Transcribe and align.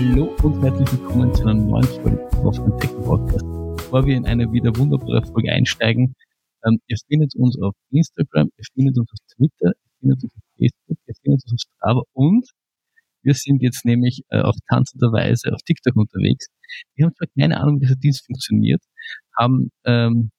Hallo 0.00 0.32
und 0.44 0.62
herzlich 0.62 0.92
willkommen 0.92 1.34
zu 1.34 1.42
einer 1.42 1.54
neuen 1.54 1.82
Folge 1.82 2.30
auf 2.44 2.54
dem 2.54 2.78
Tech 2.78 2.92
Podcast. 3.02 3.44
Bevor 3.78 4.06
wir 4.06 4.16
in 4.16 4.26
eine 4.26 4.52
wieder 4.52 4.70
wunderbare 4.76 5.26
Folge 5.26 5.50
einsteigen, 5.50 6.14
ähm, 6.64 6.78
ihr 6.86 6.96
findet 7.08 7.34
uns 7.34 7.60
auf 7.60 7.74
Instagram, 7.90 8.48
ihr 8.56 8.64
findet 8.74 8.96
uns 8.96 9.10
auf 9.10 9.18
Twitter, 9.34 9.72
ihr 9.74 9.98
findet 9.98 10.22
uns 10.22 10.32
auf 10.36 10.42
Facebook, 10.56 10.98
ihr 11.04 11.14
findet 11.20 11.42
uns 11.42 11.52
auf 11.52 11.58
Strava 11.58 12.02
und 12.12 12.48
wir 13.22 13.34
sind 13.34 13.60
jetzt 13.60 13.84
nämlich 13.84 14.22
äh, 14.28 14.40
auf 14.40 14.54
tanzender 14.68 15.10
Weise 15.10 15.52
auf 15.52 15.62
TikTok 15.62 15.96
unterwegs. 15.96 16.46
Wir 16.94 17.06
haben 17.06 17.14
zwar 17.16 17.26
keine 17.36 17.58
Ahnung, 17.60 17.80
wie 17.80 17.86
dieser 17.86 17.96
Dienst 17.96 18.24
funktioniert, 18.24 18.80
haben 19.36 19.72
ähm, 19.84 20.30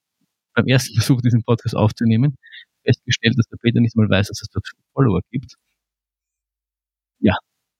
beim 0.55 0.67
ersten 0.67 0.93
Versuch, 1.01 1.19
diesen 1.19 1.43
Podcast 1.43 1.75
aufzunehmen, 1.75 2.37
festgestellt, 2.85 3.37
dass 3.37 3.47
der 3.47 3.57
Peter 3.57 3.81
nicht 3.81 3.97
mal 3.97 4.09
weiß, 4.09 4.29
dass 4.29 4.41
es 4.41 4.47
dort 4.53 4.65
Follower 4.93 5.19
gibt. 5.29 5.55
Ja, 7.19 7.35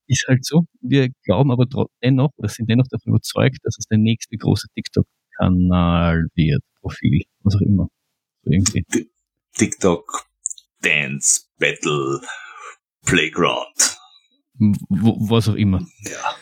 ist 0.10 0.26
halt 0.28 0.44
so. 0.44 0.66
Wir 0.82 1.10
glauben 1.24 1.52
aber 1.52 1.66
dennoch, 2.04 2.32
oder 2.38 2.50
sind 2.50 2.70
dennoch 2.70 2.88
davon 2.90 3.14
überzeugt, 3.14 3.60
dass 3.64 3.78
es 3.78 3.86
der 3.86 4.00
nächste 4.00 4.36
große 4.38 4.68
TikTok-Kanal 4.76 6.28
wird, 6.36 6.62
Profil, 6.82 7.24
was 7.44 7.56
auch 7.56 7.62
immer. 7.62 7.88
So 8.44 8.52
irgendwie. 8.52 8.84
TikTok 9.56 10.26
Dance 10.82 11.42
Battle 11.58 12.22
Playground. 13.06 13.98
W 14.58 15.14
was 15.30 15.48
auch 15.48 15.56
immer. 15.56 15.80
Ja. 16.04 16.36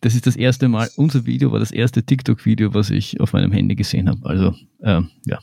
Das 0.00 0.14
ist 0.14 0.26
das 0.26 0.36
erste 0.36 0.68
Mal, 0.68 0.88
unser 0.96 1.26
Video 1.26 1.52
war 1.52 1.58
das 1.58 1.72
erste 1.72 2.02
TikTok-Video, 2.02 2.72
was 2.72 2.88
ich 2.90 3.20
auf 3.20 3.34
meinem 3.34 3.52
Handy 3.52 3.74
gesehen 3.74 4.08
habe. 4.08 4.24
Also, 4.24 4.54
ähm, 4.82 5.10
ja, 5.26 5.38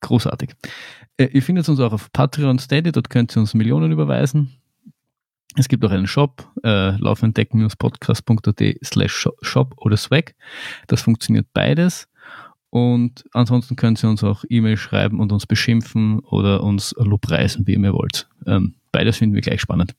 großartig. 0.00 0.50
Äh, 1.16 1.26
ihr 1.26 1.42
findet 1.42 1.68
uns 1.68 1.78
auch 1.78 1.92
auf 1.92 2.10
Patreon 2.12 2.58
Steady, 2.58 2.90
dort 2.90 3.10
könnt 3.10 3.36
ihr 3.36 3.40
uns 3.40 3.54
Millionen 3.54 3.92
überweisen. 3.92 4.56
Es 5.56 5.68
gibt 5.68 5.84
auch 5.84 5.90
einen 5.90 6.06
Shop, 6.06 6.48
äh, 6.64 6.96
laufendeck-podcast.at 6.96 8.76
slash 8.84 9.28
shop 9.42 9.74
oder 9.78 9.96
swag. 9.96 10.34
Das 10.88 11.02
funktioniert 11.02 11.46
beides. 11.52 12.08
Und 12.70 13.24
ansonsten 13.32 13.76
könnt 13.76 14.02
ihr 14.02 14.10
uns 14.10 14.24
auch 14.24 14.44
E-Mail 14.48 14.76
schreiben 14.76 15.20
und 15.20 15.30
uns 15.30 15.46
beschimpfen 15.46 16.18
oder 16.18 16.64
uns 16.64 16.92
lobpreisen, 16.98 17.68
wie 17.68 17.74
ihr 17.74 17.92
wollt. 17.92 18.28
Ähm, 18.46 18.74
beides 18.90 19.18
finden 19.18 19.36
wir 19.36 19.42
gleich 19.42 19.60
spannend. 19.60 19.94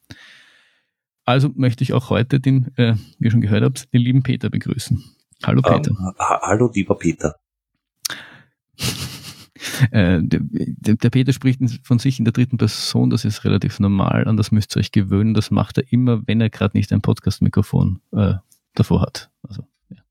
Also 1.24 1.50
möchte 1.56 1.84
ich 1.84 1.94
auch 1.94 2.10
heute 2.10 2.42
den, 2.42 2.74
äh, 2.76 2.96
wie 3.18 3.26
ihr 3.26 3.32
schon 3.32 3.40
gehört 3.40 3.64
habt, 3.64 3.94
den 3.94 4.02
lieben 4.02 4.24
Peter 4.24 4.50
begrüßen. 4.50 5.02
Hallo 5.46 5.62
ähm, 5.66 5.82
Peter. 5.82 5.92
Um, 5.92 6.14
hallo 6.20 6.70
lieber 6.74 6.96
Peter. 6.96 7.36
Äh, 9.92 10.20
der, 10.22 10.96
der, 10.96 11.10
Peter 11.10 11.34
spricht 11.34 11.60
von 11.84 12.00
sich 12.00 12.20
in 12.20 12.26
der 12.26 12.32
dritten 12.32 12.58
Person, 12.58 13.10
das 13.10 13.26
ist 13.26 13.44
relativ 13.44 13.80
normal, 13.80 14.28
an 14.28 14.38
das 14.38 14.52
müsst 14.52 14.76
ihr 14.76 14.80
euch 14.80 14.92
gewöhnen. 14.92 15.34
Das 15.34 15.52
macht 15.52 15.78
er 15.78 15.92
immer, 15.92 16.22
wenn 16.28 16.42
er 16.42 16.50
gerade 16.50 16.78
nicht 16.78 16.92
ein 16.92 17.02
Podcast-Mikrofon 17.02 18.02
äh, 18.14 18.36
davor 18.74 19.02
hat. 19.02 19.32
Also, 19.44 19.64
ja. 19.90 20.04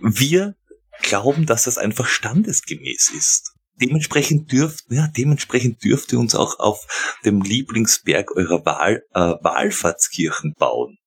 Wir 0.00 0.56
glauben, 1.02 1.46
dass 1.46 1.64
das 1.64 1.78
einfach 1.78 2.06
standesgemäß 2.06 3.12
ist. 3.16 3.54
Dementsprechend 3.80 4.50
dürft, 4.50 4.86
ja, 4.90 5.06
dementsprechend 5.06 5.84
dürft 5.84 6.12
ihr 6.12 6.18
uns 6.18 6.34
auch 6.34 6.58
auf 6.58 7.18
dem 7.24 7.42
Lieblingsberg 7.42 8.32
eurer 8.36 8.64
Wahl, 8.64 9.04
äh, 9.14 9.20
Wahlfahrtskirchen 9.20 10.54
bauen. 10.58 10.98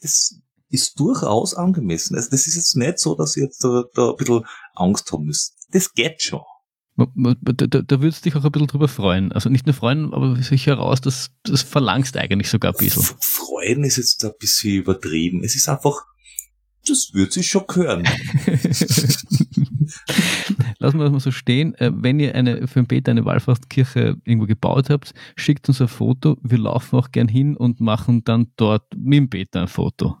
Das 0.00 0.40
ist 0.68 0.98
durchaus 0.98 1.54
angemessen. 1.54 2.16
Also 2.16 2.30
das 2.30 2.46
ist 2.46 2.56
jetzt 2.56 2.76
nicht 2.76 2.98
so, 2.98 3.14
dass 3.14 3.36
ihr 3.36 3.44
jetzt 3.44 3.62
da, 3.62 3.84
da 3.94 4.10
ein 4.10 4.16
bisschen 4.16 4.44
Angst 4.74 5.12
haben 5.12 5.24
müsst. 5.24 5.54
Das 5.70 5.92
geht 5.92 6.22
schon. 6.22 6.42
Da, 6.96 7.06
da, 7.52 7.82
da 7.82 8.00
würdest 8.00 8.24
du 8.24 8.30
dich 8.30 8.36
auch 8.36 8.44
ein 8.44 8.50
bisschen 8.50 8.68
drüber 8.68 8.88
freuen. 8.88 9.30
Also 9.32 9.50
nicht 9.50 9.66
nur 9.66 9.74
freuen, 9.74 10.14
aber 10.14 10.34
sich 10.36 10.66
heraus, 10.66 11.02
dass 11.02 11.30
das 11.42 11.60
verlangst 11.62 12.16
eigentlich 12.16 12.48
sogar 12.48 12.72
ein 12.72 12.78
bisschen. 12.78 13.02
Freuen 13.20 13.84
ist 13.84 13.98
jetzt 13.98 14.24
ein 14.24 14.32
bisschen 14.38 14.76
übertrieben. 14.76 15.44
Es 15.44 15.54
ist 15.54 15.68
einfach, 15.68 16.06
das 16.86 17.10
wird 17.12 17.32
sich 17.32 17.48
schon 17.48 17.64
hören. 17.70 18.04
Lassen 20.78 20.98
wir 20.98 21.04
das 21.04 21.12
mal 21.12 21.20
so 21.20 21.32
stehen. 21.32 21.74
Äh, 21.74 21.92
wenn 21.94 22.18
ihr 22.18 22.34
eine, 22.34 22.66
für 22.66 22.80
den 22.80 22.86
Peter 22.86 23.10
eine 23.10 23.26
Wallfahrtskirche 23.26 24.16
irgendwo 24.24 24.46
gebaut 24.46 24.88
habt, 24.88 25.12
schickt 25.36 25.68
uns 25.68 25.82
ein 25.82 25.88
Foto. 25.88 26.38
Wir 26.42 26.58
laufen 26.58 26.98
auch 26.98 27.10
gern 27.10 27.28
hin 27.28 27.58
und 27.58 27.80
machen 27.80 28.24
dann 28.24 28.52
dort 28.56 28.84
mit 28.96 29.18
dem 29.18 29.28
Peter 29.28 29.60
ein 29.62 29.68
Foto. 29.68 30.16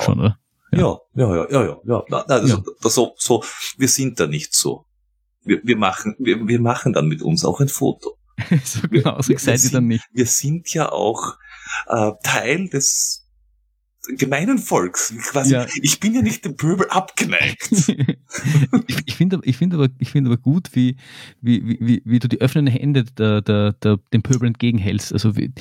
Schon, 0.00 0.18
oder? 0.18 0.36
Ja, 0.72 0.98
ja, 1.14 1.36
ja, 1.36 1.46
ja, 1.50 1.64
ja. 1.64 1.80
ja. 1.84 2.04
ja. 2.08 2.18
Also, 2.26 2.56
ja. 2.56 2.62
So, 2.90 3.14
so, 3.16 3.44
wir 3.76 3.88
sind 3.88 4.18
da 4.18 4.26
nicht 4.26 4.54
so 4.54 4.86
wir, 5.44 5.60
wir, 5.62 5.76
machen, 5.76 6.14
wir, 6.18 6.46
wir 6.46 6.60
machen 6.60 6.92
dann 6.92 7.08
mit 7.08 7.22
uns 7.22 7.44
auch 7.44 7.60
ein 7.60 7.68
Foto. 7.68 8.16
so 8.64 8.80
genau, 8.88 9.20
so 9.20 9.36
seid 9.36 9.62
ihr 9.64 9.70
dann 9.70 9.86
nicht. 9.86 10.04
Wir 10.12 10.26
sind 10.26 10.72
ja 10.72 10.90
auch 10.90 11.36
äh, 11.88 12.12
Teil 12.22 12.68
des 12.68 13.26
gemeinen 14.16 14.58
Volks. 14.58 15.14
Quasi, 15.30 15.52
ja. 15.52 15.66
Ich 15.82 16.00
bin 16.00 16.14
ja 16.14 16.22
nicht 16.22 16.44
dem 16.44 16.56
Pöbel 16.56 16.86
abgeneigt. 16.88 17.70
ich, 18.86 18.96
ich 19.04 19.14
finde 19.14 19.40
ich 19.44 19.56
finde 19.56 19.76
aber, 19.76 19.88
ich 19.98 20.10
finde 20.10 20.30
aber 20.30 20.38
gut, 20.38 20.70
wie, 20.72 20.96
wie, 21.40 21.78
wie, 21.80 22.02
wie 22.04 22.18
du 22.18 22.28
die 22.28 22.40
öffnenden 22.40 22.74
Hände 22.74 23.04
der, 23.04 23.42
der, 23.42 23.72
der, 23.74 23.98
dem 24.12 24.22
Pöbel 24.22 24.48
entgegenhältst. 24.48 25.12
Also 25.12 25.36
wie, 25.36 25.52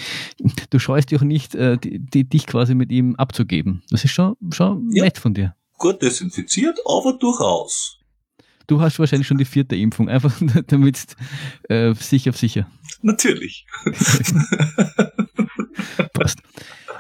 du 0.70 0.80
scheust 0.80 1.12
dich 1.12 1.20
auch 1.20 1.24
nicht, 1.24 1.56
äh, 1.56 1.78
die, 1.78 2.00
die, 2.00 2.24
dich 2.24 2.48
quasi 2.48 2.76
mit 2.76 2.92
ihm 2.92 3.16
abzugeben. 3.16 3.84
Das 3.90 4.04
ist 4.04 4.12
schon, 4.12 4.36
schon 4.52 4.90
ja. 4.92 5.04
nett 5.04 5.18
von 5.18 5.34
dir. 5.34 5.56
Gut 5.78 6.02
desinfiziert, 6.02 6.80
aber 6.86 7.18
durchaus. 7.18 7.99
Du 8.70 8.80
hast 8.82 9.00
wahrscheinlich 9.00 9.28
schon 9.28 9.40
die 9.40 9.46
vierte 9.46 9.76
Impfung, 9.76 10.10
einfach 10.10 10.32
damit 10.68 11.16
äh, 11.70 11.96
sicher 11.96 12.30
auf 12.30 12.38
sicher. 12.38 12.68
Natürlich. 13.02 13.66
Passt. 16.14 16.38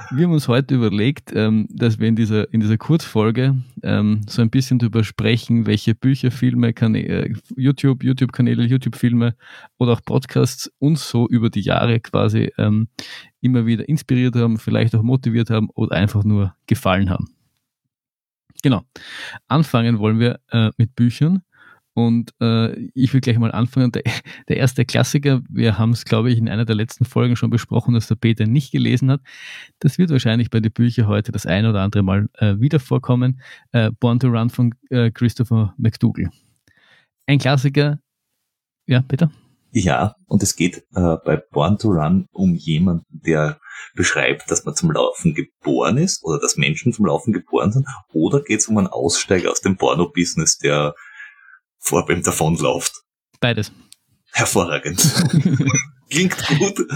Wir 0.10 0.26
haben 0.26 0.34
uns 0.34 0.48
heute 0.48 0.74
überlegt, 0.74 1.32
ähm, 1.36 1.68
dass 1.70 2.00
wir 2.00 2.08
in 2.08 2.16
dieser, 2.16 2.52
in 2.52 2.60
dieser 2.60 2.80
Kurzfolge 2.80 3.62
ähm, 3.84 4.22
so 4.28 4.42
ein 4.42 4.50
bisschen 4.50 4.80
darüber 4.80 5.04
sprechen, 5.04 5.68
welche 5.68 5.94
Bücher, 5.94 6.32
Filme, 6.32 6.74
Kanä 6.74 7.02
äh, 7.02 7.36
YouTube, 7.56 8.04
YouTube-Kanäle, 8.04 8.64
YouTube-Filme 8.64 9.36
oder 9.78 9.92
auch 9.92 10.02
Podcasts 10.02 10.72
uns 10.80 11.08
so 11.08 11.28
über 11.28 11.52
die 11.52 11.62
Jahre 11.62 12.00
quasi 12.00 12.52
ähm, 12.58 12.88
immer 13.42 13.68
wieder 13.68 13.88
inspiriert 13.88 14.36
haben, 14.36 14.58
vielleicht 14.58 14.96
auch 14.96 15.04
motiviert 15.04 15.52
haben 15.52 15.70
oder 15.76 15.96
einfach 15.96 16.24
nur 16.24 16.56
gefallen 16.66 17.12
haben. 17.12 17.28
Genau. 18.64 18.82
Anfangen 19.48 20.00
wollen 20.00 20.20
wir 20.20 20.40
äh, 20.52 20.72
mit 20.78 20.96
Büchern. 20.96 21.44
Und 22.00 22.34
äh, 22.40 22.74
ich 22.94 23.14
will 23.14 23.20
gleich 23.20 23.38
mal 23.38 23.52
anfangen. 23.52 23.92
Der, 23.92 24.04
der 24.48 24.58
erste 24.58 24.86
Klassiker, 24.86 25.42
wir 25.50 25.78
haben 25.78 25.92
es, 25.92 26.06
glaube 26.06 26.32
ich, 26.32 26.38
in 26.38 26.48
einer 26.48 26.64
der 26.64 26.76
letzten 26.76 27.04
Folgen 27.04 27.36
schon 27.36 27.50
besprochen, 27.50 27.94
dass 27.94 28.08
der 28.08 28.16
Peter 28.16 28.46
nicht 28.46 28.72
gelesen 28.72 29.12
hat. 29.12 29.22
Das 29.80 29.98
wird 29.98 30.10
wahrscheinlich 30.10 30.50
bei 30.50 30.62
den 30.62 30.72
Büchern 30.72 31.08
heute 31.08 31.34
das 31.34 31.46
eine 31.46 31.70
oder 31.70 31.82
andere 31.82 32.04
Mal 32.04 32.30
äh, 32.36 32.58
wieder 32.60 32.80
vorkommen. 32.80 33.42
Äh, 33.74 33.92
Born 34.00 34.20
to 34.20 34.28
Run 34.28 34.50
von 34.50 34.74
äh, 34.90 35.12
Christopher 35.12 35.74
McDougall. 35.78 36.30
Ein 37.28 37.40
Klassiker. 37.40 38.00
Ja, 38.88 39.02
Peter? 39.02 39.30
Ja, 39.72 40.16
und 40.26 40.42
es 40.42 40.56
geht 40.56 40.78
äh, 40.96 41.18
bei 41.26 41.36
Born 41.52 41.78
to 41.78 41.90
Run 41.90 42.28
um 42.32 42.56
jemanden, 42.56 43.06
der 43.10 43.60
beschreibt, 43.94 44.50
dass 44.50 44.64
man 44.64 44.76
zum 44.76 44.92
Laufen 44.92 45.36
geboren 45.36 45.98
ist 45.98 46.24
oder 46.24 46.40
dass 46.40 46.58
Menschen 46.58 46.94
zum 46.94 47.06
Laufen 47.06 47.34
geboren 47.34 47.72
sind, 47.72 47.86
oder 48.14 48.42
geht 48.42 48.60
es 48.62 48.68
um 48.68 48.78
einen 48.78 48.88
Aussteiger 48.88 49.52
aus 49.52 49.62
dem 49.62 49.78
Porno-Business, 49.78 50.58
der 50.58 50.96
vor 51.80 52.06
beim 52.06 52.22
Davonläuft. 52.22 53.04
Beides. 53.40 53.72
Hervorragend. 54.32 55.00
Klingt 56.10 56.38
gut. 56.48 56.88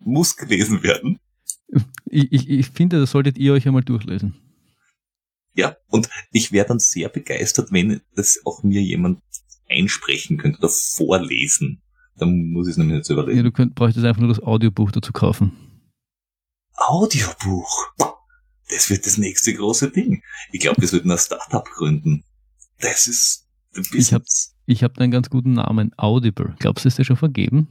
Muss 0.00 0.36
gelesen 0.36 0.82
werden. 0.82 1.20
Ich, 2.06 2.32
ich, 2.32 2.48
ich 2.48 2.68
finde, 2.70 3.00
das 3.00 3.10
solltet 3.10 3.38
ihr 3.38 3.52
euch 3.52 3.66
einmal 3.66 3.84
durchlesen. 3.84 4.34
Ja, 5.54 5.76
und 5.88 6.08
ich 6.30 6.52
wäre 6.52 6.66
dann 6.66 6.78
sehr 6.78 7.08
begeistert, 7.08 7.72
wenn 7.72 8.00
das 8.14 8.40
auch 8.44 8.62
mir 8.62 8.80
jemand 8.80 9.20
einsprechen 9.68 10.38
könnte 10.38 10.58
oder 10.58 10.68
vorlesen. 10.68 11.82
Dann 12.16 12.50
muss 12.50 12.68
ich 12.68 12.72
es 12.72 12.76
nämlich 12.78 12.98
nicht 12.98 13.10
überlegen. 13.10 13.38
Ja, 13.38 13.42
du 13.42 13.52
könnt, 13.52 13.74
bräuchtest 13.74 14.06
einfach 14.06 14.20
nur 14.20 14.28
das 14.28 14.42
Audiobuch 14.42 14.90
dazu 14.90 15.12
kaufen. 15.12 15.52
Audiobuch? 16.74 17.92
Das 18.70 18.90
wird 18.90 19.06
das 19.06 19.18
nächste 19.18 19.54
große 19.54 19.90
Ding. 19.90 20.22
Ich 20.52 20.60
glaube, 20.60 20.80
wir 20.80 20.88
sollten 20.88 21.10
ein 21.10 21.18
Startup 21.18 21.64
gründen. 21.64 22.24
Das 22.80 23.06
ist 23.06 23.47
ich 23.92 24.12
habe 24.12 24.24
ich 24.66 24.82
hab 24.82 24.98
einen 24.98 25.10
ganz 25.10 25.30
guten 25.30 25.52
Namen, 25.52 25.92
Audible. 25.96 26.54
Glaubst 26.58 26.84
du, 26.84 26.88
ist 26.88 26.98
der 26.98 27.04
schon 27.04 27.16
vergeben? 27.16 27.68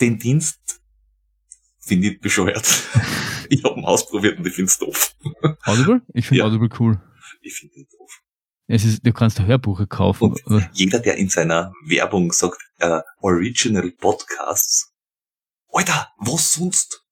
Den 0.00 0.18
Dienst 0.18 0.80
finde 1.78 2.08
ich 2.08 2.20
bescheuert. 2.20 2.66
ich 3.50 3.62
habe 3.64 3.78
ihn 3.78 3.84
ausprobiert 3.84 4.38
und 4.38 4.46
ich 4.46 4.54
finde 4.54 4.70
es 4.70 4.78
doof. 4.78 5.14
Audible? 5.64 6.02
Ich 6.14 6.26
finde 6.26 6.40
ja. 6.40 6.46
Audible 6.46 6.70
cool. 6.78 7.00
Ich 7.42 7.54
finde 7.54 7.74
ihn 7.76 7.86
doof. 7.98 8.22
Es 8.66 8.84
ist, 8.84 9.04
du 9.04 9.12
kannst 9.12 9.40
Hörbuche 9.40 9.86
kaufen. 9.86 10.34
Und 10.44 10.70
jeder, 10.72 11.00
der 11.00 11.16
in 11.16 11.28
seiner 11.28 11.74
Werbung 11.84 12.32
sagt, 12.32 12.58
äh, 12.78 13.00
Original 13.20 13.90
Podcasts, 13.90 14.92
Alter, 15.68 16.08
was 16.18 16.52
sonst? 16.52 17.04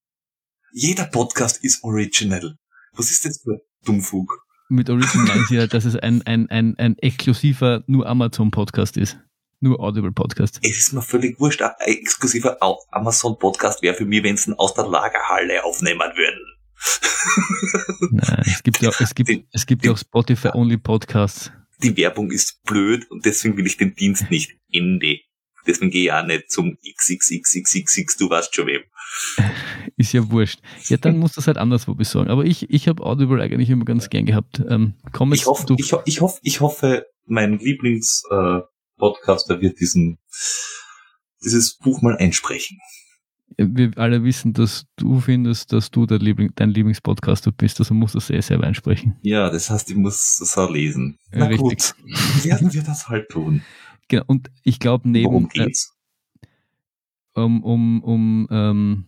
Jeder 0.71 1.05
Podcast 1.05 1.63
ist 1.63 1.83
original. 1.83 2.55
Was 2.93 3.11
ist 3.11 3.25
das 3.25 3.41
für 3.41 3.61
Dummfug? 3.83 4.45
Mit 4.71 4.89
Origin 4.89 5.23
meinen 5.25 5.45
sie 5.49 5.55
ja, 5.55 5.67
dass 5.67 5.85
es 5.85 5.95
ein, 5.95 6.21
ein, 6.25 6.49
ein, 6.49 6.75
ein 6.77 6.97
exklusiver 6.97 7.83
nur 7.87 8.07
Amazon-Podcast 8.07 8.97
ist. 8.97 9.19
Nur 9.63 9.79
Audible-Podcast. 9.79 10.59
Es 10.63 10.77
ist 10.79 10.93
mir 10.93 11.03
völlig 11.03 11.39
wurscht. 11.39 11.61
Ein 11.61 11.71
exklusiver 11.85 12.57
Amazon-Podcast 12.89 13.83
wäre 13.83 13.93
für 13.93 14.05
mich, 14.05 14.23
wenn 14.23 14.35
sie 14.35 14.49
ihn 14.51 14.55
aus 14.55 14.73
der 14.73 14.87
Lagerhalle 14.87 15.63
aufnehmen 15.63 15.99
würden. 16.15 16.41
Nein, 18.11 18.43
es 18.47 18.63
gibt 18.63 18.81
ja, 18.81 18.89
es 18.99 19.13
gibt, 19.13 19.29
Den- 19.29 19.47
es 19.51 19.65
gibt 19.67 19.85
ja 19.85 19.91
auch 19.91 19.97
Spotify-only 19.99 20.77
Podcasts. 20.77 21.51
Die 21.83 21.95
Werbung 21.97 22.31
ist 22.31 22.63
blöd 22.63 23.09
und 23.11 23.25
deswegen 23.25 23.55
will 23.57 23.67
ich 23.67 23.77
den 23.77 23.93
Dienst 23.93 24.31
nicht. 24.31 24.51
Ende. 24.71 25.19
Deswegen 25.67 25.91
gehe 25.91 26.05
ich 26.05 26.11
auch 26.11 26.25
nicht 26.25 26.49
zum 26.51 26.77
XXXXXX, 26.77 28.17
du 28.17 28.29
weißt 28.29 28.53
schon 28.55 28.67
wem. 28.67 28.81
Ist 29.97 30.13
ja 30.13 30.29
wurscht. 30.31 30.61
Ja, 30.87 30.97
dann 30.97 31.17
musst 31.17 31.37
du 31.37 31.41
es 31.41 31.47
halt 31.47 31.57
anderswo 31.57 31.95
besorgen. 31.95 32.29
Aber 32.29 32.45
ich, 32.45 32.69
ich 32.69 32.87
habe 32.87 33.03
Audible 33.03 33.41
eigentlich 33.41 33.69
immer 33.69 33.85
ganz 33.85 34.09
gern 34.09 34.25
gehabt. 34.25 34.61
Ähm, 34.67 34.93
komm 35.11 35.33
Ich 35.33 35.45
hoffe, 35.45 35.65
du, 35.65 35.75
ich, 35.77 35.93
ho 35.93 36.01
ich, 36.05 36.21
hoff, 36.21 36.39
ich 36.41 36.61
hoffe, 36.61 37.05
mein 37.25 37.59
Lieblings-Podcaster 37.59 39.57
äh, 39.57 39.61
wird 39.61 39.79
diesen, 39.79 40.17
dieses 41.43 41.77
Buch 41.77 42.01
mal 42.01 42.17
einsprechen. 42.17 42.79
wir 43.57 43.91
alle 43.97 44.23
wissen, 44.23 44.53
dass 44.53 44.85
du 44.95 45.19
findest, 45.19 45.73
dass 45.73 45.91
du 45.91 46.05
Liebling, 46.05 46.51
dein 46.55 46.71
Lieblingspodcaster 46.71 47.51
bist. 47.51 47.79
Also 47.79 47.93
musst 47.93 48.15
du 48.15 48.19
es 48.19 48.27
sehr 48.27 48.41
selber 48.41 48.65
einsprechen. 48.65 49.17
Ja, 49.21 49.49
das 49.49 49.69
heißt, 49.69 49.89
ich 49.89 49.97
muss 49.97 50.37
das 50.39 50.57
auch 50.57 50.71
lesen. 50.71 51.19
Ja, 51.31 51.39
Na 51.39 51.45
richtig. 51.47 51.59
gut, 51.61 51.93
werden 52.45 52.73
wir 52.73 52.83
das 52.83 53.09
halt 53.09 53.29
tun. 53.29 53.61
Genau. 54.11 54.23
Und 54.27 54.51
ich 54.63 54.79
glaube, 54.79 55.09
neben 55.09 55.25
Worum 55.31 55.45
äh, 55.45 55.65
geht's? 55.65 55.95
um, 57.33 57.63
um, 57.63 58.03
um 58.03 58.47
ähm, 58.51 59.05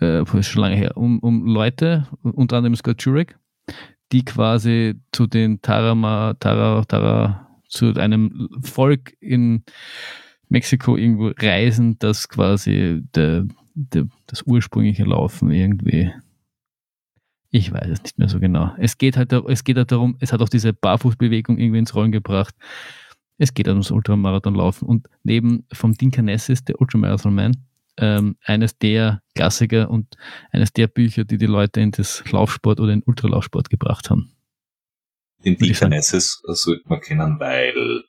äh, 0.00 0.24
schon 0.42 0.62
lange 0.62 0.74
her, 0.74 0.96
um, 0.96 1.20
um 1.20 1.46
Leute, 1.46 2.08
unter 2.22 2.56
anderem 2.56 2.74
Scott 2.74 3.02
Jurek, 3.04 3.38
die 4.10 4.24
quasi 4.24 4.96
zu 5.12 5.28
den 5.28 5.62
Tarama, 5.62 6.34
Tara, 6.40 6.84
Tara, 6.84 7.48
zu 7.68 7.94
einem 7.94 8.48
Volk 8.62 9.14
in 9.20 9.62
Mexiko 10.48 10.96
irgendwo 10.96 11.30
reisen, 11.38 11.98
das 12.00 12.28
quasi 12.28 13.00
der, 13.14 13.46
der, 13.74 14.08
das 14.26 14.42
ursprüngliche 14.42 15.04
Laufen 15.04 15.52
irgendwie. 15.52 16.12
Ich 17.50 17.72
weiß 17.72 17.88
es 17.88 18.02
nicht 18.02 18.18
mehr 18.18 18.28
so 18.28 18.40
genau. 18.40 18.74
Es 18.78 18.98
geht 18.98 19.16
halt, 19.16 19.30
da- 19.30 19.44
es 19.46 19.62
geht 19.62 19.76
halt 19.76 19.92
darum, 19.92 20.16
es 20.18 20.32
hat 20.32 20.42
auch 20.42 20.48
diese 20.48 20.72
Barfußbewegung 20.72 21.58
irgendwie 21.58 21.78
ins 21.78 21.94
Rollen 21.94 22.10
gebracht. 22.12 22.54
Es 23.42 23.54
geht 23.54 23.66
ums 23.66 23.90
Ultramarathonlaufen 23.90 24.86
und 24.86 25.08
neben 25.24 25.66
vom 25.72 25.94
Dean 25.94 26.12
Canessis, 26.12 26.64
der 26.64 26.80
Ultramarathon 26.80 27.34
Man, 27.34 27.56
ähm, 27.96 28.36
eines 28.44 28.78
der 28.78 29.20
Klassiker 29.34 29.90
und 29.90 30.16
eines 30.52 30.72
der 30.72 30.86
Bücher, 30.86 31.24
die 31.24 31.38
die 31.38 31.46
Leute 31.46 31.80
in 31.80 31.90
das 31.90 32.22
Laufsport 32.30 32.78
oder 32.78 32.92
in 32.92 33.02
Ultralaufsport 33.02 33.68
gebracht 33.68 34.10
haben. 34.10 34.30
Den 35.44 35.56
sagen. 35.56 35.72
Deaconesses 35.72 36.40
sollte 36.44 36.88
man 36.88 37.00
kennen, 37.00 37.40
weil 37.40 38.04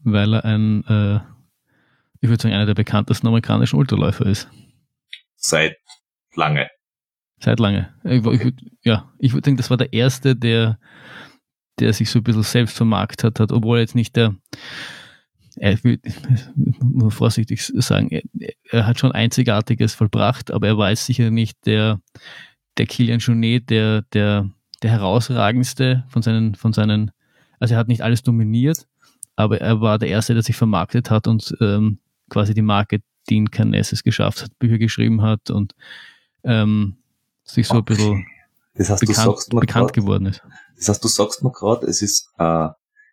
Weil 0.00 0.34
er 0.34 0.44
ein, 0.44 0.84
äh, 0.88 1.16
ich 2.20 2.28
würde 2.28 2.42
sagen, 2.42 2.54
einer 2.54 2.66
der 2.66 2.74
bekanntesten 2.74 3.26
amerikanischen 3.26 3.78
Ultraläufer 3.78 4.26
ist. 4.26 4.50
seit 5.36 5.76
lange. 6.34 6.68
Seit 7.40 7.60
lange. 7.60 7.94
Ich, 8.04 8.18
ich, 8.18 8.22
würd- 8.42 8.70
ja, 8.82 9.10
ich 9.18 9.32
würde 9.32 9.46
sagen, 9.48 9.56
das 9.56 9.70
war 9.70 9.78
der 9.78 9.92
erste, 9.94 10.36
der, 10.36 10.78
der 11.78 11.92
sich 11.92 12.10
so 12.10 12.20
ein 12.20 12.24
bisschen 12.24 12.42
selbst 12.42 12.76
vermarktet 12.76 13.40
hat, 13.40 13.52
obwohl 13.52 13.78
er 13.78 13.82
jetzt 13.82 13.94
nicht 13.94 14.16
der, 14.16 14.34
er 15.56 15.82
will, 15.84 16.00
nur 16.82 17.10
vorsichtig 17.10 17.64
sagen, 17.64 18.10
er, 18.10 18.22
er 18.70 18.86
hat 18.86 18.98
schon 18.98 19.12
Einzigartiges 19.12 19.94
vollbracht, 19.94 20.50
aber 20.50 20.68
er 20.68 20.78
war 20.78 20.90
jetzt 20.90 21.06
sicher 21.06 21.30
nicht 21.30 21.66
der, 21.66 22.00
der 22.76 22.86
Kilian 22.86 23.20
Jornet, 23.20 23.70
der, 23.70 24.02
der, 24.12 24.50
der 24.82 24.90
herausragendste 24.90 26.04
von 26.08 26.22
seinen, 26.22 26.54
von 26.54 26.72
seinen, 26.72 27.10
also 27.58 27.74
er 27.74 27.78
hat 27.78 27.88
nicht 27.88 28.02
alles 28.02 28.22
dominiert, 28.22 28.86
aber 29.36 29.60
er 29.60 29.80
war 29.80 29.98
der 29.98 30.08
Erste, 30.08 30.34
der 30.34 30.42
sich 30.42 30.56
vermarktet 30.56 31.10
hat 31.10 31.26
und 31.26 31.56
ähm, 31.60 31.98
quasi 32.28 32.54
die 32.54 32.62
Marke 32.62 33.00
Dean 33.28 33.50
Canesses 33.50 34.02
geschafft 34.02 34.42
hat, 34.42 34.58
Bücher 34.58 34.78
geschrieben 34.78 35.22
hat 35.22 35.50
und 35.50 35.74
ähm, 36.44 36.98
sich 37.42 37.66
so 37.66 37.78
ein 37.78 37.84
bisschen 37.84 38.26
Das 38.74 38.90
heißt, 38.90 39.02
du 39.02 39.06
bekannt, 39.06 39.26
sagst 39.26 39.52
mir 39.52 39.60
bekannt 39.60 39.86
grad, 39.86 39.94
geworden 39.94 40.26
ist. 40.26 40.42
das 40.76 40.88
heißt, 40.88 41.04
du 41.04 41.08
sagst 41.08 41.42
mir 41.42 41.52
gerade, 41.52 41.86
es 41.86 42.02
ist 42.02 42.30
äh, 42.38 42.68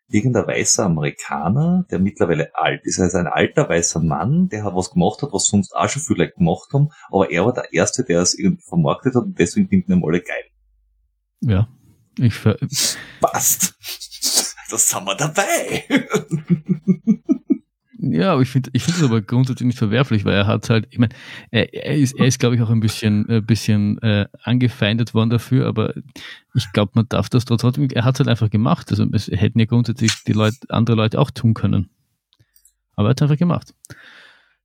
irgendein 0.09 0.47
weißer 0.47 0.85
Amerikaner, 0.85 1.85
der 1.89 1.99
mittlerweile 1.99 2.53
alt 2.55 2.81
ist. 2.83 2.99
Also 2.99 3.17
ein 3.17 3.27
alter 3.27 3.69
weißer 3.69 4.01
Mann, 4.01 4.49
der 4.49 4.63
hat 4.63 4.75
was 4.75 4.91
gemacht 4.91 5.21
hat, 5.21 5.33
was 5.33 5.45
sonst 5.45 5.73
auch 5.73 5.87
schon 5.87 6.01
viele 6.01 6.25
Leute 6.25 6.37
gemacht 6.37 6.69
haben, 6.73 6.89
aber 7.09 7.31
er 7.31 7.45
war 7.45 7.53
der 7.53 7.71
Erste, 7.73 8.03
der 8.03 8.21
es 8.21 8.37
irgendwie 8.37 8.63
vermarktet 8.63 9.15
hat 9.15 9.23
und 9.23 9.39
deswegen 9.39 9.69
finden 9.69 9.93
ihn 9.93 10.03
alle 10.03 10.21
geil. 10.21 10.43
Ja. 11.41 11.67
Ich 12.17 12.33
ver 12.33 12.57
Passt. 13.21 13.75
Das 14.71 14.87
sind 14.87 15.03
wir 15.03 15.15
dabei. 15.15 15.83
ja, 18.03 18.33
aber 18.33 18.41
ich 18.41 18.49
finde 18.49 18.71
ich 18.73 18.83
finde 18.83 18.99
es 18.99 19.05
aber 19.05 19.21
grundsätzlich 19.21 19.67
nicht 19.67 19.77
verwerflich, 19.77 20.25
weil 20.25 20.33
er 20.33 20.47
hat 20.47 20.69
halt, 20.71 20.87
ich 20.89 20.97
meine, 20.97 21.13
er, 21.51 21.71
er 21.71 21.95
ist, 21.95 22.17
er 22.17 22.25
ist 22.25 22.39
glaube 22.39 22.55
ich, 22.55 22.61
auch 22.61 22.71
ein 22.71 22.79
bisschen, 22.79 23.29
ein 23.29 23.45
bisschen 23.45 24.01
äh, 24.01 24.25
angefeindet 24.41 25.13
worden 25.13 25.29
dafür, 25.29 25.67
aber 25.67 25.93
ich 26.55 26.71
glaube, 26.73 26.93
man 26.95 27.07
darf 27.09 27.29
das 27.29 27.45
trotzdem, 27.45 27.89
er 27.91 28.03
hat 28.03 28.15
es 28.15 28.19
halt 28.19 28.29
einfach 28.29 28.49
gemacht. 28.49 28.89
Also 28.89 29.05
es 29.11 29.27
hätten 29.27 29.59
ja 29.59 29.65
grundsätzlich 29.65 30.11
die 30.25 30.33
Leute, 30.33 30.57
andere 30.69 30.95
Leute 30.95 31.19
auch 31.19 31.29
tun 31.29 31.53
können. 31.53 31.91
Aber 32.95 33.09
er 33.09 33.11
hat 33.11 33.19
es 33.19 33.23
einfach 33.23 33.37
gemacht. 33.37 33.73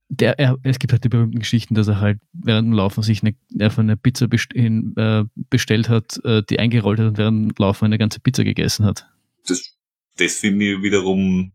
Der, 0.09 0.39
er, 0.39 0.57
es 0.63 0.79
gibt 0.79 0.93
halt 0.93 1.05
die 1.05 1.09
berühmten 1.11 1.41
Geschichten, 1.41 1.75
dass 1.75 1.89
er 1.89 2.01
halt 2.01 2.21
während 2.33 2.69
dem 2.69 2.73
Laufen 2.73 3.03
sich 3.03 3.23
eine, 3.23 3.35
einfach 3.61 3.83
eine 3.83 3.99
Pizza 3.99 4.29
best, 4.29 4.55
in, 4.55 4.97
äh, 4.97 5.25
bestellt 5.51 5.91
hat, 5.91 6.25
äh, 6.25 6.43
die 6.49 6.59
eingerollt 6.59 7.01
hat 7.01 7.09
und 7.09 7.19
während 7.19 7.51
dem 7.51 7.55
Laufen 7.59 7.85
eine 7.85 7.99
ganze 7.99 8.21
Pizza 8.21 8.45
gegessen 8.45 8.87
hat. 8.87 9.07
Das, 9.47 9.77
das 10.17 10.37
finde 10.37 10.73
ich 10.73 10.83
wiederum 10.83 11.53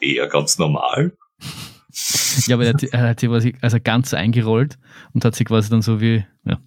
eher 0.00 0.28
ganz 0.28 0.58
normal. 0.58 1.16
Ja, 2.46 2.56
aber 2.56 2.66
er 2.66 2.72
hat, 3.08 3.20
sie 3.20 3.28
quasi 3.28 3.54
also 3.60 3.78
ganz 3.82 4.12
eingerollt 4.14 4.78
und 5.12 5.24
hat 5.24 5.36
sie 5.36 5.44
quasi 5.44 5.70
dann 5.70 5.82
so 5.82 6.00
wie, 6.00 6.26
ja. 6.44 6.58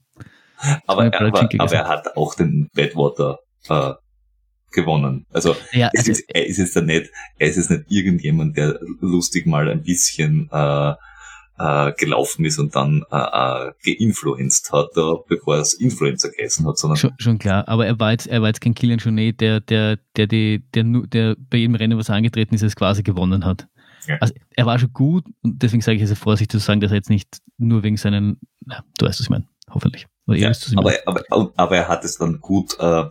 Aber, 0.88 1.06
er, 1.06 1.22
aber, 1.22 1.50
aber 1.60 1.74
er 1.74 1.88
hat 1.88 2.16
auch 2.16 2.34
den 2.34 2.70
Badwater 2.74 3.40
äh, 3.70 3.94
gewonnen. 4.72 5.26
Also 5.32 5.56
Ja, 5.72 5.90
es 5.94 6.02
also, 6.02 6.12
ist, 6.14 6.24
er 6.30 6.48
ist 6.48 6.58
jetzt 6.58 6.76
da 6.76 6.82
nicht, 6.82 7.12
er 7.38 7.50
ist 7.50 7.58
jetzt 7.58 7.70
nicht 7.70 7.84
irgendjemand, 7.90 8.58
der 8.58 8.80
lustig 9.02 9.46
mal 9.46 9.70
ein 9.70 9.84
bisschen 9.84 10.50
äh, 10.52 10.94
äh, 11.60 11.92
gelaufen 11.94 12.46
ist 12.46 12.60
und 12.60 12.76
dann 12.76 13.04
äh, 13.12 13.18
äh, 13.18 13.72
geinfluenced 13.84 14.72
hat, 14.72 14.90
da, 14.96 15.16
bevor 15.28 15.56
er 15.56 15.62
es 15.62 15.74
Influencer 15.74 16.30
geheißen 16.30 16.68
hat, 16.68 16.78
sondern 16.78 16.98
schon, 16.98 17.14
schon 17.18 17.40
klar, 17.40 17.68
aber 17.68 17.86
er 17.86 18.00
war 18.00 18.12
jetzt, 18.12 18.28
er 18.28 18.42
war 18.42 18.50
jetzt 18.50 18.62
kein 18.62 18.76
Kilian 18.76 19.00
Jornet, 19.00 19.42
der, 19.42 19.60
der, 19.62 19.98
der, 20.16 20.28
der, 20.28 20.84
nur- 20.84 21.08
der 21.08 21.36
bei 21.50 21.58
jedem 21.58 21.76
Rennen, 21.76 21.98
was 21.98 22.10
er 22.10 22.16
angetreten 22.16 22.56
ist, 22.56 22.62
es 22.62 22.76
quasi 22.76 23.04
gewonnen 23.04 23.46
hat. 23.46 23.68
Ja. 24.06 24.18
Also 24.20 24.34
er 24.56 24.66
war 24.66 24.80
schon 24.80 24.94
gut 24.94 25.26
und 25.42 25.62
deswegen 25.62 25.82
sage 25.82 25.98
ich 25.98 26.04
es 26.04 26.18
vorsichtig 26.18 26.52
zu 26.52 26.60
sagen, 26.60 26.80
dass 26.80 26.92
er 26.92 26.98
jetzt 26.98 27.10
nicht 27.10 27.40
nur 27.58 27.84
wegen 27.84 27.98
seinen, 27.98 28.40
na, 28.66 28.84
du 28.98 29.06
weißt, 29.06 29.20
was 29.20 29.26
ich 29.26 29.30
meine, 29.30 29.48
hoffentlich. 29.70 30.08
Oder 30.28 30.38
ja, 30.38 30.50
wisst, 30.50 30.66
was 30.66 30.72
ich 30.74 30.78
aber, 30.78 31.22
aber, 31.30 31.52
aber 31.56 31.78
er 31.78 31.88
hat 31.88 32.06
es 32.06 32.18
dann 32.18 32.40
gut 32.40 32.78
äh, 32.80 33.06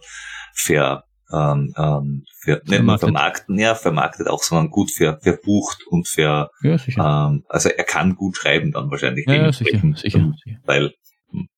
ver, 0.55 1.05
ähm, 1.33 1.75
ähm, 1.76 2.25
für, 2.33 2.62
nicht 2.64 2.68
nur 2.68 2.99
Vermarktet. 2.99 3.00
vermarkten, 3.00 3.59
ja, 3.59 3.75
vermarktet 3.75 4.28
auch, 4.28 4.42
sondern 4.42 4.71
gut 4.71 4.90
ver, 4.90 5.18
verbucht 5.21 5.87
und 5.88 6.06
ver, 6.09 6.50
Ja, 6.62 6.78
sicher. 6.78 7.28
ähm, 7.30 7.45
also 7.49 7.68
er 7.68 7.85
kann 7.85 8.14
gut 8.14 8.37
schreiben 8.37 8.73
dann 8.73 8.90
wahrscheinlich. 8.90 9.26
ja, 9.26 9.35
ja, 9.35 9.52
sicher, 9.52 9.80
sicher, 9.97 10.33
sicher. 10.45 10.61
Weil, 10.64 10.95
hm. 11.30 11.49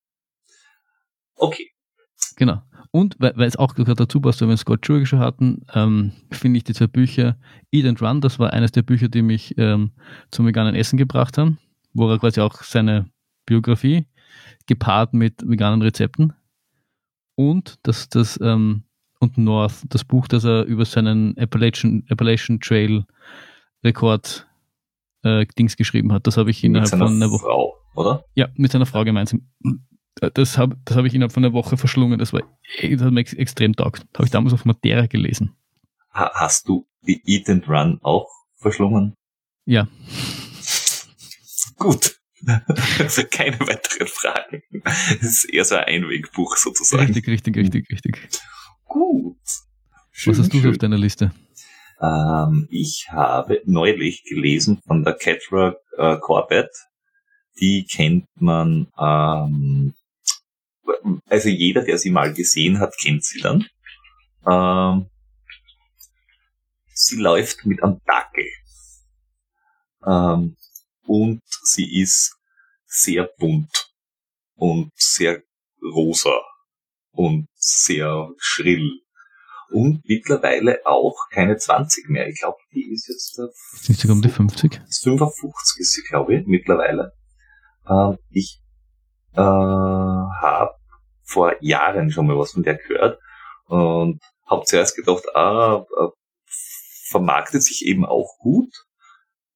okay, 1.37 1.71
Genau. 2.37 2.63
Und 2.91 3.17
weil, 3.19 3.35
es 3.43 3.57
auch 3.57 3.75
gerade 3.75 3.95
dazu 3.95 4.21
passt, 4.21 4.41
weil 4.41 4.49
wir 4.49 4.57
Scott 4.57 4.87
Jurek 4.87 5.07
schon 5.07 5.19
hatten, 5.19 5.67
ähm, 5.75 6.13
finde 6.31 6.57
ich 6.59 6.65
die 6.65 6.73
zwei 6.73 6.87
Bücher 6.87 7.37
Eat 7.71 7.85
and 7.85 8.01
Run, 8.01 8.21
das 8.21 8.39
war 8.39 8.53
eines 8.53 8.73
der 8.73 8.83
Bücher, 8.83 9.09
die 9.09 9.23
mich 9.23 9.57
ähm, 9.59 9.93
zum 10.31 10.47
veganen 10.47 10.75
Essen 10.75 10.97
gebracht 10.97 11.37
haben, 11.37 11.59
wo 11.93 12.09
er 12.09 12.19
quasi 12.19 12.41
auch 12.41 12.63
seine 12.63 13.11
Biografie 13.45 14.07
gepaart 14.67 15.15
mit 15.15 15.35
veganen 15.47 15.83
Rezepten 15.83 16.33
und 17.35 17.79
das, 17.83 18.09
das 18.09 18.39
ähm, 18.41 18.85
und 19.21 19.39
North, 19.39 19.83
das 19.89 20.05
Buch, 20.05 20.29
das 20.29 20.45
er 20.45 20.65
über 20.65 20.85
seinen 20.85 21.37
Appalachian, 21.39 22.05
Appalachian 22.09 22.61
Trail 22.61 23.05
Rekord 23.85 24.47
äh, 25.23 25.47
Dings 25.59 25.77
geschrieben 25.77 26.13
hat. 26.13 26.27
Das 26.27 26.37
habe 26.37 26.51
ich 26.51 26.63
innerhalb 26.63 26.91
von 26.91 27.03
einer 27.03 27.31
Woche. 27.31 27.45
Frau, 27.45 27.75
oder? 27.95 28.25
Ja, 28.35 28.49
mit 28.55 28.73
seiner 28.73 28.87
Frau 28.87 29.05
gemeinsam. 29.05 29.49
Das 30.35 30.59
habe 30.59 30.77
das 30.85 30.97
hab 30.97 31.05
ich 31.05 31.15
innerhalb 31.15 31.33
von 31.33 31.45
einer 31.45 31.53
Woche 31.53 31.77
verschlungen. 31.77 32.19
Das, 32.19 32.33
war, 32.33 32.43
das 32.81 33.01
hat 33.01 33.13
mir 33.13 33.21
ex 33.21 33.33
extrem 33.35 33.75
taugt. 33.75 34.07
Habe 34.15 34.25
ich 34.25 34.31
damals 34.31 34.53
auf 34.53 34.65
Matera 34.65 35.07
gelesen. 35.07 35.55
Ha 36.13 36.33
hast 36.35 36.69
du 36.69 36.87
die 37.07 37.23
Eat 37.25 37.49
and 37.49 37.69
Run 37.69 37.99
auch 38.03 38.29
verschlungen? 38.57 39.15
Ja, 39.65 39.87
Gut. 41.79 42.17
Also 42.99 43.23
keine 43.31 43.59
weiteren 43.61 44.07
Fragen. 44.07 44.63
Es 45.21 45.23
ist 45.23 45.45
eher 45.47 45.65
so 45.65 45.77
ein 45.77 45.85
Einwegbuch 45.85 46.57
sozusagen. 46.57 47.07
richtig, 47.07 47.27
richtig, 47.27 47.57
richtig, 47.57 47.91
richtig. 47.91 48.41
Gut. 48.89 49.37
Schön, 50.11 50.33
Was 50.33 50.41
hast 50.41 50.53
du 50.55 50.61
schön. 50.61 50.71
auf 50.71 50.79
deiner 50.79 50.97
Liste? 50.97 51.31
Ähm, 52.01 52.67
ich 52.71 53.09
habe 53.11 53.61
neulich 53.67 54.25
gelesen 54.25 54.81
von 54.87 55.05
der 55.05 55.15
Catra 55.15 55.77
äh, 55.97 56.17
Corbett. 56.19 56.71
Die 57.61 57.87
kennt 57.91 58.27
man, 58.37 58.89
ähm, 58.99 59.95
also 61.27 61.49
jeder, 61.49 61.83
der 61.83 61.99
sie 61.99 62.11
mal 62.11 62.33
gesehen 62.33 62.79
hat, 62.79 62.95
kennt 62.99 63.25
sie 63.25 63.41
dann. 63.41 63.67
Ähm, 64.49 65.11
sie 66.95 67.17
läuft 67.17 67.67
mit 67.67 67.83
einem 67.83 68.01
Dackel. 68.07 68.47
Ähm, 70.07 70.57
und 71.05 71.43
sie 71.63 72.01
ist 72.01 72.39
sehr 72.87 73.29
bunt 73.39 73.93
und 74.55 74.93
sehr 74.95 75.43
rosa 75.83 76.41
und 77.19 77.49
sehr 77.57 78.31
schrill. 78.39 79.01
Und 79.71 80.03
mittlerweile 80.07 80.79
auch 80.87 81.17
keine 81.31 81.57
20 81.57 82.09
mehr. 82.09 82.29
Ich 82.29 82.39
glaube, 82.39 82.57
die 82.73 82.91
ist 82.93 83.09
jetzt 83.09 83.39
äh, 83.39 83.53
Sind 83.77 83.99
sogar 83.99 84.17
um 84.17 84.23
die 84.23 84.29
50? 84.29 84.81
55 85.03 85.81
ist 85.81 85.93
sie, 85.93 86.03
glaube 86.09 86.37
ich, 86.37 86.47
mittlerweile. 86.47 87.13
Ähm, 87.91 88.19
ich 88.31 88.63
äh, 89.35 89.41
habe 89.41 90.71
vor 91.25 91.57
Jahren 91.61 92.11
schon 92.11 92.29
mal 92.29 92.39
was 92.39 92.53
von 92.53 92.63
der 92.63 92.77
gehört 92.77 93.19
und 93.67 94.23
habe 94.47 94.65
zuerst 94.65 94.97
gedacht, 94.97 95.25
ah, 95.35 95.85
äh, 96.01 96.09
vermarktet 97.11 97.65
sich 97.65 97.85
eben 97.85 98.07
auch 98.07 98.39
gut, 98.39 98.73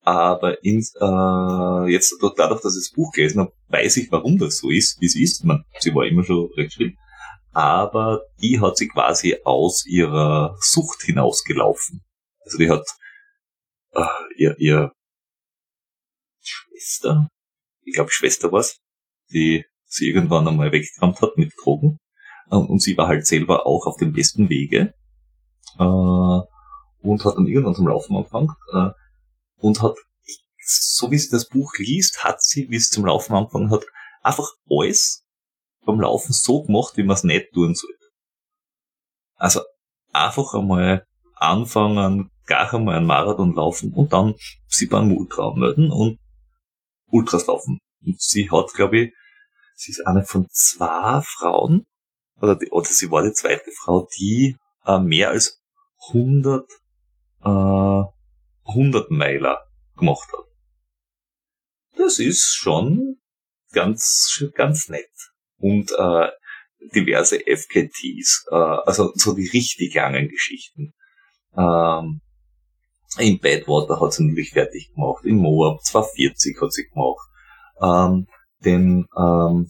aber 0.00 0.62
in, 0.64 0.80
äh, 0.80 1.92
jetzt 1.92 2.14
dadurch, 2.36 2.60
dass 2.60 2.76
ich 2.76 2.88
das 2.88 2.92
Buch 2.94 3.12
gelesen 3.12 3.40
habe, 3.40 3.52
weiß 3.68 3.98
ich, 3.98 4.10
warum 4.10 4.36
das 4.36 4.58
so 4.58 4.68
ist, 4.68 5.00
wie 5.00 5.06
es 5.06 5.14
ist. 5.14 5.44
Man, 5.44 5.64
sie 5.78 5.94
war 5.94 6.04
immer 6.04 6.24
schon 6.24 6.50
recht 6.56 6.72
schlimm. 6.72 6.96
Aber 7.52 8.22
die 8.40 8.60
hat 8.60 8.76
sie 8.76 8.88
quasi 8.88 9.36
aus 9.44 9.84
ihrer 9.86 10.56
Sucht 10.60 11.02
hinausgelaufen. 11.02 12.02
Also 12.44 12.58
die 12.58 12.70
hat 12.70 12.86
äh, 13.92 14.04
ihr, 14.36 14.58
ihr 14.58 14.92
Schwester, 16.40 17.28
ich 17.82 17.94
glaube 17.94 18.10
Schwester 18.10 18.50
war's, 18.52 18.78
die 19.30 19.64
sie 19.84 20.08
irgendwann 20.08 20.48
einmal 20.48 20.72
weggekramt 20.72 21.20
hat 21.20 21.36
mit 21.36 21.52
Drogen. 21.62 21.98
Und 22.48 22.82
sie 22.82 22.96
war 22.96 23.08
halt 23.08 23.26
selber 23.26 23.66
auch 23.66 23.86
auf 23.86 23.96
dem 23.96 24.12
besten 24.12 24.48
Wege. 24.48 24.94
Äh, 25.78 26.40
und 27.02 27.24
hat 27.24 27.36
dann 27.36 27.46
irgendwann 27.46 27.74
zum 27.74 27.88
Laufen 27.88 28.16
angefangen. 28.16 28.54
Äh, 28.72 28.90
und 29.58 29.80
hat, 29.82 29.96
so 30.58 31.10
wie 31.10 31.18
sie 31.18 31.30
das 31.30 31.48
Buch 31.48 31.72
liest, 31.78 32.24
hat 32.24 32.42
sie, 32.42 32.68
wie 32.70 32.78
sie 32.78 32.90
zum 32.90 33.06
Laufen 33.06 33.34
angefangen 33.34 33.70
hat, 33.70 33.84
einfach 34.22 34.48
alles 34.68 35.21
beim 35.84 36.00
Laufen 36.00 36.32
so 36.32 36.62
gemacht, 36.62 36.96
wie 36.96 37.02
man 37.02 37.16
es 37.16 37.24
nicht 37.24 37.52
tun 37.52 37.74
sollte. 37.74 38.06
Also 39.36 39.60
einfach 40.12 40.54
einmal 40.54 41.06
anfangen, 41.34 42.30
gar 42.46 42.72
einmal 42.72 42.96
einen 42.96 43.06
Marathon 43.06 43.54
laufen 43.54 43.92
und 43.92 44.12
dann 44.12 44.34
sie 44.66 44.86
beim 44.86 45.12
Ultra 45.12 45.54
melden 45.54 45.90
und 45.90 46.18
Ultras 47.06 47.46
laufen. 47.46 47.80
Und 48.04 48.20
sie 48.20 48.50
hat, 48.50 48.72
glaube 48.74 48.98
ich, 48.98 49.14
sie 49.74 49.92
ist 49.92 50.06
eine 50.06 50.24
von 50.24 50.46
zwei 50.50 51.20
Frauen, 51.22 51.86
oder, 52.40 52.56
die, 52.56 52.70
oder 52.70 52.86
sie 52.86 53.10
war 53.10 53.22
die 53.22 53.32
zweite 53.32 53.70
Frau, 53.72 54.08
die 54.18 54.56
äh, 54.84 54.98
mehr 54.98 55.30
als 55.30 55.60
100 56.08 56.68
äh, 57.44 58.02
100 58.64 59.10
Meiler 59.10 59.60
gemacht 59.96 60.28
hat. 60.32 60.46
Das 61.96 62.18
ist 62.18 62.54
schon 62.54 63.20
ganz, 63.72 64.44
ganz 64.54 64.88
nett. 64.88 65.10
Und 65.62 65.92
äh, 65.92 66.28
diverse 66.94 67.38
FKTs, 67.46 68.46
äh, 68.50 68.54
also 68.54 69.12
so 69.14 69.34
die 69.34 69.48
richtig 69.48 69.94
langen 69.94 70.28
Geschichten. 70.28 70.92
Ähm, 71.56 72.20
in 73.18 73.38
Badwater 73.38 74.00
hat 74.00 74.12
sie 74.12 74.24
nämlich 74.24 74.50
fertig 74.50 74.90
gemacht, 74.94 75.24
in 75.24 75.36
Moab 75.36 75.82
240 75.82 76.60
hat 76.60 76.72
sie 76.72 76.88
gemacht. 76.88 77.28
Ähm, 77.80 78.26
den 78.64 79.06
ähm, 79.16 79.68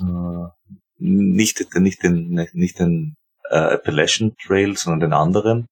äh, 0.00 0.48
nicht, 0.98 1.74
nicht 1.74 2.02
den 2.02 2.46
nicht 2.52 2.78
den 2.78 3.16
äh, 3.50 3.74
Appalachian 3.74 4.34
Trail, 4.42 4.76
sondern 4.76 5.00
den 5.00 5.12
anderen 5.12 5.68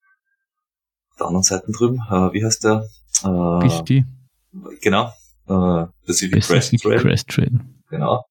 der 1.18 1.26
anderen 1.26 1.42
Seite 1.42 1.70
drüben. 1.72 1.98
Äh, 2.10 2.32
wie 2.32 2.44
heißt 2.44 2.64
der? 2.64 2.88
Äh, 3.24 3.58
Bishti. 3.60 4.04
Genau. 4.80 5.12
Äh, 5.46 5.86
Pacific, 6.06 6.46
Pacific 6.46 6.80
Crest 6.80 6.82
Trail. 6.82 6.98
Crest 7.00 7.28
Trail. 7.28 7.60
Genau. 7.88 8.24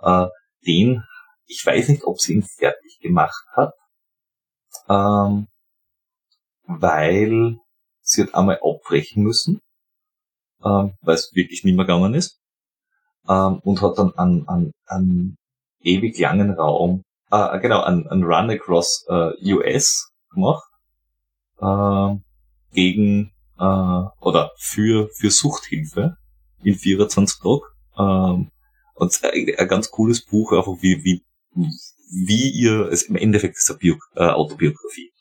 Äh, 0.00 0.26
den, 0.66 1.02
ich 1.46 1.64
weiß 1.64 1.88
nicht, 1.88 2.04
ob 2.04 2.20
sie 2.20 2.34
ihn 2.34 2.42
fertig 2.42 2.98
gemacht 3.00 3.44
hat, 3.52 3.72
ähm, 4.88 5.48
weil 6.66 7.56
sie 8.00 8.22
hat 8.22 8.34
einmal 8.34 8.60
abbrechen 8.62 9.22
müssen, 9.22 9.60
ähm, 10.64 10.94
weil 11.02 11.14
es 11.14 11.32
wirklich 11.34 11.64
nicht 11.64 11.76
mehr 11.76 11.84
gegangen 11.84 12.14
ist, 12.14 12.40
ähm, 13.28 13.60
und 13.60 13.82
hat 13.82 13.98
dann 13.98 14.14
einen, 14.16 14.48
einen, 14.48 14.72
einen 14.86 15.36
ewig 15.80 16.18
langen 16.18 16.52
Raum, 16.52 17.02
äh, 17.30 17.58
genau, 17.60 17.82
einen, 17.82 18.06
einen 18.08 18.24
Run 18.24 18.50
across 18.50 19.04
äh, 19.08 19.52
US 19.52 20.10
gemacht, 20.30 20.68
äh, 21.60 22.16
gegen 22.72 23.32
äh, 23.58 24.02
oder 24.20 24.50
für 24.58 25.08
für 25.14 25.30
Suchthilfe 25.30 26.16
in 26.62 26.74
24 26.74 27.38
Tagen. 27.40 27.60
Ähm, 27.96 28.50
und 28.94 29.20
ein 29.24 29.68
ganz 29.68 29.90
cooles 29.90 30.24
Buch, 30.24 30.52
einfach 30.52 30.80
wie 30.80 31.04
wie 31.04 31.24
wie 32.10 32.50
ihr 32.50 32.88
es 32.90 33.04
im 33.04 33.16
Endeffekt 33.16 33.56
ist 33.56 33.70
eine 33.70 33.78
Bio, 33.78 33.96
äh, 34.14 34.24
Autobiografie. 34.24 35.12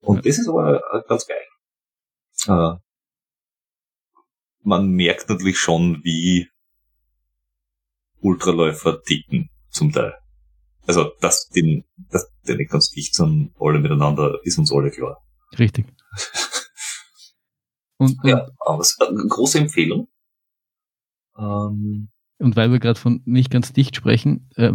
Und 0.00 0.24
das 0.26 0.38
ist 0.38 0.48
aber 0.48 0.80
äh, 0.92 1.02
ganz 1.08 1.26
geil. 1.26 1.46
Äh, 2.46 2.78
man 4.62 4.90
merkt 4.90 5.28
natürlich 5.28 5.58
schon, 5.58 6.02
wie 6.04 6.48
Ultraläufer 8.20 9.02
ticken 9.02 9.50
zum 9.70 9.92
Teil. 9.92 10.14
Also, 10.86 11.12
dass 11.20 11.48
den, 11.48 11.84
dass 12.10 12.30
der 12.46 12.56
nicht 12.56 12.70
ganz 12.70 12.90
dicht 12.90 13.14
sind, 13.14 13.54
alle 13.60 13.78
miteinander, 13.78 14.40
ist 14.42 14.58
uns 14.58 14.72
alle 14.72 14.90
klar. 14.90 15.22
Richtig. 15.58 15.86
Und, 17.98 18.18
ja, 18.22 18.48
aber 18.60 18.80
es 18.80 18.92
ist 18.92 19.02
eine 19.02 19.26
große 19.26 19.58
Empfehlung. 19.58 20.08
Ähm, 21.36 22.10
und 22.38 22.56
weil 22.56 22.70
wir 22.70 22.78
gerade 22.78 22.98
von 22.98 23.22
nicht 23.24 23.50
ganz 23.50 23.72
dicht 23.72 23.96
sprechen, 23.96 24.48
äh, 24.56 24.72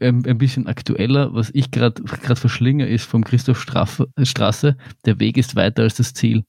ein 0.00 0.38
bisschen 0.38 0.66
aktueller, 0.66 1.32
was 1.32 1.50
ich 1.54 1.70
gerade 1.70 2.02
verschlinge, 2.36 2.86
ist 2.86 3.06
vom 3.06 3.24
Christoph 3.24 3.60
Strafe, 3.60 4.08
Straße, 4.22 4.76
der 5.06 5.18
Weg 5.18 5.38
ist 5.38 5.56
weiter 5.56 5.82
als 5.82 5.94
das 5.94 6.12
Ziel. 6.12 6.44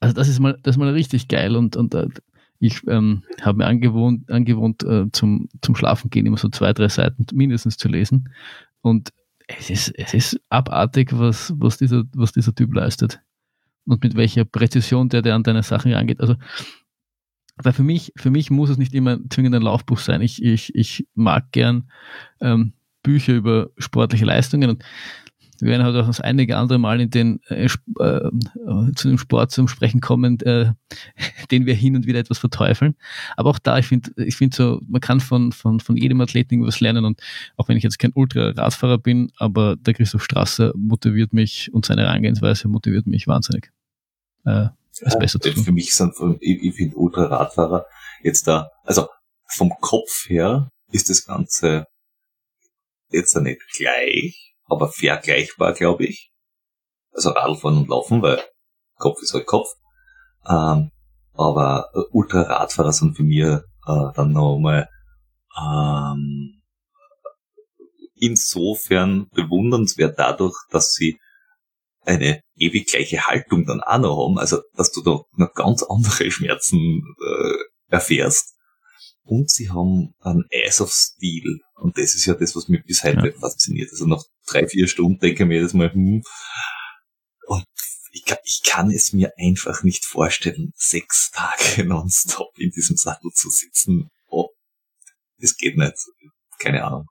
Also 0.00 0.14
das 0.14 0.28
ist 0.28 0.40
mal, 0.40 0.58
das 0.62 0.74
ist 0.74 0.78
mal 0.78 0.90
richtig 0.90 1.28
geil 1.28 1.54
und, 1.54 1.76
und 1.76 1.94
äh, 1.94 2.08
ich 2.60 2.86
ähm, 2.88 3.22
habe 3.40 3.58
mir 3.58 3.66
angewohnt, 3.66 4.30
angewohnt 4.30 4.82
äh, 4.82 5.10
zum, 5.12 5.48
zum 5.62 5.74
Schlafen 5.74 6.10
gehen 6.10 6.26
immer 6.26 6.36
so 6.36 6.50
zwei, 6.50 6.74
drei 6.74 6.88
Seiten 6.88 7.24
mindestens 7.32 7.78
zu 7.78 7.88
lesen. 7.88 8.28
Und 8.82 9.12
es 9.46 9.70
ist, 9.70 9.88
es 9.96 10.12
ist 10.12 10.40
abartig, 10.50 11.10
was, 11.12 11.54
was, 11.56 11.78
dieser, 11.78 12.04
was 12.14 12.32
dieser 12.32 12.54
Typ 12.54 12.74
leistet. 12.74 13.20
Und 13.86 14.04
mit 14.04 14.14
welcher 14.14 14.44
Präzision 14.44 15.08
der, 15.08 15.22
der 15.22 15.34
an 15.34 15.42
deine 15.42 15.62
Sachen 15.62 15.92
rangeht. 15.92 16.20
Also, 16.20 16.36
weil 17.62 17.72
für 17.72 17.82
mich, 17.82 18.12
für 18.16 18.30
mich 18.30 18.50
muss 18.50 18.70
es 18.70 18.78
nicht 18.78 18.94
immer 18.94 19.18
zwingend 19.28 19.54
ein 19.54 19.62
Laufbuch 19.62 19.98
sein. 19.98 20.20
Ich, 20.22 20.42
ich, 20.42 20.74
ich 20.74 21.06
mag 21.14 21.52
gern 21.52 21.90
ähm, 22.40 22.72
Bücher 23.02 23.34
über 23.34 23.70
sportliche 23.78 24.24
Leistungen 24.24 24.70
und 24.70 24.84
wir 25.60 25.72
werden 25.72 25.84
halt 25.84 25.94
auch 25.96 26.06
das 26.06 26.20
einige 26.20 26.56
andere 26.56 26.78
Mal 26.78 27.00
in 27.00 27.10
den 27.10 27.40
äh, 27.48 27.66
äh, 27.66 28.30
zu 28.94 29.08
dem 29.08 29.18
Sport 29.18 29.50
zum 29.50 29.68
Sprechen 29.68 30.00
kommen, 30.00 30.40
äh, 30.40 30.72
den 31.50 31.66
wir 31.66 31.74
hin 31.74 31.96
und 31.96 32.06
wieder 32.06 32.18
etwas 32.18 32.38
verteufeln. 32.38 32.96
Aber 33.36 33.50
auch 33.50 33.58
da, 33.58 33.78
ich 33.78 33.86
finde, 33.86 34.10
ich 34.16 34.36
finde 34.36 34.56
so, 34.56 34.80
man 34.88 35.00
kann 35.00 35.20
von, 35.20 35.52
von, 35.52 35.80
von 35.80 35.96
jedem 35.96 36.20
Athleten 36.20 36.54
irgendwas 36.54 36.80
lernen 36.80 37.04
und 37.04 37.20
auch 37.56 37.68
wenn 37.68 37.76
ich 37.76 37.82
jetzt 37.82 37.98
kein 37.98 38.12
Ultra-Radfahrer 38.14 38.98
bin, 38.98 39.30
aber 39.36 39.76
der 39.76 39.94
Christoph 39.94 40.24
Strasser 40.24 40.72
motiviert 40.76 41.32
mich 41.32 41.72
und 41.72 41.84
seine 41.84 42.02
Herangehensweise 42.02 42.68
motiviert 42.68 43.06
mich 43.06 43.26
wahnsinnig. 43.26 43.70
Äh, 44.44 44.68
es 45.02 45.18
besser 45.18 45.40
zu 45.40 45.52
tun. 45.52 45.64
Für 45.64 45.72
mich 45.72 45.94
sind, 45.94 46.14
ich, 46.40 46.62
ich 46.62 46.74
finde 46.74 46.96
Ultra-Radfahrer 46.96 47.86
jetzt 48.22 48.46
da, 48.46 48.68
also 48.84 49.08
vom 49.48 49.70
Kopf 49.80 50.28
her 50.28 50.70
ist 50.92 51.10
das 51.10 51.24
Ganze 51.24 51.86
jetzt 53.10 53.34
da 53.34 53.40
nicht 53.40 53.60
gleich, 53.76 54.54
aber 54.66 54.88
vergleichbar, 54.88 55.72
glaube 55.72 56.04
ich. 56.04 56.30
Also 57.12 57.30
Radfahren 57.30 57.78
und 57.78 57.88
Laufen, 57.88 58.22
weil 58.22 58.42
Kopf 58.96 59.20
ist 59.22 59.34
halt 59.34 59.46
Kopf. 59.46 59.68
Ähm, 60.48 60.90
aber 61.32 61.90
äh, 61.94 62.00
Ultra-Radfahrer 62.12 62.92
sind 62.92 63.16
für 63.16 63.22
mich 63.22 63.38
äh, 63.40 63.62
dann 63.86 64.32
nochmal 64.32 64.88
ähm, 65.58 66.62
insofern 68.14 69.28
bewundernswert 69.30 70.18
dadurch, 70.18 70.54
dass 70.70 70.92
sie 70.92 71.18
eine 72.02 72.42
ewig 72.56 72.88
gleiche 72.88 73.26
Haltung 73.26 73.66
dann 73.66 73.80
auch 73.80 73.98
noch 73.98 74.24
haben, 74.24 74.38
also 74.38 74.60
dass 74.74 74.92
du 74.92 75.02
da 75.02 75.20
noch 75.36 75.54
ganz 75.54 75.82
andere 75.82 76.30
Schmerzen 76.30 77.02
äh, 77.22 77.94
erfährst 77.94 78.54
und 79.30 79.50
sie 79.50 79.70
haben 79.70 80.14
ein 80.20 80.44
Eyes 80.50 80.80
of 80.80 80.92
Steel. 80.92 81.60
Und 81.74 81.96
das 81.96 82.14
ist 82.14 82.26
ja 82.26 82.34
das, 82.34 82.56
was 82.56 82.68
mich 82.68 82.84
bis 82.84 83.04
heute 83.04 83.28
ja. 83.28 83.38
fasziniert. 83.38 83.90
Also 83.92 84.06
nach 84.06 84.24
drei, 84.46 84.66
vier 84.66 84.88
Stunden 84.88 85.18
denke 85.20 85.44
ich 85.44 85.48
mir 85.48 85.54
jedes 85.54 85.74
Mal, 85.74 85.92
hm, 85.92 86.22
und 87.46 87.64
ich, 88.12 88.24
ich 88.44 88.62
kann 88.64 88.90
es 88.90 89.12
mir 89.12 89.32
einfach 89.38 89.82
nicht 89.82 90.04
vorstellen, 90.04 90.72
sechs 90.74 91.30
Tage 91.30 91.84
nonstop 91.88 92.58
in 92.58 92.70
diesem 92.70 92.96
Sattel 92.96 93.30
zu 93.32 93.50
sitzen. 93.50 94.08
Oh, 94.26 94.48
das 95.38 95.56
geht 95.56 95.76
nicht. 95.76 95.94
Keine 96.58 96.84
Ahnung. 96.84 97.06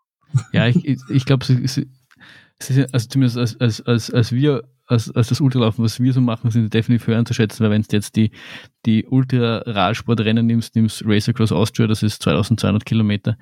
Ja, 0.51 0.67
ich, 0.67 0.83
ich, 0.85 0.99
ich 1.09 1.25
glaube, 1.25 1.45
also 1.45 3.07
zumindest 3.07 3.37
als, 3.37 3.59
als, 3.59 3.81
als, 3.81 4.11
als 4.11 4.31
wir 4.31 4.63
als, 4.89 5.11
als 5.11 5.29
das 5.29 5.39
Ultralaufen, 5.39 5.85
was 5.85 5.99
wir 5.99 6.13
so 6.13 6.19
machen, 6.19 6.49
sind 6.49 6.73
definitiv 6.73 7.07
höher 7.07 7.19
anzuschätzen, 7.19 7.63
weil 7.63 7.71
wenn 7.71 7.83
du 7.83 7.87
jetzt 7.91 8.15
die, 8.15 8.31
die 8.87 9.05
Ultra-Radsportrennen 9.05 10.45
nimmst, 10.45 10.75
nimmst 10.75 11.03
Race 11.05 11.29
Across 11.29 11.51
Austria, 11.51 11.85
das 11.85 12.01
ist 12.01 12.23
2200 12.23 12.85
Kilometer. 12.85 13.37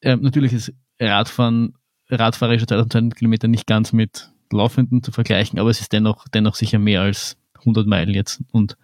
Ähm, 0.00 0.22
natürlich 0.22 0.54
ist 0.54 0.72
Radfahren, 0.98 1.74
radfahrerische 2.08 2.66
2200 2.66 3.18
Kilometer 3.18 3.48
nicht 3.48 3.66
ganz 3.66 3.92
mit 3.92 4.32
laufenden 4.50 5.02
zu 5.02 5.12
vergleichen, 5.12 5.58
aber 5.58 5.68
es 5.68 5.80
ist 5.80 5.92
dennoch, 5.92 6.26
dennoch 6.28 6.54
sicher 6.54 6.78
mehr 6.78 7.02
als 7.02 7.36
100 7.58 7.86
Meilen 7.86 8.14
jetzt 8.14 8.40
und 8.50 8.78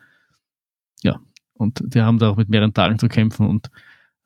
ja, 1.02 1.20
und 1.54 1.82
die 1.86 2.02
haben 2.02 2.18
da 2.18 2.28
auch 2.28 2.36
mit 2.36 2.50
mehreren 2.50 2.74
Tagen 2.74 2.98
zu 2.98 3.08
kämpfen 3.08 3.46
und 3.46 3.70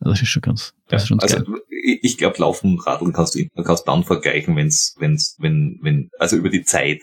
das 0.00 0.20
ist 0.20 0.28
schon 0.28 0.42
ganz, 0.42 0.74
das 0.88 1.02
ist 1.02 1.08
schon 1.08 1.20
also 1.20 1.44
geil. 1.44 1.60
ich 1.70 2.18
glaube, 2.18 2.38
Laufen 2.38 2.78
Radeln 2.80 3.12
kannst 3.12 3.36
du 3.36 3.62
kannst 3.62 3.86
dann 3.86 4.02
vergleichen, 4.02 4.56
wenn's, 4.56 4.96
wenn's, 4.98 5.36
wenn, 5.38 5.78
wenn, 5.80 6.10
also 6.18 6.36
über 6.36 6.50
die 6.50 6.64
Zeit. 6.64 7.02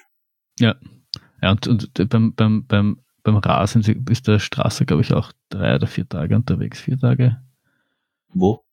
Ja, 0.60 0.76
ja 1.42 1.52
und, 1.52 1.68
und 1.68 2.10
beim, 2.10 2.34
beim, 2.34 2.66
beim, 2.66 3.00
beim 3.24 3.38
Rasen 3.38 3.82
ist 4.10 4.28
der 4.28 4.40
Straße, 4.40 4.86
glaube 4.86 5.02
ich, 5.02 5.14
auch 5.14 5.32
drei 5.50 5.76
oder 5.76 5.88
vier 5.88 6.08
Tage 6.08 6.36
unterwegs. 6.36 6.80
Vier 6.80 6.98
Tage. 6.98 7.42
Wo? 8.30 8.64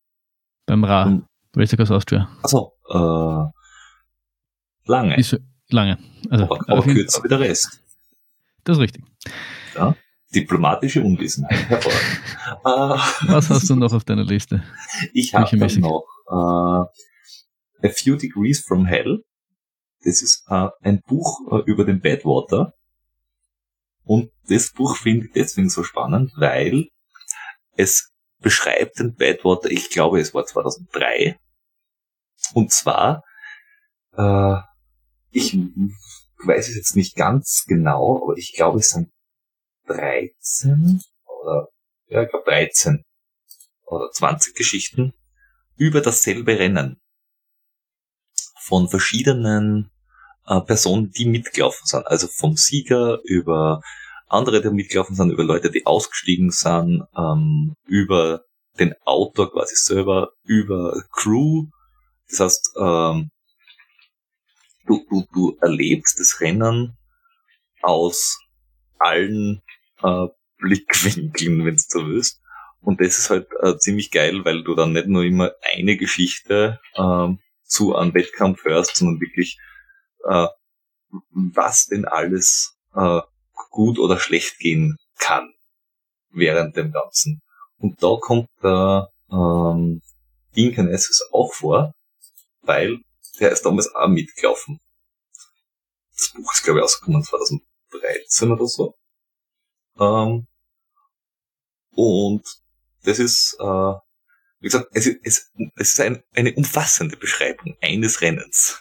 Beim 0.66 0.84
Ra, 0.84 1.04
Um, 1.04 1.26
Across 1.56 1.90
Austria. 1.90 2.28
also, 2.42 2.72
äh, 2.88 4.90
lange, 4.90 5.18
Ist 5.18 5.38
lange. 5.68 5.98
Also, 6.30 6.44
aber, 6.44 6.54
auf 6.54 6.68
aber 6.68 6.82
kürzer 6.82 7.22
wie 7.24 7.28
der 7.28 7.40
Rest. 7.40 7.82
Das 8.64 8.78
ist 8.78 8.82
richtig. 8.82 9.04
Diplomatische 10.34 11.02
Unwissenheit. 11.02 11.58
Hervorragend. 11.68 13.28
Was 13.28 13.50
hast 13.50 13.68
du 13.68 13.76
noch 13.76 13.92
auf 13.92 14.04
deiner 14.04 14.24
Liste? 14.24 14.62
Ich 15.12 15.34
habe 15.34 15.54
noch 15.78 16.06
äh, 16.26 17.86
A 17.86 17.90
Few 17.90 18.16
Degrees 18.16 18.60
from 18.60 18.86
Hell. 18.86 19.24
Das 20.04 20.22
ist 20.22 20.44
äh, 20.48 20.68
ein 20.80 21.00
Buch 21.06 21.40
äh, 21.50 21.62
über 21.70 21.84
den 21.84 22.00
Badwater. 22.00 22.74
Und 24.04 24.30
das 24.48 24.72
Buch 24.72 24.96
finde 24.96 25.26
ich 25.26 25.32
deswegen 25.32 25.70
so 25.70 25.84
spannend, 25.84 26.32
weil 26.36 26.88
es 27.76 28.10
beschreibt 28.40 28.98
den 28.98 29.14
Badwater, 29.14 29.70
ich 29.70 29.90
glaube 29.90 30.20
es 30.20 30.34
war 30.34 30.44
2003. 30.44 31.38
Und 32.54 32.72
zwar, 32.72 33.22
äh, 34.16 34.56
ich 35.30 35.56
weiß 36.44 36.68
es 36.68 36.76
jetzt 36.76 36.96
nicht 36.96 37.14
ganz 37.14 37.64
genau, 37.66 38.24
aber 38.24 38.36
ich 38.36 38.52
glaube 38.54 38.80
es 38.80 38.90
sind 38.90 39.10
13 39.86 41.00
oder, 41.24 41.68
ja, 42.08 42.22
ich 42.22 42.30
glaube 42.30 42.44
13 42.50 43.04
oder 43.86 44.10
20 44.10 44.54
Geschichten 44.54 45.14
über 45.76 46.00
dasselbe 46.00 46.58
Rennen 46.58 47.01
von 48.62 48.88
verschiedenen 48.88 49.90
äh, 50.46 50.60
Personen, 50.60 51.10
die 51.10 51.26
mitgelaufen 51.26 51.86
sind. 51.86 52.06
Also 52.06 52.28
vom 52.28 52.56
Sieger 52.56 53.20
über 53.24 53.82
andere, 54.28 54.62
die 54.62 54.70
mitgelaufen 54.70 55.16
sind, 55.16 55.30
über 55.30 55.44
Leute, 55.44 55.70
die 55.70 55.84
ausgestiegen 55.84 56.50
sind, 56.50 57.04
ähm, 57.16 57.74
über 57.86 58.44
den 58.78 58.94
Autor 59.04 59.52
quasi 59.52 59.74
selber, 59.76 60.32
über 60.44 61.02
Crew. 61.12 61.66
Das 62.28 62.40
heißt, 62.40 62.70
ähm, 62.78 63.30
du, 64.86 65.04
du, 65.10 65.26
du 65.34 65.58
erlebst 65.60 66.18
das 66.18 66.40
Rennen 66.40 66.96
aus 67.82 68.38
allen 68.98 69.62
äh, 70.02 70.26
Blickwinkeln, 70.58 71.64
wenn 71.64 71.74
du 71.74 71.82
so 71.86 72.06
willst. 72.06 72.40
Und 72.80 73.00
das 73.00 73.18
ist 73.18 73.30
halt 73.30 73.48
äh, 73.60 73.76
ziemlich 73.76 74.10
geil, 74.10 74.44
weil 74.44 74.64
du 74.64 74.74
dann 74.74 74.92
nicht 74.92 75.08
nur 75.08 75.24
immer 75.24 75.52
eine 75.74 75.96
Geschichte 75.96 76.80
ähm, 76.96 77.38
zu 77.72 77.96
einem 77.96 78.14
Wettkampf 78.14 78.64
hörst, 78.64 78.96
sondern 78.96 79.20
wirklich, 79.20 79.58
äh, 80.28 80.46
was 81.30 81.86
denn 81.86 82.04
alles 82.04 82.76
äh, 82.94 83.20
gut 83.70 83.98
oder 83.98 84.18
schlecht 84.18 84.58
gehen 84.58 84.98
kann 85.18 85.52
während 86.30 86.76
dem 86.76 86.92
Ganzen. 86.92 87.40
Und 87.78 88.02
da 88.02 88.16
kommt 88.20 88.48
der 88.62 89.08
ähm, 89.30 90.02
Dean 90.54 90.74
Canessius 90.74 91.28
auch 91.32 91.52
vor, 91.52 91.94
weil 92.60 92.98
der 93.40 93.52
ist 93.52 93.64
damals 93.64 93.92
auch 93.94 94.08
mitgelaufen. 94.08 94.78
Das 96.14 96.32
Buch 96.34 96.52
ist, 96.52 96.62
glaube 96.62 96.80
ich, 96.80 96.84
ausgekommen 96.84 97.24
2013 97.24 98.52
oder 98.52 98.66
so. 98.66 98.94
Ähm, 99.98 100.46
und 101.94 102.44
das 103.04 103.18
ist, 103.18 103.56
äh, 103.58 103.94
wie 104.62 104.68
gesagt, 104.68 104.90
es 104.92 105.06
ist, 105.06 105.20
es, 105.24 105.52
es 105.74 105.92
ist 105.94 106.00
ein, 106.00 106.22
eine 106.34 106.54
umfassende 106.54 107.16
Beschreibung 107.16 107.76
eines 107.82 108.20
Rennens. 108.20 108.80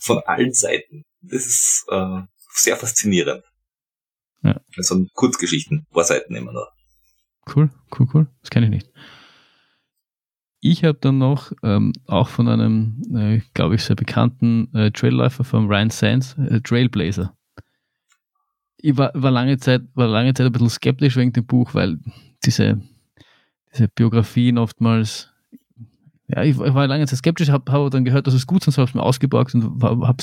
Von 0.00 0.18
allen 0.26 0.52
Seiten. 0.52 1.04
Das 1.20 1.46
ist 1.46 1.84
äh, 1.90 2.22
sehr 2.54 2.76
faszinierend. 2.76 3.44
Ja. 4.42 4.60
Also 4.76 5.06
Kurzgeschichten, 5.14 5.86
paar 5.92 6.04
Seiten 6.04 6.34
immer 6.34 6.52
nur. 6.52 6.68
Cool, 7.54 7.70
cool, 7.98 8.08
cool. 8.12 8.26
Das 8.40 8.50
kenne 8.50 8.66
ich 8.66 8.70
nicht. 8.70 8.90
Ich 10.60 10.82
habe 10.82 10.98
dann 11.00 11.18
noch 11.18 11.52
ähm, 11.62 11.92
auch 12.06 12.28
von 12.28 12.48
einem, 12.48 13.02
äh, 13.14 13.40
glaube 13.52 13.76
ich, 13.76 13.84
sehr 13.84 13.96
bekannten 13.96 14.74
äh, 14.74 14.90
Trailläufer 14.90 15.44
von 15.44 15.66
Ryan 15.66 15.90
Sands, 15.90 16.36
äh, 16.38 16.60
Trailblazer. 16.62 17.36
Ich 18.78 18.96
war, 18.96 19.12
war, 19.14 19.30
lange 19.30 19.58
Zeit, 19.58 19.82
war 19.94 20.08
lange 20.08 20.34
Zeit 20.34 20.46
ein 20.46 20.52
bisschen 20.52 20.70
skeptisch 20.70 21.16
wegen 21.16 21.32
dem 21.32 21.46
Buch, 21.46 21.74
weil 21.74 21.98
diese, 22.44 22.80
diese 23.74 23.88
Biografien 23.88 24.58
oftmals, 24.58 25.32
ja, 26.28 26.42
ich, 26.42 26.56
war- 26.58 26.66
ich 26.66 26.74
war 26.74 26.86
lange 26.86 27.06
Zeit 27.06 27.18
skeptisch, 27.18 27.50
habe 27.50 27.70
hab 27.70 27.90
dann 27.90 28.04
gehört, 28.04 28.26
dass 28.26 28.34
es 28.34 28.46
gut 28.46 28.66
ist, 28.66 28.78
habe 28.78 28.88
es 28.88 28.94
mir 28.94 29.02
ausgeborgt 29.02 29.54
und 29.54 29.82
habe 29.82 30.16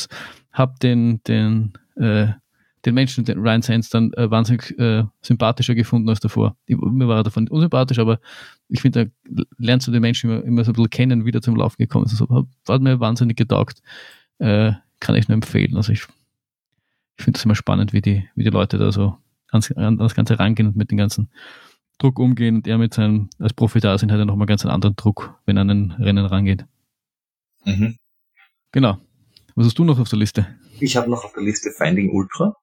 hab 0.52 0.80
den, 0.80 1.22
den, 1.28 1.74
äh, 1.96 2.28
den 2.86 2.96
Menschen, 2.96 3.26
den 3.26 3.38
Ryan 3.40 3.62
Sands, 3.62 3.90
dann 3.90 4.12
äh, 4.14 4.32
wahnsinnig 4.32 4.78
äh, 4.80 5.04
sympathischer 5.22 5.76
gefunden 5.76 6.10
als 6.10 6.20
davor. 6.20 6.56
Ich, 6.66 6.76
mir 6.78 7.08
war 7.08 7.18
er 7.18 7.24
davon 7.24 7.48
unsympathisch, 7.48 8.00
aber 8.00 8.20
ich 8.70 8.82
finde, 8.82 9.12
da 9.30 9.44
lernst 9.60 9.88
du 9.88 9.92
den 9.92 10.02
Menschen 10.02 10.32
immer, 10.32 10.44
immer 10.44 10.64
so 10.64 10.72
ein 10.72 10.74
bisschen 10.74 10.90
kennen, 10.90 11.26
wie 11.26 11.32
der 11.32 11.42
zum 11.44 11.56
Laufen 11.56 11.78
gekommen 11.78 12.06
ist. 12.06 12.20
Also, 12.20 12.48
hat, 12.68 12.82
mir 12.82 13.00
wahnsinnig 13.00 13.38
getaugt. 13.38 13.82
Äh, 14.40 14.74
kann 15.00 15.16
ich 15.16 15.28
nur 15.28 15.36
empfehlen. 15.36 15.76
Also 15.78 15.92
ich, 15.92 16.04
ich 17.18 17.24
finde 17.24 17.38
es 17.38 17.46
immer 17.46 17.56
spannend, 17.56 17.94
wie 17.94 18.02
die, 18.02 18.28
wie 18.36 18.44
die 18.44 18.50
Leute 18.50 18.78
da 18.80 18.92
so 18.92 19.18
ans, 19.52 19.72
an 19.74 19.98
das 19.98 20.16
Ganze 20.16 20.40
rangehen 20.40 20.68
und 20.70 20.76
mit 20.76 20.90
dem 20.92 20.98
ganzen 20.98 21.30
Druck 22.02 22.20
umgehen. 22.20 22.56
Und 22.58 22.68
er 22.68 22.78
mit 22.78 22.94
seinem, 22.94 23.30
als 23.40 23.54
Profi 23.54 23.80
da 23.80 23.98
sind, 23.98 24.12
hat 24.12 24.20
er 24.20 24.26
nochmal 24.26 24.48
ganz 24.48 24.66
einen 24.66 24.74
anderen 24.74 24.96
Druck, 24.96 25.36
wenn 25.46 25.58
er 25.58 25.62
an 25.62 25.70
ein 25.70 25.92
Rennen 25.92 26.26
rangeht. 26.26 26.66
Mhm. 27.66 27.96
Genau. 28.72 28.98
Was 29.56 29.68
hast 29.68 29.78
du 29.80 29.84
noch 29.84 30.00
auf 30.00 30.10
der 30.10 30.20
Liste? 30.20 30.48
Ich 30.80 30.96
habe 30.98 31.10
noch 31.10 31.24
auf 31.26 31.34
der 31.34 31.44
Liste 31.44 31.72
Finding 31.78 32.10
Ultra. 32.12 32.56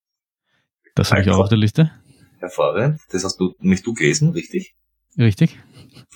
Das 0.94 1.12
habe 1.12 1.22
ich 1.22 1.30
auch 1.30 1.38
auf 1.38 1.48
der 1.48 1.58
Liste. 1.58 1.90
Hervorragend. 2.38 3.00
Das 3.10 3.24
hast 3.24 3.38
du 3.38 3.54
nämlich 3.60 3.82
du 3.82 3.94
gelesen, 3.94 4.30
richtig? 4.30 4.74
Richtig? 5.16 5.58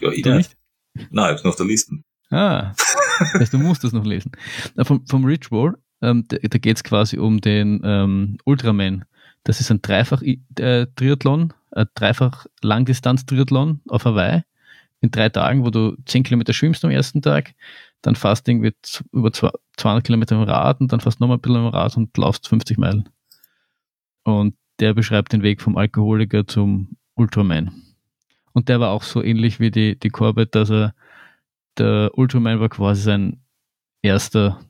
Ja, 0.00 0.10
ich 0.10 0.22
Du 0.22 0.34
nicht. 0.34 0.56
nicht? 0.94 1.08
Nein, 1.12 1.26
ich 1.26 1.30
hab's 1.32 1.44
noch 1.44 1.50
auf 1.50 1.56
der 1.56 1.66
Liste. 1.66 1.96
Ah, 2.30 2.72
das 3.18 3.34
heißt, 3.34 3.52
du 3.52 3.58
musst 3.58 3.84
das 3.84 3.92
noch 3.92 4.04
lesen. 4.04 4.32
Na, 4.74 4.84
vom, 4.84 5.06
vom 5.06 5.24
Rich 5.24 5.50
Roll, 5.50 5.76
ähm, 6.00 6.24
da, 6.28 6.38
da 6.38 6.58
geht 6.58 6.76
es 6.76 6.84
quasi 6.84 7.18
um 7.18 7.40
den 7.40 7.80
ähm, 7.84 8.38
Ultraman. 8.44 9.04
Das 9.44 9.60
ist 9.60 9.70
ein 9.70 9.82
Dreifach-Triathlon, 9.82 11.52
dreifach 11.94 12.46
Langdistanz-Triathlon 12.62 13.80
auf 13.88 14.04
Hawaii 14.04 14.42
in 15.00 15.10
drei 15.10 15.28
Tagen, 15.28 15.64
wo 15.64 15.70
du 15.70 15.96
10 16.06 16.22
Kilometer 16.22 16.52
schwimmst 16.52 16.84
am 16.84 16.90
ersten 16.90 17.22
Tag, 17.22 17.54
dann 18.02 18.14
fast 18.14 18.48
irgendwie 18.48 18.72
über 19.12 19.32
zwei- 19.32 19.50
200 19.76 20.04
Kilometer 20.04 20.36
im 20.36 20.42
Rad 20.42 20.80
und 20.80 20.92
dann 20.92 21.00
fast 21.00 21.20
nochmal 21.20 21.38
ein 21.38 21.40
bisschen 21.40 21.56
im 21.56 21.66
Rad 21.66 21.96
und 21.96 22.16
laufst 22.16 22.48
50 22.48 22.78
Meilen. 22.78 23.08
Und 24.24 24.54
der 24.80 24.94
beschreibt 24.94 25.32
den 25.32 25.42
Weg 25.42 25.60
vom 25.60 25.76
Alkoholiker 25.76 26.46
zum 26.46 26.96
Ultraman. 27.14 27.72
Und 28.52 28.68
der 28.68 28.80
war 28.80 28.90
auch 28.90 29.02
so 29.02 29.22
ähnlich 29.22 29.60
wie 29.60 29.70
die, 29.70 29.98
die 29.98 30.10
Corbett, 30.10 30.54
dass 30.54 30.70
er 30.70 30.94
der 31.78 32.10
Ultraman 32.14 32.60
war 32.60 32.68
quasi 32.68 33.02
sein 33.02 33.40
erster 34.02 34.60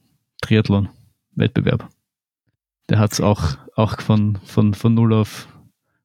Triathlon-Wettbewerb. 0.43 1.88
Der 2.88 2.99
hat 2.99 3.12
es 3.12 3.21
auch, 3.21 3.57
auch 3.75 4.01
von, 4.01 4.37
von, 4.45 4.75
von 4.75 4.95
0 4.95 5.15
auf 5.15 5.49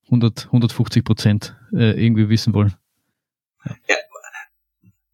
100, 0.07 0.45
150 0.47 1.03
Prozent 1.03 1.55
äh, 1.73 1.91
irgendwie 2.03 2.29
wissen 2.29 2.53
wollen. 2.53 2.73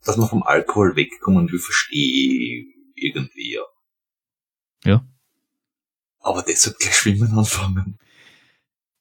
Dass 0.05 0.17
man 0.17 0.27
vom 0.27 0.43
Alkohol 0.43 0.95
wegkommen 0.95 1.49
will, 1.51 1.59
verstehe 1.59 1.99
ich 1.99 2.65
irgendwie, 2.95 3.53
ja. 3.53 3.61
Ja. 4.85 5.05
Aber 6.19 6.43
deshalb 6.47 6.77
gleich 6.77 6.95
schwimmen 6.95 7.37
anfangen. 7.37 7.97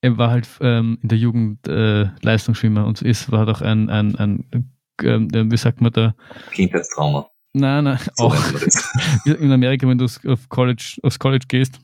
Er 0.01 0.17
war 0.19 0.31
halt 0.31 0.49
ähm, 0.61 0.99
in 1.03 1.09
der 1.09 1.19
Jugend 1.19 1.67
äh, 1.69 2.09
Leistungsschwimmer 2.23 2.87
und 2.87 3.03
ist, 3.03 3.31
war 3.31 3.47
doch 3.47 3.61
ein, 3.63 3.89
ein, 3.91 4.17
ein 4.17 4.73
ähm, 5.03 5.29
wie 5.51 5.57
sagt 5.57 5.81
man 5.81 5.93
da, 5.93 6.15
Kindheitstrauma. 6.53 7.29
nein, 7.53 7.85
nein, 7.85 7.99
So 8.15 8.25
auch 8.27 8.37
in 9.27 9.53
Amerika, 9.53 9.89
wenn 9.89 9.99
du 9.99 10.05
aufs- 10.07 10.25
auf 10.27 10.49
College, 10.49 10.99
aufs 11.03 11.19
College 11.19 11.47
gehst, 11.49 11.79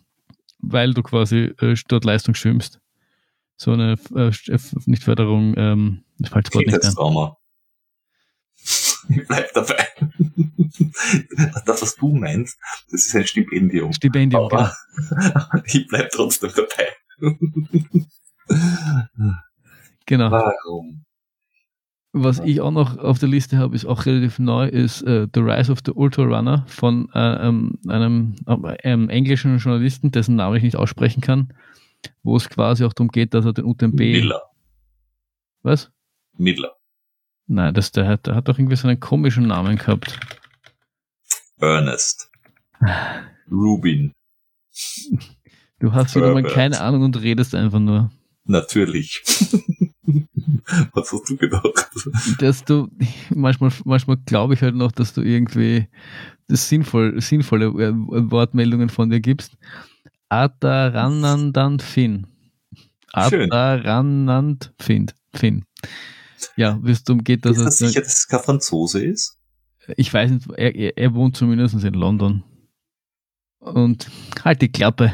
weil 0.61 0.95
du 0.95 1.03
quasi 1.03 1.53
äh, 1.61 1.77
dort 1.89 2.05
Leistung 2.05 2.35
schwimmst. 2.35 2.81
So 3.61 3.73
eine, 3.73 3.97
äh, 4.15 4.31
nicht 4.87 5.03
Förderung, 5.03 5.55
ähm, 5.57 6.05
fällt 6.23 6.47
das 6.47 6.55
Wort 6.55 6.67
nicht. 6.67 6.75
Kindheitstrauma. 6.75 7.37
Ich 9.09 9.27
bleib 9.29 9.53
dabei. 9.53 9.87
Das, 11.67 11.83
was 11.83 11.97
du 11.97 12.15
meinst, 12.15 12.59
das 12.91 13.07
ist 13.07 13.17
ein 13.17 13.27
Stipendium. 13.27 13.93
Stipendium, 13.93 14.49
genau. 14.49 14.63
Aber 14.63 15.63
ich 15.67 15.87
bleib 15.89 16.11
trotzdem 16.11 16.51
dabei. 16.55 17.37
genau. 20.07 20.31
Warum? 20.31 21.05
Was 22.13 22.39
ich 22.41 22.61
auch 22.61 22.71
noch 22.71 22.99
auf 22.99 23.19
der 23.19 23.29
Liste 23.29 23.59
habe, 23.59 23.75
ist 23.75 23.87
auch 23.87 24.07
relativ 24.07 24.39
neu, 24.39 24.67
ist 24.69 25.03
uh, 25.03 25.27
The 25.33 25.41
Rise 25.41 25.73
of 25.73 25.79
the 25.85 25.93
Ultra 25.93 26.25
Runner 26.25 26.65
von 26.69 27.09
uh, 27.15 27.49
um, 27.49 27.79
einem, 27.89 28.37
um, 28.47 28.65
einem, 28.65 29.09
englischen 29.09 29.59
Journalisten, 29.59 30.11
dessen 30.11 30.37
Namen 30.37 30.57
ich 30.57 30.63
nicht 30.63 30.77
aussprechen 30.77 31.21
kann, 31.21 31.53
wo 32.23 32.37
es 32.37 32.49
quasi 32.49 32.85
auch 32.85 32.93
darum 32.93 33.09
geht, 33.09 33.35
dass 33.35 33.45
er 33.45 33.53
den 33.53 33.65
UTMB. 33.65 33.99
Miller. 33.99 34.43
Was? 35.63 35.91
Miller. 36.37 36.77
Nein, 37.47 37.75
das, 37.75 37.93
der, 37.93 38.07
hat, 38.07 38.27
der 38.27 38.35
hat 38.35 38.49
doch 38.49 38.59
irgendwie 38.59 38.77
so 38.77 38.87
einen 38.87 39.01
komischen 39.01 39.47
Namen 39.47 39.77
gehabt. 39.77 40.19
Ernest. 41.59 42.31
Rubin. 43.51 44.13
Du 45.81 45.93
hast 45.93 46.15
wieder 46.15 46.33
mal 46.33 46.43
keine 46.43 46.81
Ahnung 46.81 47.03
und 47.03 47.21
redest 47.21 47.55
einfach 47.55 47.79
nur. 47.79 48.11
Natürlich. 48.45 49.23
Was 50.93 51.13
hast 51.13 51.29
du 51.29 51.37
gedacht? 51.37 51.91
Dass 52.39 52.65
du, 52.65 52.89
manchmal, 53.31 53.73
manchmal 53.85 54.17
glaube 54.19 54.55
ich 54.55 54.63
halt 54.63 54.75
noch, 54.75 54.93
dass 54.93 55.15
du 55.15 55.23
irgendwie 55.23 55.89
das 56.49 56.69
sinnvoll, 56.69 57.21
sinnvolle 57.21 57.67
äh, 57.67 57.93
Wortmeldungen 57.95 58.89
von 58.89 59.11
dir 59.11 59.21
gibst. 59.21 59.57
Ataranandant 60.29 61.83
Finn. 61.83 62.27
Ataranand 63.13 64.73
Finn. 64.79 65.11
Finn. 65.35 65.65
Ja, 66.57 66.79
wie 66.83 66.93
es 66.93 67.05
darum 67.05 67.25
geht, 67.25 67.45
dass 67.45 67.57
ist 67.57 67.65
das 67.65 67.79
sicher, 67.79 68.01
dass 68.01 68.19
es 68.19 68.29
kein 68.29 68.41
Franzose 68.41 69.05
ist? 69.05 69.39
Ich 69.97 70.13
weiß 70.13 70.31
nicht, 70.31 70.49
er, 70.57 70.97
er 70.97 71.15
wohnt 71.15 71.37
zumindest 71.37 71.83
in 71.83 71.95
London. 71.95 72.45
Und 73.59 74.11
halt 74.45 74.63
die 74.63 74.71
Klappe. 74.71 75.13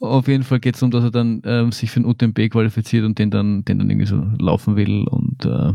Auf 0.00 0.28
jeden 0.28 0.44
Fall 0.44 0.60
geht 0.60 0.74
es 0.74 0.80
darum, 0.80 0.90
dass 0.90 1.04
er 1.04 1.10
dann 1.10 1.40
ähm, 1.44 1.72
sich 1.72 1.90
für 1.90 2.00
den 2.00 2.06
UTMB 2.06 2.50
qualifiziert 2.50 3.04
und 3.04 3.18
den 3.18 3.30
dann, 3.30 3.64
den 3.64 3.78
dann 3.78 3.88
irgendwie 3.88 4.06
so 4.06 4.16
laufen 4.38 4.76
will. 4.76 5.06
Und 5.08 5.44
äh, 5.46 5.72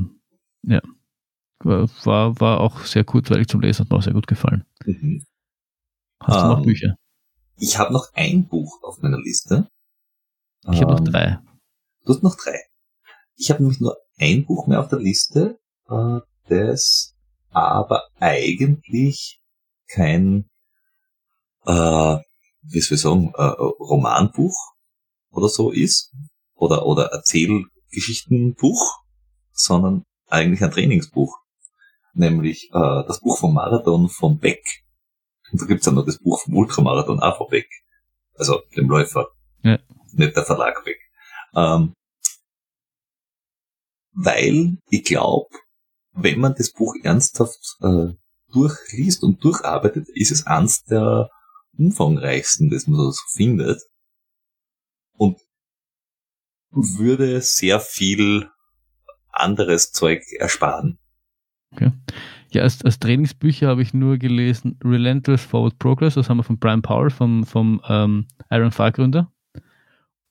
ja, 0.63 0.81
war, 1.63 2.39
war 2.39 2.59
auch 2.59 2.81
sehr 2.81 3.03
kurzweilig 3.03 3.47
zum 3.47 3.61
Lesen, 3.61 3.85
hat 3.85 3.89
mir 3.89 3.97
auch 3.97 4.03
sehr 4.03 4.13
gut 4.13 4.27
gefallen. 4.27 4.65
Mhm. 4.85 5.25
Hast 6.21 6.36
um, 6.36 6.41
du 6.41 6.47
noch 6.47 6.58
ähm, 6.60 6.65
Bücher? 6.65 6.95
Ich 7.58 7.77
habe 7.77 7.93
noch 7.93 8.08
ein 8.13 8.47
Buch 8.47 8.84
auf 8.84 9.01
meiner 9.01 9.19
Liste. 9.19 9.67
Ich 10.71 10.82
habe 10.82 10.91
um, 10.91 10.91
noch 10.91 10.99
ähm, 10.99 11.05
drei. 11.05 11.39
Du 12.05 12.13
hast 12.13 12.23
noch 12.23 12.36
drei. 12.36 12.60
Ich 13.36 13.49
habe 13.49 13.62
nämlich 13.62 13.79
nur 13.79 13.97
ein 14.17 14.45
Buch 14.45 14.67
mehr 14.67 14.79
auf 14.79 14.89
der 14.89 14.99
Liste, 14.99 15.60
äh, 15.89 16.19
das 16.47 17.15
aber 17.51 18.03
eigentlich 18.19 19.41
kein 19.88 20.49
äh, 21.65 22.17
wie 22.63 22.82
soll 22.82 22.95
ich 22.95 23.01
sagen, 23.01 23.34
äh, 23.36 23.43
Romanbuch 23.43 24.73
oder 25.32 25.47
so 25.47 25.71
ist 25.71 26.13
oder, 26.55 26.86
oder 26.86 27.05
Erzählgeschichtenbuch, 27.12 29.03
sondern 29.51 30.03
eigentlich 30.27 30.63
ein 30.63 30.71
Trainingsbuch. 30.71 31.38
Nämlich 32.13 32.69
äh, 32.73 33.03
das 33.08 33.21
Buch 33.21 33.38
vom 33.38 33.53
Marathon 33.53 34.10
von 34.10 34.39
Beck. 34.39 34.63
Und 35.51 35.62
da 35.62 35.65
gibt's 35.65 35.85
dann 35.85 35.95
noch 35.95 36.05
das 36.05 36.19
Buch 36.19 36.41
vom 36.41 36.55
Ultramarathon 36.55 37.19
von 37.19 37.47
Beck. 37.49 37.69
Also 38.35 38.62
dem 38.75 38.89
Läufer. 38.89 39.29
Ja. 39.63 39.79
Nicht 40.13 40.35
der 40.35 40.45
Verlag 40.45 40.83
Beck. 40.83 40.99
Ähm, 41.55 41.93
weil 44.12 44.77
ich 44.89 45.03
glaube, 45.03 45.49
wenn 46.12 46.39
man 46.39 46.55
das 46.55 46.71
Buch 46.71 46.95
ernsthaft 47.03 47.77
äh, 47.81 48.13
durchliest 48.51 49.23
und 49.23 49.43
durcharbeitet, 49.43 50.07
ist 50.09 50.31
es 50.31 50.45
eins 50.45 50.83
der 50.83 51.29
umfangreichsten, 51.77 52.69
das 52.69 52.88
man 52.88 53.12
so 53.12 53.13
findet. 53.33 53.81
Und 55.13 55.39
würde 56.71 57.41
sehr 57.41 57.79
viel 57.79 58.49
anderes 59.29 59.91
Zeug 59.91 60.21
ersparen. 60.38 60.99
Okay. 61.71 61.91
Ja, 62.51 62.63
als, 62.63 62.83
als 62.83 62.99
Trainingsbücher 62.99 63.67
habe 63.67 63.81
ich 63.81 63.93
nur 63.93 64.17
gelesen 64.17 64.77
Relentless 64.83 65.43
Forward 65.43 65.77
Progress, 65.77 66.15
das 66.15 66.29
haben 66.29 66.38
wir 66.38 66.43
von 66.43 66.57
Brian 66.57 66.81
Powell, 66.81 67.09
vom, 67.09 67.43
vom 67.45 67.81
ähm, 67.88 68.25
Iron 68.49 68.71
Fire 68.71 68.91
Gründer. 68.91 69.31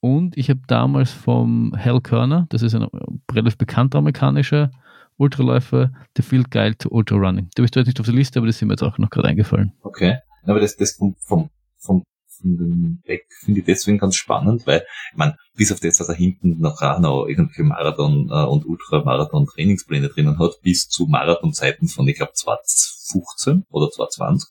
Und 0.01 0.37
ich 0.37 0.51
habe 0.51 0.61
damals 0.67 1.13
vom 1.13 1.75
Hal 1.77 2.01
Körner, 2.01 2.47
das 2.51 2.63
ist 2.63 2.75
ein 2.75 2.87
relativ 3.33 3.59
bekannter 3.59 3.99
amerikanischer 3.99 4.71
Ultraläufer, 5.17 5.93
The 6.17 6.23
Field 6.23 6.51
Guide 6.51 6.79
to 6.79 6.89
Ultra 6.91 7.17
Running. 7.17 7.51
Der 7.57 7.65
ist 7.65 7.75
jetzt 7.75 7.87
nicht 7.87 7.99
auf 7.99 8.07
der 8.07 8.15
Liste, 8.15 8.39
aber 8.39 8.47
das 8.47 8.57
ist 8.57 8.63
mir 8.63 8.73
jetzt 8.73 8.83
auch 8.83 8.99
noch 8.99 9.11
gerade 9.11 9.29
eingefallen. 9.29 9.73
Okay. 9.83 10.19
Aber 10.45 10.61
das, 10.61 10.77
das 10.77 10.93
vom, 10.93 11.17
vom, 11.19 11.51
vom, 11.79 12.05
von 12.41 12.57
dem 12.57 13.03
Weg 13.05 13.27
finde 13.45 13.61
ich 13.61 13.67
deswegen 13.67 13.99
ganz 13.99 14.17
spannend, 14.17 14.67
weil, 14.67 14.85
ich 15.13 15.17
meine, 15.17 15.37
bis 15.55 15.73
auf 15.73 15.81
das, 15.81 15.97
dass 15.97 16.09
er 16.09 16.15
hinten 16.15 16.59
noch 16.61 16.81
auch 16.83 16.99
noch 16.99 17.27
irgendwelche 17.27 17.65
Marathon- 17.65 18.31
äh, 18.31 18.45
und 18.45 18.67
Ultramarathon-Trainingspläne 18.67 20.09
drinnen 20.09 20.39
hat, 20.39 20.61
bis 20.63 20.89
zu 20.89 21.07
Marathonzeiten 21.07 21.89
von, 21.89 22.09
ich 22.09 22.17
glaube, 22.17 22.33
2015 22.33 23.65
oder 23.71 23.91
2020. 23.91 24.51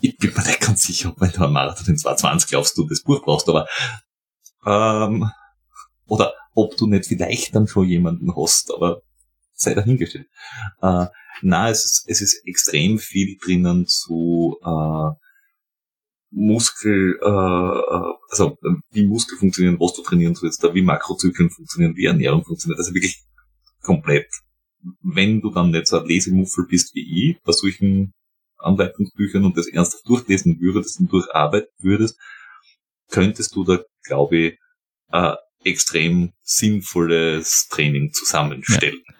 Ich 0.00 0.16
bin 0.18 0.32
mir 0.34 0.44
nicht 0.44 0.60
ganz 0.60 0.82
sicher, 0.82 1.10
ob 1.10 1.20
wenn 1.20 1.30
du 1.30 1.44
einen 1.44 1.52
Marathon 1.52 1.86
in 1.86 1.98
2020 1.98 2.50
glaubst, 2.50 2.76
du 2.76 2.86
das 2.86 3.02
Buch 3.02 3.22
brauchst, 3.22 3.48
aber 3.48 3.66
ähm, 4.66 5.30
oder 6.06 6.34
ob 6.54 6.76
du 6.76 6.86
nicht 6.86 7.06
vielleicht 7.06 7.54
dann 7.54 7.66
schon 7.66 7.88
jemanden 7.88 8.34
hast, 8.36 8.72
aber 8.72 9.02
sei 9.52 9.74
dahingestellt. 9.74 10.28
Äh, 10.82 11.06
na, 11.42 11.70
es 11.70 11.84
ist, 11.84 12.04
es 12.08 12.20
ist 12.20 12.46
extrem 12.46 12.98
viel 12.98 13.36
drinnen 13.42 13.86
zu 13.86 14.58
äh, 14.62 15.25
Muskel, 16.30 17.18
äh, 17.22 17.26
äh 17.26 18.12
also 18.30 18.58
wie 18.90 19.06
Muskel 19.06 19.38
funktionieren, 19.38 19.78
was 19.80 19.94
du 19.94 20.02
trainieren 20.02 20.34
sollst, 20.34 20.62
wie 20.62 20.82
Makrozyklen 20.82 21.50
funktionieren, 21.50 21.96
wie 21.96 22.06
Ernährung 22.06 22.44
funktioniert. 22.44 22.78
Also 22.78 22.94
wirklich 22.94 23.22
komplett. 23.82 24.28
Wenn 25.02 25.40
du 25.40 25.50
dann 25.50 25.70
nicht 25.70 25.86
so 25.86 25.98
ein 25.98 26.06
Lesemuffel 26.06 26.66
bist 26.68 26.94
wie 26.94 27.30
ich, 27.30 27.42
bei 27.42 27.52
solchen 27.52 28.12
Anleitungsbüchern 28.58 29.44
und 29.44 29.56
das 29.56 29.68
ernsthaft 29.68 30.08
durchlesen 30.08 30.60
würdest 30.60 31.00
und 31.00 31.12
durcharbeiten 31.12 31.70
würdest, 31.78 32.18
könntest 33.08 33.54
du 33.54 33.64
da, 33.64 33.80
glaube 34.02 34.36
ich, 34.36 34.58
äh, 35.12 35.34
extrem 35.64 36.32
sinnvolles 36.42 37.68
Training 37.68 38.12
zusammenstellen. 38.12 39.02
Ja. 39.06 39.14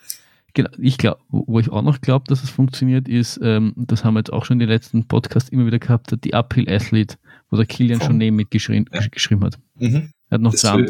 Genau, 0.56 0.70
ich 0.78 0.96
glaube, 0.96 1.20
wo 1.28 1.60
ich 1.60 1.70
auch 1.70 1.82
noch 1.82 2.00
glaube, 2.00 2.24
dass 2.28 2.42
es 2.42 2.48
funktioniert, 2.48 3.08
ist, 3.08 3.38
ähm, 3.42 3.74
das 3.76 4.06
haben 4.06 4.14
wir 4.14 4.20
jetzt 4.20 4.32
auch 4.32 4.46
schon 4.46 4.54
in 4.54 4.60
den 4.60 4.70
letzten 4.70 5.06
Podcasts 5.06 5.50
immer 5.50 5.66
wieder 5.66 5.78
gehabt, 5.78 6.16
die 6.24 6.32
Uphill 6.32 6.66
Athlete, 6.66 7.16
wo 7.50 7.58
der 7.58 7.66
Kilian 7.66 8.00
schon 8.00 8.16
neben 8.16 8.36
mitgeschrieben 8.36 8.88
ja. 8.90 9.06
geschrieben 9.08 9.44
hat. 9.44 9.58
Mhm. 9.74 10.12
Er 10.30 10.36
hat 10.36 10.40
noch 10.40 10.52
das 10.52 10.62
zwei. 10.62 10.86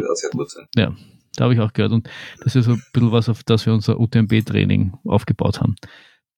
Ja, 0.77 0.95
da 1.35 1.45
habe 1.45 1.55
ich 1.55 1.59
auch 1.59 1.73
gehört. 1.73 1.91
Und 1.91 2.09
das 2.45 2.55
ist 2.55 2.67
so 2.67 2.75
ein 2.75 2.83
bisschen 2.93 3.11
was, 3.11 3.29
auf 3.29 3.43
das 3.43 3.67
wir 3.67 3.75
unser 3.75 3.99
UTMB-Training 3.99 4.93
aufgebaut 5.05 5.61
haben. 5.61 5.75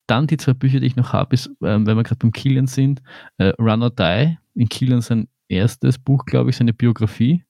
Dann 0.06 0.26
die 0.26 0.38
zwei 0.38 0.54
Bücher, 0.54 0.80
die 0.80 0.86
ich 0.86 0.96
noch 0.96 1.12
habe, 1.12 1.34
ist, 1.34 1.50
ähm, 1.62 1.86
wenn 1.86 1.98
wir 1.98 2.04
gerade 2.04 2.20
beim 2.20 2.32
Kilian 2.32 2.66
sind, 2.66 3.02
äh, 3.36 3.52
Run 3.58 3.82
or 3.82 3.90
Die, 3.90 4.38
in 4.54 4.70
Kilian 4.70 5.02
sein 5.02 5.28
erstes 5.48 5.98
Buch, 5.98 6.24
glaube 6.24 6.48
ich, 6.48 6.56
seine 6.56 6.72
Biografie. 6.72 7.44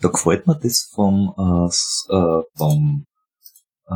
Da 0.00 0.08
gefällt 0.08 0.48
mir 0.48 0.58
das 0.58 0.90
vom, 0.92 1.32
äh, 1.38 2.16
äh 2.16 2.42
vom 2.56 3.06
äh, 3.86 3.94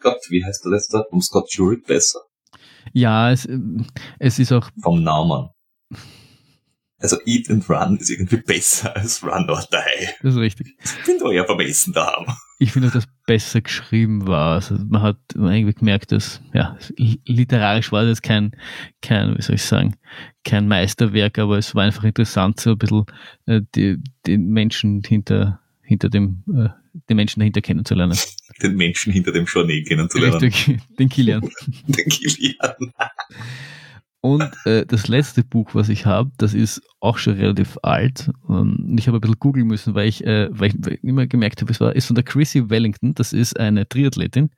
Gott, 0.00 0.20
wie 0.28 0.44
heißt 0.44 0.64
der 0.64 0.72
letzte? 0.72 1.04
Vom 1.10 1.20
Scott 1.20 1.52
Jurek 1.52 1.86
besser. 1.86 2.20
Ja, 2.92 3.30
es, 3.30 3.48
es 4.18 4.38
ist 4.38 4.52
auch. 4.52 4.70
Vom 4.80 5.02
Namen. 5.02 5.50
Also 7.00 7.16
Eat 7.26 7.48
and 7.48 7.68
Run 7.70 7.96
ist 7.98 8.10
irgendwie 8.10 8.38
besser 8.38 8.96
als 8.96 9.22
Run 9.22 9.48
or 9.48 9.64
Die. 9.72 10.08
Das 10.22 10.34
ist 10.34 10.40
richtig. 10.40 10.76
Ich 10.82 11.06
bin 11.06 11.18
doch 11.18 11.30
ja 11.30 11.44
vermessen 11.44 11.92
da 11.92 12.12
haben. 12.12 12.26
Ich 12.58 12.72
finde, 12.72 12.88
dass 12.88 13.04
das 13.04 13.12
besser 13.24 13.60
geschrieben 13.60 14.26
war. 14.26 14.54
Also 14.54 14.74
man 14.74 15.02
hat 15.02 15.18
irgendwie 15.32 15.74
gemerkt, 15.74 16.10
dass, 16.10 16.42
ja, 16.52 16.76
literarisch 16.96 17.92
war 17.92 18.04
das 18.04 18.20
kein, 18.20 18.50
kein, 19.00 19.38
wie 19.38 19.42
soll 19.42 19.54
ich 19.54 19.62
sagen, 19.62 19.94
kein 20.44 20.66
Meisterwerk, 20.66 21.38
aber 21.38 21.58
es 21.58 21.76
war 21.76 21.84
einfach 21.84 22.02
interessant, 22.02 22.58
so 22.58 22.70
ein 22.70 22.78
bisschen 22.78 23.04
äh, 23.46 23.60
die, 23.76 23.98
die 24.26 24.38
Menschen 24.38 25.02
hinter, 25.06 25.60
hinter 25.88 26.10
dem, 26.10 26.44
äh, 26.54 26.68
den 27.08 27.16
Menschen 27.16 27.40
dahinter 27.40 27.62
kennenzulernen. 27.62 28.16
Den 28.62 28.74
Menschen 28.74 29.12
hinter 29.12 29.30
dem 29.30 29.44
Journey 29.44 29.84
kennenzulernen. 29.84 30.40
Richtig, 30.40 30.80
den 30.98 31.08
Kilian. 31.08 31.48
den 31.86 32.08
Kilian. 32.08 32.92
Und 34.20 34.50
äh, 34.64 34.84
das 34.84 35.06
letzte 35.06 35.44
Buch, 35.44 35.76
was 35.76 35.88
ich 35.88 36.06
habe, 36.06 36.32
das 36.38 36.54
ist 36.54 36.82
auch 36.98 37.18
schon 37.18 37.34
relativ 37.34 37.78
alt. 37.82 38.32
Und 38.42 38.96
ich 38.98 39.06
habe 39.06 39.18
ein 39.18 39.20
bisschen 39.20 39.38
googeln 39.38 39.68
müssen, 39.68 39.94
weil 39.94 40.08
ich, 40.08 40.24
äh, 40.24 40.48
weil 40.50 40.70
ich 40.70 41.04
immer 41.04 41.28
gemerkt 41.28 41.60
habe, 41.60 41.70
es 41.70 41.80
war, 41.80 41.94
ist 41.94 42.06
von 42.06 42.16
der 42.16 42.24
Chrissy 42.24 42.68
Wellington. 42.68 43.14
Das 43.14 43.32
ist 43.32 43.60
eine 43.60 43.88
Triathletin, 43.88 44.50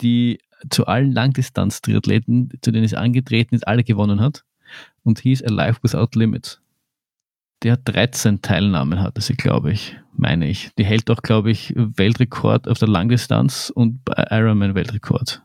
die 0.00 0.38
zu 0.70 0.86
allen 0.86 1.10
Langdistanz-Triathleten, 1.10 2.50
zu 2.62 2.70
denen 2.70 2.86
sie 2.86 2.96
angetreten 2.96 3.56
ist, 3.56 3.66
alle 3.66 3.82
gewonnen 3.82 4.20
hat. 4.20 4.44
Und 5.02 5.18
hieß 5.18 5.42
Alive 5.42 5.82
Without 5.82 6.16
Limits. 6.16 6.60
Die 7.64 7.72
hat 7.72 7.80
13 7.84 8.42
Teilnahmen, 8.42 9.00
hatte 9.00 9.22
sie, 9.22 9.34
glaube 9.34 9.72
ich, 9.72 9.96
meine 10.12 10.46
ich. 10.46 10.70
Die 10.76 10.84
hält 10.84 11.10
auch, 11.10 11.22
glaube 11.22 11.50
ich, 11.50 11.72
Weltrekord 11.74 12.68
auf 12.68 12.78
der 12.78 12.88
Langdistanz 12.88 13.72
und 13.74 14.04
bei 14.04 14.26
Ironman 14.30 14.74
Weltrekord, 14.74 15.42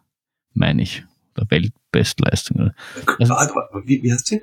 meine 0.54 0.82
ich. 0.82 1.06
Der 1.38 1.50
Weltbestleistung. 1.50 2.72
Also, 3.20 3.36
wie, 3.86 4.04
wie 4.04 4.12
heißt 4.12 4.28
sie? 4.28 4.42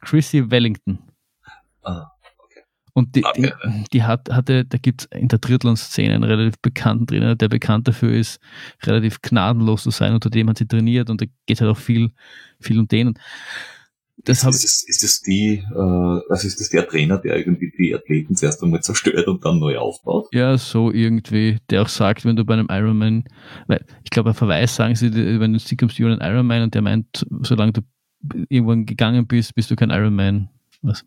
Chrissy 0.00 0.50
Wellington. 0.50 0.98
Ah, 1.82 2.06
okay. 2.38 2.62
Und 2.94 3.14
die, 3.14 3.24
die, 3.36 3.52
die, 3.92 4.02
hat, 4.02 4.30
hatte, 4.30 4.64
da 4.64 4.78
gibt 4.78 5.02
es 5.02 5.08
in 5.18 5.28
der 5.28 5.42
Triathlon-Szene 5.42 6.14
einen 6.14 6.24
relativ 6.24 6.58
bekannten 6.62 7.06
Trainer, 7.06 7.36
der 7.36 7.48
bekannt 7.48 7.86
dafür 7.86 8.12
ist, 8.12 8.40
relativ 8.84 9.20
gnadenlos 9.20 9.82
zu 9.82 9.90
sein. 9.90 10.14
Unter 10.14 10.30
dem 10.30 10.48
hat 10.48 10.56
sie 10.56 10.66
trainiert 10.66 11.10
und 11.10 11.20
da 11.20 11.26
geht 11.44 11.60
halt 11.60 11.70
auch 11.70 11.76
viel, 11.76 12.12
viel 12.60 12.78
um 12.78 12.88
den. 12.88 13.08
Und 13.08 13.18
das 14.24 14.44
ist, 14.44 14.64
das, 14.64 14.84
ist 14.86 15.02
das 15.02 15.20
die, 15.22 15.64
äh, 15.72 16.20
also 16.28 16.46
ist 16.46 16.60
das 16.60 16.68
der 16.70 16.86
Trainer, 16.86 17.18
der 17.18 17.36
irgendwie 17.36 17.72
die 17.76 17.94
Athleten 17.94 18.36
zuerst 18.36 18.62
einmal 18.62 18.82
zerstört 18.82 19.26
und 19.26 19.44
dann 19.44 19.58
neu 19.58 19.78
aufbaut? 19.78 20.28
Ja, 20.32 20.56
so 20.58 20.92
irgendwie, 20.92 21.58
der 21.70 21.82
auch 21.82 21.88
sagt, 21.88 22.24
wenn 22.24 22.36
du 22.36 22.44
bei 22.44 22.54
einem 22.54 22.68
Ironman, 22.70 23.24
weil 23.66 23.84
ich 24.04 24.10
glaube, 24.10 24.30
ein 24.30 24.34
Verweis 24.34 24.74
sagen 24.74 24.94
sie, 24.94 25.12
wenn 25.14 25.52
du 25.52 25.76
kommst, 25.76 25.98
du 25.98 26.06
einen 26.06 26.20
Ironman 26.20 26.62
und 26.62 26.74
der 26.74 26.82
meint, 26.82 27.26
solange 27.42 27.72
du 27.72 27.80
irgendwann 28.48 28.86
gegangen 28.86 29.26
bist, 29.26 29.54
bist 29.54 29.70
du 29.70 29.76
kein 29.76 29.90
Ironman. 29.90 30.50
Was? 30.82 31.04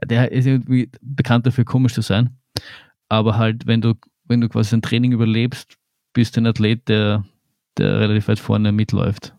Ja, 0.00 0.06
der 0.06 0.32
ist 0.32 0.46
irgendwie 0.46 0.90
bekannt 1.00 1.46
dafür, 1.46 1.64
komisch 1.64 1.94
zu 1.94 2.02
sein. 2.02 2.36
Aber 3.08 3.36
halt, 3.36 3.66
wenn 3.66 3.80
du, 3.80 3.94
wenn 4.24 4.40
du 4.40 4.48
quasi 4.48 4.74
ein 4.74 4.82
Training 4.82 5.12
überlebst, 5.12 5.76
bist 6.12 6.36
du 6.36 6.40
ein 6.40 6.46
Athlet, 6.46 6.88
der, 6.88 7.24
der 7.78 8.00
relativ 8.00 8.28
weit 8.28 8.38
vorne 8.38 8.72
mitläuft. 8.72 9.34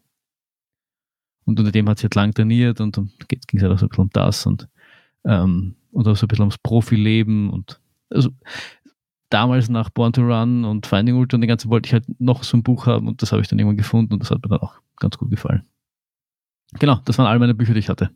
Und 1.52 1.60
unter 1.60 1.72
dem 1.74 1.90
hat 1.90 2.00
sie 2.00 2.04
halt 2.04 2.16
lang 2.16 2.34
trainiert 2.34 2.80
und 2.80 2.96
dann 2.96 3.12
ging 3.28 3.40
es 3.58 3.62
halt 3.62 3.74
auch 3.74 3.78
so 3.78 3.86
ein 3.86 3.90
bisschen 3.90 4.04
um 4.04 4.10
das 4.14 4.46
und, 4.46 4.70
ähm, 5.26 5.76
und 5.92 6.08
auch 6.08 6.16
so 6.16 6.26
ein 6.26 6.30
bisschen 6.30 6.44
ums 6.44 6.58
Profileben 6.58 7.50
und 7.50 7.82
also 8.10 8.30
damals 9.30 9.68
nach 9.68 9.90
Born 9.90 10.14
to 10.14 10.22
Run 10.22 10.64
und 10.64 10.88
Finding 10.88 11.18
Ultra 11.18 11.36
und 11.36 11.42
den 11.42 11.50
ganzen 11.50 11.70
wollte 11.70 11.88
ich 11.88 11.94
halt 11.94 12.06
noch 12.22 12.46
so 12.46 12.56
ein 12.56 12.64
Buch 12.64 12.86
haben 12.86 13.06
und 13.10 13.22
das 13.22 13.34
habe 13.34 13.42
ich 13.42 13.50
dann 13.50 13.60
irgendwann 13.60 13.76
gefunden 13.76 14.14
und 14.14 14.20
das 14.20 14.32
hat 14.32 14.42
mir 14.42 14.48
dann 14.48 14.60
auch 14.60 14.76
ganz 14.96 15.18
gut 15.18 15.30
gefallen. 15.30 15.68
Genau, 16.80 17.02
das 17.04 17.18
waren 17.18 17.28
all 17.28 17.40
meine 17.40 17.54
Bücher, 17.54 17.74
die 17.74 17.80
ich 17.80 17.90
hatte. 17.90 18.12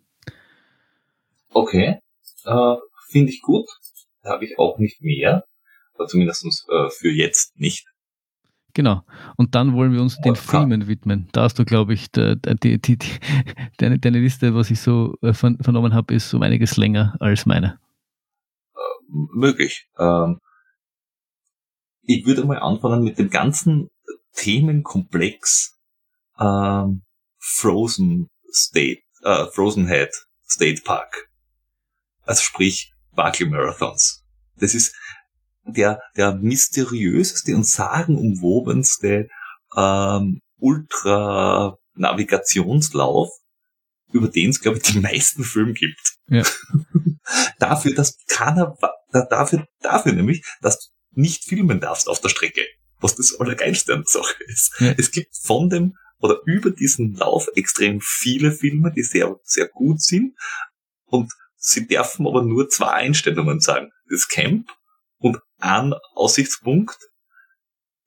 Okay, 1.52 2.00
äh, 2.46 2.76
finde 3.10 3.32
ich 3.32 3.42
gut. 3.42 3.68
Habe 4.24 4.46
ich 4.46 4.58
auch 4.58 4.80
nicht 4.80 5.02
mehr, 5.02 5.44
oder 5.96 6.08
zumindest 6.08 6.46
äh, 6.70 6.90
für 6.90 7.12
jetzt 7.12 7.60
nicht. 7.60 7.86
Genau. 8.76 9.04
Und 9.38 9.56
dann 9.56 9.74
wollen 9.74 9.94
wir 9.94 10.02
uns 10.02 10.20
den 10.20 10.36
Filmen 10.36 10.88
widmen. 10.88 11.30
Da 11.32 11.44
hast 11.44 11.58
du, 11.58 11.64
glaube 11.64 11.94
ich, 11.94 12.12
die, 12.12 12.36
die, 12.62 12.80
die, 12.80 12.98
deine, 13.78 13.98
deine, 13.98 14.20
Liste, 14.20 14.54
was 14.54 14.70
ich 14.70 14.82
so 14.82 15.16
äh, 15.22 15.34
von, 15.34 15.58
vernommen 15.60 15.94
habe, 15.94 16.14
ist 16.14 16.34
um 16.34 16.42
einiges 16.42 16.76
länger 16.76 17.16
als 17.22 17.46
meine. 17.46 17.80
Äh, 18.76 18.80
möglich. 19.34 19.88
Ähm, 19.98 20.42
ich 22.02 22.26
würde 22.26 22.44
mal 22.44 22.60
anfangen 22.60 23.02
mit 23.02 23.18
dem 23.18 23.30
ganzen 23.30 23.90
Themenkomplex 24.34 25.80
ähm, 26.38 27.04
Frozen 27.38 28.28
State, 28.52 29.04
äh, 29.24 29.46
Frozen 29.54 29.88
Head 29.88 30.10
State 30.46 30.82
Park. 30.84 31.30
Also 32.24 32.42
sprich 32.42 32.92
Barclay 33.14 33.48
Marathons. 33.48 34.26
Das 34.58 34.76
ist 34.76 34.94
der, 35.66 36.02
der 36.16 36.36
mysteriöseste 36.36 37.56
und 37.56 37.66
sagenumwobenste 37.66 39.28
ähm, 39.76 40.42
Ultra-Navigationslauf, 40.58 43.30
über 44.12 44.28
den 44.28 44.52
es, 44.52 44.62
glaube 44.62 44.78
ich, 44.78 44.84
die 44.84 45.00
meisten 45.00 45.44
Filme 45.44 45.74
gibt. 45.74 46.18
Ja. 46.28 46.44
dafür, 47.60 47.94
dass 47.94 48.18
keiner, 48.28 48.78
dafür, 49.12 49.68
dafür 49.82 50.14
nämlich, 50.14 50.44
dass 50.62 50.80
du 50.80 50.88
nicht 51.12 51.44
filmen 51.46 51.80
darfst 51.80 52.08
auf 52.08 52.22
der 52.22 52.30
Strecke. 52.30 52.66
Was 53.00 53.16
das 53.16 53.40
Allergeilste 53.40 53.94
an 53.94 54.04
der 54.04 54.22
Sache 54.22 54.44
ist. 54.48 54.74
Ja. 54.80 54.94
Es 54.98 55.12
gibt 55.12 55.36
von 55.36 55.70
dem 55.70 55.96
oder 56.20 56.40
über 56.46 56.72
diesen 56.72 57.14
Lauf 57.16 57.48
extrem 57.56 58.00
viele 58.02 58.52
Filme, 58.52 58.92
die 58.92 59.04
sehr, 59.04 59.36
sehr 59.44 59.68
gut 59.68 60.02
sind. 60.02 60.36
Und 61.06 61.32
sie 61.58 61.88
dürfen 61.88 62.26
aber 62.26 62.44
nur 62.44 62.70
zwei 62.70 62.92
Einstellungen 62.92 63.60
sagen. 63.60 63.92
Das 64.10 64.28
Camp 64.28 64.70
und 65.58 65.64
ein 65.64 65.94
Aussichtspunkt, 66.14 66.98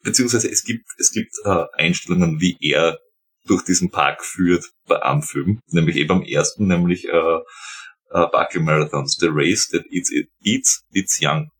beziehungsweise 0.02 0.50
es 0.50 0.64
gibt, 0.64 0.86
es 0.98 1.12
gibt 1.12 1.32
äh, 1.44 1.64
Einstellungen, 1.76 2.40
wie 2.40 2.56
er 2.60 2.98
durch 3.46 3.64
diesen 3.64 3.90
Park 3.90 4.24
führt 4.24 4.64
bei 4.86 5.02
einem 5.02 5.22
Film, 5.22 5.60
nämlich 5.68 5.96
eben 5.96 6.10
am 6.10 6.22
ersten, 6.22 6.66
nämlich 6.66 7.06
äh, 7.08 7.38
äh, 8.10 8.26
Buckle 8.32 8.60
Marathons, 8.60 9.16
The 9.18 9.28
Race 9.30 9.68
That 9.68 9.84
Eats, 9.90 10.10
it, 10.10 10.28
eats 10.42 10.84
Its 10.92 11.18
Young. 11.22 11.50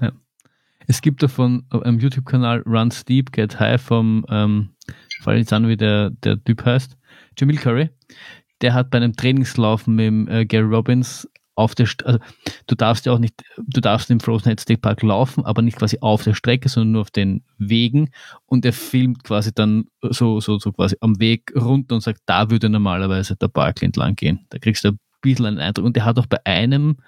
Ja. 0.00 0.12
Es 0.86 1.02
gibt 1.02 1.22
davon 1.22 1.66
am 1.70 1.98
YouTube-Kanal 1.98 2.62
Run 2.64 2.90
Steep, 2.90 3.32
Get 3.32 3.60
High 3.60 3.80
vom, 3.80 4.24
ähm, 4.30 4.74
fallen 5.20 5.40
jetzt 5.40 5.52
an, 5.52 5.68
wie 5.68 5.76
der, 5.76 6.10
der 6.10 6.42
Typ 6.42 6.64
heißt, 6.64 6.96
Jamil 7.36 7.58
Curry. 7.58 7.90
Der 8.62 8.74
hat 8.74 8.90
bei 8.90 8.96
einem 8.96 9.14
Trainingslaufen 9.14 9.94
mit 9.94 10.28
äh, 10.30 10.46
Gary 10.46 10.64
Robbins 10.64 11.28
auf 11.58 11.74
der, 11.74 11.86
St 11.86 12.06
also 12.06 12.20
du 12.68 12.74
darfst 12.76 13.04
ja 13.04 13.12
auch 13.12 13.18
nicht, 13.18 13.42
du 13.56 13.80
darfst 13.80 14.10
im 14.10 14.20
Frozen 14.20 14.48
Head 14.48 14.60
State 14.60 14.80
Park 14.80 15.02
laufen, 15.02 15.44
aber 15.44 15.60
nicht 15.60 15.76
quasi 15.76 15.98
auf 16.00 16.22
der 16.22 16.34
Strecke, 16.34 16.68
sondern 16.68 16.92
nur 16.92 17.00
auf 17.02 17.10
den 17.10 17.42
Wegen 17.58 18.10
und 18.46 18.64
er 18.64 18.72
filmt 18.72 19.24
quasi 19.24 19.52
dann 19.52 19.86
so, 20.02 20.40
so, 20.40 20.58
so 20.58 20.72
quasi 20.72 20.96
am 21.00 21.18
Weg 21.18 21.52
runter 21.56 21.96
und 21.96 22.00
sagt, 22.00 22.22
da 22.26 22.50
würde 22.50 22.68
normalerweise 22.68 23.34
der 23.36 23.48
Park 23.48 23.82
entlang 23.82 24.14
gehen. 24.14 24.46
Da 24.50 24.58
kriegst 24.58 24.84
du 24.84 24.90
ein 24.90 24.98
bisschen 25.20 25.46
einen 25.46 25.58
Eindruck 25.58 25.84
und 25.84 25.96
er 25.96 26.04
hat 26.04 26.18
auch 26.18 26.26
bei 26.26 26.38
einem, 26.46 26.98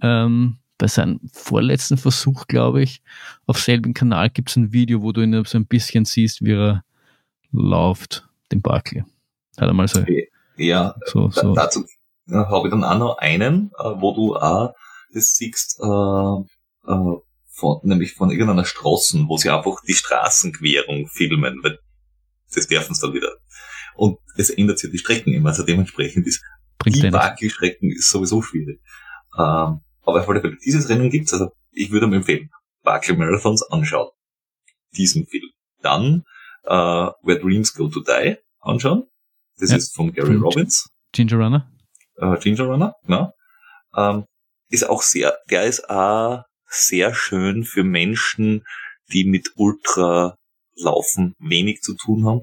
ähm, 0.00 0.56
bei 0.78 0.88
seinem 0.88 1.20
vorletzten 1.30 1.98
Versuch, 1.98 2.46
glaube 2.46 2.82
ich, 2.82 3.02
auf 3.46 3.58
selben 3.58 3.92
Kanal 3.92 4.30
gibt 4.30 4.48
es 4.48 4.56
ein 4.56 4.72
Video, 4.72 5.02
wo 5.02 5.12
du 5.12 5.20
ihn 5.20 5.44
so 5.44 5.58
ein 5.58 5.66
bisschen 5.66 6.06
siehst, 6.06 6.42
wie 6.42 6.54
er 6.54 6.82
läuft, 7.52 8.26
den 8.50 8.62
Barkley. 8.62 9.04
Hat 9.58 9.68
er 9.68 9.74
mal 9.74 9.86
so. 9.86 10.02
Ja, 10.56 10.94
so, 11.06 11.30
so. 11.30 11.54
dazu 11.54 11.84
habe 12.34 12.68
ich 12.68 12.70
dann 12.70 12.84
auch 12.84 12.98
noch 12.98 13.18
einen, 13.18 13.70
äh, 13.78 13.84
wo 13.84 14.14
du 14.14 14.36
auch 14.36 14.74
das 15.12 15.34
siehst, 15.34 15.78
äh, 15.80 16.90
äh, 16.90 17.16
von, 17.54 17.80
nämlich 17.82 18.14
von 18.14 18.30
irgendeiner 18.30 18.64
Straße, 18.64 19.24
wo 19.28 19.36
sie 19.36 19.50
einfach 19.50 19.82
die 19.86 19.94
Straßenquerung 19.94 21.06
filmen, 21.08 21.60
weil 21.62 21.78
das 22.54 22.66
dürfen 22.66 22.94
sie 22.94 23.00
dann 23.02 23.14
wieder. 23.14 23.32
Und 23.94 24.18
es 24.36 24.50
ändert 24.50 24.78
sich 24.78 24.90
die 24.90 24.98
Strecken 24.98 25.32
immer, 25.32 25.50
also 25.50 25.62
dementsprechend 25.62 26.26
ist 26.26 26.42
Bringt 26.78 27.02
die 27.02 27.10
Barclay-Strecken 27.10 27.92
ist 27.92 28.10
sowieso 28.10 28.42
schwierig. 28.42 28.80
Ähm, 29.38 29.80
aber 30.04 30.26
weil 30.26 30.56
dieses 30.64 30.88
Rennen 30.88 31.10
gibt's, 31.10 31.32
also 31.32 31.50
ich 31.70 31.90
würde 31.90 32.06
mir 32.06 32.16
empfehlen, 32.16 32.50
Barclay 32.82 33.16
Marathons 33.16 33.62
anschauen. 33.62 34.10
Diesen 34.96 35.26
Film. 35.26 35.50
Dann 35.80 36.24
äh, 36.64 36.72
Where 36.72 37.38
Dreams 37.38 37.74
Go 37.74 37.88
to 37.88 38.00
Die 38.00 38.36
anschauen. 38.60 39.04
Das 39.58 39.70
ja. 39.70 39.76
ist 39.76 39.94
von 39.94 40.12
Gary 40.12 40.36
Robbins. 40.36 40.88
Ginger 41.12 41.36
Runner 41.36 41.72
äh, 42.16 42.36
Ginger 42.38 42.64
Runner, 42.64 42.94
ne? 43.04 43.32
ähm, 43.96 44.24
ist 44.68 44.88
auch 44.88 45.02
sehr, 45.02 45.36
der 45.50 45.64
ist 45.64 45.88
auch 45.90 46.44
sehr 46.66 47.14
schön 47.14 47.64
für 47.64 47.84
Menschen, 47.84 48.64
die 49.12 49.24
mit 49.24 49.50
Ultralaufen 49.56 51.34
wenig 51.38 51.82
zu 51.82 51.94
tun 51.94 52.24
haben, 52.26 52.40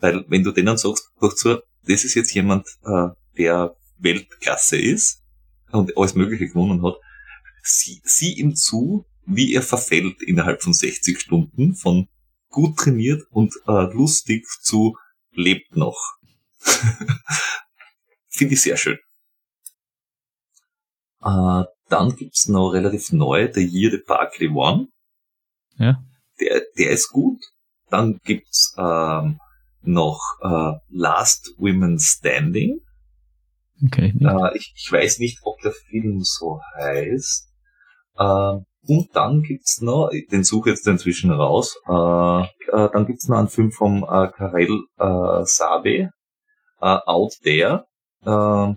weil 0.00 0.24
wenn 0.28 0.42
du 0.42 0.50
denen 0.50 0.76
sagst, 0.76 1.10
so, 1.20 1.60
das 1.84 2.04
ist 2.04 2.14
jetzt 2.14 2.34
jemand, 2.34 2.66
äh, 2.84 3.08
der 3.38 3.76
Weltklasse 3.98 4.76
ist 4.76 5.22
und 5.70 5.96
alles 5.96 6.14
Mögliche 6.14 6.48
gewonnen 6.48 6.82
hat, 6.82 6.96
sieh, 7.62 8.00
sieh 8.04 8.34
ihm 8.34 8.56
zu, 8.56 9.06
wie 9.24 9.54
er 9.54 9.62
verfällt 9.62 10.20
innerhalb 10.22 10.62
von 10.62 10.74
60 10.74 11.20
Stunden 11.20 11.74
von 11.74 12.08
gut 12.48 12.76
trainiert 12.76 13.22
und 13.30 13.54
äh, 13.66 13.92
lustig 13.92 14.46
zu 14.62 14.96
lebt 15.32 15.76
noch. 15.76 15.98
Finde 18.42 18.54
ich 18.54 18.62
sehr 18.62 18.76
schön. 18.76 18.98
Äh, 21.22 21.62
dann 21.88 22.16
gibt's 22.16 22.48
noch 22.48 22.70
relativ 22.70 23.12
neu, 23.12 23.46
der 23.46 23.62
Year 23.62 23.92
the 23.92 24.02
Barclay 24.04 24.48
One. 24.48 24.88
Ja. 25.76 26.02
Der, 26.40 26.62
der 26.76 26.90
ist 26.90 27.10
gut. 27.10 27.38
Dann 27.88 28.18
gibt's 28.24 28.74
ähm, 28.76 29.38
noch 29.82 30.20
äh, 30.40 30.72
Last 30.88 31.54
Women 31.58 32.00
Standing. 32.00 32.80
Okay. 33.86 34.12
Äh, 34.20 34.56
ich, 34.56 34.72
ich 34.74 34.90
weiß 34.90 35.20
nicht, 35.20 35.38
ob 35.44 35.60
der 35.60 35.70
Film 35.70 36.22
so 36.22 36.60
heißt. 36.74 37.48
Äh, 38.16 38.54
und 38.88 39.08
dann 39.14 39.42
gibt's 39.42 39.80
noch, 39.80 40.10
den 40.32 40.42
suche 40.42 40.70
ich 40.70 40.76
jetzt 40.78 40.88
inzwischen 40.88 41.30
raus, 41.30 41.76
äh, 41.86 42.42
äh, 42.42 42.90
dann 42.92 43.06
gibt's 43.06 43.28
noch 43.28 43.38
einen 43.38 43.46
Film 43.46 43.70
vom 43.70 44.02
äh, 44.02 44.32
Karel 44.32 44.82
äh, 44.98 45.44
Sabe, 45.44 46.10
äh, 46.80 46.98
Out 47.06 47.34
There. 47.44 47.86
Äh, 48.24 48.74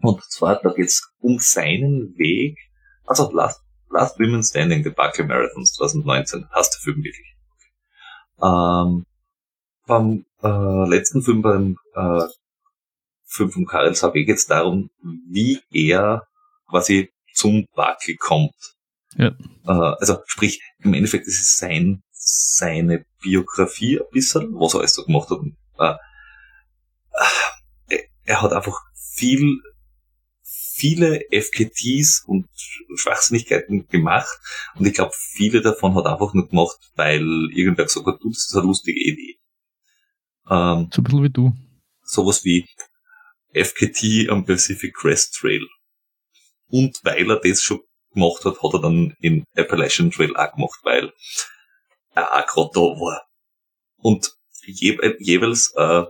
und 0.00 0.22
zwar, 0.24 0.60
da 0.62 0.72
geht's 0.72 1.12
um 1.20 1.38
seinen 1.38 2.16
Weg, 2.16 2.56
also 3.04 3.30
Last, 3.32 3.62
Last 3.90 4.18
Women 4.18 4.42
Standing, 4.42 4.84
The 4.84 4.90
Buckle 4.90 5.26
Marathons 5.26 5.72
2019, 5.72 6.48
hast 6.50 6.74
du 6.74 6.78
Film 6.80 7.02
wirklich. 7.02 7.34
Ähm, 8.40 9.04
beim 9.86 10.24
äh, 10.42 10.88
letzten 10.88 11.22
Film, 11.22 11.42
beim 11.42 11.76
äh, 11.94 12.26
Film 13.24 13.50
von 13.50 13.66
Karel 13.66 13.94
Sabe 13.94 14.24
geht 14.24 14.36
es 14.36 14.46
darum, 14.46 14.90
wie 15.02 15.60
er 15.72 16.26
quasi 16.68 17.10
zum 17.34 17.66
Buckle 17.74 18.16
kommt. 18.18 18.54
Ja. 19.16 19.28
Äh, 19.66 19.96
also 19.98 20.18
sprich, 20.26 20.62
im 20.78 20.94
Endeffekt 20.94 21.26
ist 21.26 21.40
es 21.40 21.56
sein, 21.56 22.02
seine 22.10 23.04
Biografie 23.20 23.98
ein 23.98 24.06
bisschen, 24.12 24.54
was 24.54 24.74
er 24.74 24.80
alles 24.80 24.94
so 24.94 25.04
gemacht 25.04 25.30
hat. 25.30 25.38
Äh 25.78 25.96
er 28.28 28.42
hat 28.42 28.52
einfach 28.52 28.78
viel 28.94 29.60
viele 30.78 31.22
FKTs 31.32 32.22
und 32.26 32.46
Schwachsinnigkeiten 32.94 33.88
gemacht 33.88 34.28
und 34.76 34.86
ich 34.86 34.94
glaube, 34.94 35.12
viele 35.16 35.60
davon 35.60 35.96
hat 35.96 36.06
einfach 36.06 36.34
nur 36.34 36.48
gemacht, 36.48 36.78
weil 36.94 37.22
irgendwer 37.52 37.86
gesagt 37.86 38.06
hat, 38.06 38.22
du, 38.22 38.28
das 38.28 38.46
ist 38.46 38.54
eine 38.54 38.66
lustige 38.66 39.00
Idee. 39.00 39.40
Ähm, 40.48 40.88
so 40.92 41.00
ein 41.00 41.04
bisschen 41.04 41.22
wie 41.24 41.30
du. 41.30 41.52
Sowas 42.02 42.44
wie 42.44 42.64
FKT 43.54 44.28
am 44.30 44.44
Pacific 44.44 44.94
Crest 44.94 45.34
Trail. 45.34 45.66
Und 46.68 47.00
weil 47.02 47.28
er 47.28 47.40
das 47.40 47.60
schon 47.60 47.80
gemacht 48.14 48.44
hat, 48.44 48.62
hat 48.62 48.74
er 48.74 48.80
dann 48.80 49.16
in 49.20 49.44
Appalachian 49.56 50.12
Trail 50.12 50.36
auch 50.36 50.54
gemacht, 50.54 50.78
weil 50.84 51.12
er 52.14 52.32
auch 52.34 52.46
gerade 52.46 52.70
da 52.74 52.80
war. 52.80 53.22
Und 53.96 54.32
je, 54.64 54.96
jeweils 55.18 55.72
äh, 55.76 56.04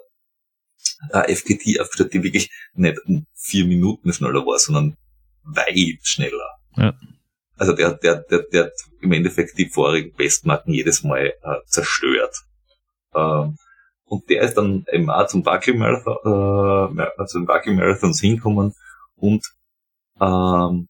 ein 1.10 1.34
FKT 1.34 1.80
aufgestellt, 1.80 2.14
die 2.14 2.22
wirklich 2.22 2.50
nicht 2.74 2.98
um 3.06 3.26
vier 3.34 3.64
Minuten 3.66 4.12
schneller 4.12 4.44
war, 4.44 4.58
sondern 4.58 4.96
weit 5.42 6.00
schneller. 6.02 6.58
Ja. 6.76 6.94
Also 7.56 7.72
der, 7.72 7.94
der, 7.94 8.22
der, 8.22 8.42
der 8.52 8.64
hat 8.64 8.72
im 9.00 9.12
Endeffekt 9.12 9.58
die 9.58 9.68
vorigen 9.68 10.14
Bestmarken 10.14 10.72
jedes 10.72 11.02
Mal 11.02 11.32
äh, 11.42 11.56
zerstört. 11.66 12.36
Ähm, 13.14 13.56
und 14.04 14.28
der 14.30 14.42
ist 14.42 14.54
dann 14.54 14.86
eben 14.90 15.10
auch 15.10 15.26
zum 15.26 15.42
Bucky 15.42 15.72
Marathon, 15.72 16.98
äh, 16.98 17.26
zum 17.26 17.46
Bucky 17.46 17.72
Marathons 17.72 18.20
hinkommen 18.20 18.74
und 19.16 19.44
ähm, 20.20 20.88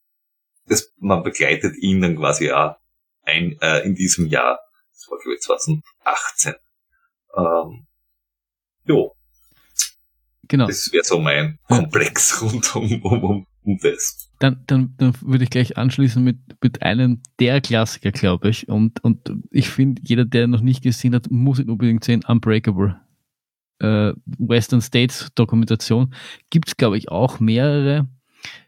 das, 0.66 0.92
man 0.98 1.22
begleitet 1.22 1.76
ihn 1.78 2.00
dann 2.00 2.16
quasi 2.16 2.52
auch 2.52 2.76
ein, 3.22 3.56
äh, 3.60 3.80
in 3.80 3.94
diesem 3.94 4.26
Jahr, 4.26 4.58
das 4.92 5.08
war 5.10 5.18
glaube 5.18 5.34
ich 5.34 5.40
2018. 5.40 6.54
Ähm, 7.36 7.86
jo. 8.84 9.14
Genau. 10.48 10.66
Das 10.66 10.90
wäre 10.92 11.04
so 11.04 11.18
mein 11.18 11.58
Komplex 11.68 12.42
rund 12.42 12.74
um, 12.74 13.02
um, 13.02 13.24
um, 13.24 13.46
um 13.64 13.78
das. 13.82 14.30
Dann, 14.38 14.62
dann, 14.66 14.94
dann 14.98 15.14
würde 15.20 15.44
ich 15.44 15.50
gleich 15.50 15.76
anschließen 15.76 16.22
mit, 16.22 16.38
mit 16.62 16.82
einem 16.82 17.20
der 17.38 17.60
Klassiker, 17.60 18.12
glaube 18.12 18.48
ich. 18.48 18.68
Und, 18.68 19.02
und 19.04 19.32
ich 19.50 19.68
finde, 19.68 20.00
jeder, 20.04 20.24
der 20.24 20.46
noch 20.46 20.60
nicht 20.60 20.82
gesehen 20.82 21.14
hat, 21.14 21.30
muss 21.30 21.58
ihn 21.58 21.70
unbedingt 21.70 22.04
sehen, 22.04 22.24
Unbreakable. 22.26 23.00
Äh, 23.80 24.12
Western 24.38 24.80
States 24.80 25.28
Dokumentation. 25.34 26.14
Gibt 26.50 26.68
es, 26.68 26.76
glaube 26.76 26.98
ich, 26.98 27.10
auch 27.10 27.40
mehrere. 27.40 28.08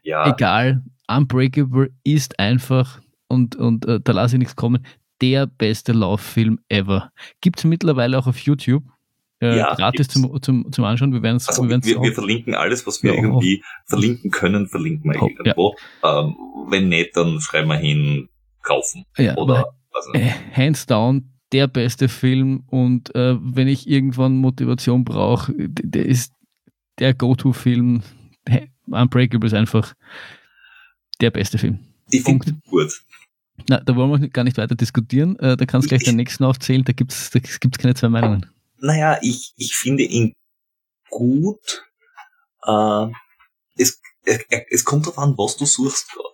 Ja. 0.03 0.29
Egal, 0.29 0.83
Unbreakable 1.07 1.91
ist 2.03 2.39
einfach, 2.39 3.01
und, 3.27 3.55
und 3.55 3.85
äh, 3.85 3.99
da 4.01 4.11
lasse 4.11 4.35
ich 4.35 4.39
nichts 4.39 4.55
kommen, 4.55 4.85
der 5.21 5.45
beste 5.45 5.93
Lauffilm 5.93 6.59
ever. 6.69 7.11
Gibt 7.41 7.59
es 7.59 7.65
mittlerweile 7.65 8.17
auch 8.17 8.27
auf 8.27 8.39
YouTube. 8.39 8.83
Äh, 9.41 9.57
ja, 9.57 9.73
gratis 9.73 10.07
zum, 10.07 10.41
zum, 10.41 10.71
zum 10.71 10.85
Anschauen. 10.85 11.13
Wir, 11.13 11.23
werden's, 11.23 11.49
also 11.49 11.67
wir, 11.67 11.83
wir, 11.83 12.01
wir 12.01 12.13
verlinken 12.13 12.53
alles, 12.53 12.85
was 12.85 13.01
wir 13.01 13.15
ja, 13.15 13.21
irgendwie 13.21 13.63
verlinken 13.87 14.29
können, 14.29 14.67
verlinken 14.67 15.11
wir 15.11 15.21
irgendwo. 15.21 15.75
Ja. 16.03 16.19
Ähm, 16.21 16.35
wenn 16.69 16.89
nicht, 16.89 17.17
dann 17.17 17.41
schreiben 17.41 17.67
wir 17.69 17.77
hin, 17.77 18.29
kaufen. 18.61 19.05
Ja, 19.17 19.35
Oder, 19.37 19.65
also. 19.91 20.13
äh, 20.13 20.31
hands 20.55 20.85
down, 20.85 21.31
der 21.51 21.67
beste 21.67 22.07
Film 22.07 22.63
und 22.67 23.13
äh, 23.15 23.35
wenn 23.41 23.67
ich 23.67 23.89
irgendwann 23.89 24.37
Motivation 24.37 25.03
brauche, 25.03 25.53
der 25.57 26.05
ist 26.05 26.33
der 26.99 27.13
Go-To-Film. 27.13 28.03
Unbreakable 28.87 29.47
ist 29.47 29.53
einfach 29.53 29.93
der 31.19 31.31
beste 31.31 31.57
Film. 31.57 31.79
Ich 32.09 32.23
finde 32.23 32.53
gut. 32.69 33.01
Na, 33.69 33.79
da 33.79 33.95
wollen 33.95 34.21
wir 34.21 34.29
gar 34.29 34.43
nicht 34.43 34.57
weiter 34.57 34.75
diskutieren. 34.75 35.37
Äh, 35.39 35.57
da 35.57 35.65
kannst 35.65 35.85
du 35.85 35.89
gleich 35.89 36.03
den 36.03 36.15
nächsten 36.15 36.43
aufzählen, 36.43 36.83
da 36.83 36.93
gibt 36.93 37.11
es 37.11 37.29
da 37.29 37.39
gibt's 37.39 37.77
keine 37.77 37.95
zwei 37.95 38.09
Meinungen. 38.09 38.45
Naja, 38.81 39.19
ich, 39.21 39.53
ich 39.57 39.75
finde 39.75 40.03
ihn 40.03 40.35
gut. 41.09 41.83
Äh, 42.65 43.07
es, 43.77 44.01
es, 44.23 44.83
kommt 44.83 45.05
darauf 45.05 45.19
an, 45.19 45.37
was 45.37 45.57
du 45.57 45.65
suchst 45.65 46.11
gerade. 46.11 46.27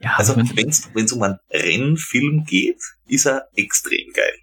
Ja, 0.00 0.14
also 0.16 0.36
wenn 0.36 0.68
es 0.68 1.12
um 1.12 1.22
einen 1.22 1.38
Rennfilm 1.50 2.44
geht, 2.44 2.80
ist 3.06 3.26
er 3.26 3.48
extrem 3.54 4.12
geil. 4.12 4.38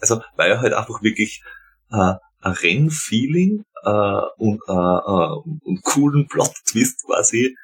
Also 0.00 0.22
weil 0.36 0.50
er 0.50 0.60
halt 0.60 0.74
einfach 0.74 1.02
wirklich 1.02 1.42
äh, 1.90 2.14
ein 2.40 2.52
Rennfeeling 2.52 3.64
äh, 3.82 4.20
und 4.36 4.60
äh, 4.68 4.72
äh, 4.72 5.66
einen 5.66 5.80
coolen 5.82 6.28
Plot-Twist 6.28 7.04
quasi 7.06 7.56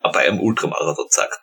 bei 0.00 0.28
einem 0.28 0.40
Ultramarathon 0.40 1.06
sagt. 1.10 1.38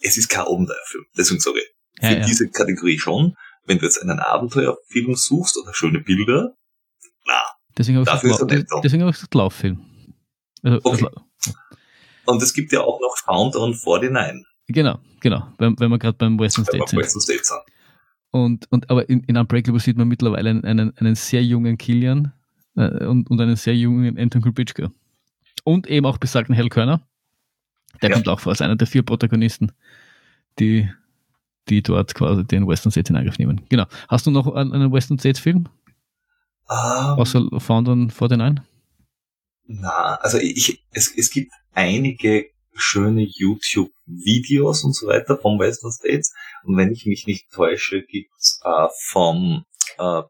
Es 0.00 0.16
ist 0.16 0.28
kein 0.28 0.46
Abenteuerfilm. 0.46 1.04
Deswegen 1.16 1.40
sage 1.40 1.60
ich, 1.60 1.70
für 2.00 2.14
ja, 2.14 2.20
ja. 2.20 2.26
diese 2.26 2.48
Kategorie 2.48 2.98
schon, 2.98 3.36
wenn 3.64 3.78
du 3.78 3.84
jetzt 3.84 4.02
einen 4.02 4.18
Abenteuerfilm 4.18 5.14
suchst 5.14 5.58
oder 5.58 5.74
schöne 5.74 6.00
Bilder, 6.00 6.54
na, 7.26 7.40
deswegen 7.76 7.98
habe 7.98 8.06
dafür 8.06 8.30
er 8.30 8.56
nicht 8.56 8.66
da. 8.70 8.80
Deswegen 8.80 9.02
habe 9.02 9.10
ich 9.10 9.16
gesagt 9.16 9.34
Lauffilm. 9.34 9.84
Also, 10.62 10.80
okay. 10.84 11.06
Und 12.26 12.42
es 12.42 12.52
gibt 12.52 12.72
ja 12.72 12.80
auch 12.80 13.00
noch 13.00 13.16
Countdown 13.24 13.70
49. 13.72 14.46
Genau, 14.68 14.98
genau, 15.20 15.52
wenn, 15.58 15.78
wenn 15.78 15.90
wir 15.90 15.98
gerade 15.98 16.16
beim 16.16 16.38
Western 16.38 16.64
State 16.64 16.84
sind. 16.88 16.98
Western 16.98 17.20
State 17.20 17.44
sind. 17.44 17.60
Und, 18.30 18.70
und, 18.70 18.88
aber 18.90 19.08
in, 19.08 19.24
in 19.24 19.36
Unbreakable 19.36 19.80
sieht 19.80 19.96
man 19.96 20.06
mittlerweile 20.06 20.50
einen, 20.50 20.64
einen, 20.64 20.96
einen 20.98 21.14
sehr 21.16 21.42
jungen 21.42 21.76
Killian 21.76 22.32
äh, 22.76 23.04
und, 23.04 23.28
und 23.28 23.40
einen 23.40 23.56
sehr 23.56 23.74
jungen 23.74 24.18
Anton 24.18 24.42
Kulbitschka. 24.42 24.92
Und 25.64 25.88
eben 25.88 26.06
auch 26.06 26.18
besagten 26.18 26.54
Hell 26.54 26.68
Körner. 26.68 27.06
Der 28.02 28.10
ja. 28.10 28.14
kommt 28.14 28.28
auch 28.28 28.40
vor 28.40 28.50
als 28.50 28.62
einer 28.62 28.76
der 28.76 28.86
vier 28.86 29.02
Protagonisten, 29.02 29.72
die, 30.58 30.88
die 31.68 31.82
dort 31.82 32.14
quasi 32.14 32.44
den 32.44 32.66
Western 32.66 32.90
States 32.90 33.10
in 33.10 33.16
Angriff 33.16 33.38
nehmen. 33.38 33.62
Genau. 33.68 33.86
Hast 34.08 34.26
du 34.26 34.30
noch 34.30 34.54
einen 34.54 34.92
Western 34.92 35.18
States 35.18 35.40
Film? 35.40 35.68
Um, 36.68 37.18
Außer 37.18 37.48
Found 37.58 37.88
on 37.88 38.10
49? 38.10 38.64
Na, 39.66 40.16
also 40.16 40.38
ich, 40.38 40.84
es, 40.92 41.12
es 41.16 41.30
gibt 41.30 41.52
einige 41.72 42.46
schöne 42.74 43.22
YouTube-Videos 43.22 44.84
und 44.84 44.94
so 44.94 45.08
weiter 45.08 45.36
vom 45.36 45.58
Western 45.58 45.92
States. 45.92 46.32
Und 46.64 46.76
wenn 46.76 46.92
ich 46.92 47.06
mich 47.06 47.26
nicht 47.26 47.50
täusche, 47.52 48.02
gibt's 48.02 48.60
äh, 48.64 48.88
vom 49.08 49.64
äh, 49.98 50.22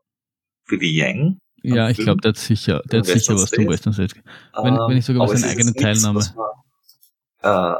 Billy 0.66 0.97
Yang. 0.97 1.38
Ja, 1.62 1.90
ich 1.90 1.99
glaube, 1.99 2.23
der 2.23 2.31
hat 2.31 2.38
sicher, 2.38 2.83
der 2.90 3.01
hat 3.01 3.07
sicher 3.07 3.35
was 3.35 3.51
zum 3.51 3.69
Western 3.69 3.93
States. 3.93 4.14
Wenn, 4.62 4.75
wenn 4.75 4.95
nicht 4.95 5.05
sogar 5.05 5.29
was 5.29 5.40
seine 5.40 5.53
eigene 5.53 5.75
Teilnahme. 5.75 6.25
Äh, 7.43 7.75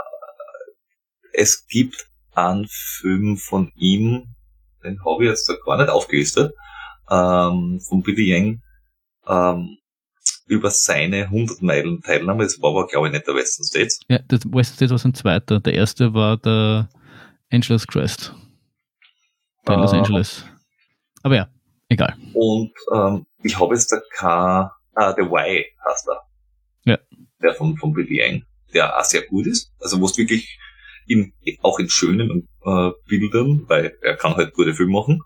es 1.33 1.67
gibt 1.67 2.10
einen 2.33 2.67
Film 2.69 3.37
von 3.37 3.73
ihm, 3.75 4.35
den 4.85 5.05
habe 5.05 5.25
ich 5.25 5.31
jetzt 5.31 5.51
gar 5.65 5.79
nicht 5.79 5.91
aufgelistet, 5.91 6.53
ähm, 7.11 7.81
von 7.81 8.03
Billy 8.03 8.31
Yang, 8.31 8.63
ähm, 9.27 9.77
über 10.47 10.71
seine 10.71 11.31
100 11.31 11.63
Meilen 11.63 12.03
Teilnahme. 12.03 12.43
Das 12.43 12.61
war 12.61 12.71
aber, 12.71 12.87
glaube 12.87 13.07
ich, 13.07 13.13
nicht 13.13 13.27
der 13.27 13.35
Western 13.35 13.65
States. 13.65 14.01
Ja, 14.09 14.19
der 14.19 14.41
Western 14.47 14.77
States 14.77 14.91
war 14.91 14.99
sein 14.99 15.15
zweiter. 15.15 15.61
Der 15.61 15.75
erste 15.75 16.13
war 16.13 16.37
der 16.39 16.89
Angeles 17.51 17.87
Crest. 17.87 18.35
Der 19.67 19.79
uh, 19.79 19.81
Los 19.81 19.93
Angeles. 19.93 20.45
Aber 21.23 21.37
ja, 21.37 21.49
egal. 21.89 22.17
Und 22.35 22.73
ähm, 22.93 23.27
ich 23.43 23.59
habe 23.59 23.75
jetzt 23.75 23.93
da 23.93 24.01
kein, 24.17 24.71
ah, 24.95 25.13
der 25.13 25.25
Y 25.25 25.65
heißt 25.89 26.09
er. 26.09 26.93
Ja. 26.93 26.99
Der 27.43 27.55
von, 27.55 27.77
von 27.77 27.93
Billy 27.93 28.19
Yang, 28.19 28.43
der 28.75 28.99
auch 28.99 29.05
sehr 29.05 29.23
gut 29.23 29.47
ist. 29.47 29.73
Also 29.81 30.01
wo 30.01 30.07
es 30.07 30.19
wirklich 30.19 30.59
in, 31.11 31.33
auch 31.61 31.79
in 31.81 31.91
schönen 31.91 32.49
äh, 32.65 32.91
Bildern, 33.07 33.69
weil 33.69 33.99
er 34.01 34.17
kann 34.17 34.37
halt 34.37 34.55
gute 34.55 34.75
Filme 34.75 34.93
machen, 34.93 35.21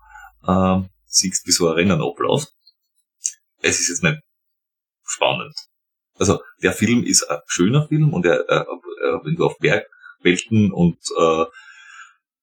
äh, 0.45 0.87
siehst, 1.05 1.45
wie 1.45 1.51
so 1.51 1.67
ein 1.69 1.75
Rennen 1.75 2.01
abläuft. 2.01 2.49
Es 3.61 3.79
ist 3.79 3.89
jetzt 3.89 4.03
nicht 4.03 4.19
spannend. 5.03 5.53
Also 6.17 6.39
der 6.63 6.73
Film 6.73 7.03
ist 7.03 7.23
ein 7.23 7.39
schöner 7.45 7.87
Film 7.87 8.13
und 8.13 8.25
er, 8.25 8.49
äh, 8.49 8.61
äh, 8.61 9.19
wenn 9.23 9.35
du 9.35 9.45
auf 9.45 9.57
Bergwelten 9.59 10.71
und 10.71 10.97
äh, 11.19 11.45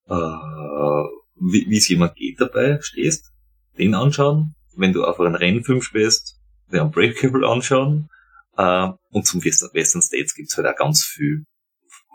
äh, 0.08 1.08
wie 1.34 1.76
es 1.76 1.88
jemand 1.88 2.14
geht 2.14 2.40
dabei 2.40 2.78
stehst, 2.80 3.32
den 3.76 3.94
anschauen. 3.94 4.54
Wenn 4.76 4.92
du 4.92 5.04
auf 5.04 5.18
einen 5.18 5.34
Rennfilm 5.34 5.82
spielst, 5.82 6.38
den 6.72 6.80
Unbreakable 6.80 7.48
anschauen. 7.48 8.08
Äh, 8.56 8.88
und 9.10 9.26
zum 9.26 9.42
Western 9.44 10.02
States 10.02 10.34
gibt's 10.34 10.56
halt 10.56 10.68
auch 10.68 10.76
ganz 10.76 11.04
viel 11.04 11.44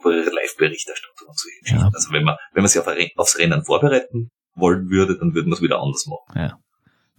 Live-Berichterstattung 0.03 1.27
und 1.27 1.37
so. 1.37 1.49
Ja. 1.65 1.89
Also 1.93 2.11
wenn 2.11 2.23
man, 2.23 2.35
wenn 2.53 2.63
man 2.63 2.69
sich 2.69 2.79
auf 2.79 2.87
aufs 3.15 3.37
Rennen 3.37 3.63
vorbereiten 3.63 4.31
wollen 4.55 4.89
würde, 4.89 5.17
dann 5.17 5.33
würde 5.33 5.49
man 5.49 5.57
es 5.57 5.61
wieder 5.61 5.79
anders 5.79 6.05
machen. 6.07 6.33
Ja. 6.35 6.59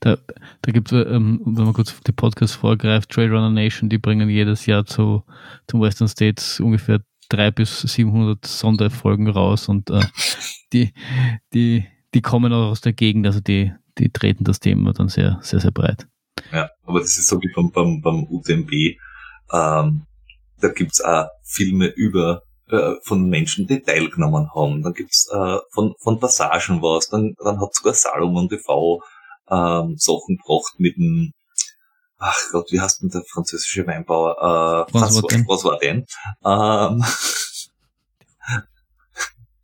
Da, 0.00 0.16
da 0.62 0.72
gibt 0.72 0.92
es, 0.92 1.06
ähm, 1.06 1.40
wenn 1.44 1.64
man 1.64 1.74
kurz 1.74 2.00
die 2.06 2.12
Podcast 2.12 2.54
vorgreift, 2.54 3.10
Trade 3.10 3.30
Runner 3.30 3.50
Nation, 3.50 3.88
die 3.88 3.98
bringen 3.98 4.28
jedes 4.28 4.66
Jahr 4.66 4.86
zu, 4.86 5.24
zum 5.66 5.80
Western 5.80 6.06
States 6.06 6.60
ungefähr 6.60 7.00
drei 7.28 7.50
bis 7.50 7.80
700 7.80 8.46
Sonderfolgen 8.46 9.28
raus 9.28 9.68
und 9.68 9.90
äh, 9.90 10.00
die, 10.72 10.92
die, 11.52 11.84
die 12.14 12.22
kommen 12.22 12.52
auch 12.52 12.70
aus 12.70 12.80
der 12.80 12.92
Gegend, 12.92 13.26
also 13.26 13.40
die, 13.40 13.72
die 13.98 14.10
treten 14.10 14.44
das 14.44 14.60
Thema 14.60 14.92
dann 14.92 15.08
sehr, 15.08 15.38
sehr, 15.42 15.60
sehr 15.60 15.72
breit. 15.72 16.06
Ja, 16.52 16.70
aber 16.84 17.00
das 17.00 17.18
ist 17.18 17.28
so 17.28 17.40
wie 17.42 17.52
beim, 17.54 17.72
beim, 17.72 18.00
beim 18.00 18.24
UTMB, 18.24 18.72
ähm, 19.52 20.06
da 20.60 20.68
gibt's 20.74 21.00
auch 21.00 21.26
Filme 21.42 21.86
über 21.86 22.42
äh, 22.70 22.94
von 23.02 23.28
Menschen, 23.28 23.66
die 23.66 23.80
teilgenommen 23.80 24.50
haben. 24.54 24.82
Dann 24.82 24.92
gibt's 24.92 25.28
äh, 25.32 25.58
von, 25.72 25.94
von 25.98 26.20
Passagen 26.20 26.82
was, 26.82 27.08
dann, 27.08 27.34
dann 27.42 27.60
hat 27.60 27.74
sogar 27.74 27.94
Salomon 27.94 28.48
TV 28.48 29.02
ähm, 29.50 29.96
Sachen 29.96 30.36
gebracht 30.36 30.74
mit 30.78 30.96
dem, 30.96 31.32
ach 32.18 32.36
Gott, 32.52 32.70
wie 32.70 32.80
heißt 32.80 33.02
denn 33.02 33.10
der 33.10 33.22
französische 33.22 33.86
Weinbauer? 33.86 34.36
Äh, 34.38 34.94
was, 34.94 35.22
was, 35.22 35.64
war 35.64 35.78
denn? 35.78 36.06
Ähm, 36.44 37.04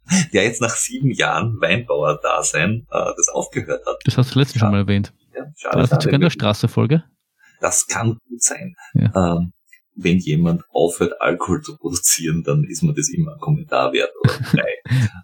der 0.32 0.44
jetzt 0.44 0.60
nach 0.60 0.74
sieben 0.74 1.10
Jahren 1.10 1.60
Weinbauer-Dasein 1.60 2.86
äh, 2.90 3.12
das 3.16 3.28
aufgehört 3.28 3.84
hat. 3.86 3.96
Das 4.04 4.18
hast 4.18 4.34
du 4.34 4.38
letztens 4.38 4.60
schon 4.60 4.70
mal 4.70 4.78
erwähnt. 4.78 5.12
Ja, 5.34 5.72
War 5.72 5.80
das 5.80 5.90
nicht 5.90 6.02
sogar 6.02 6.14
in 6.14 6.20
der 6.20 6.30
Straße-Folge? 6.30 7.04
Das 7.60 7.86
kann 7.86 8.18
gut 8.28 8.42
sein. 8.42 8.76
Ja. 8.94 9.36
Ähm, 9.36 9.52
wenn 9.96 10.18
jemand 10.18 10.62
aufhört, 10.70 11.20
Alkohol 11.20 11.62
zu 11.62 11.76
produzieren, 11.76 12.42
dann 12.42 12.64
ist 12.64 12.82
mir 12.82 12.94
das 12.94 13.08
immer 13.08 13.34
ein 13.34 13.38
Kommentar 13.40 13.92
wert 13.92 14.10
oder. 14.22 14.34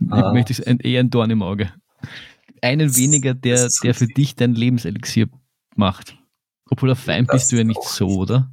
Ich 0.03 0.33
möchte 0.33 0.53
es 0.53 0.61
ein, 0.63 0.81
eher 0.81 1.01
ein 1.01 1.11
Dorn 1.11 1.31
im 1.31 1.43
Auge. 1.43 1.73
Einen 2.63 2.89
Das- 2.89 2.97
weniger, 2.99 3.35
der, 3.35 3.69
der 3.83 3.95
für 3.95 4.07
dich 4.07 4.35
dein 4.35 4.55
Lebenselixier 4.55 5.29
macht. 5.77 6.17
Obwohl 6.71 6.91
auf 6.91 7.07
Wein 7.07 7.27
bist 7.27 7.53
du 7.53 7.57
ja 7.57 7.65
nicht 7.65 7.83
so, 7.83 8.07
oder? 8.09 8.51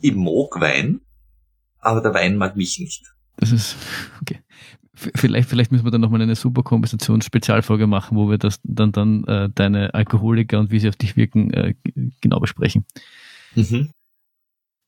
Ich 0.00 0.14
mag 0.14 0.60
Wein, 0.60 1.00
aber 1.80 2.00
der 2.00 2.14
Wein 2.14 2.36
mag 2.36 2.56
mich 2.56 2.78
nicht. 2.78 3.04
Das 3.36 3.50
ist, 3.52 3.76
okay. 4.20 4.40
Vielleicht, 4.94 5.48
vielleicht 5.48 5.70
müssen 5.70 5.84
wir 5.84 5.90
dann 5.92 6.00
nochmal 6.00 6.20
eine 6.22 6.34
super 6.34 6.62
Kompensations-Spezialfolge 6.64 7.86
machen, 7.86 8.16
wo 8.16 8.28
wir 8.30 8.38
das 8.38 8.58
dann, 8.64 8.90
dann 8.92 9.24
äh, 9.24 9.48
deine 9.54 9.94
Alkoholiker 9.94 10.58
und 10.58 10.70
wie 10.72 10.80
sie 10.80 10.88
auf 10.88 10.96
dich 10.96 11.16
wirken 11.16 11.52
äh, 11.52 11.74
genau 12.20 12.40
besprechen. 12.40 12.84
Mhm. 13.54 13.90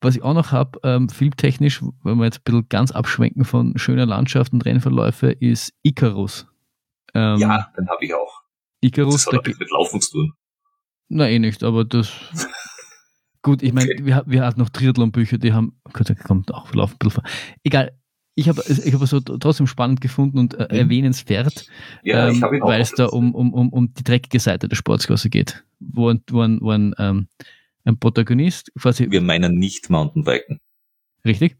Was 0.01 0.15
ich 0.15 0.23
auch 0.23 0.33
noch 0.33 0.51
habe, 0.51 0.79
ähm, 0.83 1.09
filmtechnisch, 1.09 1.81
wenn 2.03 2.17
wir 2.17 2.25
jetzt 2.25 2.39
ein 2.39 2.43
bisschen 2.45 2.69
ganz 2.69 2.91
abschwenken 2.91 3.45
von 3.45 3.77
schöner 3.77 4.05
Landschaft 4.07 4.51
und 4.51 4.65
Rennverläufe, 4.65 5.27
ist 5.31 5.73
Icarus. 5.83 6.47
Ähm, 7.13 7.39
ja, 7.39 7.71
den 7.77 7.87
habe 7.87 8.03
ich 8.03 8.13
auch. 8.13 8.41
Icarus, 8.81 9.25
Das 9.25 9.33
hat 9.33 9.45
nichts 9.45 9.59
mit 9.59 9.69
Laufen 9.69 10.01
zu 10.01 10.11
tun. 10.11 10.33
Na, 11.09 11.29
eh 11.29 11.37
nicht, 11.39 11.63
aber 11.63 11.85
das. 11.85 12.11
Gut, 13.43 13.63
ich 13.63 13.73
meine, 13.73 13.91
Okay. 13.91 14.05
wir, 14.05 14.23
wir 14.27 14.45
hatten 14.45 14.59
noch 14.59 14.69
Triathlon-Bücher, 14.69 15.37
die 15.37 15.53
haben. 15.53 15.79
Gott, 15.93 16.09
da 16.09 16.13
kommt 16.15 16.53
auch 16.53 16.73
Lauf 16.73 16.91
ein 16.93 16.97
bisschen 16.97 17.11
vor. 17.11 17.23
Egal. 17.63 17.91
Ich 18.33 18.47
habe 18.47 18.63
ich 18.65 18.93
hab 18.93 19.01
es 19.01 19.09
so 19.09 19.19
trotzdem 19.19 19.67
spannend 19.67 19.99
gefunden 19.99 20.39
und 20.39 20.53
äh, 20.53 20.63
Mhm. 20.71 20.79
erwähnenswert, 20.79 21.65
Ja, 22.01 22.29
ähm, 22.29 22.41
weil 22.41 22.79
es 22.79 22.93
da 22.93 23.07
um, 23.07 23.35
um, 23.35 23.53
um, 23.53 23.69
um 23.69 23.93
die 23.93 24.03
dreckige 24.05 24.39
Seite 24.39 24.69
der 24.69 24.77
Sportsklasse 24.77 25.29
geht. 25.29 25.65
Wo 25.81 26.07
ein, 26.09 26.23
wo 26.29 26.37
wo 26.39 26.69
ein, 26.71 26.95
ähm, 26.97 27.27
ein 27.85 27.97
Protagonist 27.99 28.71
quasi. 28.79 29.09
Wir 29.09 29.21
meinen 29.21 29.55
nicht 29.55 29.89
Mountainbiken. 29.89 30.59
Richtig. 31.23 31.57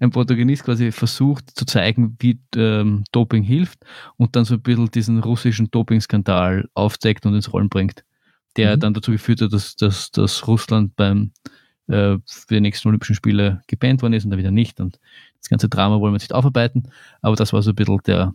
Ein 0.00 0.10
Protagonist 0.10 0.64
quasi 0.64 0.92
versucht 0.92 1.50
zu 1.50 1.64
zeigen, 1.64 2.16
wie 2.20 2.38
ähm, 2.54 3.02
Doping 3.10 3.42
hilft 3.42 3.84
und 4.16 4.36
dann 4.36 4.44
so 4.44 4.54
ein 4.54 4.62
bisschen 4.62 4.90
diesen 4.90 5.18
russischen 5.18 5.70
Doping-Skandal 5.70 6.68
aufdeckt 6.74 7.26
und 7.26 7.34
ins 7.34 7.52
Rollen 7.52 7.68
bringt, 7.68 8.04
der 8.56 8.76
Mhm. 8.76 8.80
dann 8.80 8.94
dazu 8.94 9.10
geführt 9.10 9.40
hat, 9.40 9.52
dass, 9.52 9.74
dass, 9.74 10.12
dass 10.12 10.46
Russland 10.46 10.94
beim 10.94 11.32
äh, 11.88 12.18
für 12.26 12.54
die 12.54 12.60
nächsten 12.60 12.86
Olympischen 12.88 13.16
Spiele 13.16 13.62
gebannt 13.66 14.02
worden 14.02 14.12
ist 14.12 14.24
und 14.24 14.30
dann 14.30 14.38
wieder 14.38 14.50
nicht. 14.52 14.78
Und 14.78 15.00
das 15.40 15.48
ganze 15.48 15.68
Drama 15.68 15.98
wollen 16.00 16.12
wir 16.12 16.16
jetzt 16.18 16.24
nicht 16.30 16.34
aufarbeiten, 16.34 16.84
aber 17.22 17.34
das 17.34 17.52
war 17.52 17.62
so 17.62 17.70
ein 17.70 17.74
bisschen 17.74 17.98
der, 18.06 18.34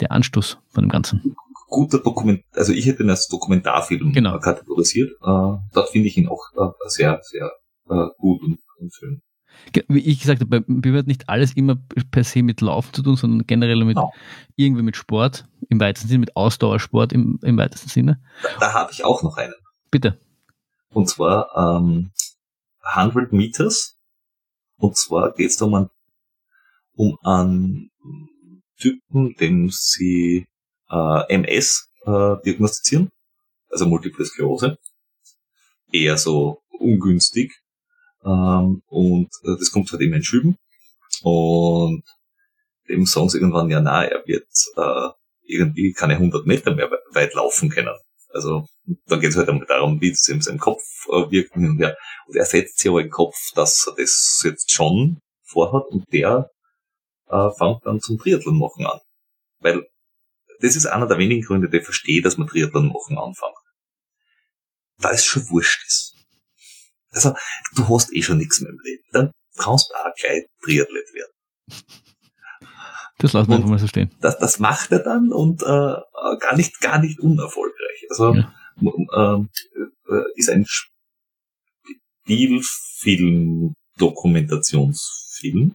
der 0.00 0.12
Anstoß 0.12 0.58
von 0.68 0.84
dem 0.84 0.88
Ganzen. 0.88 1.36
Guter 1.72 2.00
Dokument, 2.00 2.44
also 2.52 2.72
ich 2.72 2.84
hätte 2.86 3.02
ihn 3.02 3.08
als 3.10 3.28
Dokumentarfilm 3.28 4.12
Genau. 4.12 4.38
kategorisiert. 4.38 5.10
Äh, 5.22 5.56
dort 5.72 5.88
finde 5.90 6.08
ich 6.08 6.18
ihn 6.18 6.28
auch 6.28 6.42
äh, 6.54 6.70
sehr, 6.88 7.18
sehr 7.22 7.50
äh, 7.88 8.08
gut 8.18 8.42
und, 8.42 8.58
und 8.78 8.94
schön. 8.94 9.22
Wie 9.88 10.00
ich 10.00 10.20
gesagt 10.20 10.40
habe, 10.42 10.60
bei 10.60 10.64
mir 10.66 10.98
hat 10.98 11.06
nicht 11.06 11.28
alles 11.30 11.54
immer 11.54 11.76
per 12.10 12.24
se 12.24 12.42
mit 12.42 12.60
Laufen 12.60 12.92
zu 12.92 13.02
tun, 13.02 13.16
sondern 13.16 13.46
generell 13.46 13.84
mit 13.84 13.96
Genau. 13.96 14.12
irgendwie 14.56 14.82
mit 14.82 14.96
Sport, 14.96 15.46
im 15.70 15.80
weitesten 15.80 16.08
Sinne, 16.08 16.20
mit 16.20 16.36
Ausdauersport 16.36 17.12
im, 17.14 17.38
im 17.42 17.56
weitesten 17.56 17.88
Sinne. 17.88 18.20
Da, 18.42 18.48
da 18.60 18.72
habe 18.74 18.92
ich 18.92 19.04
auch 19.04 19.22
noch 19.22 19.36
einen. 19.38 19.54
Bitte. 19.90 20.20
Und 20.92 21.08
zwar 21.08 21.48
ähm, 21.56 22.10
100 22.82 23.32
Meters. 23.32 23.98
Und 24.76 24.96
zwar 24.96 25.32
geht 25.32 25.50
es 25.50 25.62
um 25.62 25.74
einen, 25.74 25.90
um 26.96 27.16
einen 27.22 27.90
Typen, 28.78 29.34
dem 29.36 29.70
sie 29.70 30.46
äh, 30.92 31.34
MS 31.34 31.88
äh, 32.04 32.36
diagnostizieren, 32.44 33.10
also 33.70 33.86
Multiple 33.86 34.24
Sklerose. 34.24 34.78
Eher 35.92 36.16
so 36.16 36.62
ungünstig. 36.78 37.52
Ähm, 38.24 38.82
und 38.86 39.28
äh, 39.44 39.56
das 39.58 39.70
kommt 39.72 39.90
halt 39.92 40.02
immer 40.02 40.16
in 40.16 40.24
Schüben. 40.24 40.56
Und 41.22 42.02
dem 42.88 43.06
sagen 43.06 43.28
sie 43.28 43.38
irgendwann, 43.38 43.70
ja, 43.70 43.80
na, 43.80 44.04
er 44.04 44.22
wird 44.26 44.48
äh, 44.76 45.08
irgendwie 45.46 45.92
keine 45.92 46.14
100 46.14 46.46
Meter 46.46 46.74
mehr 46.74 46.90
we- 46.90 47.00
weit 47.12 47.34
laufen 47.34 47.68
können. 47.70 47.94
Also 48.30 48.66
dann 49.06 49.20
geht 49.20 49.30
es 49.30 49.36
halt 49.36 49.48
einmal 49.48 49.66
darum, 49.66 50.00
wie 50.00 50.10
es 50.10 50.28
in 50.28 50.40
seinem 50.40 50.58
Kopf 50.58 50.82
äh, 51.10 51.30
wirkt 51.30 51.54
und 51.56 51.78
her. 51.78 51.96
Und 52.26 52.36
er 52.36 52.44
setzt 52.46 52.78
sich 52.78 52.90
aber 52.90 53.02
den 53.02 53.10
Kopf, 53.10 53.36
dass 53.54 53.86
er 53.86 53.94
das 53.96 54.40
jetzt 54.44 54.70
schon 54.72 55.18
vorhat 55.44 55.84
und 55.90 56.04
der 56.12 56.50
äh, 57.28 57.50
fängt 57.58 57.84
dann 57.84 58.00
zum 58.00 58.18
Triathlon 58.18 58.58
machen 58.58 58.86
an. 58.86 59.00
Weil 59.60 59.86
das 60.62 60.76
ist 60.76 60.86
einer 60.86 61.06
der 61.06 61.18
wenigen 61.18 61.42
Gründe, 61.42 61.68
die 61.68 61.78
ich 61.78 61.84
verstehe, 61.84 62.22
dass 62.22 62.38
man 62.38 62.46
Triathlon 62.48 62.88
machen 62.88 63.18
anfängt. 63.18 63.52
Da 64.98 65.10
es 65.10 65.24
schon 65.24 65.48
wurscht 65.50 65.84
ist. 65.86 66.14
Also, 67.10 67.34
du 67.74 67.88
hast 67.88 68.14
eh 68.14 68.22
schon 68.22 68.38
nichts 68.38 68.60
mehr 68.60 68.70
im 68.70 68.78
Leben. 68.82 69.02
Dann 69.12 69.32
kannst 69.58 69.90
du 69.90 69.94
auch 69.94 70.14
gleich 70.18 70.44
Triathlet 70.64 71.12
werden. 71.12 71.32
Das 73.18 73.32
lassen 73.34 73.50
wir 73.50 73.56
einfach 73.56 73.68
mal 73.68 73.78
so 73.78 73.86
stehen. 73.86 74.10
Das, 74.20 74.38
das 74.38 74.58
macht 74.58 74.90
er 74.92 75.00
dann 75.00 75.30
und 75.32 75.62
äh, 75.62 75.66
äh, 75.66 76.36
gar 76.40 76.56
nicht, 76.56 76.80
gar 76.80 76.98
nicht 76.98 77.20
unerfolgreich. 77.20 78.06
Also 78.10 78.34
Ja. 78.34 78.52
ähm, 78.80 79.48
äh, 80.08 80.22
ist 80.36 80.48
ein 80.50 80.64
Spielfilm, 82.24 83.74
Dokumentationsfilm. 83.98 85.74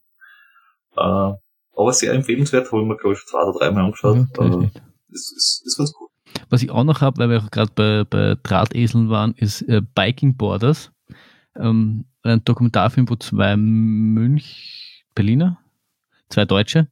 Äh, 0.95 1.31
aber 1.77 1.93
sehr 1.93 2.13
empfehlenswert, 2.13 2.71
habe 2.71 2.81
ich 2.81 2.87
mir, 2.87 2.97
glaube 2.97 3.15
ich, 3.15 3.25
zwei 3.25 3.43
oder 3.43 3.57
dreimal 3.59 3.85
angeschaut. 3.85 4.27
Äh, 4.39 4.49
nicht. 4.49 4.81
ist, 5.09 5.31
ist, 5.31 5.63
ist 5.65 5.77
ganz 5.77 5.93
gut. 5.93 6.09
Was 6.49 6.63
ich 6.63 6.71
auch 6.71 6.83
noch 6.83 7.01
habe, 7.01 7.19
weil 7.19 7.29
wir 7.29 7.43
auch 7.43 7.51
gerade 7.51 7.71
bei, 7.73 8.03
bei 8.03 8.35
Drahteseln 8.41 9.09
waren, 9.09 9.33
ist 9.35 9.61
äh, 9.63 9.81
Biking 9.95 10.35
Borders. 10.35 10.91
Ähm, 11.55 12.05
ein 12.23 12.43
Dokumentarfilm, 12.43 13.09
wo 13.09 13.15
zwei 13.15 13.55
Münch, 13.55 15.05
Berliner, 15.15 15.59
zwei 16.29 16.45
Deutsche 16.45 16.87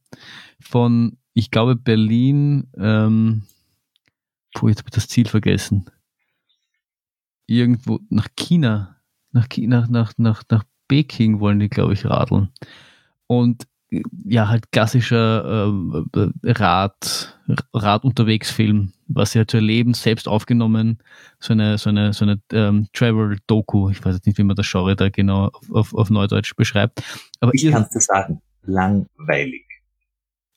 von, 0.60 1.18
ich 1.34 1.50
glaube, 1.50 1.76
Berlin, 1.76 2.68
ähm, 2.76 3.42
puh, 4.54 4.68
jetzt 4.68 4.78
habe 4.78 4.88
ich 4.88 4.94
das 4.94 5.08
Ziel 5.08 5.26
vergessen. 5.28 5.90
Irgendwo 7.46 8.00
nach 8.08 8.28
China, 8.36 8.96
nach 9.32 9.48
China, 9.48 9.86
nach, 9.88 10.14
nach, 10.16 10.42
nach 10.50 10.64
Peking 10.88 11.40
wollen 11.40 11.60
die, 11.60 11.68
glaube 11.68 11.92
ich, 11.92 12.06
radeln. 12.06 12.50
Und 13.26 13.66
ja, 14.24 14.48
halt 14.48 14.70
klassischer 14.72 15.68
äh, 16.14 16.30
Rad, 16.44 17.38
Rad 17.72 18.04
unterwegs 18.04 18.50
Film, 18.50 18.92
was 19.08 19.32
sie 19.32 19.38
halt 19.38 19.50
so 19.50 19.58
erleben, 19.58 19.94
selbst 19.94 20.28
aufgenommen, 20.28 20.98
so 21.38 21.52
eine, 21.52 21.78
so 21.78 21.90
eine, 21.90 22.12
so 22.12 22.24
eine 22.24 22.40
ähm, 22.52 22.88
Travel-Doku, 22.92 23.90
ich 23.90 24.04
weiß 24.04 24.14
jetzt 24.14 24.26
nicht, 24.26 24.38
wie 24.38 24.44
man 24.44 24.56
das 24.56 24.70
Genre 24.70 24.96
da 24.96 25.08
genau 25.08 25.46
auf, 25.48 25.70
auf, 25.70 25.94
auf 25.94 26.10
Neudeutsch 26.10 26.54
beschreibt. 26.56 27.02
Aber 27.40 27.52
Ich 27.54 27.70
kann 27.70 27.82
es 27.82 27.90
dir 27.90 28.00
sagen, 28.00 28.42
langweilig. 28.62 29.66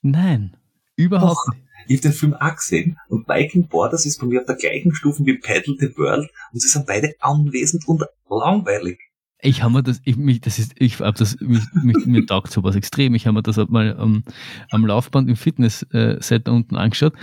nein, 0.01 0.55
überhaupt 0.95 1.49
nicht. 1.53 1.63
Ich 1.87 1.97
habe 1.97 2.09
den 2.09 2.13
Film 2.13 2.33
auch 2.35 2.55
gesehen 2.55 2.97
und 3.07 3.27
Viking 3.27 3.67
Borders 3.67 4.05
ist 4.05 4.19
bei 4.19 4.27
mir 4.27 4.41
auf 4.41 4.45
der 4.45 4.57
gleichen 4.57 4.93
Stufe 4.93 5.25
wie 5.25 5.39
Paddle 5.39 5.75
the 5.79 5.97
World 5.97 6.29
und 6.53 6.59
sie 6.61 6.67
sind 6.67 6.85
beide 6.85 7.15
anwesend 7.19 7.87
und 7.87 8.03
langweilig. 8.29 8.99
Ich 9.41 9.63
habe 9.63 9.73
mir 9.73 9.83
das, 9.83 10.01
ich, 10.03 10.17
mich, 10.17 10.41
das 10.41 10.59
ist, 10.59 10.73
ich 10.77 10.99
hab 10.99 11.15
das, 11.15 11.37
mich, 11.39 11.63
mich, 11.81 12.05
mir 12.05 12.25
taugt 12.25 12.51
sowas 12.51 12.75
extrem. 12.75 13.15
Ich 13.15 13.25
habe 13.25 13.35
mir 13.35 13.41
das 13.43 13.55
halt 13.57 13.69
mal 13.69 13.95
am, 13.97 14.23
am 14.69 14.85
Laufband 14.85 15.29
im 15.29 15.37
Fitness-Set 15.37 16.47
da 16.47 16.51
unten 16.51 16.75
angeschaut 16.75 17.13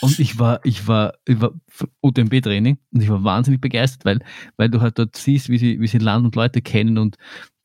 und 0.00 0.18
ich 0.18 0.38
war, 0.38 0.60
ich 0.64 0.86
war, 0.88 1.14
ich 1.26 1.40
war 1.42 1.52
UTMB-Training 2.00 2.78
und 2.92 3.02
ich 3.02 3.08
war 3.10 3.22
wahnsinnig 3.22 3.60
begeistert, 3.60 4.04
weil, 4.06 4.20
weil 4.56 4.70
du 4.70 4.80
halt 4.80 4.98
dort 4.98 5.14
siehst, 5.16 5.50
wie 5.50 5.58
sie, 5.58 5.78
wie 5.80 5.86
sie 5.88 5.98
Land 5.98 6.24
und 6.24 6.36
Leute 6.36 6.62
kennen 6.62 6.96
und 6.96 7.16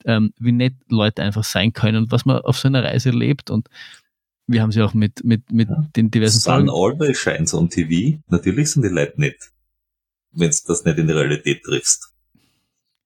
ähm, 0.05 0.33
wie 0.37 0.51
nett 0.51 0.73
Leute 0.89 1.23
einfach 1.23 1.45
sein 1.45 1.71
können 1.71 2.03
und 2.03 2.11
was 2.11 2.25
man 2.25 2.39
auf 2.39 2.57
so 2.57 2.67
einer 2.67 2.83
Reise 2.83 3.11
lebt 3.11 3.49
und 3.49 3.69
wir 4.47 4.61
haben 4.61 4.73
sie 4.73 4.81
auch 4.81 4.93
mit, 4.93 5.23
mit, 5.23 5.49
mit 5.53 5.69
Ja. 5.69 5.87
den 5.95 6.11
diversen 6.11 6.39
Sun 6.41 6.67
Folgen. 6.67 6.69
always 7.01 7.17
shines 7.17 7.53
on 7.53 7.69
TV. 7.69 8.19
Natürlich 8.27 8.71
sind 8.71 8.81
die 8.83 8.89
Leute 8.89 9.13
nett. 9.15 9.37
Wenn 10.33 10.49
du 10.49 10.57
das 10.67 10.83
nicht 10.83 10.97
in 10.97 11.07
die 11.07 11.13
Realität 11.13 11.63
triffst. 11.63 12.12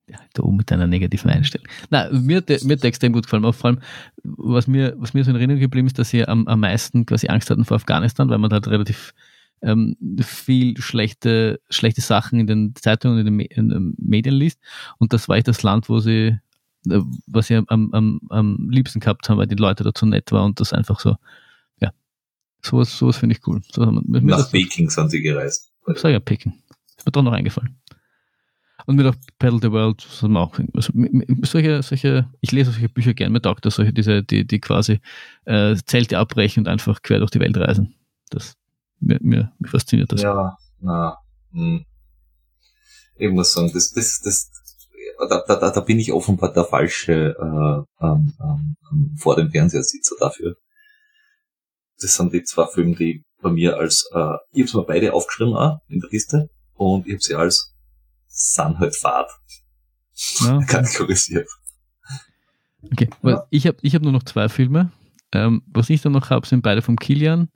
Ja, 0.09 0.17
da 0.33 0.43
oben 0.43 0.55
mit 0.57 0.71
deiner 0.71 0.87
negativen 0.87 1.29
Einstellung. 1.29 1.67
Na, 1.89 2.09
mir, 2.11 2.37
hat 2.37 2.47
der- 2.49 2.63
mir 2.63 2.73
hat 2.75 2.83
der 2.83 2.87
extrem 2.89 3.11
gut 3.11 3.23
gefallen. 3.25 3.43
Auch 3.43 3.53
vor 3.55 3.71
allem, 3.71 3.79
was 4.23 4.65
mir, 4.67 4.95
was 4.97 5.13
mir 5.13 5.23
so 5.25 5.31
in 5.31 5.35
Erinnerung 5.35 5.59
geblieben 5.59 5.87
ist, 5.87 5.99
dass 5.99 6.09
sie 6.11 6.25
am, 6.25 6.47
am 6.47 6.61
meisten 6.61 7.05
quasi 7.05 7.27
Angst 7.27 7.49
hatten 7.49 7.65
vor 7.65 7.75
Afghanistan, 7.75 8.29
weil 8.29 8.37
man 8.37 8.51
halt 8.51 8.67
relativ 8.69 9.13
ähm, 9.61 9.97
viel 10.21 10.77
schlechte, 10.79 11.59
schlechte 11.69 11.99
Sachen 12.01 12.39
in 12.39 12.47
den 12.47 12.73
Zeitungen 12.75 13.15
und 13.15 13.19
in 13.21 13.25
den, 13.25 13.35
Me 13.35 13.43
in 13.45 13.67
den 13.69 13.95
Medien 13.97 14.35
liest. 14.35 14.59
Und 14.97 15.11
das 15.11 15.27
war 15.27 15.35
echt 15.35 15.47
das 15.49 15.61
Land, 15.63 15.89
wo 15.89 15.99
sie, 15.99 16.37
äh, 16.89 17.01
was 17.25 17.47
sie 17.47 17.55
am, 17.67 17.91
am, 17.91 18.21
am 18.29 18.69
liebsten 18.69 19.01
gehabt 19.01 19.27
haben, 19.27 19.37
weil 19.39 19.47
die 19.47 19.55
Leute 19.55 19.83
dazu 19.83 20.05
nett 20.05 20.31
waren 20.31 20.45
und 20.51 20.59
das 20.61 20.71
einfach 20.71 21.01
so, 21.01 21.17
ja. 21.81 21.91
Sowas, 22.61 22.97
sowas 22.97 23.17
finde 23.17 23.35
ich 23.35 23.45
cool. 23.45 23.61
So, 23.73 23.83
Nach 23.91 24.49
Peking 24.51 24.89
sind 24.89 25.09
sie 25.11 25.21
gereist. 25.21 25.69
ich 25.91 25.97
sage 25.99 26.13
ja 26.13 26.19
Peking. 26.21 26.53
Ist 26.97 27.05
mir 27.05 27.11
doch 27.11 27.23
noch 27.23 27.33
eingefallen. 27.33 27.75
Und 28.87 28.95
mit 28.95 29.05
auch 29.05 29.15
Battle 29.37 29.59
the 29.61 29.71
World, 29.71 30.07
haben 30.21 30.31
wir 30.31 30.39
auch 30.39 30.57
also, 30.73 30.93
solche, 31.43 31.83
solche, 31.83 32.29
ich 32.39 32.53
lese 32.53 32.71
solche 32.71 32.87
Bücher 32.87 33.13
gerne, 33.13 33.33
mir 33.33 33.41
taugt 33.41 33.65
das, 33.65 33.75
solche, 33.75 33.91
diese, 33.91 34.23
die, 34.23 34.47
die 34.47 34.61
quasi 34.61 35.01
äh, 35.43 35.75
Zelte 35.85 36.17
abbrechen 36.17 36.61
und 36.61 36.69
einfach 36.69 37.01
quer 37.01 37.19
durch 37.19 37.31
die 37.31 37.41
Welt 37.41 37.57
reisen. 37.57 37.95
Das, 38.29 38.55
mir, 39.01 39.19
mir, 39.21 39.51
mir 39.59 39.67
fasziniert 39.67 40.13
das. 40.13 40.21
Ja, 40.21 40.57
na, 40.79 41.17
hm. 41.51 41.83
ich 43.17 43.29
muss 43.29 43.51
sagen, 43.51 43.69
das, 43.73 43.91
das, 43.91 44.21
das, 44.21 44.51
da, 45.29 45.43
da, 45.45 45.69
da 45.69 45.79
bin 45.81 45.99
ich 45.99 46.13
offenbar 46.13 46.53
der 46.53 46.63
falsche 46.63 47.35
äh, 47.37 48.05
ähm, 48.05 48.33
ähm, 48.39 49.17
vor 49.17 49.35
dem 49.35 49.51
Fernsehersitzer 49.51 50.15
dafür. 50.17 50.55
Das 51.99 52.15
sind 52.15 52.31
die 52.31 52.43
zwei 52.43 52.67
Filme, 52.67 52.95
die 52.95 53.25
bei 53.41 53.49
mir 53.49 53.75
als, 53.75 54.09
äh, 54.13 54.37
ich 54.53 54.73
habe 54.73 54.77
mal 54.77 54.93
beide 54.93 55.11
aufgeschrieben 55.11 55.55
auch 55.57 55.79
in 55.89 55.99
der 55.99 56.09
Liste 56.09 56.49
und 56.75 57.05
ich 57.05 57.15
habe 57.15 57.21
sie 57.21 57.35
als 57.35 57.73
sind 58.37 58.77
halt 58.79 58.95
Fahrt 58.95 59.31
ja. 60.39 60.61
kategorisiert. 60.67 61.49
Okay, 62.91 63.09
ja. 63.23 63.45
ich 63.49 63.67
habe 63.67 63.77
ich 63.81 63.95
hab 63.95 64.03
nur 64.03 64.11
noch 64.11 64.23
zwei 64.23 64.47
Filme. 64.47 64.91
Ähm, 65.33 65.63
was 65.67 65.89
ich 65.89 66.01
dann 66.01 66.13
noch 66.13 66.29
habe, 66.29 66.47
sind 66.47 66.61
beide 66.61 66.81
vom 66.81 66.95
Kilian. 66.95 67.49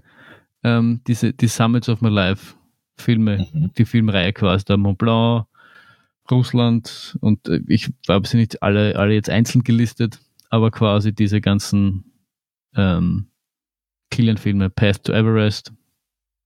Ähm, 0.63 1.01
diese, 1.07 1.34
die 1.34 1.47
Summits 1.47 1.88
of 1.88 2.01
My 2.01 2.09
Life 2.09 2.55
Filme, 2.97 3.47
mhm. 3.53 3.71
die 3.77 3.86
Filmreihe 3.86 4.34
quasi, 4.34 4.65
der 4.65 4.77
Mont 4.77 4.97
Blanc, 4.97 5.45
Russland 6.29 7.17
und 7.21 7.47
äh, 7.47 7.61
ich 7.67 7.89
habe 8.07 8.27
sie 8.27 8.38
nicht 8.38 8.61
alle, 8.61 8.95
alle 8.95 9.13
jetzt 9.13 9.29
einzeln 9.29 9.63
gelistet, 9.63 10.19
aber 10.49 10.71
quasi 10.71 11.13
diese 11.13 11.41
ganzen 11.41 12.11
ähm, 12.75 13.27
Killian-Filme, 14.11 14.69
Path 14.69 15.05
to 15.05 15.13
Everest, 15.13 15.73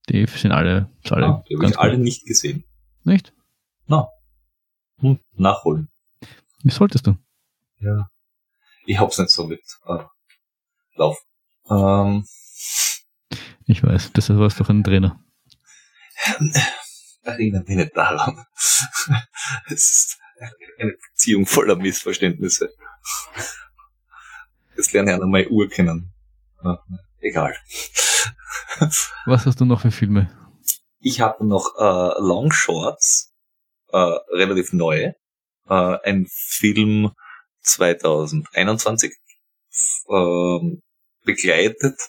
die 0.09 0.25
sind 0.27 0.51
alle, 0.51 0.89
alle 1.09 1.25
ah, 1.25 1.43
die 1.49 1.55
habe 1.55 1.67
ich 1.67 1.79
alle 1.79 1.97
nicht 1.97 2.25
gesehen. 2.25 2.63
Nicht? 3.03 3.33
Na. 3.87 4.07
Hm, 4.99 5.19
nachholen. 5.33 5.89
Wie 6.63 6.71
solltest 6.71 7.07
du? 7.07 7.17
Ja. 7.79 8.09
Ich 8.85 8.99
hab's 8.99 9.17
nicht 9.17 9.31
so 9.31 9.47
mit 9.47 9.61
äh, 9.85 10.03
Lauf. 10.95 11.17
Ähm, 11.69 12.25
ich 13.65 13.83
weiß, 13.83 14.11
das 14.13 14.29
warst 14.29 14.59
doch 14.59 14.69
ein 14.69 14.83
Trainer. 14.83 15.19
Erinnere 17.23 17.63
mich 17.63 17.77
nicht 17.77 17.97
daran. 17.97 18.45
es 19.67 19.71
ist 19.71 20.19
eine 20.79 20.93
Beziehung 21.11 21.45
voller 21.45 21.75
Missverständnisse. 21.75 22.69
Jetzt 24.75 24.93
lerne 24.93 25.11
ich 25.11 25.15
auch 25.15 25.21
noch 25.21 25.27
meine 25.27 25.49
Uhr 25.49 25.69
kennen. 25.69 26.13
Egal. 27.19 27.55
Was 29.25 29.45
hast 29.45 29.59
du 29.59 29.65
noch 29.65 29.81
für 29.81 29.91
Filme? 29.91 30.29
Ich 30.99 31.21
habe 31.21 31.45
noch 31.45 31.75
äh, 31.77 32.21
Long 32.21 32.51
Shorts, 32.51 33.34
äh, 33.95 34.19
relativ 34.35 34.73
neu. 34.73 35.13
Äh, 35.69 35.97
ein 36.03 36.27
Film 36.29 37.11
2021 37.61 39.13
äh, 40.09 40.59
begleitet. 41.23 41.99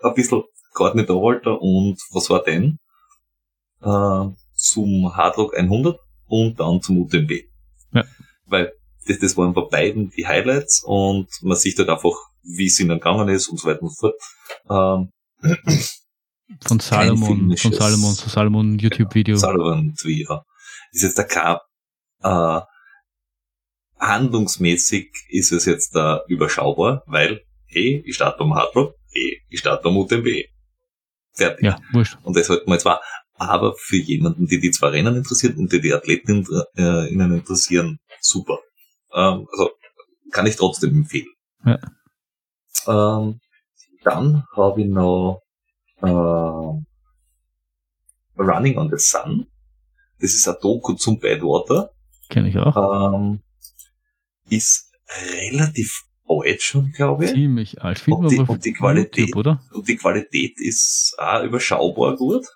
Ein 0.00 0.14
bisschen 0.14 0.44
Courtney 0.72 1.04
Dauwalter 1.06 1.60
und 1.60 1.98
was 2.12 2.30
war 2.30 2.42
denn? 2.42 2.78
Äh, 3.82 4.34
zum 4.54 5.16
Hardrock 5.16 5.56
100 5.56 5.98
und 6.26 6.60
dann 6.60 6.80
zum 6.80 6.98
UTMB. 6.98 7.32
Ja. 7.92 8.04
Weil 8.46 8.72
das, 9.06 9.18
das 9.18 9.36
waren 9.36 9.54
bei 9.54 9.62
beiden 9.62 10.10
die 10.10 10.26
Highlights 10.26 10.82
und 10.84 11.28
man 11.42 11.56
sieht 11.56 11.78
halt 11.78 11.90
einfach, 11.90 12.14
wie 12.42 12.66
es 12.66 12.78
ihnen 12.78 12.98
gegangen 13.00 13.28
ist 13.28 13.48
und 13.48 13.58
so 13.58 13.68
weiter 13.68 13.82
und 13.82 13.94
so 13.94 14.12
fort. 14.70 15.10
Ähm, 15.40 15.90
von 16.66 16.80
Salomon, 16.80 17.56
von 17.56 17.72
Salomon, 17.72 18.14
von 18.14 18.30
Salomon 18.30 18.78
YouTube-Video. 18.78 19.36
Salomon, 19.36 19.94
ja. 20.04 20.44
Ist 20.92 21.02
jetzt 21.02 21.18
der 21.18 21.26
K, 21.26 21.60
äh, 22.22 22.60
handlungsmäßig 23.98 25.10
ist 25.28 25.52
es 25.52 25.64
jetzt 25.64 25.94
da 25.94 26.22
überschaubar, 26.28 27.02
weil, 27.06 27.42
hey, 27.66 28.02
ich 28.06 28.16
starte 28.16 28.38
beim 28.38 28.54
Hardrock, 28.54 28.94
hey, 29.12 29.42
ich 29.48 29.60
starte 29.60 29.82
beim 29.82 29.96
UTMB. 29.96 30.28
Fertig. 31.32 31.64
Ja, 31.64 31.78
wurscht. 31.92 32.16
Und 32.22 32.36
das 32.36 32.48
halten 32.48 32.66
wir 32.66 32.74
jetzt 32.74 32.84
war. 32.84 33.00
Aber 33.36 33.74
für 33.76 33.96
jemanden, 33.96 34.46
die 34.46 34.60
die 34.60 34.70
zwei 34.70 34.88
Rennen 34.88 35.16
interessiert 35.16 35.56
und 35.56 35.72
die 35.72 35.80
die 35.80 35.92
Athleten 35.92 36.46
äh, 36.76 37.12
ihnen 37.12 37.32
interessieren, 37.32 37.98
super. 38.20 38.60
Ähm, 39.12 39.46
also 39.50 39.70
kann 40.30 40.46
ich 40.46 40.54
trotzdem 40.54 40.94
empfehlen. 40.94 41.26
Ja. 41.64 41.78
Ähm, 42.86 43.40
dann 44.04 44.44
habe 44.54 44.82
ich 44.82 44.86
noch 44.86 45.43
äh, 46.06 46.82
Running 48.36 48.78
on 48.78 48.90
the 48.90 48.98
Sun. 48.98 49.46
Das 50.20 50.32
ist 50.32 50.48
ein 50.48 50.56
Doku 50.60 50.94
zum 50.94 51.18
Badwater. 51.18 51.90
Kenne 52.28 52.48
ich 52.48 52.58
auch. 52.58 53.14
Ähm, 53.14 53.42
ist 54.48 54.90
relativ 55.50 56.04
alt 56.26 56.62
schon, 56.62 56.92
glaube 56.92 57.26
ich. 57.26 57.32
Ziemlich 57.32 57.82
alt. 57.82 57.98
Film 57.98 58.16
und 58.18 58.30
die, 58.30 58.38
und 58.38 58.64
die 58.64 58.72
Qualität, 58.72 59.28
YouTube, 59.28 59.36
oder? 59.36 59.60
Und 59.72 59.88
die 59.88 59.96
Qualität 59.96 60.58
ist 60.58 61.14
auch 61.18 61.42
überschaubar 61.42 62.16
gut 62.16 62.46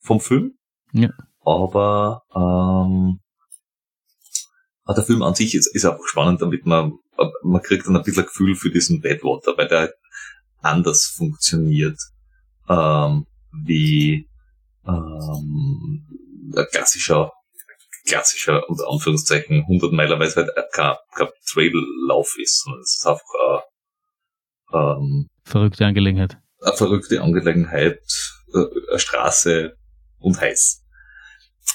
vom 0.00 0.20
Film. 0.20 0.58
Ja. 0.92 1.10
Aber 1.44 2.22
ähm, 2.34 3.20
der 4.88 5.04
Film 5.04 5.22
an 5.22 5.34
sich 5.34 5.54
ist, 5.54 5.72
ist 5.74 5.84
einfach 5.84 6.06
spannend, 6.06 6.42
damit 6.42 6.66
man 6.66 6.98
man 7.42 7.62
kriegt 7.62 7.86
dann 7.86 7.96
ein 7.96 8.02
bisschen 8.02 8.22
ein 8.22 8.26
Gefühl 8.26 8.54
für 8.54 8.70
diesen 8.70 9.00
Badwater, 9.00 9.56
weil 9.56 9.68
der 9.68 9.78
halt 9.80 9.94
anders 10.60 11.06
funktioniert 11.06 11.98
ähm, 12.70 13.26
wie 13.52 14.28
ähm, 14.86 16.06
klassischer 16.70 17.32
klassischer, 18.06 18.68
unter 18.68 18.88
Anführungszeichen, 18.88 19.62
100 19.62 19.92
Meiler, 19.92 20.18
weil 20.18 20.28
es 20.28 20.36
halt 20.36 20.50
kein, 20.72 20.94
kein 21.14 21.28
Traillauf 21.46 22.36
ist, 22.38 22.62
sondern 22.62 22.82
es 22.82 22.96
ist 22.98 23.06
einfach 23.06 23.64
eine, 24.72 24.96
ähm, 24.96 25.28
verrückte 25.44 25.86
Angelegenheit. 25.86 26.38
Eine 26.60 26.76
verrückte 26.76 27.20
Angelegenheit, 27.22 28.00
äh, 28.54 28.98
Straße 28.98 29.76
und 30.18 30.40
heiß. 30.40 30.82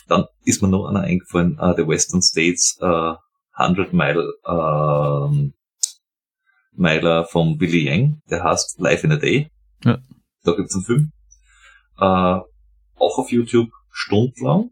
Dann 0.08 0.26
ist 0.44 0.62
mir 0.62 0.68
noch 0.68 0.88
einer 0.88 1.02
eingefallen, 1.02 1.58
uh, 1.60 1.74
The 1.76 1.88
Western 1.88 2.22
States, 2.22 2.78
uh, 2.82 3.16
100 3.54 3.94
Mile, 3.94 4.34
uh, 4.48 5.52
Meiler 6.74 7.26
von 7.26 7.58
Billy 7.58 7.86
Yang, 7.86 8.22
der 8.30 8.44
heißt 8.44 8.80
Life 8.80 9.06
in 9.06 9.14
a 9.14 9.18
Day. 9.18 9.50
Ja. 9.84 10.00
Da 10.46 10.54
gibt's 10.54 10.76
einen 10.76 10.84
Film. 10.84 11.12
Uh, 11.98 12.42
auch 12.98 13.18
auf 13.18 13.32
YouTube, 13.32 13.70
stundenlang. 13.92 14.72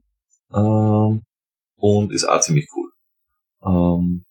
Uh, 0.51 1.19
und 1.75 2.11
ist 2.11 2.25
auch 2.25 2.39
ziemlich 2.41 2.67
cool. 2.75 2.91
Um, 3.59 4.25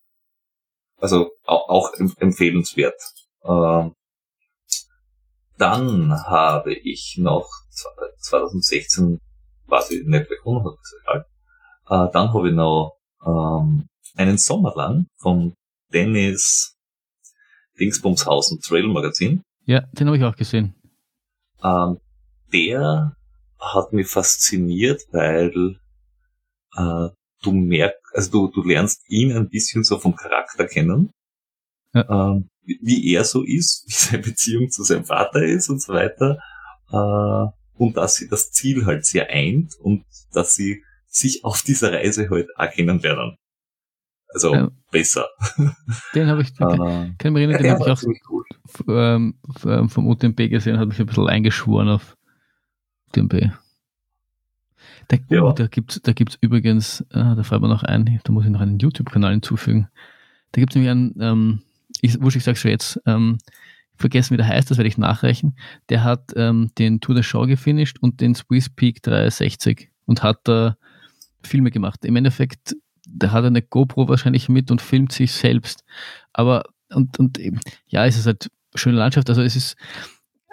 also 0.99 1.31
auch, 1.45 1.69
auch 1.69 1.93
empfehlenswert. 2.19 3.01
Uh, 3.43 3.91
dann 5.59 6.13
habe 6.13 6.75
ich 6.75 7.17
noch 7.19 7.49
2016 8.19 9.21
quasi 9.67 10.03
nicht 10.05 10.29
bekommen, 10.29 10.65
hat 10.65 10.75
gesagt, 10.79 11.31
äh, 11.89 12.13
dann 12.13 12.35
habe 12.35 12.49
ich 12.49 12.55
noch 12.55 12.99
ähm, 13.25 13.87
einen 14.17 14.39
Sommer 14.39 14.73
lang 14.75 15.07
von 15.17 15.55
Dennis 15.93 16.77
Dingsbumshausen 17.79 18.61
Trail 18.61 18.87
Magazin. 18.89 19.43
Ja, 19.65 19.81
den 19.93 20.09
habe 20.09 20.17
ich 20.17 20.25
auch 20.25 20.37
gesehen. 20.37 20.75
Ähm, 21.63 21.99
der 22.53 23.17
hat 23.59 23.93
mich 23.93 24.09
fasziniert, 24.09 25.03
weil 25.13 25.79
äh, 26.77 27.09
du 27.43 27.53
merkst, 27.53 28.01
also 28.15 28.31
du, 28.31 28.63
du 28.63 28.69
lernst 28.69 29.03
ihn 29.09 29.33
ein 29.33 29.49
bisschen 29.49 29.85
so 29.85 29.99
vom 29.99 30.15
Charakter 30.17 30.67
kennen. 30.67 31.13
Ja. 31.95 32.35
Ähm, 32.35 32.49
wie 32.65 33.13
er 33.13 33.25
so 33.25 33.43
ist, 33.43 33.85
wie 33.89 33.93
seine 33.93 34.23
Beziehung 34.23 34.71
zu 34.71 34.83
seinem 34.83 35.05
Vater 35.05 35.43
ist 35.43 35.69
und 35.69 35.81
so 35.81 35.93
weiter. 35.93 36.39
Äh, 36.91 37.53
und 37.79 37.97
dass 37.97 38.17
sie 38.17 38.29
das 38.29 38.53
Ziel 38.53 38.87
halt 38.87 39.05
sehr 39.05 39.29
eint 39.31 39.75
und 39.81 40.05
dass 40.33 40.55
sie 40.55 40.83
sich 41.07 41.45
auf 41.45 41.63
dieser 41.63 41.93
Reise 41.93 42.31
halt 42.31 42.49
auch 42.57 42.71
kennenlernen. 42.71 43.37
Also 44.35 44.55
ja. 44.55 44.71
besser. 44.91 45.27
Den 46.15 46.29
habe 46.29 46.43
ich, 46.43 46.55
den, 46.55 46.67
uh, 46.67 47.11
kann 47.19 47.33
mich 47.33 47.43
erinnern, 47.43 47.63
den 47.63 47.71
habe 47.73 47.83
ich 47.83 47.91
auch 47.91 48.03
cool. 48.31 48.45
ähm, 48.89 49.35
vom 49.89 50.07
UTMB 50.07 50.37
gesehen, 50.49 50.79
hat 50.79 50.89
mich 50.89 50.99
ein 50.99 51.07
bisschen 51.07 51.29
eingeschworen 51.29 51.89
auf 51.89 52.17
UTMB. 53.09 53.51
Da, 55.09 55.17
ja. 55.29 55.43
oh, 55.43 55.53
da 55.53 55.67
gibt's, 55.67 56.01
da 56.03 56.13
gibt's 56.13 56.39
übrigens, 56.41 57.05
ah, 57.13 57.35
da 57.35 57.43
fällt 57.43 57.61
mir 57.61 57.69
noch 57.69 57.83
ein, 57.83 58.21
da 58.25 58.33
muss 58.33 58.45
ich 58.45 58.51
noch 58.51 58.61
einen 58.61 58.79
YouTube-Kanal 58.79 59.33
hinzufügen. 59.33 59.89
Da 60.53 60.61
gibt's 60.61 60.75
nämlich 60.75 60.91
einen, 60.91 61.15
ähm, 61.21 61.63
ich, 62.01 62.21
wurscht, 62.21 62.37
ich 62.37 62.45
sag's 62.45 62.61
schon 62.61 62.71
jetzt, 62.71 63.01
ähm, 63.07 63.39
vergessen, 63.97 64.33
wie 64.33 64.37
der 64.39 64.49
heißt, 64.49 64.71
das 64.71 64.79
werde 64.79 64.89
ich 64.89 64.99
nachreichen. 64.99 65.57
Der 65.89 66.05
hat 66.05 66.33
ähm, 66.37 66.71
den 66.79 67.01
Tour 67.01 67.15
de 67.15 67.23
Show 67.23 67.47
gefinisht 67.47 67.99
und 68.01 68.21
den 68.21 68.35
Swiss 68.35 68.69
Peak 68.69 69.03
360 69.03 69.91
und 70.07 70.23
hat 70.23 70.41
da 70.45 70.77
Filme 71.43 71.71
gemacht. 71.71 72.05
Im 72.05 72.17
Endeffekt, 72.17 72.77
da 73.07 73.33
hat 73.33 73.45
eine 73.45 73.63
GoPro 73.63 74.09
wahrscheinlich 74.09 74.49
mit 74.49 74.71
und 74.71 74.81
filmt 74.81 75.13
sich 75.13 75.33
selbst. 75.33 75.85
Aber, 76.33 76.65
und, 76.93 77.19
und 77.19 77.41
ja, 77.89 78.07
es 78.07 78.17
ist 78.17 78.27
halt 78.27 78.51
schöne 78.75 78.99
Landschaft. 78.99 79.29
Also 79.29 79.43
es 79.43 79.57
ist 79.57 79.77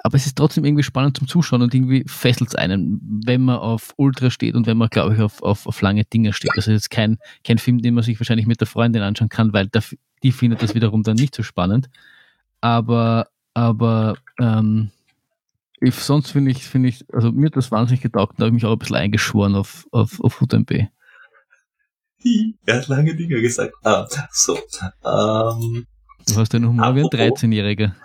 aber 0.03 0.15
es 0.15 0.25
ist 0.25 0.37
trotzdem 0.37 0.65
irgendwie 0.65 0.83
spannend 0.83 1.17
zum 1.17 1.27
Zuschauen 1.27 1.61
und 1.61 1.73
irgendwie 1.73 2.03
fesselt 2.07 2.49
es 2.49 2.55
einen, 2.55 3.21
wenn 3.25 3.41
man 3.41 3.57
auf 3.57 3.93
Ultra 3.97 4.29
steht 4.29 4.55
und 4.55 4.65
wenn 4.65 4.77
man, 4.77 4.89
glaube 4.89 5.13
ich, 5.13 5.21
auf, 5.21 5.43
auf, 5.43 5.67
auf 5.67 5.81
lange 5.81 6.05
Dinge 6.05 6.33
steht. 6.33 6.51
Also 6.55 6.71
jetzt 6.71 6.89
kein, 6.89 7.17
kein 7.43 7.57
Film, 7.57 7.79
den 7.79 7.93
man 7.93 8.03
sich 8.03 8.19
wahrscheinlich 8.19 8.47
mit 8.47 8.61
der 8.61 8.67
Freundin 8.67 9.01
anschauen 9.01 9.29
kann, 9.29 9.53
weil 9.53 9.67
der, 9.67 9.83
die 10.23 10.31
findet 10.31 10.61
das 10.61 10.75
wiederum 10.75 11.03
dann 11.03 11.17
nicht 11.17 11.35
so 11.35 11.43
spannend. 11.43 11.89
Aber, 12.61 13.27
aber 13.53 14.17
ähm, 14.39 14.91
ich, 15.81 15.95
sonst 15.95 16.31
finde 16.31 16.51
ich, 16.51 16.63
finde 16.63 16.89
ich, 16.89 17.05
also 17.13 17.31
mir 17.31 17.47
hat 17.47 17.55
das 17.55 17.71
wahnsinnig 17.71 18.01
getaugt 18.01 18.33
und 18.33 18.39
da 18.39 18.45
habe 18.45 18.55
ich 18.55 18.63
mich 18.63 18.65
auch 18.65 18.73
ein 18.73 18.79
bisschen 18.79 18.97
eingeschworen 18.97 19.55
auf, 19.55 19.87
auf, 19.91 20.19
auf 20.21 20.41
UTMB. 20.41 20.87
Er 22.65 22.77
hat 22.77 22.87
lange 22.87 23.15
Dinge 23.15 23.41
gesagt. 23.41 23.73
Ah, 23.83 24.07
so. 24.31 24.55
Ähm, 24.55 25.85
du 26.27 26.35
hast 26.35 26.53
noch 26.53 26.69
Humor 26.69 26.95
wie 26.95 27.01
ein 27.01 27.07
13-Jähriger. 27.07 27.95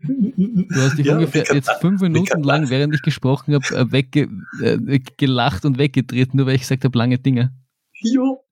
Du 0.00 0.80
hast 0.80 0.98
dich 0.98 1.06
ja, 1.06 1.14
ungefähr 1.14 1.44
jetzt 1.52 1.70
fünf 1.80 2.00
Minuten 2.00 2.42
lang, 2.42 2.68
während 2.70 2.94
ich 2.94 3.02
gesprochen 3.02 3.54
habe, 3.54 3.66
äh, 3.74 3.90
wegge, 3.92 4.28
äh, 4.62 5.00
gelacht 5.16 5.64
und 5.64 5.78
weggetreten, 5.78 6.36
nur 6.36 6.46
weil 6.46 6.56
ich 6.56 6.62
gesagt 6.62 6.84
habe, 6.84 6.96
lange 6.96 7.18
Dinge. 7.18 7.52
Jo. 8.00 8.44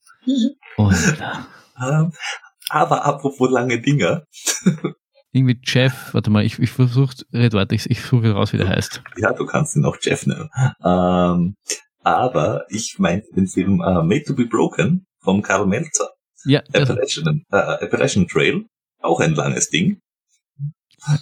Oh, 0.76 0.90
ähm, 1.80 2.12
aber 2.70 3.04
apropos 3.04 3.50
lange 3.50 3.80
Dinge. 3.80 4.26
Irgendwie 5.32 5.58
Jeff, 5.64 6.14
warte 6.14 6.30
mal, 6.30 6.44
ich, 6.44 6.58
ich 6.60 6.70
versuche, 6.70 7.16
red 7.32 7.54
weiter, 7.54 7.74
ich, 7.74 7.90
ich 7.90 8.00
suche 8.00 8.32
raus, 8.32 8.52
wie 8.52 8.56
der 8.56 8.68
heißt. 8.68 9.02
Ja, 9.16 9.32
du 9.32 9.44
kannst 9.44 9.74
ihn 9.74 9.84
auch 9.84 9.96
Jeff 10.00 10.26
nennen. 10.26 10.48
Ähm, 10.84 11.56
aber 12.04 12.66
ich 12.68 12.98
meinte 12.98 13.26
den 13.34 13.48
Film 13.48 13.80
uh, 13.80 14.02
Made 14.02 14.24
to 14.24 14.34
be 14.34 14.46
Broken 14.46 15.06
von 15.20 15.42
Karl 15.42 15.66
Melzer. 15.66 16.10
Ja. 16.44 16.60
Appalachian, 16.72 17.44
äh, 17.50 17.56
Appalachian 17.56 18.28
Trail, 18.28 18.66
auch 19.00 19.20
ein 19.20 19.34
langes 19.34 19.70
Ding. 19.70 20.00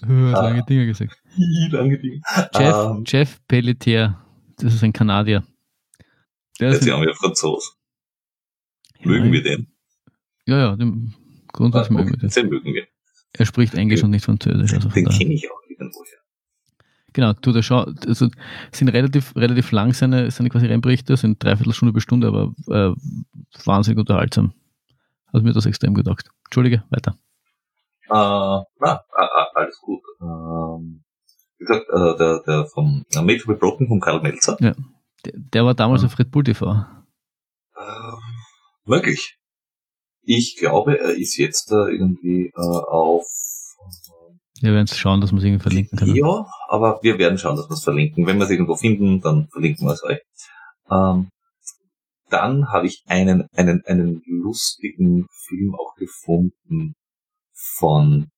lange 0.03 0.63
ah. 0.63 0.63
Dinge 0.63 0.87
gesagt. 0.87 1.17
lange 1.71 1.99
Dinge. 1.99 2.21
Jeff, 2.55 2.75
um, 2.75 2.99
ähm. 2.99 3.05
Jeff 3.07 3.41
Pelletier, 3.47 4.19
das 4.59 4.75
ist 4.75 4.83
ein 4.83 4.93
Kanadier. 4.93 5.45
Der 6.61 6.71
ist 6.71 6.85
ja 6.85 7.01
wir 7.01 7.15
Franzos. 7.15 7.77
Mögen 9.05 9.27
ja, 9.27 9.33
wir 9.33 9.43
den? 9.43 9.67
Ja, 10.47 10.59
ja, 10.59 10.77
den 10.77 11.15
grundsätzlich 11.53 11.91
ah, 11.91 12.01
mögen 12.01 12.11
wir 12.11 12.19
den. 12.19 12.29
Den 12.29 12.49
mögen 12.49 12.75
wir. 12.75 12.87
Er 13.33 13.47
spricht 13.47 13.75
Englisch 13.75 14.01
okay. 14.01 14.05
und 14.07 14.11
nicht 14.11 14.25
Französisch. 14.25 14.75
Also 14.75 14.89
den 14.89 15.09
kenne 15.09 15.33
ich 15.33 15.51
auch 15.51 15.61
irgendwoher. 15.69 16.22
Genau, 17.13 17.33
du, 17.35 17.53
da 17.53 17.63
schau, 17.63 17.85
also 18.07 18.29
sind 18.73 18.89
relativ, 18.89 19.35
relativ 19.37 19.71
lang 19.73 19.93
seine, 19.93 20.31
seine 20.31 20.49
quasi 20.49 20.67
Rennberichte, 20.67 21.17
sind 21.17 21.43
dreiviertel 21.43 21.73
Stunde 21.73 21.93
bis 21.93 22.03
Stunde, 22.03 22.29
aber 22.29 22.55
äh, 22.69 22.95
wahnsinnig 23.65 23.99
unterhaltsam. 23.99 24.53
Hat 25.33 25.43
mir 25.43 25.53
das 25.53 25.67
extrem 25.67 25.95
gedacht. 25.95 26.29
Entschuldige, 26.45 26.85
weiter. 26.91 27.17
Uh, 28.09 28.65
na, 28.79 29.01
alles 29.55 29.81
gut. 29.81 30.03
Ähm, 30.21 31.03
wie 31.59 31.65
gesagt, 31.65 31.87
äh, 31.89 32.17
der, 32.19 32.43
der 32.47 32.67
vom 32.67 33.05
äh, 33.15 33.23
Made 33.23 33.39
to 33.39 33.47
be 33.47 33.55
Broken 33.55 33.89
von 33.89 34.01
Karl 34.01 34.21
Melzer. 34.21 34.57
Ja. 34.61 34.75
Der, 35.25 35.33
der 35.37 35.65
war 35.65 35.75
damals 35.75 36.03
ja. 36.03 36.09
auf 36.09 36.19
Red 36.19 36.31
Bull 36.31 36.45
TV. 36.45 36.85
Ähm, 37.77 38.19
wirklich? 38.85 39.39
Ich 40.23 40.57
glaube, 40.59 40.99
er 40.99 41.15
ist 41.15 41.37
jetzt 41.37 41.73
äh, 41.73 41.91
irgendwie 41.91 42.53
äh, 42.55 42.61
auf 42.61 43.25
wir 44.63 44.73
werden 44.73 44.87
schauen, 44.87 45.21
dass 45.21 45.33
wir 45.33 45.39
es 45.39 45.45
irgendwie 45.45 45.63
verlinken 45.63 45.99
können. 45.99 46.15
Ja, 46.15 46.47
aber 46.69 47.01
wir 47.03 47.19
werden 47.19 47.39
schauen, 47.39 47.57
dass 47.57 47.69
wir 47.69 47.75
es 47.75 47.85
verlinken. 47.85 48.27
Wenn 48.27 48.39
wir 48.39 48.45
es 48.45 48.51
irgendwo 48.51 48.77
finden, 48.77 49.21
dann 49.21 49.49
verlinken 49.49 49.87
wir 49.87 49.93
es 49.93 50.05
euch. 50.05 50.21
Ähm, 50.91 51.29
dann 52.29 52.69
habe 52.73 52.87
ich 52.87 53.03
einen, 53.07 53.47
einen, 53.55 53.85
einen 53.85 54.23
lustigen 54.27 55.27
Film 55.47 55.75
auch 55.75 55.95
gefunden 55.97 56.95
von, 57.53 58.31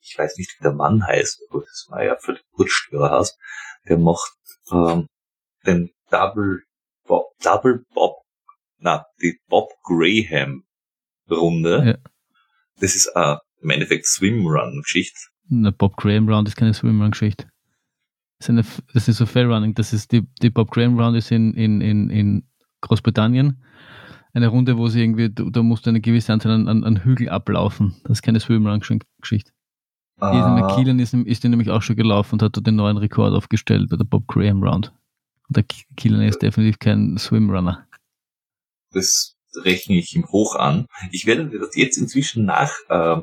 ich 0.00 0.16
weiß 0.18 0.36
nicht, 0.36 0.56
wie 0.58 0.64
der 0.64 0.72
Mann 0.72 1.06
heißt, 1.06 1.42
aber 1.48 1.60
das 1.60 1.86
war 1.88 2.04
ja 2.04 2.16
völlig 2.18 2.42
Kurzstörer 2.52 3.10
hast. 3.10 3.38
Der 3.88 3.98
macht 3.98 4.32
ähm, 4.72 5.06
den 5.64 5.90
Double 6.10 6.62
Bob, 7.06 7.26
Double 7.42 7.84
Bob, 7.94 8.16
na, 8.78 9.04
die 9.20 9.38
Bob 9.48 9.70
Graham 9.84 10.64
Runde. 11.30 11.84
Ja. 11.86 12.10
Das 12.80 12.94
ist 12.94 13.10
äh, 13.14 13.36
im 13.60 13.70
Endeffekt 13.70 14.06
Swimrun-Geschichte. 14.06 15.18
Eine 15.50 15.72
Bob 15.72 15.96
Graham 15.96 16.28
Round 16.28 16.48
ist 16.48 16.56
keine 16.56 16.74
Swimrun-Geschichte. 16.74 17.46
Das, 18.38 18.48
ist 18.48 18.82
das 18.92 19.08
ist 19.08 19.16
so 19.16 19.26
Fair 19.26 19.46
Running. 19.46 19.74
Das 19.74 19.92
ist 19.92 20.12
die, 20.12 20.26
die 20.42 20.50
Bob 20.50 20.70
Graham 20.70 20.98
Round 20.98 21.16
ist 21.16 21.30
in, 21.30 21.54
in, 21.54 21.80
in, 21.80 22.10
in 22.10 22.48
Großbritannien. 22.82 23.62
Eine 24.32 24.48
Runde, 24.48 24.76
wo 24.76 24.88
sie 24.88 25.00
irgendwie, 25.02 25.30
da 25.30 25.62
musst 25.62 25.86
du 25.86 25.90
eine 25.90 26.00
gewisse 26.00 26.32
Anzahl 26.32 26.52
an, 26.52 26.68
an, 26.68 26.84
an 26.84 27.04
Hügel 27.04 27.30
ablaufen. 27.30 27.96
Das 28.02 28.18
ist 28.18 28.22
keine 28.22 28.40
Swimrun-Geschichte. 28.40 29.52
Ah. 30.18 30.32
Dieser 30.32 30.50
McKeelan 30.50 30.98
ist, 30.98 31.14
ist 31.14 31.44
die 31.44 31.48
nämlich 31.48 31.70
auch 31.70 31.82
schon 31.82 31.96
gelaufen 31.96 32.34
und 32.34 32.42
hat 32.42 32.56
dort 32.56 32.66
den 32.66 32.76
neuen 32.76 32.96
Rekord 32.96 33.34
aufgestellt 33.34 33.88
bei 33.90 33.96
der 33.96 34.04
Bob 34.04 34.26
Graham 34.26 34.62
Round. 34.62 34.92
Und 35.48 35.56
der 35.56 35.64
Keelan 35.96 36.22
ist 36.22 36.42
definitiv 36.42 36.78
kein 36.78 37.16
Swimrunner. 37.18 37.86
Das 38.92 39.36
rechne 39.54 39.96
ich 39.96 40.14
ihm 40.14 40.26
hoch 40.28 40.56
an. 40.56 40.86
Ich 41.12 41.26
werde 41.26 41.48
das 41.58 41.76
jetzt 41.76 41.96
inzwischen 41.96 42.44
nach 42.44 42.72
äh, 42.88 43.22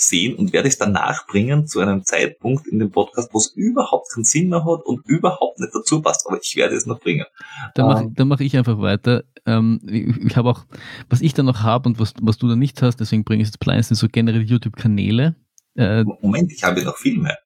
sehen 0.00 0.36
und 0.36 0.52
werde 0.52 0.68
es 0.68 0.78
dann 0.78 0.92
nachbringen 0.92 1.66
zu 1.66 1.80
einem 1.80 2.04
Zeitpunkt 2.04 2.66
in 2.66 2.78
dem 2.78 2.90
Podcast, 2.90 3.32
wo 3.32 3.38
es 3.38 3.48
überhaupt 3.54 4.10
keinen 4.12 4.24
Sinn 4.24 4.48
mehr 4.48 4.64
hat 4.64 4.84
und 4.86 5.06
überhaupt 5.06 5.60
nicht 5.60 5.74
dazu 5.74 6.00
passt. 6.00 6.26
Aber 6.26 6.38
ich 6.40 6.56
werde 6.56 6.74
es 6.74 6.86
noch 6.86 7.00
bringen. 7.00 7.26
Dann 7.74 7.86
mache 7.86 8.10
ähm, 8.16 8.28
mach 8.28 8.40
ich 8.40 8.56
einfach 8.56 8.80
weiter. 8.80 9.24
Ähm, 9.44 9.80
ich, 9.86 10.16
ich 10.16 10.36
habe 10.36 10.48
auch, 10.48 10.64
was 11.10 11.20
ich 11.20 11.34
da 11.34 11.42
noch 11.42 11.62
habe 11.62 11.88
und 11.88 12.00
was, 12.00 12.14
was 12.22 12.38
du 12.38 12.48
da 12.48 12.56
nicht 12.56 12.80
hast, 12.80 12.96
deswegen 12.96 13.24
bringe 13.24 13.42
ich 13.42 13.48
es 13.48 13.54
jetzt 13.54 13.60
klein, 13.60 13.82
sind 13.82 13.96
so 13.96 14.08
generell 14.10 14.42
YouTube-Kanäle. 14.42 15.36
Äh, 15.76 16.04
Moment, 16.04 16.50
ich 16.50 16.64
habe 16.64 16.82
noch 16.82 16.96
viel 16.96 17.18
mehr. 17.18 17.38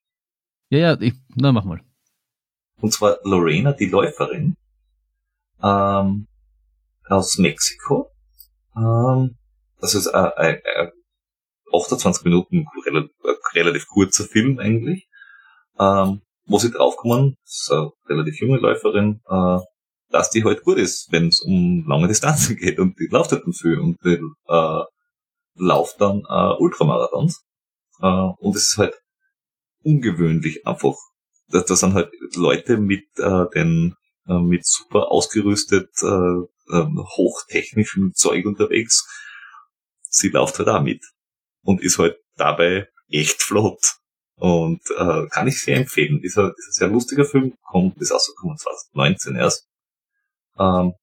Ja, 0.71 0.79
ja, 0.79 1.01
ich, 1.01 1.15
na 1.35 1.53
mach 1.53 1.65
mal. 1.65 1.81
Und 2.81 2.93
zwar 2.93 3.19
Lorena, 3.25 3.73
die 3.73 3.87
Läuferin, 3.87 4.57
ähm, 5.63 6.27
aus 7.09 7.39
Mexiko. 7.39 8.11
Ähm, 8.77 9.37
das 9.81 9.95
ist 9.95 10.07
äh, 10.07 10.31
äh, 10.37 10.53
äh 10.53 10.91
28 11.75 12.25
Minuten 12.25 12.67
relativ, 12.87 13.11
relativ 13.55 13.87
kurzer 13.89 14.25
Film 14.25 14.59
eigentlich, 14.59 15.09
ähm, 15.79 16.23
wo 16.47 16.59
sie 16.59 16.71
draufkommen, 16.71 17.37
so 17.45 17.93
relativ 18.09 18.41
junge 18.41 18.59
Läuferin, 18.59 19.21
äh, 19.29 19.59
dass 20.11 20.31
die 20.31 20.45
halt 20.45 20.63
gut 20.63 20.79
ist, 20.79 21.11
wenn 21.11 21.29
es 21.29 21.41
um 21.41 21.85
lange 21.89 22.09
Distanzen 22.09 22.57
geht 22.61 22.79
und 22.79 22.99
die 22.99 23.09
läuft 23.11 23.33
halt 23.33 23.45
dann 23.45 23.53
viel 23.53 23.79
und 23.79 23.99
die 24.05 24.21
äh, 24.49 24.85
läuft 25.57 26.01
dann 26.01 26.23
äh, 26.29 26.55
Ultramarathons. 26.59 27.45
Äh, 28.01 28.07
und 28.07 28.57
es 28.57 28.73
ist 28.73 28.79
halt 28.79 28.95
ungewöhnlich 29.83 30.67
einfach. 30.67 30.95
Das, 31.49 31.67
das 31.67 31.81
sind 31.81 31.95
halt 31.95 32.11
Leute 32.35 32.79
mit 32.79 33.05
äh, 33.19 33.47
den 33.55 33.95
äh, 34.27 34.39
mit 34.39 34.67
super 34.67 35.11
ausgerüstet 35.11 35.91
äh, 36.03 36.77
äh, 36.77 36.87
hochtechnischem 37.17 38.13
Zeug 38.15 38.47
unterwegs. 38.47 39.07
Sie 40.03 40.29
läuft 40.29 40.59
halt 40.59 40.69
auch 40.69 40.83
mit 40.83 41.05
und 41.65 41.83
ist 41.83 41.99
halt 41.99 42.17
dabei 42.37 42.89
echt 43.09 43.43
flott. 43.43 43.97
Und 44.37 44.81
äh, 44.97 45.27
kann 45.29 45.49
ich 45.49 45.61
sehr 45.61 45.77
empfehlen. 45.77 46.21
Ist 46.23 46.39
ein, 46.39 46.53
ist 46.57 46.69
ein 46.69 46.73
sehr 46.73 46.89
lustiger 46.89 47.25
Film, 47.25 47.55
kommt, 47.63 48.01
ist 48.01 48.13
rausgekommen 48.13 48.57
2019 48.57 49.37
erst. 49.37 49.69
Ähm, 50.59 50.95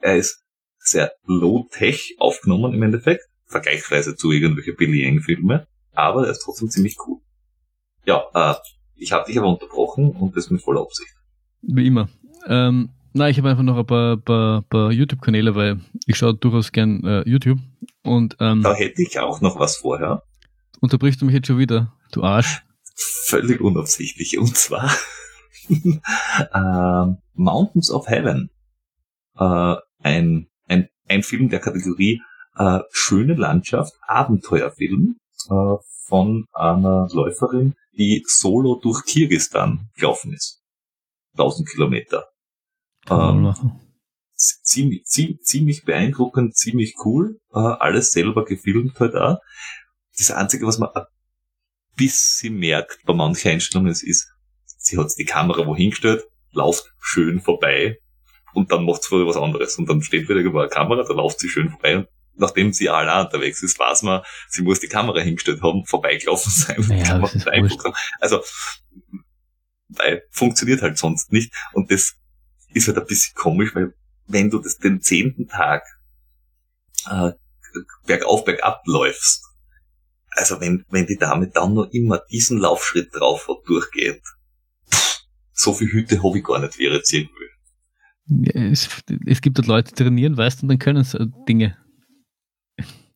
er 0.00 0.16
ist 0.16 0.42
sehr 0.78 1.12
low-tech 1.24 2.16
aufgenommen 2.18 2.74
im 2.74 2.82
Endeffekt, 2.82 3.24
vergleichsweise 3.46 4.16
zu 4.16 4.32
irgendwelchen 4.32 4.76
Billy 4.76 5.04
Yang-Filme, 5.04 5.66
aber 5.92 6.24
er 6.24 6.32
ist 6.32 6.42
trotzdem 6.42 6.70
ziemlich 6.70 6.96
cool. 7.06 7.20
Ja, 8.04 8.24
äh, 8.34 8.54
ich 8.94 9.12
habe 9.12 9.26
dich 9.26 9.38
aber 9.38 9.48
unterbrochen 9.48 10.10
und 10.12 10.36
das 10.36 10.50
mit 10.50 10.62
voller 10.62 10.80
Absicht. 10.80 11.14
Wie 11.60 11.86
immer. 11.86 12.08
Ähm, 12.46 12.90
na, 13.12 13.28
ich 13.28 13.38
habe 13.38 13.50
einfach 13.50 13.62
noch 13.62 13.78
ein 13.78 13.86
paar, 13.86 14.16
paar, 14.16 14.62
paar 14.62 14.92
YouTube-Kanäle, 14.92 15.54
weil 15.54 15.80
ich 16.06 16.16
schaue 16.16 16.34
durchaus 16.34 16.72
gern 16.72 17.04
äh, 17.04 17.28
YouTube 17.28 17.58
und, 18.02 18.36
ähm, 18.40 18.62
da 18.62 18.74
hätte 18.74 19.02
ich 19.02 19.18
auch 19.18 19.40
noch 19.40 19.58
was 19.58 19.76
vorher. 19.76 20.22
Unterbrichst 20.80 21.20
du 21.20 21.26
mich 21.26 21.34
jetzt 21.34 21.46
schon 21.46 21.58
wieder, 21.58 21.92
du 22.12 22.22
Arsch? 22.22 22.62
Völlig 22.94 23.60
unabsichtlich. 23.60 24.38
Und 24.38 24.56
zwar 24.56 24.90
äh, 25.68 27.14
Mountains 27.34 27.90
of 27.90 28.08
Heaven. 28.08 28.50
Äh, 29.38 29.76
ein, 30.00 30.48
ein, 30.66 30.88
ein 31.08 31.22
Film 31.22 31.48
der 31.48 31.60
Kategorie 31.60 32.22
äh, 32.56 32.80
Schöne 32.90 33.34
Landschaft, 33.34 33.94
Abenteuerfilm 34.06 35.16
äh, 35.48 35.76
von 36.06 36.46
einer 36.52 37.08
Läuferin, 37.12 37.74
die 37.96 38.24
solo 38.26 38.76
durch 38.76 39.04
Kirgistan 39.04 39.90
gelaufen 39.96 40.32
ist. 40.32 40.62
1000 41.32 41.68
Kilometer. 41.68 42.26
Ähm, 43.10 43.54
ziemlich, 44.34 45.04
ziemlich, 45.04 45.42
ziemlich 45.42 45.84
beeindruckend, 45.84 46.56
ziemlich 46.56 46.94
cool. 47.04 47.40
Äh, 47.52 47.58
alles 47.58 48.12
selber 48.12 48.44
gefilmt 48.44 48.98
halt 49.00 49.14
auch. 49.14 49.38
Das 50.16 50.30
Einzige, 50.30 50.66
was 50.66 50.78
man 50.78 50.90
ein 50.94 51.04
bisschen 51.96 52.56
merkt 52.56 53.04
bei 53.04 53.14
manchen 53.14 53.52
Einstellungen 53.52 53.92
ist, 53.92 54.28
sie 54.64 54.98
hat 54.98 55.12
die 55.18 55.24
Kamera 55.24 55.66
wohin 55.66 55.90
gestellt, 55.90 56.24
läuft 56.52 56.92
schön 57.00 57.40
vorbei 57.40 57.98
und 58.54 58.72
dann 58.72 58.84
macht 58.84 59.02
sie 59.02 59.14
wieder 59.14 59.26
was 59.26 59.36
anderes. 59.36 59.76
Und 59.76 59.88
dann 59.88 60.02
steht 60.02 60.28
wieder 60.28 60.40
über 60.40 60.62
eine 60.62 60.70
Kamera, 60.70 61.02
da 61.02 61.12
läuft 61.12 61.40
sie 61.40 61.48
schön 61.48 61.70
vorbei 61.70 61.98
und 61.98 62.08
nachdem 62.34 62.72
sie 62.72 62.88
allein 62.88 63.26
unterwegs 63.26 63.62
ist, 63.62 63.78
weiß 63.78 64.02
man, 64.02 64.22
sie 64.48 64.62
muss 64.62 64.80
die 64.80 64.88
Kamera 64.88 65.20
hingestellt 65.20 65.62
haben, 65.62 65.84
vorbeigelaufen 65.84 66.52
sein. 66.52 66.98
Ja, 67.04 67.22
also, 68.20 68.42
weil 69.88 70.22
funktioniert 70.30 70.82
halt 70.82 70.98
sonst 70.98 71.32
nicht. 71.32 71.52
Und 71.72 71.90
das 71.90 72.16
ist 72.72 72.88
halt 72.88 72.98
ein 72.98 73.06
bisschen 73.06 73.34
komisch, 73.34 73.74
weil 73.74 73.94
wenn 74.26 74.50
du 74.50 74.58
das 74.58 74.78
den 74.78 75.00
zehnten 75.00 75.48
Tag 75.48 75.84
äh, 77.08 77.32
bergauf, 78.06 78.44
bergab 78.44 78.82
läufst, 78.86 79.44
also 80.30 80.60
wenn, 80.60 80.84
wenn 80.90 81.06
die 81.06 81.16
Dame 81.16 81.48
dann 81.48 81.74
noch 81.74 81.88
immer 81.90 82.20
diesen 82.30 82.58
Laufschritt 82.58 83.14
drauf 83.14 83.48
hat, 83.48 83.66
durchgehend, 83.66 84.22
pff, 84.90 85.20
so 85.52 85.72
viel 85.72 85.88
Hüte 85.88 86.22
habe 86.22 86.38
ich 86.38 86.44
gar 86.44 86.60
nicht, 86.60 86.78
wie 86.78 86.86
ich 86.86 86.92
jetzt 86.92 87.12
irgendwie. 87.12 87.48
Ja, 88.30 88.60
es, 88.70 88.88
es 89.26 89.40
gibt 89.40 89.58
dort 89.58 89.66
Leute, 89.66 89.94
die 89.94 90.02
trainieren, 90.02 90.36
weißt 90.36 90.60
du, 90.60 90.64
und 90.64 90.68
dann 90.68 90.78
können 90.78 91.02
sie 91.02 91.32
Dinge. 91.48 91.78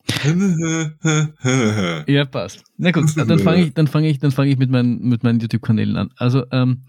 ja, 2.07 2.25
passt. 2.25 2.65
Na 2.77 2.91
gut, 2.91 3.17
dann 3.17 3.39
fange 3.45 3.65
ich, 3.65 3.75
dann 3.75 3.87
fange 3.87 4.09
ich, 4.09 4.19
dann 4.19 4.33
fange 4.33 4.51
ich 4.51 4.59
mit 4.59 4.71
meinen, 4.71 5.09
mit 5.09 5.23
meinen 5.23 5.41
YouTube-Kanälen 5.41 5.97
an. 5.97 6.11
Also, 6.17 6.45
ähm, 6.51 6.85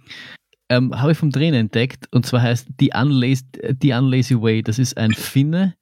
ähm, 0.73 0.99
habe 0.99 1.11
ich 1.11 1.17
vom 1.17 1.31
Trainer 1.31 1.57
entdeckt 1.57 2.07
und 2.11 2.25
zwar 2.25 2.41
heißt 2.41 2.67
The 2.79 2.91
Unlazy, 2.95 3.43
The 3.81 3.93
Unlazy 3.93 4.41
Way. 4.41 4.63
Das 4.63 4.79
ist 4.79 4.97
ein 4.97 5.13
Finne, 5.13 5.75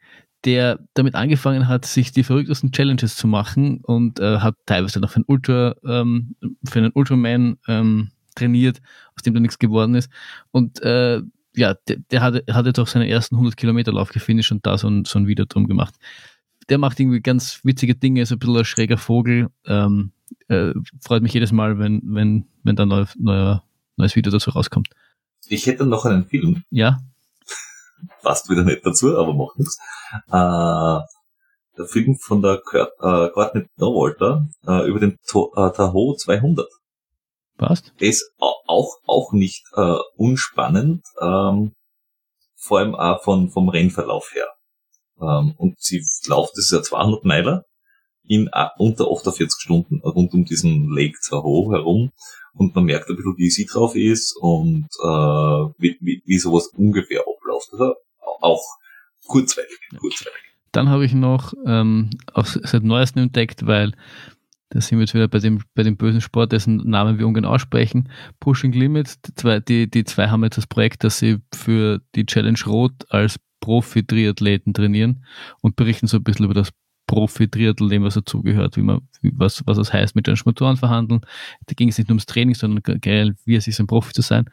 der 0.43 0.79
damit 0.93 1.15
angefangen 1.15 1.67
hat, 1.67 1.85
sich 1.85 2.11
die 2.11 2.23
verrücktesten 2.23 2.71
Challenges 2.71 3.15
zu 3.15 3.27
machen 3.27 3.79
und 3.83 4.19
äh, 4.19 4.39
hat 4.39 4.55
teilweise 4.65 4.99
noch 4.99 5.11
für 5.11 5.17
einen 5.17 5.25
Ultra, 5.27 5.75
ähm, 5.85 6.35
für 6.67 6.79
einen 6.79 6.91
Ultraman 6.93 7.57
ähm, 7.67 8.09
trainiert, 8.35 8.81
aus 9.15 9.23
dem 9.23 9.33
da 9.33 9.39
nichts 9.39 9.59
geworden 9.59 9.95
ist. 9.95 10.11
Und 10.51 10.81
äh, 10.81 11.21
ja, 11.55 11.75
der, 11.87 11.97
der 12.11 12.21
hatte, 12.21 12.43
hat 12.51 12.65
jetzt 12.65 12.79
auch 12.79 12.87
seinen 12.87 13.07
ersten 13.07 13.35
100 13.35 13.55
Kilometer 13.55 13.93
Lauf 13.93 14.11
gefinisht 14.11 14.51
und 14.51 14.65
da 14.65 14.77
so 14.77 14.89
ein, 14.89 15.05
so 15.05 15.19
ein 15.19 15.27
Video 15.27 15.45
drum 15.45 15.67
gemacht. 15.67 15.95
Der 16.69 16.77
macht 16.77 16.99
irgendwie 16.99 17.21
ganz 17.21 17.61
witzige 17.63 17.95
Dinge, 17.95 18.21
ist 18.21 18.31
ein 18.31 18.39
bisschen 18.39 18.57
ein 18.57 18.65
schräger 18.65 18.97
Vogel. 18.97 19.49
Ähm, 19.65 20.11
äh, 20.47 20.73
freut 21.01 21.23
mich 21.23 21.33
jedes 21.33 21.51
Mal, 21.51 21.79
wenn, 21.79 22.01
wenn, 22.05 22.45
wenn 22.63 22.75
da 22.75 22.85
neu, 22.85 23.05
neuer, 23.17 23.63
neues 24.01 24.15
Video 24.15 24.31
dazu 24.31 24.51
rauskommt. 24.51 24.89
Ich 25.47 25.65
hätte 25.65 25.85
noch 25.85 26.05
einen 26.05 26.25
Film. 26.25 26.63
Ja. 26.69 26.99
Passt 28.21 28.49
wieder 28.49 28.63
nicht 28.63 28.85
dazu, 28.85 29.17
aber 29.17 29.33
macht 29.33 29.57
nichts. 29.57 29.77
Äh, 30.27 30.99
der 31.77 31.85
Film 31.87 32.15
von 32.17 32.41
der 32.41 32.57
Kurt, 32.57 32.91
äh, 32.99 33.29
Courtney 33.29 33.65
Dauwalter 33.77 34.47
äh, 34.67 34.87
über 34.87 34.99
den 34.99 35.17
to 35.27 35.53
äh, 35.55 35.71
Tahoe 35.71 36.15
200. 36.17 36.67
Passt. 37.57 37.93
Der 37.99 38.09
ist 38.09 38.33
auch, 38.39 38.97
auch 39.05 39.33
nicht 39.33 39.63
äh, 39.75 39.97
unspannend, 40.15 41.05
ähm, 41.21 41.73
vor 42.55 42.79
allem 42.79 42.95
auch 42.95 43.23
von, 43.23 43.49
vom 43.49 43.69
Rennverlauf 43.69 44.33
her. 44.33 44.47
Ähm, 45.21 45.53
und 45.57 45.79
sie 45.79 46.03
läuft, 46.27 46.57
das 46.57 46.65
ist 46.65 46.71
ja 46.71 46.81
200 46.81 47.23
Meiler 47.23 47.65
in 48.23 48.49
unter 48.77 49.11
48 49.11 49.59
Stunden 49.59 50.01
rund 50.01 50.33
um 50.33 50.45
diesen 50.45 50.89
Lake 50.89 51.17
Tahoe 51.27 51.71
herum 51.73 52.11
und 52.53 52.75
man 52.75 52.85
merkt 52.85 53.09
ein 53.09 53.15
bisschen, 53.15 53.37
wie 53.37 53.49
sie 53.49 53.65
drauf 53.65 53.95
ist 53.95 54.35
und 54.39 54.87
äh, 55.03 55.73
wie, 55.77 55.97
wie, 56.01 56.21
wie 56.25 56.39
sowas 56.39 56.67
ungefähr 56.75 57.21
abläuft. 57.21 57.69
Also 57.73 57.95
auch 58.41 58.63
kurzweilig, 59.27 59.79
kurzweilig. 59.97 60.39
Dann 60.71 60.89
habe 60.89 61.05
ich 61.05 61.13
noch 61.13 61.53
ähm, 61.65 62.09
auch 62.33 62.45
seit 62.45 62.83
neuestem 62.83 63.23
entdeckt, 63.23 63.65
weil 63.65 63.93
da 64.69 64.79
sind 64.79 64.97
wir 64.97 65.03
jetzt 65.03 65.13
wieder 65.13 65.27
bei 65.27 65.39
dem, 65.39 65.61
bei 65.75 65.83
dem 65.83 65.97
bösen 65.97 66.21
Sport, 66.21 66.53
dessen 66.53 66.77
Namen 66.77 67.19
wir 67.19 67.27
ungern 67.27 67.43
aussprechen. 67.43 68.09
Pushing 68.39 68.71
Limits, 68.71 69.21
die 69.21 69.35
zwei, 69.35 69.59
die, 69.59 69.91
die 69.91 70.05
zwei 70.05 70.29
haben 70.29 70.43
jetzt 70.43 70.57
das 70.57 70.67
Projekt, 70.67 71.03
dass 71.03 71.19
sie 71.19 71.39
für 71.53 72.01
die 72.15 72.25
Challenge 72.25 72.59
Rot 72.65 72.93
als 73.09 73.37
Profi-Triathleten 73.59 74.73
trainieren 74.73 75.25
und 75.61 75.75
berichten 75.75 76.07
so 76.07 76.17
ein 76.17 76.23
bisschen 76.23 76.45
über 76.45 76.53
das 76.53 76.71
Profi-Triathlon, 77.11 77.89
dem 77.89 78.03
was 78.03 78.13
dazugehört, 78.13 78.77
wie 78.77 78.83
man, 78.83 79.01
was, 79.21 79.61
was 79.65 79.77
das 79.77 79.91
heißt, 79.91 80.15
mit 80.15 80.27
den 80.27 80.37
Motoren 80.45 80.77
verhandeln. 80.77 81.19
Da 81.65 81.73
ging 81.75 81.89
es 81.89 81.97
nicht 81.97 82.07
nur 82.07 82.13
ums 82.13 82.25
Training, 82.25 82.55
sondern 82.55 82.81
generell, 83.01 83.35
wie 83.43 83.55
es 83.55 83.67
ist, 83.67 83.81
ein 83.81 83.87
Profi 83.87 84.13
zu 84.13 84.21
sein. 84.21 84.45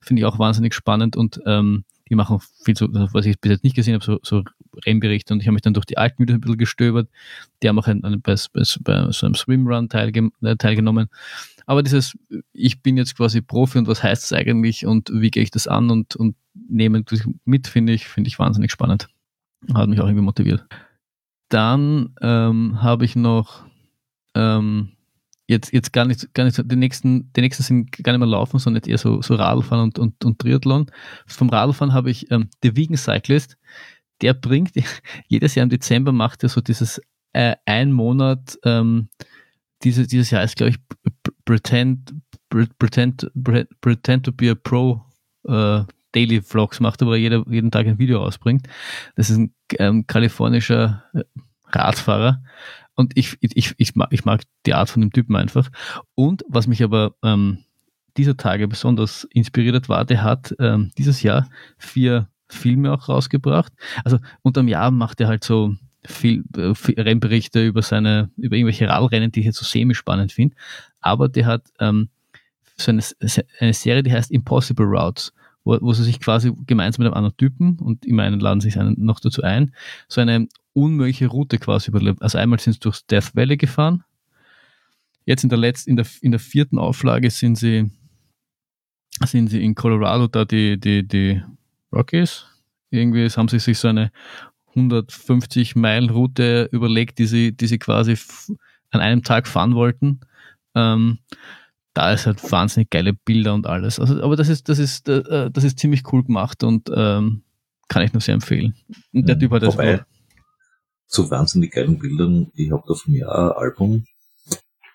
Finde 0.00 0.20
ich 0.20 0.24
auch 0.24 0.38
wahnsinnig 0.38 0.72
spannend 0.72 1.14
und 1.14 1.40
ähm, 1.44 1.84
die 2.08 2.14
machen 2.14 2.38
viel 2.64 2.74
so, 2.74 2.88
was 2.90 3.26
ich 3.26 3.38
bis 3.38 3.50
jetzt 3.50 3.64
nicht 3.64 3.76
gesehen 3.76 3.94
habe, 3.94 4.04
so, 4.04 4.18
so 4.22 4.44
Rennberichte 4.86 5.34
und 5.34 5.40
ich 5.40 5.46
habe 5.46 5.54
mich 5.54 5.62
dann 5.62 5.74
durch 5.74 5.84
die 5.84 5.98
alten 5.98 6.22
Videos 6.22 6.36
ein 6.36 6.40
bisschen 6.40 6.56
gestöbert. 6.56 7.10
Die 7.62 7.68
haben 7.68 7.78
auch 7.78 7.86
ein, 7.86 8.02
ein, 8.02 8.22
bei, 8.22 8.34
bei, 8.54 9.12
so 9.12 9.26
einem 9.26 9.34
Swimrun 9.34 9.90
teilge, 9.90 10.30
äh, 10.42 10.56
teilgenommen. 10.56 11.08
Aber 11.66 11.82
dieses, 11.82 12.16
ich 12.54 12.80
bin 12.80 12.96
jetzt 12.96 13.14
quasi 13.16 13.42
Profi 13.42 13.76
und 13.76 13.88
was 13.88 14.02
heißt 14.02 14.24
es 14.24 14.32
eigentlich 14.32 14.86
und 14.86 15.10
wie 15.12 15.30
gehe 15.30 15.42
ich 15.42 15.50
das 15.50 15.66
an 15.66 15.90
und, 15.90 16.16
und 16.16 16.36
nehme 16.54 17.04
mit, 17.44 17.66
finde 17.66 17.92
ich, 17.92 18.08
finde 18.08 18.28
ich 18.28 18.38
wahnsinnig 18.38 18.70
spannend. 18.70 19.08
Hat 19.74 19.88
mich 19.88 20.00
auch 20.00 20.06
irgendwie 20.06 20.24
motiviert. 20.24 20.64
Dann 21.48 22.14
ähm, 22.20 22.82
habe 22.82 23.04
ich 23.04 23.16
noch 23.16 23.64
ähm, 24.34 24.92
jetzt, 25.46 25.72
jetzt 25.72 25.92
gar 25.92 26.04
nicht, 26.04 26.32
gar 26.34 26.44
nicht 26.44 26.56
so, 26.56 26.62
die 26.62 26.76
nächsten, 26.76 27.32
die 27.34 27.40
nächsten 27.40 27.62
sind 27.62 27.92
gar 27.92 28.12
nicht 28.12 28.20
mehr 28.20 28.28
laufen, 28.28 28.58
sondern 28.58 28.82
eher 28.84 28.98
so, 28.98 29.22
so 29.22 29.34
Radfahren 29.34 29.84
und, 29.84 29.98
und, 29.98 30.24
und 30.24 30.38
Triathlon. 30.38 30.86
Vom 31.26 31.48
Radfahren 31.48 31.92
habe 31.92 32.10
ich 32.10 32.30
ähm, 32.30 32.50
The 32.62 32.76
Vegan 32.76 32.96
Cyclist, 32.96 33.56
der 34.22 34.34
bringt, 34.34 34.72
jedes 35.28 35.54
Jahr 35.54 35.64
im 35.64 35.70
Dezember 35.70 36.12
macht 36.12 36.42
er 36.42 36.48
so 36.48 36.60
dieses 36.60 37.00
äh, 37.32 37.54
ein 37.64 37.92
Monat, 37.92 38.58
ähm, 38.64 39.08
diese, 39.82 40.06
dieses 40.06 40.30
Jahr 40.30 40.42
ist, 40.42 40.56
glaube 40.56 40.70
ich, 40.70 40.78
Pretend, 41.44 42.14
Pretend, 42.78 43.30
Pretend 43.80 44.24
to 44.24 44.32
be 44.32 44.50
a 44.50 44.54
Pro 44.54 45.02
äh, 45.46 45.84
Daily 46.16 46.40
Vlogs 46.40 46.80
macht, 46.80 47.02
wo 47.02 47.12
er 47.12 47.18
jeder, 47.18 47.44
jeden 47.48 47.70
Tag 47.70 47.86
ein 47.86 47.98
Video 47.98 48.24
ausbringt. 48.24 48.66
Das 49.16 49.28
ist 49.28 49.36
ein 49.36 49.54
ähm, 49.78 50.06
kalifornischer 50.06 51.04
äh, 51.12 51.22
Radfahrer. 51.66 52.42
Und 52.94 53.12
ich, 53.14 53.36
ich, 53.40 53.74
ich, 53.76 53.94
mag, 53.94 54.08
ich 54.10 54.24
mag 54.24 54.42
die 54.64 54.72
Art 54.72 54.88
von 54.88 55.02
dem 55.02 55.12
Typen 55.12 55.36
einfach. 55.36 55.68
Und 56.14 56.42
was 56.48 56.66
mich 56.66 56.82
aber 56.82 57.14
ähm, 57.22 57.58
dieser 58.16 58.38
Tage 58.38 58.66
besonders 58.66 59.24
inspiriert 59.30 59.76
hat, 59.76 59.88
war, 59.90 60.06
der 60.06 60.22
hat 60.22 60.54
ähm, 60.58 60.90
dieses 60.96 61.22
Jahr 61.22 61.48
vier 61.76 62.28
Filme 62.48 62.92
auch 62.92 63.10
rausgebracht. 63.10 63.74
Also 64.02 64.18
unterm 64.40 64.68
Jahr 64.68 64.90
macht 64.90 65.20
er 65.20 65.28
halt 65.28 65.44
so 65.44 65.74
viel, 66.06 66.44
äh, 66.56 66.74
viel 66.74 66.98
Rennberichte 66.98 67.62
über 67.66 67.82
seine, 67.82 68.30
über 68.38 68.56
irgendwelche 68.56 68.88
Radrennen, 68.88 69.32
die 69.32 69.40
ich 69.40 69.46
jetzt 69.46 69.58
so 69.58 69.66
semi-spannend 69.66 70.32
finde. 70.32 70.56
Aber 71.00 71.28
der 71.28 71.44
hat 71.44 71.64
ähm, 71.78 72.08
so 72.78 72.90
eine, 72.90 73.02
eine 73.60 73.74
Serie, 73.74 74.02
die 74.02 74.12
heißt 74.12 74.30
Impossible 74.30 74.86
Routes 74.86 75.32
wo, 75.66 75.76
wo 75.80 75.92
sie 75.92 76.04
sich 76.04 76.20
quasi 76.20 76.52
gemeinsam 76.66 77.02
mit 77.02 77.12
einem 77.12 77.18
anderen 77.18 77.36
Typen 77.36 77.78
und 77.80 78.06
immer 78.06 78.22
einen 78.22 78.40
laden 78.40 78.60
sich 78.60 78.78
einen 78.78 78.94
noch 79.04 79.20
dazu 79.20 79.42
ein, 79.42 79.74
so 80.08 80.20
eine 80.20 80.48
unmögliche 80.72 81.26
Route 81.26 81.58
quasi 81.58 81.90
überlebt. 81.90 82.22
Also 82.22 82.38
einmal 82.38 82.60
sind 82.60 82.74
sie 82.74 82.80
durchs 82.80 83.04
Death 83.06 83.34
Valley 83.34 83.56
gefahren. 83.56 84.04
Jetzt 85.24 85.42
in 85.42 85.50
der 85.50 85.58
letzten, 85.58 85.90
in 85.90 85.96
der, 85.96 86.06
in 86.22 86.30
der 86.30 86.40
vierten 86.40 86.78
Auflage 86.78 87.30
sind 87.30 87.56
sie, 87.56 87.90
sind 89.24 89.48
sie 89.48 89.62
in 89.64 89.74
Colorado, 89.74 90.28
da 90.28 90.44
die, 90.44 90.78
die, 90.78 91.06
die 91.06 91.42
Rockies. 91.92 92.46
Irgendwie 92.90 93.28
haben 93.28 93.48
sie 93.48 93.58
sich 93.58 93.78
so 93.78 93.88
eine 93.88 94.12
150 94.68 95.74
Meilen 95.74 96.10
Route 96.10 96.68
überlegt, 96.70 97.18
die 97.18 97.26
sie, 97.26 97.56
die 97.56 97.66
sie 97.66 97.78
quasi 97.78 98.16
an 98.90 99.00
einem 99.00 99.24
Tag 99.24 99.48
fahren 99.48 99.74
wollten. 99.74 100.20
Ähm, 100.76 101.18
da 101.96 102.12
ist 102.12 102.26
halt 102.26 102.52
wahnsinnig 102.52 102.90
geile 102.90 103.14
Bilder 103.14 103.54
und 103.54 103.66
alles. 103.66 103.98
Also, 103.98 104.22
aber 104.22 104.36
das 104.36 104.50
ist, 104.50 104.68
das 104.68 104.78
ist, 104.78 105.08
äh, 105.08 105.50
das 105.50 105.64
ist 105.64 105.78
ziemlich 105.78 106.12
cool 106.12 106.22
gemacht 106.22 106.62
und 106.62 106.90
ähm, 106.94 107.42
kann 107.88 108.02
ich 108.02 108.12
nur 108.12 108.20
sehr 108.20 108.34
empfehlen. 108.34 108.74
Und 109.14 109.26
der 109.26 109.38
Typ 109.38 109.50
hat 109.52 109.62
das 109.62 109.74
Wobei, 109.74 110.04
zu 111.06 111.30
wahnsinnig 111.30 111.72
geilen 111.72 111.98
Bildern, 111.98 112.52
ich 112.54 112.70
habe 112.70 112.82
da 112.86 112.92
von 112.92 113.12
mir 113.12 113.32
ein 113.32 113.52
Album. 113.52 114.04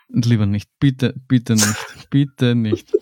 Und 0.09 0.25
lieber 0.27 0.45
nicht, 0.45 0.69
bitte, 0.79 1.15
bitte 1.27 1.53
nicht, 1.53 1.75
bitte 2.11 2.53
nicht. 2.53 2.93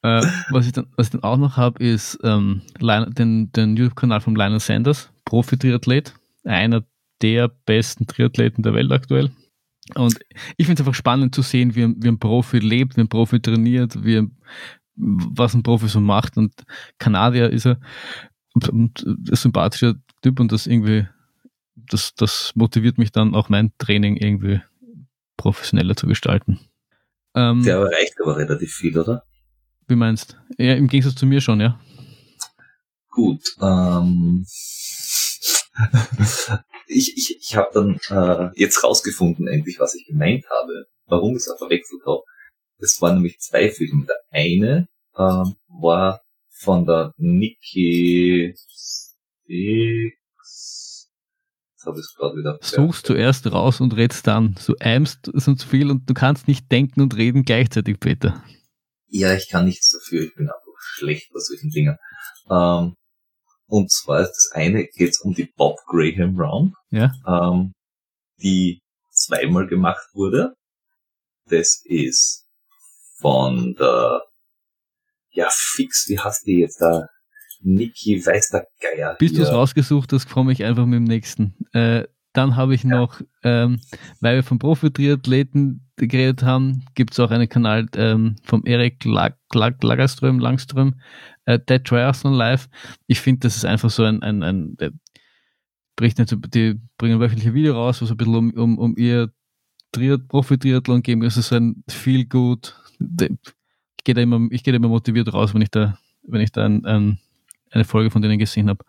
äh, 0.00 0.22
was, 0.50 0.66
ich 0.66 0.72
dann, 0.72 0.86
was 0.96 1.08
ich 1.08 1.12
dann 1.12 1.22
auch 1.22 1.36
noch 1.36 1.58
habe, 1.58 1.84
ist 1.84 2.18
ähm, 2.24 2.62
den, 2.80 3.52
den 3.52 3.76
YouTube-Kanal 3.76 4.22
von 4.22 4.34
Lionel 4.36 4.60
Sanders, 4.60 5.10
Profi-Triathlet, 5.26 6.14
einer 6.44 6.82
der 7.20 7.48
besten 7.48 8.06
Triathleten 8.06 8.62
der 8.62 8.72
Welt 8.72 8.90
aktuell. 8.90 9.32
Und 9.94 10.18
ich 10.56 10.66
finde 10.66 10.80
es 10.80 10.86
einfach 10.86 10.94
spannend 10.94 11.34
zu 11.34 11.42
sehen, 11.42 11.74
wie, 11.74 11.94
wie 11.96 12.08
ein 12.08 12.18
Profi 12.18 12.58
lebt, 12.58 12.96
wie 12.96 13.00
ein 13.00 13.08
Profi 13.08 13.40
trainiert, 13.40 14.04
wie, 14.04 14.28
was 14.94 15.54
ein 15.54 15.62
Profi 15.62 15.88
so 15.88 16.00
macht. 16.00 16.36
Und 16.36 16.52
Kanadier 16.98 17.50
ist 17.50 17.66
er 17.66 17.80
ein 18.54 18.92
sympathischer 19.32 19.94
Typ 20.22 20.38
und 20.40 20.52
das 20.52 20.66
irgendwie, 20.66 21.06
das, 21.74 22.14
das 22.14 22.52
motiviert 22.54 22.98
mich 22.98 23.10
dann 23.10 23.34
auch 23.34 23.48
mein 23.48 23.72
Training 23.78 24.16
irgendwie 24.16 24.60
professioneller 25.36 25.96
zu 25.96 26.06
gestalten. 26.06 26.60
Ähm, 27.34 27.62
Der 27.64 27.76
erreicht 27.76 28.14
aber 28.22 28.36
relativ 28.36 28.72
viel, 28.72 28.96
oder? 28.98 29.24
Wie 29.88 29.96
meinst 29.96 30.36
du? 30.58 30.64
Ja, 30.64 30.74
im 30.74 30.86
Gegensatz 30.86 31.16
zu 31.16 31.26
mir 31.26 31.40
schon, 31.40 31.60
ja. 31.60 31.80
Gut. 33.10 33.42
Ähm, 33.60 34.46
ich 36.92 37.16
ich, 37.16 37.38
ich 37.40 37.56
habe 37.56 37.70
dann 37.72 37.98
äh, 38.10 38.50
jetzt 38.54 38.82
rausgefunden, 38.84 39.48
endlich, 39.48 39.78
was 39.78 39.94
ich 39.94 40.06
gemeint 40.06 40.44
habe, 40.50 40.86
warum 41.06 41.32
ich 41.32 41.42
es 41.42 41.48
auch 41.48 41.58
verwechselt 41.58 42.02
habe. 42.06 42.22
Es 42.78 43.00
waren 43.00 43.14
nämlich 43.16 43.38
zwei 43.38 43.70
Filme. 43.70 44.06
Der 44.06 44.18
eine 44.30 44.88
äh, 45.14 45.44
war 45.68 46.20
von 46.50 46.84
der 46.84 47.12
Nikki 47.16 48.54
Six, 49.46 49.92
Jetzt 51.82 51.86
habe 51.88 51.98
ich 51.98 52.04
es 52.04 52.14
gerade 52.14 52.36
wieder. 52.36 52.58
Suchst 52.60 53.08
ja. 53.08 53.14
zuerst 53.14 53.52
raus 53.52 53.80
und 53.80 53.96
redst 53.96 54.28
dann. 54.28 54.54
Du 54.66 54.76
eimst 54.78 55.30
sonst 55.34 55.64
viel 55.64 55.90
und 55.90 56.08
du 56.08 56.14
kannst 56.14 56.46
nicht 56.46 56.70
denken 56.70 57.00
und 57.00 57.16
reden 57.16 57.42
gleichzeitig, 57.42 57.98
Peter. 57.98 58.44
Ja, 59.08 59.34
ich 59.34 59.48
kann 59.48 59.64
nichts 59.64 59.90
dafür. 59.90 60.22
Ich 60.22 60.34
bin 60.36 60.46
einfach 60.46 60.78
schlecht 60.78 61.32
bei 61.32 61.40
solchen 61.40 61.70
Dingen. 61.70 61.96
Ähm, 62.48 62.94
und 63.72 63.90
zwar 63.90 64.20
das 64.20 64.50
eine 64.52 64.84
geht 64.84 65.16
um 65.22 65.32
die 65.32 65.50
Bob 65.56 65.78
Graham 65.86 66.38
Round, 66.38 66.74
ja. 66.90 67.10
ähm, 67.26 67.72
die 68.42 68.82
zweimal 69.10 69.66
gemacht 69.66 70.06
wurde. 70.12 70.52
Das 71.46 71.80
ist 71.84 72.44
von 73.18 73.74
der, 73.78 74.20
ja 75.30 75.48
fix, 75.50 76.04
wie 76.08 76.18
heißt 76.18 76.46
die 76.46 76.58
jetzt 76.58 76.82
da? 76.82 77.06
Niki 77.62 78.20
weiß 78.22 78.50
der 78.50 78.66
Geier. 78.78 79.16
Bis 79.18 79.32
du 79.32 79.42
es 79.42 79.50
rausgesucht 79.50 80.12
hast, 80.12 80.28
komme 80.28 80.52
ich 80.52 80.64
einfach 80.64 80.84
mit 80.84 80.96
dem 80.96 81.04
nächsten. 81.04 81.56
Äh, 81.72 82.04
dann 82.32 82.56
habe 82.56 82.74
ich 82.74 82.82
ja. 82.82 82.90
noch, 82.90 83.20
ähm, 83.42 83.80
weil 84.20 84.36
wir 84.36 84.42
vom 84.42 84.58
Profi-Triathleten 84.58 85.86
geredet 85.96 86.42
haben, 86.42 86.84
gibt 86.94 87.12
es 87.12 87.20
auch 87.20 87.30
einen 87.30 87.48
Kanal 87.48 87.86
ähm, 87.96 88.36
vom 88.42 88.64
Erik 88.64 89.04
Lag 89.04 89.34
Lag 89.52 89.82
Lagerström, 89.82 90.38
Langström, 90.38 90.94
äh, 91.44 91.58
Dead 91.58 91.84
Triathlon 91.84 92.32
Live. 92.32 92.68
Ich 93.06 93.20
finde, 93.20 93.40
das 93.40 93.56
ist 93.56 93.64
einfach 93.64 93.90
so 93.90 94.04
ein, 94.04 94.22
ein, 94.22 94.42
ein 94.42 94.76
berichten, 95.96 96.26
die 96.50 96.80
bringen 96.96 97.20
wöchentliche 97.20 97.54
Video 97.54 97.74
raus, 97.74 98.00
was 98.00 98.10
ein 98.10 98.16
bisschen 98.16 98.34
um, 98.34 98.50
um, 98.52 98.78
um 98.78 98.96
ihr 98.96 99.30
Triath 99.92 100.26
Profi-Triathlon 100.28 101.02
gehen. 101.02 101.20
Das 101.20 101.36
ist 101.36 101.52
ein 101.52 101.84
viel 101.88 102.24
gut. 102.24 102.74
Ich 102.98 104.04
gehe 104.04 104.14
da 104.14 104.22
immer, 104.22 104.40
ich 104.50 104.62
gehe 104.62 104.74
immer 104.74 104.88
motiviert 104.88 105.32
raus, 105.32 105.54
wenn 105.54 105.62
ich 105.62 105.70
da, 105.70 105.98
wenn 106.22 106.40
ich 106.40 106.50
da 106.50 106.64
ein, 106.64 106.84
ein, 106.86 107.18
eine 107.70 107.84
Folge 107.84 108.10
von 108.10 108.22
denen 108.22 108.38
gesehen 108.38 108.70
habe. 108.70 108.84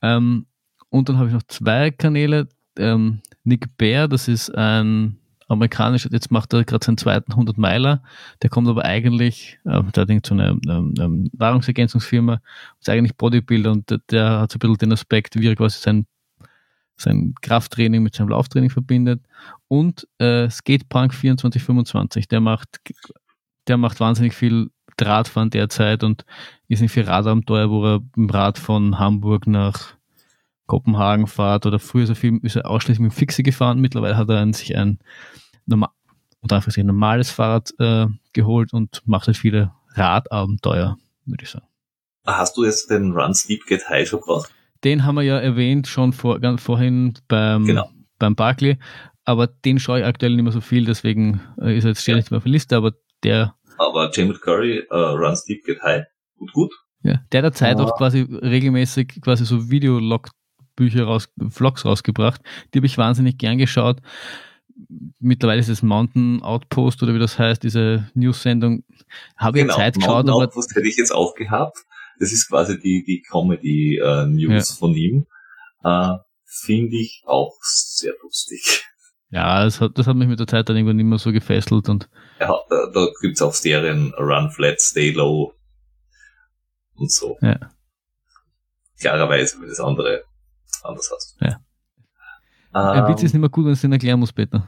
Ähm, 0.00 0.46
und 0.88 1.08
dann 1.08 1.18
habe 1.18 1.28
ich 1.28 1.34
noch 1.34 1.42
zwei 1.44 1.90
Kanäle, 1.90 2.48
ähm, 2.78 3.20
Nick 3.44 3.76
Bear, 3.76 4.08
das 4.08 4.28
ist 4.28 4.50
ein 4.54 5.18
amerikanischer, 5.48 6.10
jetzt 6.10 6.30
macht 6.30 6.52
er 6.52 6.64
gerade 6.64 6.84
seinen 6.84 6.98
zweiten 6.98 7.32
100 7.32 7.58
Meiler, 7.58 8.02
der 8.42 8.50
kommt 8.50 8.68
aber 8.68 8.84
eigentlich, 8.84 9.58
äh, 9.64 9.82
der 9.82 10.06
hat 10.16 10.26
so 10.26 10.34
eine, 10.34 10.58
eine, 10.66 10.92
eine 10.98 11.30
Nahrungsergänzungsfirma, 11.32 12.40
ist 12.80 12.88
eigentlich 12.88 13.16
Bodybuilder 13.16 13.72
und 13.72 13.90
der, 13.90 13.98
der, 14.10 14.40
hat 14.40 14.52
so 14.52 14.56
ein 14.56 14.60
bisschen 14.60 14.78
den 14.78 14.92
Aspekt, 14.92 15.38
wie 15.38 15.46
er 15.46 15.56
quasi 15.56 15.78
sein, 15.80 16.06
sein 16.96 17.34
Krafttraining 17.42 18.02
mit 18.02 18.14
seinem 18.14 18.28
Lauftraining 18.28 18.70
verbindet. 18.70 19.22
Und 19.68 20.06
äh, 20.18 20.48
Skatepunk 20.48 21.12
2425, 21.12 22.28
der 22.28 22.40
macht, 22.40 22.80
der 23.66 23.76
macht 23.76 24.00
wahnsinnig 24.00 24.34
viel 24.34 24.70
Radfahren 25.00 25.50
derzeit 25.50 26.04
und 26.04 26.24
ist 26.68 26.80
nicht 26.80 26.92
viel 26.92 27.04
Radabenteuer, 27.04 27.70
wo 27.70 27.84
er 27.84 28.00
im 28.16 28.30
Rad 28.30 28.58
von 28.58 28.98
Hamburg 28.98 29.46
nach 29.46 29.94
Kopenhagen 30.72 31.26
fahrt 31.26 31.66
oder 31.66 31.78
früher 31.78 32.06
so 32.06 32.14
viel 32.14 32.38
ist 32.42 32.56
er 32.56 32.70
ausschließlich 32.70 32.98
mit 32.98 33.12
dem 33.12 33.14
Fixe 33.14 33.42
gefahren. 33.42 33.78
Mittlerweile 33.78 34.16
hat 34.16 34.30
er 34.30 34.50
sich 34.54 34.74
ein 34.74 35.00
normal, 35.66 35.90
oder 36.42 36.56
einfach 36.56 36.74
ein 36.74 36.86
normales 36.86 37.30
Fahrrad 37.30 37.74
äh, 37.78 38.06
geholt 38.32 38.72
und 38.72 39.02
macht 39.04 39.26
halt 39.26 39.36
viele 39.36 39.72
Radabenteuer, 39.90 40.96
würde 41.26 41.44
ich 41.44 41.50
sagen. 41.50 41.66
Hast 42.26 42.56
du 42.56 42.64
jetzt 42.64 42.88
den 42.88 43.12
Run 43.12 43.34
Steep 43.34 43.66
Get 43.66 43.86
High 43.90 44.08
schon 44.08 44.20
gebraucht? 44.20 44.50
Den 44.82 45.04
haben 45.04 45.16
wir 45.16 45.22
ja 45.24 45.38
erwähnt 45.38 45.88
schon 45.88 46.14
vor, 46.14 46.40
ganz 46.40 46.62
vorhin 46.62 47.18
beim, 47.28 47.66
genau. 47.66 47.90
beim 48.18 48.34
Barclay, 48.34 48.78
aber 49.26 49.48
den 49.48 49.78
schaue 49.78 50.00
ich 50.00 50.06
aktuell 50.06 50.34
nicht 50.34 50.42
mehr 50.44 50.52
so 50.52 50.62
viel, 50.62 50.86
deswegen 50.86 51.42
äh, 51.60 51.76
ist 51.76 51.84
er 51.84 51.90
jetzt 51.90 52.00
steht 52.00 52.14
ja. 52.14 52.16
nicht 52.16 52.30
mehr 52.30 52.38
auf 52.38 52.44
der 52.44 52.52
Liste, 52.52 52.76
aber 52.78 52.92
der. 53.22 53.54
Aber 53.76 54.10
James 54.10 54.40
Curry, 54.40 54.86
uh, 54.90 54.94
Run 54.94 55.36
Steep 55.36 55.66
Get 55.66 55.82
High, 55.82 56.06
gut, 56.38 56.52
gut. 56.54 56.72
Ja, 57.02 57.20
der 57.30 57.42
hat 57.42 57.58
Zeit 57.58 57.76
ah. 57.76 57.84
auch 57.84 57.98
quasi 57.98 58.22
regelmäßig 58.22 59.20
quasi 59.20 59.44
so 59.44 59.70
Videolog 59.70 60.30
Bücher 60.76 61.04
raus, 61.04 61.28
Vlogs 61.50 61.84
rausgebracht. 61.84 62.40
Die 62.72 62.78
habe 62.78 62.86
ich 62.86 62.98
wahnsinnig 62.98 63.38
gern 63.38 63.58
geschaut. 63.58 63.98
Mittlerweile 65.18 65.60
ist 65.60 65.68
es 65.68 65.82
Mountain 65.82 66.42
Outpost 66.42 67.02
oder 67.02 67.14
wie 67.14 67.18
das 67.18 67.38
heißt, 67.38 67.62
diese 67.62 68.10
News-Sendung. 68.14 68.84
Habe 69.36 69.58
ich 69.58 69.64
genau, 69.64 69.76
Zeit 69.76 69.94
geschaut, 69.94 70.26
Mountain. 70.26 70.48
Outpost 70.48 70.74
hätte 70.74 70.88
ich 70.88 70.96
jetzt 70.96 71.14
auch 71.14 71.34
gehabt. 71.34 71.78
Das 72.18 72.32
ist 72.32 72.48
quasi 72.48 72.78
die, 72.78 73.04
die 73.04 73.22
Comedy-News 73.22 74.50
äh, 74.50 74.72
ja. 74.72 74.78
von 74.78 74.94
ihm. 74.94 75.26
Äh, 75.84 76.16
Finde 76.44 76.96
ich 76.96 77.22
auch 77.26 77.56
sehr 77.62 78.12
lustig. 78.22 78.84
Ja, 79.30 79.64
das 79.64 79.80
hat, 79.80 79.96
das 79.96 80.06
hat 80.06 80.16
mich 80.16 80.28
mit 80.28 80.38
der 80.38 80.46
Zeit 80.46 80.68
dann 80.68 80.76
irgendwann 80.76 80.96
mehr 80.96 81.18
so 81.18 81.32
gefesselt 81.32 81.88
und. 81.88 82.10
Ja, 82.38 82.54
da, 82.68 82.90
da 82.92 83.08
gibt's 83.22 83.40
auch 83.40 83.54
Serien 83.54 84.12
Run 84.18 84.50
Flat, 84.50 84.78
Stay 84.78 85.10
Low 85.10 85.54
und 86.94 87.10
so. 87.10 87.38
Ja. 87.40 87.58
Klarerweise, 89.00 89.60
wie 89.62 89.68
das 89.68 89.80
andere 89.80 90.24
anders 90.84 91.10
hast. 91.14 91.36
Ja. 91.40 91.60
Ähm, 92.74 93.04
Ein 93.04 93.08
Witz 93.08 93.22
ist 93.22 93.32
nicht 93.32 93.40
mehr 93.40 93.50
gut, 93.50 93.66
wenn 93.66 93.74
du 93.74 93.80
den 93.80 93.92
erklären 93.92 94.18
musst, 94.20 94.34
Peter. 94.34 94.66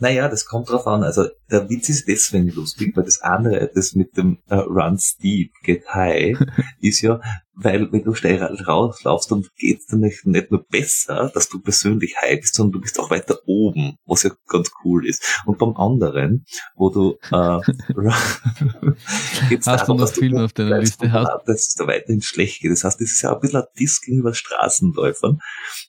Naja, 0.00 0.28
das 0.28 0.44
kommt 0.44 0.70
drauf 0.70 0.86
an. 0.86 1.02
Also 1.02 1.28
der 1.50 1.68
Witz 1.68 1.88
ist 1.88 2.06
deswegen 2.06 2.48
lustig, 2.48 2.96
weil 2.96 3.04
das 3.04 3.20
andere, 3.20 3.70
das 3.74 3.94
mit 3.94 4.16
dem 4.16 4.38
uh, 4.50 4.54
Run 4.54 4.98
Steep, 4.98 5.52
Get 5.64 5.88
High, 5.92 6.38
ist 6.80 7.00
ja, 7.00 7.20
weil 7.54 7.90
wenn 7.90 8.04
du 8.04 8.14
steil 8.14 8.40
rauslaufst, 8.40 9.32
dann 9.32 9.44
geht's 9.56 9.86
dann 9.86 10.00
nicht, 10.00 10.24
nicht 10.26 10.50
nur 10.52 10.64
besser, 10.68 11.30
dass 11.34 11.48
du 11.48 11.60
persönlich 11.60 12.14
high 12.22 12.40
bist, 12.40 12.54
sondern 12.54 12.74
du 12.74 12.80
bist 12.80 13.00
auch 13.00 13.10
weiter 13.10 13.38
oben, 13.46 13.96
was 14.06 14.22
ja 14.22 14.30
ganz 14.46 14.70
cool 14.84 15.06
ist. 15.06 15.42
Und 15.44 15.58
beim 15.58 15.76
anderen, 15.76 16.44
wo 16.76 16.90
du 16.90 17.18
äh, 17.32 17.60
geht's 19.48 19.66
Hast 19.66 19.82
darum, 19.82 19.98
du 19.98 20.04
noch 20.04 20.12
Filme 20.12 20.44
auf 20.44 20.52
deiner 20.52 20.78
Liste 20.78 21.10
hast? 21.10 21.28
Dass 21.46 21.68
es 21.68 21.74
da 21.74 21.88
weiterhin 21.88 22.22
schlecht 22.22 22.60
geht. 22.60 22.70
Das 22.70 22.84
heißt, 22.84 23.00
das 23.00 23.10
ist 23.10 23.22
ja 23.22 23.34
ein 23.34 23.40
bisschen 23.40 23.62
ein 23.62 23.66
Disk 23.78 24.04
gegenüber 24.04 24.34
Straßenläufern. 24.34 25.40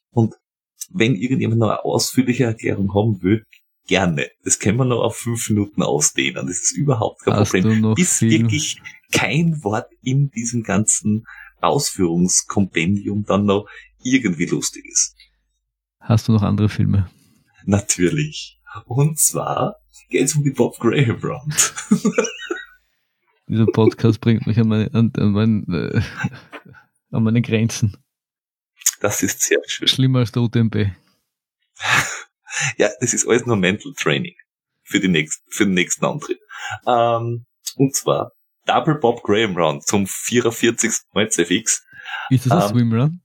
Und 0.10 0.34
wenn 0.92 1.16
irgendjemand 1.16 1.60
noch 1.60 1.70
eine 1.70 1.86
ausführliche 1.86 2.46
Erklärung 2.46 2.94
haben 2.96 3.22
will, 3.22 3.44
gerne. 3.90 4.30
Das 4.44 4.60
können 4.60 4.78
wir 4.78 4.86
noch 4.86 5.02
auf 5.02 5.18
fünf 5.18 5.50
Minuten 5.50 5.82
ausdehnen. 5.82 6.48
Das 6.48 6.58
ist 6.58 6.72
überhaupt 6.72 7.24
kein 7.24 7.34
Hast 7.34 7.52
Problem. 7.52 7.96
Bis 7.96 8.20
viel? 8.20 8.32
wirklich 8.32 8.82
kein 9.12 9.62
Wort 9.64 9.90
in 10.04 10.30
diesem 10.30 10.64
ganzen 10.64 11.26
Ausführungskompendium 11.60 13.26
dann 13.26 13.46
noch 13.46 13.68
irgendwie 14.02 14.46
lustig 14.46 14.86
ist. 14.86 15.16
Hast 16.00 16.28
du 16.28 16.32
noch 16.32 16.44
andere 16.44 16.70
Filme? 16.70 17.10
Natürlich. 17.66 18.60
Und 18.86 19.20
zwar 19.20 19.76
geht 20.10 20.26
es 20.26 20.36
um 20.36 20.44
die 20.44 20.52
Bob 20.52 20.78
Graham 20.80 21.20
Round. 21.22 21.74
Dieser 23.48 23.66
Podcast 23.66 24.22
bringt 24.22 24.46
mich 24.46 24.60
an 24.60 24.68
meine, 24.68 24.94
an, 24.94 25.12
an, 25.18 25.32
mein, 25.32 25.66
äh, 25.68 26.02
an 27.10 27.24
meine 27.24 27.42
Grenzen. 27.42 27.98
Das 29.02 29.24
ist 29.24 29.42
sehr 29.42 29.60
schön. 29.66 29.88
Schlimmer 29.88 30.20
als 30.20 30.32
der 30.32 30.44
UTMB. 30.44 30.76
Ja, 32.78 32.90
das 33.00 33.14
ist 33.14 33.28
alles 33.28 33.46
nur 33.46 33.56
Mental 33.56 33.94
Training 33.98 34.36
für, 34.84 35.00
die 35.00 35.08
nächst, 35.08 35.42
für 35.50 35.66
den 35.66 35.74
nächsten 35.74 36.06
Antritt. 36.06 36.40
Ähm, 36.88 37.46
und 37.76 37.96
zwar 37.96 38.32
Double 38.66 38.96
Bob 38.96 39.24
Graham 39.24 39.56
Round 39.56 39.86
zum 39.86 40.08
44. 40.08 40.92
Mal 41.14 41.30
CFX. 41.30 41.84
Ist 42.30 42.46
das 42.46 42.52
ein 42.52 42.62
ähm, 42.62 42.68
Swimrun? 42.68 43.22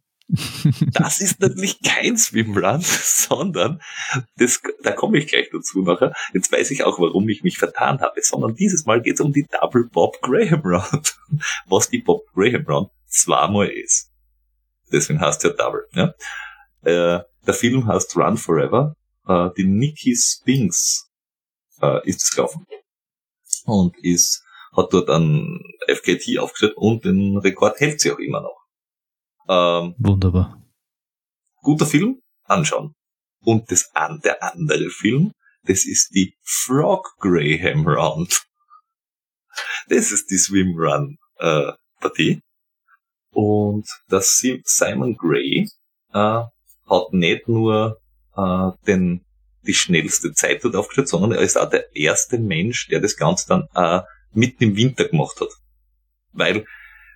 das 0.92 1.20
ist 1.20 1.40
natürlich 1.40 1.82
kein 1.82 2.16
Swimrun, 2.16 2.80
sondern 2.82 3.80
das, 4.36 4.62
da 4.82 4.92
komme 4.92 5.18
ich 5.18 5.26
gleich 5.26 5.50
dazu 5.52 5.82
nachher. 5.82 6.14
Jetzt 6.32 6.50
weiß 6.50 6.70
ich 6.70 6.84
auch, 6.84 6.98
warum 6.98 7.28
ich 7.28 7.42
mich 7.42 7.58
vertan 7.58 8.00
habe, 8.00 8.22
sondern 8.22 8.54
dieses 8.54 8.86
Mal 8.86 9.02
geht 9.02 9.14
es 9.14 9.20
um 9.20 9.32
die 9.32 9.46
Double 9.60 9.84
Bob 9.84 10.20
Graham 10.22 10.62
Round, 10.64 11.16
was 11.66 11.90
die 11.90 11.98
Bob 11.98 12.22
Graham 12.34 12.64
Round 12.66 12.90
zweimal 13.06 13.68
ist. 13.68 14.10
Deswegen 14.90 15.20
heißt 15.20 15.44
ja 15.44 15.50
Double. 15.50 15.86
Ja? 15.92 16.14
Äh, 16.82 17.22
der 17.46 17.54
Film 17.54 17.86
heißt 17.86 18.16
Run 18.16 18.38
Forever 18.38 18.96
äh, 19.26 19.50
die 19.56 19.64
Nikki 19.64 20.16
Spinks 20.16 21.10
äh, 21.80 22.06
ist 22.08 22.22
es 22.22 22.30
gelaufen 22.30 22.66
und 23.64 23.96
ist 23.98 24.42
hat 24.76 24.92
dort 24.92 25.08
ein 25.08 25.62
FKT 25.86 26.38
aufgestellt 26.38 26.76
und 26.76 27.04
den 27.04 27.38
Rekord 27.38 27.78
hält 27.78 28.00
sie 28.00 28.10
auch 28.10 28.18
immer 28.18 28.40
noch. 28.40 28.58
Ähm, 29.48 29.94
Wunderbar. 29.98 30.60
Guter 31.62 31.86
Film, 31.86 32.20
anschauen. 32.44 32.94
Und 33.44 33.70
das 33.70 33.90
an, 33.94 34.20
der 34.24 34.42
andere 34.42 34.90
Film, 34.90 35.32
das 35.62 35.84
ist 35.84 36.14
die 36.14 36.36
Frog 36.42 37.14
Graham 37.18 37.86
Round. 37.86 38.46
Das 39.88 40.10
ist 40.12 40.30
die 40.30 40.38
Swim 40.38 40.76
Run 40.76 41.18
äh, 41.38 41.72
Partie. 42.00 42.40
Und 43.30 43.86
das 44.08 44.42
Simon 44.64 45.16
Gray 45.16 45.68
äh, 46.12 46.42
hat 46.90 47.12
nicht 47.12 47.48
nur 47.48 48.00
äh, 48.37 48.70
den, 48.87 49.24
die 49.66 49.74
schnellste 49.74 50.32
Zeit 50.32 50.64
dort 50.64 50.76
aufgestellt, 50.76 51.09
sondern 51.09 51.32
er 51.32 51.41
ist 51.41 51.57
auch 51.57 51.70
der 51.70 51.95
erste 51.97 52.39
Mensch, 52.39 52.89
der 52.89 53.01
das 53.01 53.16
Ganze 53.16 53.49
dann 53.49 53.68
äh, 53.74 54.03
mitten 54.32 54.64
im 54.64 54.76
Winter 54.76 55.09
gemacht 55.09 55.41
hat. 55.41 55.49
Weil, 56.32 56.64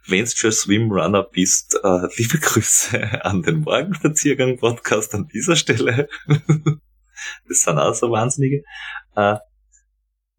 wenn 0.07 0.25
du 0.25 0.31
schon 0.31 0.53
Swimrunner 0.53 1.25
bist, 1.25 1.79
äh, 1.83 2.09
liebe 2.17 2.39
Grüße 2.39 3.25
an 3.25 3.43
den 3.43 3.61
Morgenspaziergang-Podcast 3.61 5.15
an 5.15 5.29
dieser 5.29 5.57
Stelle. 5.57 6.09
das 7.49 7.61
sind 7.61 7.79
auch 7.79 7.95
so 7.95 8.11
Wahnsinnige. 8.11 8.63
Äh, 9.17 9.37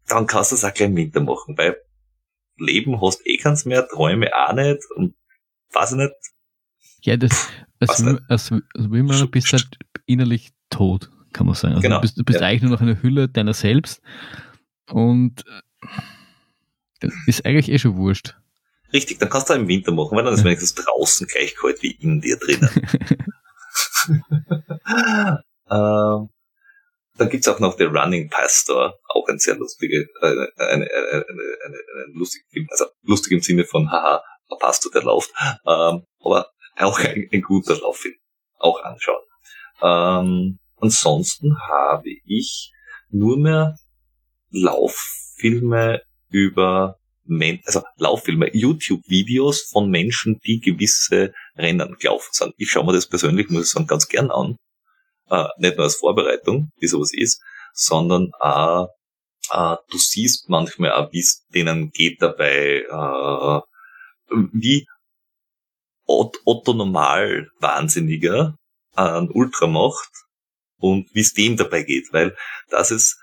dann 0.06 0.26
kannst 0.26 0.50
du 0.50 0.56
es 0.56 0.64
auch 0.64 0.74
gleich 0.74 0.88
im 0.88 0.96
Winter 0.96 1.20
machen, 1.20 1.56
weil 1.56 1.76
Leben 2.56 3.00
hast 3.00 3.26
eh 3.26 3.36
keins 3.36 3.64
mehr, 3.64 3.86
Träume 3.88 4.30
auch 4.34 4.52
nicht 4.52 4.80
und 4.96 5.14
weiß 5.72 5.92
ich 5.92 5.98
nicht, 5.98 6.12
Ja, 7.02 7.16
das, 7.16 7.48
als, 7.78 8.04
als 8.28 8.46
Swimrunner 8.46 9.28
bist 9.28 9.48
du 9.48 9.56
halt 9.56 9.78
innerlich 10.06 10.52
tot, 10.70 11.10
kann 11.32 11.46
man 11.46 11.54
sagen. 11.54 11.74
Also 11.74 11.82
Genau, 11.82 11.96
du 11.96 12.02
bist, 12.02 12.18
du 12.18 12.24
bist 12.24 12.40
ja. 12.40 12.46
eigentlich 12.46 12.62
nur 12.62 12.70
noch 12.70 12.80
eine 12.80 13.02
Hülle 13.02 13.28
deiner 13.28 13.54
selbst 13.54 14.00
und 14.88 15.44
äh, 15.46 15.86
das 17.00 17.12
ist 17.26 17.46
eigentlich 17.46 17.70
eh 17.70 17.78
schon 17.78 17.96
wurscht. 17.96 18.36
Richtig, 18.92 19.18
dann 19.18 19.30
kannst 19.30 19.48
du 19.48 19.54
auch 19.54 19.58
im 19.58 19.68
Winter 19.68 19.92
machen, 19.92 20.16
weil 20.16 20.24
dann 20.24 20.34
ist 20.34 20.44
wenigstens 20.44 20.74
draußen 20.74 21.26
gleich 21.26 21.56
kalt 21.56 21.82
wie 21.82 21.92
in 21.92 22.20
dir 22.20 22.36
drinnen. 22.36 22.68
ähm, 25.70 26.28
dann 27.16 27.28
gibt's 27.28 27.48
auch 27.48 27.60
noch 27.60 27.78
The 27.78 27.84
Running 27.84 28.30
Pastor, 28.30 28.98
auch 29.08 29.28
ein 29.28 29.38
sehr 29.38 29.56
lustiger, 29.56 29.98
äh, 29.98 30.06
eine, 30.22 30.48
eine, 30.56 30.58
eine, 30.58 30.88
eine, 31.12 31.24
eine 31.66 32.12
lustige 32.14 32.44
Film, 32.50 32.66
also 32.70 32.86
lustig 33.02 33.32
im 33.32 33.42
Sinne 33.42 33.64
von, 33.64 33.90
haha, 33.90 34.22
ein 34.50 34.58
Pastor, 34.58 34.90
der 34.90 35.02
läuft, 35.02 35.30
ähm, 35.66 36.04
aber 36.20 36.48
auch 36.78 36.98
ein, 36.98 37.28
ein 37.32 37.42
guter 37.42 37.78
Lauffilm, 37.78 38.16
auch 38.58 38.82
anschauen. 38.82 39.22
Ähm, 39.82 40.58
ansonsten 40.80 41.56
habe 41.68 42.10
ich 42.24 42.72
nur 43.10 43.38
mehr 43.38 43.76
Lauffilme 44.50 46.02
über 46.28 46.96
Men 47.24 47.60
also 47.64 47.82
Lauffilme, 47.96 48.50
YouTube-Videos 48.52 49.68
von 49.70 49.88
Menschen, 49.88 50.40
die 50.44 50.58
gewisse 50.58 51.32
Rennen 51.56 51.96
gelaufen 51.98 52.30
sind. 52.32 52.54
Ich 52.56 52.70
schaue 52.70 52.84
mir 52.84 52.92
das 52.92 53.08
persönlich, 53.08 53.48
muss 53.50 53.66
ich 53.66 53.70
sagen, 53.70 53.86
ganz 53.86 54.08
gern 54.08 54.30
an. 54.30 54.56
Äh, 55.28 55.46
nicht 55.58 55.76
nur 55.76 55.84
als 55.84 55.96
Vorbereitung, 55.96 56.70
wie 56.78 56.88
sowas 56.88 57.12
ist, 57.14 57.40
sondern 57.72 58.30
auch, 58.40 58.88
äh, 59.52 59.76
du 59.90 59.98
siehst 59.98 60.48
manchmal 60.48 60.92
auch, 60.92 61.12
wie 61.12 61.20
es 61.20 61.46
denen 61.54 61.90
geht 61.90 62.20
dabei, 62.20 62.82
äh, 62.88 63.60
wie 64.52 64.86
Otto, 66.06 66.74
Normal 66.74 67.48
Wahnsinniger 67.60 68.56
ein 68.96 69.30
Ultra 69.30 69.68
macht 69.68 70.10
und 70.80 71.14
wie 71.14 71.20
es 71.20 71.34
dem 71.34 71.56
dabei 71.56 71.82
geht, 71.82 72.12
weil 72.12 72.36
das 72.68 72.90
ist 72.90 73.18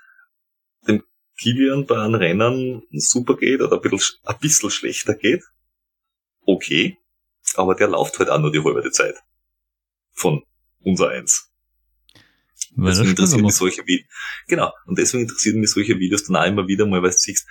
dem 0.86 1.02
Kilian 1.38 1.86
bei 1.86 1.98
einem 1.98 2.14
Rennen 2.14 2.82
super 2.92 3.36
geht 3.36 3.60
oder 3.60 3.76
ein 3.76 3.82
bisschen, 3.82 4.18
ein 4.24 4.38
bisschen 4.38 4.70
schlechter 4.70 5.14
geht, 5.14 5.42
okay, 6.46 6.96
aber 7.54 7.74
der 7.74 7.88
läuft 7.88 8.18
halt 8.18 8.30
auch 8.30 8.40
nur 8.40 8.52
die 8.52 8.62
halbe 8.62 8.90
Zeit 8.90 9.16
von 10.12 10.42
unser 10.80 11.10
Eins. 11.10 11.50
Weil 12.74 12.92
Deswegen 12.92 13.08
das 13.14 13.32
interessieren 13.32 13.42
mich 13.44 13.54
solche 13.54 13.86
Videos. 13.86 14.08
Genau. 14.46 14.72
Und 14.86 14.98
deswegen 14.98 15.22
interessieren 15.24 15.60
mich 15.60 15.70
solche 15.70 15.98
Videos 15.98 16.24
dann 16.24 16.36
auch 16.36 16.46
immer 16.46 16.66
wieder 16.66 16.86
mal, 16.86 17.02
weil 17.02 17.10
du 17.10 17.16
siehst, 17.16 17.46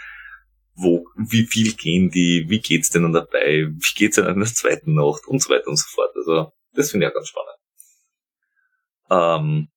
wo, 0.76 1.06
wie 1.16 1.46
viel 1.46 1.74
gehen 1.74 2.10
die, 2.12 2.46
wie 2.50 2.60
geht's 2.60 2.90
denen 2.90 3.12
dabei, 3.12 3.68
wie 3.68 3.96
geht's 3.96 4.16
denen 4.16 4.30
in 4.30 4.40
der 4.40 4.54
zweiten 4.54 4.94
Nacht 4.94 5.26
und 5.28 5.42
so 5.42 5.50
weiter 5.50 5.68
und 5.68 5.78
so 5.78 5.88
fort. 5.90 6.16
Also, 6.16 6.54
das 6.74 6.92
finde 6.92 7.06
ich 7.06 7.12
auch 7.12 7.16
ganz 7.16 7.30
spannend. 7.30 7.58
Ähm, 9.10 9.68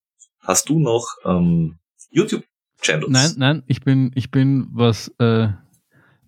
hast 0.41 0.69
du 0.69 0.79
noch 0.79 1.07
ähm, 1.25 1.79
YouTube-Channels? 2.09 3.09
Nein, 3.09 3.31
nein, 3.37 3.63
ich 3.67 3.81
bin, 3.81 4.11
ich 4.15 4.31
bin, 4.31 4.67
was 4.71 5.09
äh, 5.19 5.49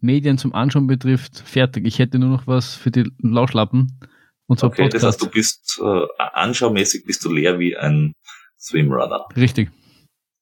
Medien 0.02 0.38
zum 0.38 0.54
Anschauen 0.54 0.88
betrifft, 0.88 1.40
fertig. 1.40 1.86
Ich 1.86 2.00
hätte 2.00 2.20
nur 2.20 2.30
noch 2.30 2.48
was 2.48 2.76
für 2.76 2.92
die 2.92 3.10
Lauschlappen. 3.20 4.00
Und 4.48 4.60
zwar 4.60 4.70
Okay, 4.70 4.84
das 4.90 5.02
Podcast. 5.02 5.06
heißt, 5.06 5.22
du 5.22 5.30
bist 5.30 5.82
äh, 5.82 6.08
anschaumäßig 6.34 7.06
bist 7.06 7.24
du 7.24 7.32
leer 7.32 7.60
wie 7.60 7.78
ein 7.78 8.14
Swimrunner. 8.60 9.26
Richtig. 9.36 9.72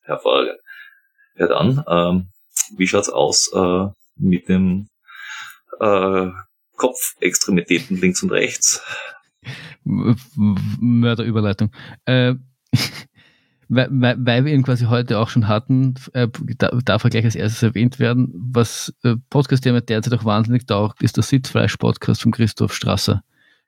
Hervorragend. 0.02 0.58
Ja 1.38 1.48
dann, 1.48 1.84
ähm, 1.88 2.30
wie 2.78 2.88
schaut's 2.88 3.10
aus 3.10 3.52
äh, 3.54 3.88
mit 4.16 4.50
dem 4.50 4.88
äh, 5.80 6.28
Kopfextremitäten 6.76 7.98
links 8.02 8.24
und 8.24 8.32
rechts? 8.32 8.84
Mörderüberleitung. 9.86 11.72
Äh, 12.06 12.36
weil, 13.74 13.88
weil, 13.92 14.16
weil 14.26 14.46
wir 14.46 14.54
ihn 14.54 14.64
quasi 14.64 14.86
heute 14.86 15.18
auch 15.20 15.30
schon 15.30 15.48
hatten, 15.48 15.96
äh, 16.14 16.28
da- 16.58 16.72
darf 16.84 17.04
er 17.04 17.10
gleich 17.10 17.26
als 17.26 17.36
erstes 17.36 17.64
erwähnt 17.64 18.00
werden. 18.00 18.30
Was 18.34 18.94
äh, 19.04 19.16
Podcast, 19.30 19.64
der 19.66 19.74
mir 19.74 19.82
derzeit 19.82 20.14
auch 20.14 20.26
wahnsinnig 20.26 20.66
taugt, 20.68 21.02
ist 21.02 21.16
der 21.18 21.24
Sitzfleisch-Podcast 21.24 22.22
von 22.22 22.32
Christoph 22.32 22.74
Strasser. 22.74 23.24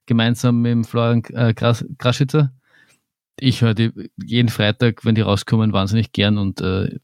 Gemeinsam 0.06 0.62
mit 0.62 0.86
Florian 0.86 1.24
äh, 1.30 1.54
Gras 1.54 1.86
Graschitzer. 1.97 2.51
Ich 3.39 3.62
höre 3.62 3.74
die 3.74 3.91
jeden 4.24 4.49
Freitag, 4.49 5.06
wenn 5.06 5.16
die 5.16 5.22
rauskommen, 5.22 5.74
wahnsinnig 5.74 6.12
gern 6.12 6.38
und 6.38 6.62
äh, 6.62 6.99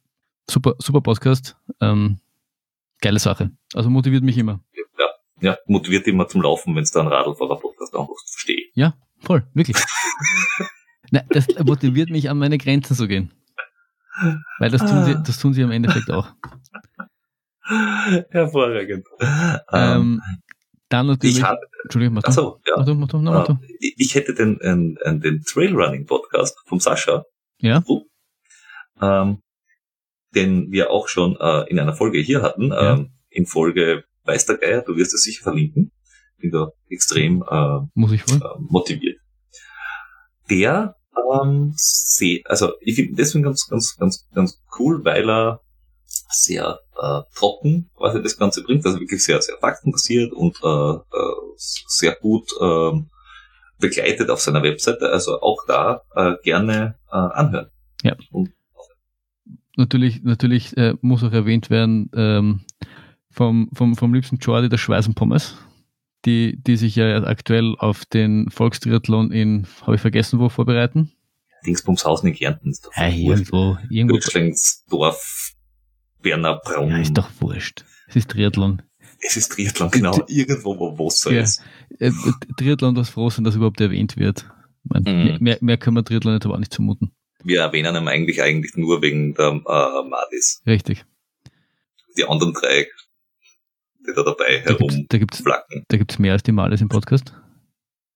super, 0.49 0.75
super 0.79 1.01
Podcast. 1.01 1.55
Ähm, 1.81 2.19
geile 3.01 3.19
Sache. 3.19 3.51
Also 3.73 3.89
motiviert 3.89 4.23
mich 4.23 4.37
immer. 4.37 4.59
Ja, 4.99 5.05
ja, 5.41 5.57
motiviert 5.67 6.05
immer 6.07 6.27
zum 6.27 6.41
Laufen, 6.41 6.75
wenn 6.75 6.83
es 6.83 6.91
da 6.91 6.99
einen 6.99 7.09
Radlfahrer-Podcast 7.09 7.95
anhörst. 7.95 8.29
Verstehe. 8.31 8.65
Ja, 8.73 8.93
voll, 9.19 9.47
wirklich. 9.53 9.77
Nein, 11.11 11.25
das 11.29 11.47
motiviert 11.63 12.09
mich, 12.09 12.29
an 12.29 12.37
meine 12.37 12.57
Grenzen 12.57 12.95
zu 12.95 13.07
gehen. 13.07 13.31
Weil 14.59 14.69
das 14.69 14.81
tun 14.81 15.05
sie, 15.05 15.15
das 15.25 15.39
tun 15.39 15.53
sie 15.53 15.61
im 15.61 15.71
Endeffekt 15.71 16.09
auch. 16.11 16.27
Hervorragend. 18.31 19.05
Ähm, 19.21 19.59
Ähm, 19.71 20.21
dann 20.89 21.07
natürlich. 21.07 21.37
ich 21.37 21.43
habe, 21.43 21.59
Entschuldigung, 21.83 22.15
mach 22.15 22.23
du. 22.23 22.27
also, 22.27 22.59
Mach 22.75 22.77
ja, 22.77 22.83
du, 22.83 22.95
mach 22.95 23.07
du, 23.07 23.17
mach 23.19 23.45
du. 23.45 23.53
äh, 23.53 23.93
ich 23.97 24.15
hätte 24.15 24.33
den, 24.33 24.57
den, 24.57 24.95
den, 25.05 25.21
den 25.21 25.41
Trailrunning-Podcast 25.43 26.57
vom 26.65 26.79
Sascha, 26.79 27.25
Ja, 27.59 27.83
ähm, 29.01 29.41
den 30.35 30.71
wir 30.71 30.89
auch 30.89 31.07
schon 31.07 31.37
äh, 31.39 31.69
in 31.69 31.79
einer 31.79 31.93
Folge 31.93 32.19
hier 32.19 32.41
hatten, 32.41 32.69
Ja. 32.69 32.93
ähm, 32.95 33.11
in 33.29 33.45
Folge 33.45 34.03
Weiß 34.23 34.45
der 34.47 34.57
Geier, 34.57 34.81
du 34.81 34.95
wirst 34.95 35.13
es 35.13 35.23
sicher 35.23 35.43
verlinken. 35.43 35.91
Bin 36.37 36.51
da 36.51 36.69
extrem 36.89 37.43
äh, 37.49 37.79
muss 37.93 38.11
ich 38.11 38.27
wohl. 38.27 38.37
äh, 38.37 38.59
motiviert. 38.59 39.19
Der 40.49 40.95
ähm, 41.33 41.73
seh, 41.75 42.43
also 42.45 42.73
ich 42.81 42.95
finde 42.95 43.15
deswegen 43.15 43.43
ganz, 43.43 43.67
ganz, 43.67 43.95
ganz, 43.97 44.27
ganz 44.33 44.61
cool, 44.77 45.03
weil 45.03 45.29
er 45.29 45.61
sehr 46.29 46.79
äh, 47.01 47.21
trocken 47.35 47.89
quasi 47.95 48.21
das 48.21 48.37
Ganze 48.37 48.63
bringt, 48.63 48.85
also 48.85 48.99
wirklich 48.99 49.23
sehr, 49.23 49.41
sehr 49.41 49.57
faktenbasiert 49.57 50.33
und 50.33 50.57
äh, 50.63 50.93
äh, 50.93 51.35
sehr 51.57 52.15
gut 52.15 52.49
ähm, 52.61 53.09
begleitet 53.79 54.29
auf 54.29 54.39
seiner 54.39 54.63
Webseite, 54.63 55.09
also 55.09 55.41
auch 55.41 55.65
da 55.67 56.01
äh, 56.15 56.35
gerne 56.43 56.95
äh, 57.11 57.15
anhören. 57.15 57.69
Ja. 58.03 58.15
Und, 58.31 58.51
Natürlich, 59.77 60.23
natürlich 60.23 60.75
äh, 60.75 60.95
muss 60.99 61.23
auch 61.23 61.31
erwähnt 61.31 61.69
werden, 61.69 62.11
ähm, 62.13 62.65
vom, 63.31 63.69
vom, 63.73 63.95
vom 63.95 64.13
liebsten 64.13 64.35
Jordi 64.35 64.67
der 64.67 64.77
Schweiß 64.77 65.07
und 65.07 65.15
Pommes, 65.15 65.55
die, 66.25 66.61
die 66.61 66.75
sich 66.77 66.95
ja 66.95 67.23
aktuell 67.23 67.75
auf 67.79 68.05
den 68.05 68.49
Volkstriathlon 68.49 69.31
in, 69.31 69.67
habe 69.81 69.95
ich 69.95 70.01
vergessen, 70.01 70.39
wo 70.39 70.49
vorbereiten. 70.49 71.11
Dingsbumshausen 71.65 72.29
in 72.29 72.35
Kärnten 72.35 72.69
ist 72.71 72.89
Ja, 72.95 73.07
irgendwo, 73.07 73.77
irgendwo. 73.89 74.15
Gürtschlingsdorf, 74.15 75.51
Berner 76.21 76.59
Braun. 76.63 76.89
Ja, 76.91 76.97
ist 76.99 77.13
doch 77.17 77.29
wurscht. 77.39 77.83
Es 78.07 78.15
ist 78.15 78.29
Triathlon. 78.31 78.81
Es 79.21 79.35
ist 79.37 79.51
Triathlon, 79.51 79.91
genau. 79.91 80.23
Irgendwo, 80.27 80.77
wo 80.79 80.97
Wasser 81.05 81.31
Ja. 81.31 81.41
ist. 81.41 81.61
Äh, 81.99 82.11
Triathlon, 82.57 82.95
was 82.95 83.09
froh 83.09 83.29
sein, 83.29 83.43
dass 83.43 83.55
überhaupt 83.55 83.81
erwähnt 83.81 84.15
wird. 84.17 84.49
Ich 84.85 84.91
mein, 84.91 85.03
Mhm. 85.03 85.23
mehr, 85.25 85.37
mehr, 85.41 85.57
mehr 85.61 85.77
können 85.77 85.97
wir 85.97 86.05
Triathlon 86.05 86.33
jetzt 86.35 86.45
aber 86.45 86.55
auch 86.55 86.59
nicht 86.59 86.73
zumuten. 86.73 87.11
Wir 87.43 87.61
erwähnen 87.61 87.95
ihn 87.95 88.07
eigentlich 88.07 88.41
eigentlich 88.41 88.75
nur 88.75 89.01
wegen 89.01 89.33
der 89.33 89.47
äh, 89.51 90.09
Madis. 90.09 90.61
Richtig. 90.65 91.05
Die 92.17 92.25
anderen 92.25 92.53
drei, 92.53 92.87
die 94.09 94.15
da 94.15 94.23
dabei 94.23 94.61
herumflacken. 94.61 95.85
da 95.87 95.87
da 95.87 95.97
gibt's 95.97 96.19
mehr 96.19 96.33
als 96.33 96.43
die 96.43 96.51
Males 96.51 96.81
im 96.81 96.89
Podcast. 96.89 97.33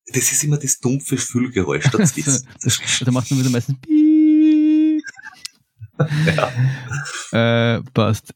Das 0.07 0.31
ist 0.31 0.43
immer 0.43 0.57
das 0.57 0.79
dumpfe 0.79 1.17
Füllgeräusch 1.17 1.89
dazwischen. 1.89 2.47
Da 3.05 3.11
macht 3.11 3.31
man 3.31 3.39
wieder 3.39 3.49
meistens 3.49 3.79
Piep. 3.79 5.03
äh, 7.31 7.81
passt. 7.93 8.33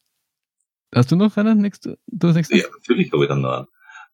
Hast 0.93 1.12
du 1.12 1.16
noch 1.16 1.36
einen? 1.36 1.60
Nächste, 1.60 1.97
du 2.08 2.30
hast 2.30 2.49
ja, 2.49 2.64
natürlich 2.80 3.12
habe 3.12 3.24
ich 3.24 3.30
dann 3.30 3.41
noch 3.41 3.58
einen. 3.58 3.68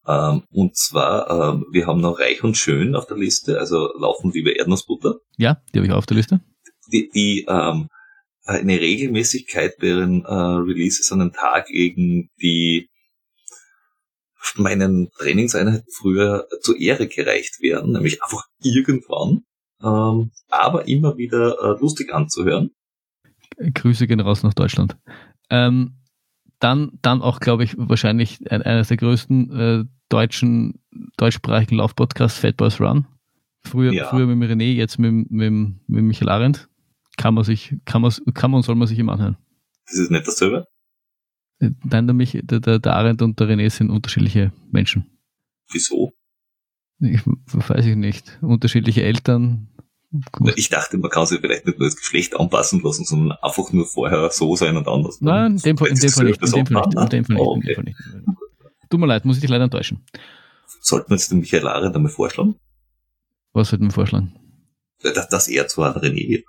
Ähm, 0.05 0.43
und 0.49 0.75
zwar, 0.75 1.29
ähm, 1.29 1.65
wir 1.71 1.87
haben 1.87 2.01
noch 2.01 2.19
Reich 2.19 2.43
und 2.43 2.57
Schön 2.57 2.95
auf 2.95 3.05
der 3.05 3.17
Liste, 3.17 3.59
also 3.59 3.93
laufen 3.97 4.33
wie 4.33 4.43
bei 4.43 4.51
Erdnussbutter. 4.51 5.15
Ja, 5.37 5.61
die 5.73 5.79
habe 5.79 5.87
ich 5.87 5.93
auch 5.93 5.99
auf 5.99 6.05
der 6.05 6.17
Liste. 6.17 6.41
die, 6.91 7.09
die 7.13 7.45
ähm, 7.47 7.87
eine 8.45 8.79
Regelmäßigkeit 8.79 9.77
bei 9.79 9.87
ihren 9.87 10.25
äh, 10.25 10.33
Releases 10.33 11.11
an 11.11 11.19
den 11.19 11.31
Tag 11.31 11.69
legen, 11.69 12.29
die 12.41 12.89
meinen 14.57 15.09
Trainingseinheiten 15.17 15.87
früher 15.91 16.47
zur 16.61 16.79
Ehre 16.79 17.07
gereicht 17.07 17.61
werden, 17.61 17.93
nämlich 17.93 18.21
einfach 18.23 18.43
irgendwann, 18.61 19.43
ähm, 19.81 20.31
aber 20.49 20.87
immer 20.87 21.17
wieder 21.17 21.57
äh, 21.61 21.79
lustig 21.79 22.13
anzuhören. 22.13 22.71
Grüße 23.57 24.07
gehen 24.07 24.19
raus 24.19 24.43
nach 24.43 24.53
Deutschland. 24.53 24.97
Ähm, 25.49 25.95
dann, 26.59 26.97
dann 27.01 27.21
auch, 27.21 27.39
glaube 27.39 27.63
ich, 27.65 27.75
wahrscheinlich 27.77 28.39
ein, 28.49 28.61
eines 28.61 28.87
der 28.87 28.97
größten 28.97 29.51
äh, 29.51 29.83
deutschen, 30.09 30.81
deutschsprachigen 31.17 31.75
Laufpodcasts, 31.75 32.39
Fat 32.39 32.57
Boys 32.57 32.79
Run. 32.79 33.05
Früher, 33.65 33.93
Ja. 33.93 34.09
früher 34.09 34.25
mit 34.25 34.49
dem 34.49 34.59
René, 34.59 34.73
jetzt 34.73 34.97
mit, 34.97 35.29
mit, 35.29 35.51
mit 35.51 36.03
Michael 36.03 36.29
Arendt. 36.29 36.69
Kann 37.17 37.33
man 37.33 37.43
sich, 37.43 37.75
kann 37.85 38.01
man, 38.01 38.11
kann 38.33 38.51
man 38.51 38.59
und 38.59 38.63
soll 38.63 38.75
man 38.75 38.87
sich 38.87 38.97
immer 38.97 39.13
anhören. 39.13 39.37
Das 39.85 39.97
ist 39.97 40.09
nicht 40.09 40.27
dasselbe. 40.27 40.65
Nein, 41.83 42.07
der, 42.07 42.13
Mich, 42.13 42.39
der, 42.43 42.59
der, 42.59 42.93
Arendt 42.93 43.21
und 43.21 43.39
der 43.39 43.47
René 43.47 43.69
sind 43.69 43.89
unterschiedliche 43.89 44.51
Menschen. 44.71 45.05
Wieso? 45.71 46.11
Ich, 46.99 47.21
weiß 47.25 47.85
ich 47.85 47.95
nicht. 47.95 48.39
Unterschiedliche 48.41 49.03
Eltern. 49.03 49.69
Gut. 50.31 50.53
Ich 50.57 50.69
dachte, 50.69 50.97
man 50.97 51.09
kann 51.09 51.25
sich 51.25 51.39
vielleicht 51.39 51.65
nicht 51.65 51.79
nur 51.79 51.87
das 51.87 51.97
Geschlecht 51.97 52.39
anpassen 52.39 52.81
lassen, 52.83 53.03
sondern 53.03 53.37
einfach 53.41 53.71
nur 53.71 53.85
vorher 53.85 54.29
so 54.29 54.55
sein 54.55 54.77
und 54.77 54.87
anders. 54.87 55.19
Nein, 55.21 55.53
in 55.53 55.57
dem 55.57 55.77
Fall, 55.77 55.87
in 55.87 55.95
dem 55.95 56.09
Fall 56.11 56.25
nicht. 56.25 56.43
In 56.43 56.51
dem 56.51 56.65
Fall 56.67 56.85
nicht. 56.85 56.97
In 56.97 57.09
dem 57.09 57.25
Fall 57.25 57.35
nicht. 57.35 57.49
In 57.49 57.61
dem 57.61 57.75
Fall 57.75 57.83
nicht. 57.83 57.97
Tut 58.89 58.99
mir 58.99 59.07
leid, 59.07 59.25
muss 59.25 59.37
ich 59.37 59.41
dich 59.41 59.49
leider 59.49 59.63
enttäuschen. 59.63 60.05
Sollten 60.81 61.09
wir 61.09 61.15
jetzt 61.15 61.31
den 61.31 61.39
Michael 61.39 61.67
Arendt 61.67 61.95
einmal 61.95 62.11
vorschlagen? 62.11 62.55
Was 63.53 63.69
sollten 63.69 63.85
wir 63.85 63.91
vorschlagen? 63.91 64.33
Dass, 65.01 65.29
dass 65.29 65.47
er 65.47 65.67
zu 65.67 65.81
einem 65.81 65.95
René 65.95 66.27
wird. 66.29 66.45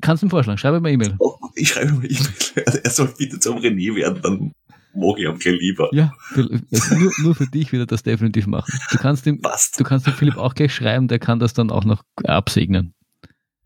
Kannst 0.00 0.22
du 0.22 0.26
ihm 0.26 0.30
vorschlagen? 0.30 0.58
Schreibe 0.58 0.80
mir 0.80 0.90
E-Mail. 0.90 1.16
Oh, 1.18 1.34
ich 1.54 1.68
schreibe 1.68 1.92
mir 1.92 2.08
E-Mail. 2.08 2.80
Er 2.84 2.90
soll 2.90 3.12
bitte 3.16 3.38
zum 3.38 3.58
René 3.58 3.94
werden, 3.94 4.20
dann 4.22 4.52
mag 4.94 5.18
ich 5.18 5.24
ihn 5.24 5.38
gleich 5.38 5.58
lieber. 5.58 5.88
Ja, 5.92 6.12
also 6.34 6.94
nur, 6.94 7.12
nur 7.22 7.34
für 7.34 7.46
dich 7.46 7.72
wird 7.72 7.82
er 7.82 7.86
das 7.86 8.02
definitiv 8.02 8.46
machen. 8.46 8.72
Du 8.90 8.98
kannst 8.98 9.26
ihm, 9.26 9.40
Passt. 9.40 9.78
du 9.80 9.84
kannst 9.84 10.06
dem 10.06 10.12
Philipp 10.14 10.36
auch 10.36 10.54
gleich 10.54 10.74
schreiben, 10.74 11.08
der 11.08 11.18
kann 11.18 11.38
das 11.38 11.54
dann 11.54 11.70
auch 11.70 11.84
noch 11.84 12.02
absegnen. 12.24 12.94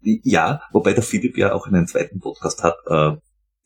Ja, 0.03 0.63
wobei 0.73 0.93
der 0.93 1.03
Philipp 1.03 1.37
ja 1.37 1.53
auch 1.53 1.67
einen 1.67 1.87
zweiten 1.87 2.21
Podcast 2.21 2.63
hat, 2.63 2.77
äh, 2.87 3.17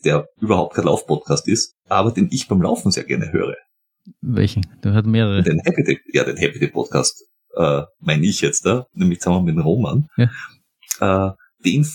der 0.05 0.27
überhaupt 0.41 0.75
kein 0.75 0.87
Laufpodcast 0.87 1.47
ist, 1.49 1.75
aber 1.89 2.13
den 2.13 2.29
ich 2.31 2.49
beim 2.49 2.63
Laufen 2.63 2.91
sehr 2.91 3.05
gerne 3.05 3.31
höre. 3.31 3.57
Welchen? 4.23 4.67
Der 4.83 4.95
hat 4.95 5.07
mehrere. 5.07 5.43
Den 5.43 5.61
Happy 5.61 5.85
Day, 5.85 6.01
ja, 6.13 6.25
den 6.25 6.39
Happy 6.39 6.59
Day 6.59 6.69
Podcast, 6.69 7.27
äh, 7.55 7.83
meine 7.99 8.27
ich 8.27 8.41
jetzt 8.41 8.65
da, 8.65 8.87
nämlich 8.93 9.21
zusammen 9.21 9.55
mit 9.55 9.63
Roman. 9.63 10.09
Ja. 10.17 11.29
Äh, 11.29 11.33
den 11.65 11.87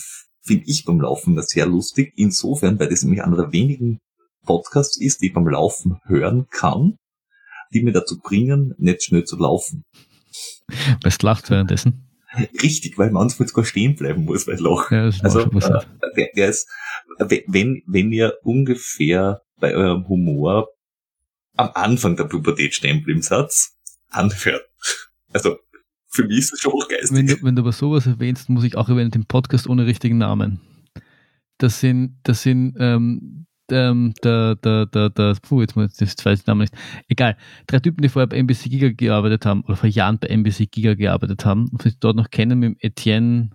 finde 0.46 0.64
ich 0.66 0.84
beim 0.84 1.00
Laufen 1.00 1.40
sehr 1.42 1.66
lustig, 1.66 2.12
insofern, 2.16 2.78
weil 2.78 2.88
das 2.88 3.02
nämlich 3.02 3.22
einer 3.22 3.36
der 3.36 3.52
wenigen 3.52 3.98
Podcasts 4.44 4.96
ist, 4.96 5.20
die 5.20 5.26
ich 5.26 5.34
beim 5.34 5.48
Laufen 5.48 6.00
hören 6.04 6.46
kann, 6.50 6.96
die 7.74 7.82
mir 7.82 7.92
dazu 7.92 8.18
bringen, 8.18 8.74
nicht 8.78 9.02
schnell 9.02 9.24
zu 9.24 9.36
laufen. 9.36 9.84
Weil 11.02 11.12
du 11.12 11.26
lacht 11.26 11.50
währenddessen? 11.50 12.08
Richtig, 12.62 12.98
weil 12.98 13.10
manchmal 13.10 13.48
sogar 13.48 13.64
stehen 13.64 13.96
bleiben 13.96 14.24
muss, 14.24 14.46
weil 14.46 14.58
Loch. 14.58 14.90
Ja, 14.90 15.10
also, 15.22 15.40
äh, 15.40 15.80
der, 16.16 16.28
der 16.36 16.48
ist, 16.48 16.68
wenn, 17.18 17.82
wenn 17.86 18.12
ihr 18.12 18.34
ungefähr 18.42 19.42
bei 19.58 19.74
eurem 19.74 20.06
Humor 20.08 20.68
am 21.56 21.70
Anfang 21.74 22.16
der 22.16 22.24
Pubertät 22.24 22.74
stehen 22.74 23.02
bleiben 23.02 23.22
Satz 23.22 23.76
anhört. 24.10 24.68
Also, 25.32 25.58
für 26.16 26.26
mich 26.26 26.38
ist 26.38 26.52
das 26.52 26.60
schon 26.60 26.72
hochgeistig. 26.72 27.16
Wenn 27.16 27.26
du, 27.26 27.36
wenn 27.42 27.56
du 27.56 27.62
aber 27.62 27.72
sowas 27.72 28.06
erwähnst, 28.06 28.48
muss 28.48 28.64
ich 28.64 28.76
auch 28.76 28.88
erwähnen, 28.88 29.10
den 29.10 29.26
Podcast 29.26 29.68
ohne 29.68 29.86
richtigen 29.86 30.18
Namen. 30.18 30.60
Das 31.58 31.80
sind, 31.80 32.16
das 32.24 32.42
sind 32.42 32.74
ähm, 32.78 33.46
ähm, 33.70 34.14
der, 34.22 34.56
der, 34.56 34.86
der, 34.86 35.10
der, 35.10 35.36
puh, 35.42 35.60
jetzt 35.60 35.76
muss 35.76 35.92
ich 35.92 35.98
das 35.98 36.16
zweite 36.16 36.42
Name 36.46 36.64
nicht. 36.64 36.74
Egal. 37.08 37.36
Drei 37.66 37.80
Typen, 37.80 38.02
die 38.02 38.08
vorher 38.08 38.26
bei 38.26 38.38
NBC 38.38 38.70
Giga 38.70 38.90
gearbeitet 38.90 39.46
haben, 39.46 39.62
oder 39.62 39.76
vor 39.76 39.88
Jahren 39.88 40.18
bei 40.18 40.28
NBC 40.28 40.70
Giga 40.70 40.94
gearbeitet 40.94 41.44
haben, 41.44 41.68
und 41.68 41.82
sich 41.82 41.98
dort 41.98 42.16
noch 42.16 42.30
kennen 42.30 42.58
mit 42.58 42.82
Etienne, 42.82 43.50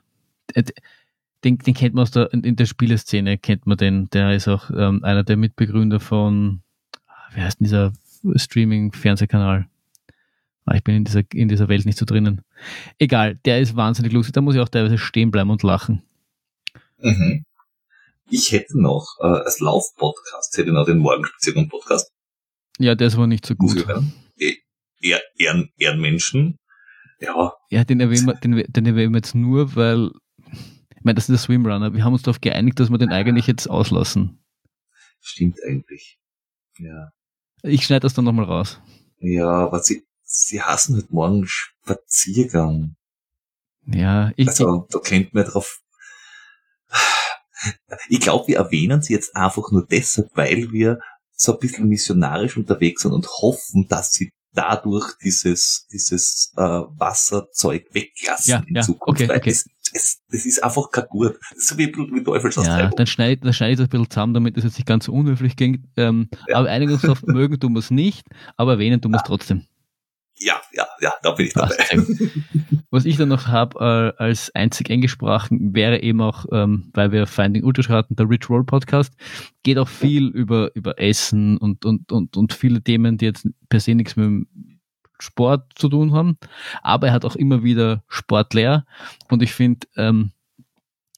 den, 1.44 1.58
den 1.58 1.74
kennt 1.74 1.96
man 1.96 2.04
aus 2.04 2.12
der, 2.12 2.32
in 2.34 2.56
der 2.56 2.66
Spieleszene, 2.66 3.38
kennt 3.38 3.66
man 3.66 3.78
den. 3.78 4.10
Der 4.12 4.36
ist 4.36 4.48
auch 4.48 4.70
ähm, 4.72 5.04
einer 5.04 5.24
der 5.24 5.38
Mitbegründer 5.38 6.00
von, 6.00 6.62
wie 7.34 7.42
heißt 7.42 7.60
denn 7.60 7.66
dieser 7.66 7.94
Streaming-Fernsehkanal? 8.36 9.68
Ah, 10.66 10.76
ich 10.76 10.84
bin 10.84 10.96
in 10.96 11.06
dieser, 11.06 11.24
in 11.34 11.48
dieser 11.48 11.68
Welt 11.70 11.86
nicht 11.86 11.98
so 11.98 12.06
drinnen. 12.06 12.42
Egal, 13.00 13.36
der 13.46 13.60
ist 13.60 13.76
wahnsinnig 13.76 14.14
lustig, 14.14 14.34
da 14.34 14.42
muss 14.42 14.56
ich 14.56 14.62
auch 14.62 14.70
teilweise 14.70 14.98
stehen 14.98 15.32
bleiben 15.32 15.50
und 15.50 15.64
lachen. 15.64 16.04
Mhm. 17.00 17.46
Ich 18.30 18.52
hätte 18.52 18.80
noch 18.80 19.18
äh, 19.20 19.26
als 19.26 19.60
Lauf-Podcast, 19.60 20.58
hätte 20.58 20.72
noch 20.72 20.86
den 20.86 21.00
morgenspaziergang 21.00 21.68
Podcast. 21.68 22.12
Ja, 22.78 22.96
der 22.96 23.08
ist 23.08 23.16
aber 23.16 23.28
nicht 23.28 23.46
so 23.46 23.56
gut. 23.56 23.86
Eher, 25.00 25.22
eher, 25.38 25.68
Ehrenmenschen. 25.78 26.58
Ja. 27.20 27.54
Ja, 27.70 27.84
den 27.84 28.00
erwähnen 28.00 28.28
wir, 28.28 28.34
den, 28.36 28.64
den 28.68 28.86
erwähnen 28.86 29.14
wir 29.14 29.18
jetzt 29.18 29.36
nur, 29.36 29.76
weil, 29.76 30.12
ich 30.48 31.04
meine, 31.04 31.16
das 31.16 31.26
ist 31.26 31.30
der 31.30 31.38
Swimrunner. 31.38 31.94
Wir 31.94 32.04
haben 32.04 32.14
uns 32.14 32.22
darauf 32.22 32.40
geeinigt, 32.40 32.80
dass 32.80 32.90
wir 32.90 32.98
den 32.98 33.12
eigentlich 33.12 33.48
jetzt 33.48 33.68
auslassen. 33.68 34.44
Stimmt 35.20 35.58
eigentlich. 35.68 36.20
Ja. 36.78 37.12
Ich 37.64 37.84
schneide 37.84 38.02
das 38.02 38.14
dann 38.14 38.26
nochmal 38.26 38.46
raus. 38.46 38.80
Ja, 39.20 39.50
aber 39.50 39.80
sie, 39.80 40.04
sie 40.32 40.62
hassen 40.62 40.96
halt 40.96 41.12
morgen 41.12 41.46
Spaziergang. 41.48 42.96
Ja, 43.86 44.32
ich. 44.36 44.48
Also, 44.48 44.88
da 44.90 45.00
kennt 45.00 45.34
man 45.34 45.46
drauf 45.46 45.82
ich 48.10 48.20
glaube, 48.20 48.48
wir 48.48 48.58
erwähnen 48.58 49.02
sie 49.02 49.14
jetzt 49.14 49.36
einfach 49.36 49.72
nur 49.72 49.86
deshalb, 49.86 50.30
weil 50.36 50.72
wir 50.72 51.00
so 51.32 51.54
ein 51.54 51.60
bisschen 51.60 51.88
missionarisch 51.88 52.58
unterwegs 52.58 53.04
sind 53.04 53.14
und 53.14 53.28
hoffen, 53.28 53.88
dass 53.88 54.14
sie 54.14 54.32
dadurch 54.54 55.14
dieses, 55.24 55.88
dieses 55.92 56.54
äh, 56.58 56.62
Wasserzeug 56.62 57.86
weglassen 57.94 58.52
ja, 58.52 58.64
in 58.68 58.76
ja, 58.76 58.82
Zukunft. 58.82 59.22
Okay, 59.22 59.38
okay. 59.38 59.50
Das, 59.50 59.66
das, 59.94 60.18
das, 60.30 60.46
ist 60.46 60.64
einfach 60.64 60.92
kein 60.92 61.06
gut. 61.08 61.38
Das 61.50 61.60
ist 61.60 61.68
so 61.70 61.78
wie, 61.78 61.88
wie 61.88 62.64
Ja, 62.64 62.90
dann 62.90 63.08
schneide 63.08 63.42
dann 63.42 63.54
schneid 63.54 63.72
ich 63.72 63.78
das 63.78 63.88
ein 63.88 63.90
bisschen 63.90 64.10
zusammen, 64.10 64.34
damit 64.34 64.58
es 64.58 64.64
jetzt 64.64 64.78
nicht 64.78 64.86
ganz 64.86 65.06
so 65.06 65.14
unhöflich 65.14 65.56
klingt. 65.56 65.86
Ähm, 65.98 66.30
ja. 66.48 66.58
Aber 66.58 66.70
einigen 66.70 67.00
mögen 67.26 67.60
tun 67.60 67.74
wir 67.74 67.80
es 67.80 67.92
nicht, 67.92 68.28
aber 68.58 68.74
erwähnen 68.74 69.02
tun 69.02 69.12
wir 69.12 69.18
es 69.18 69.24
trotzdem. 69.24 69.66
Ja, 70.44 70.60
ja, 70.74 70.88
ja, 71.00 71.14
da 71.22 71.32
bin 71.32 71.46
ich 71.48 71.54
dabei. 71.54 71.76
Was 72.90 73.06
ich 73.06 73.16
dann 73.16 73.30
noch 73.30 73.48
habe 73.48 74.16
äh, 74.18 74.24
als 74.24 74.54
einzig 74.56 74.90
englischsprachen 74.90 75.74
wäre 75.74 76.02
eben 76.02 76.20
auch, 76.20 76.46
ähm, 76.52 76.90
weil 76.94 77.12
wir 77.12 77.28
Finding 77.28 77.64
Ultra 77.64 77.94
hatten, 77.94 78.16
der 78.16 78.28
Rich 78.28 78.50
Roll 78.50 78.66
Podcast, 78.66 79.14
geht 79.64 79.78
auch 79.78 79.88
viel 79.88 80.28
über, 80.28 80.72
über 80.74 81.00
Essen 81.00 81.58
und, 81.58 81.86
und, 81.86 82.12
und, 82.12 82.36
und 82.36 82.54
viele 82.54 82.82
Themen, 82.82 83.18
die 83.18 83.26
jetzt 83.26 83.48
per 83.70 83.80
se 83.80 83.94
nichts 83.94 84.16
mit 84.16 84.26
dem 84.26 84.48
Sport 85.20 85.72
zu 85.76 85.90
tun 85.90 86.14
haben. 86.14 86.38
Aber 86.82 87.08
er 87.08 87.14
hat 87.14 87.24
auch 87.24 87.36
immer 87.36 87.64
wieder 87.64 88.04
Sportler 88.08 88.86
und 89.30 89.44
ich 89.44 89.54
finde 89.54 89.88
ähm, 89.96 90.32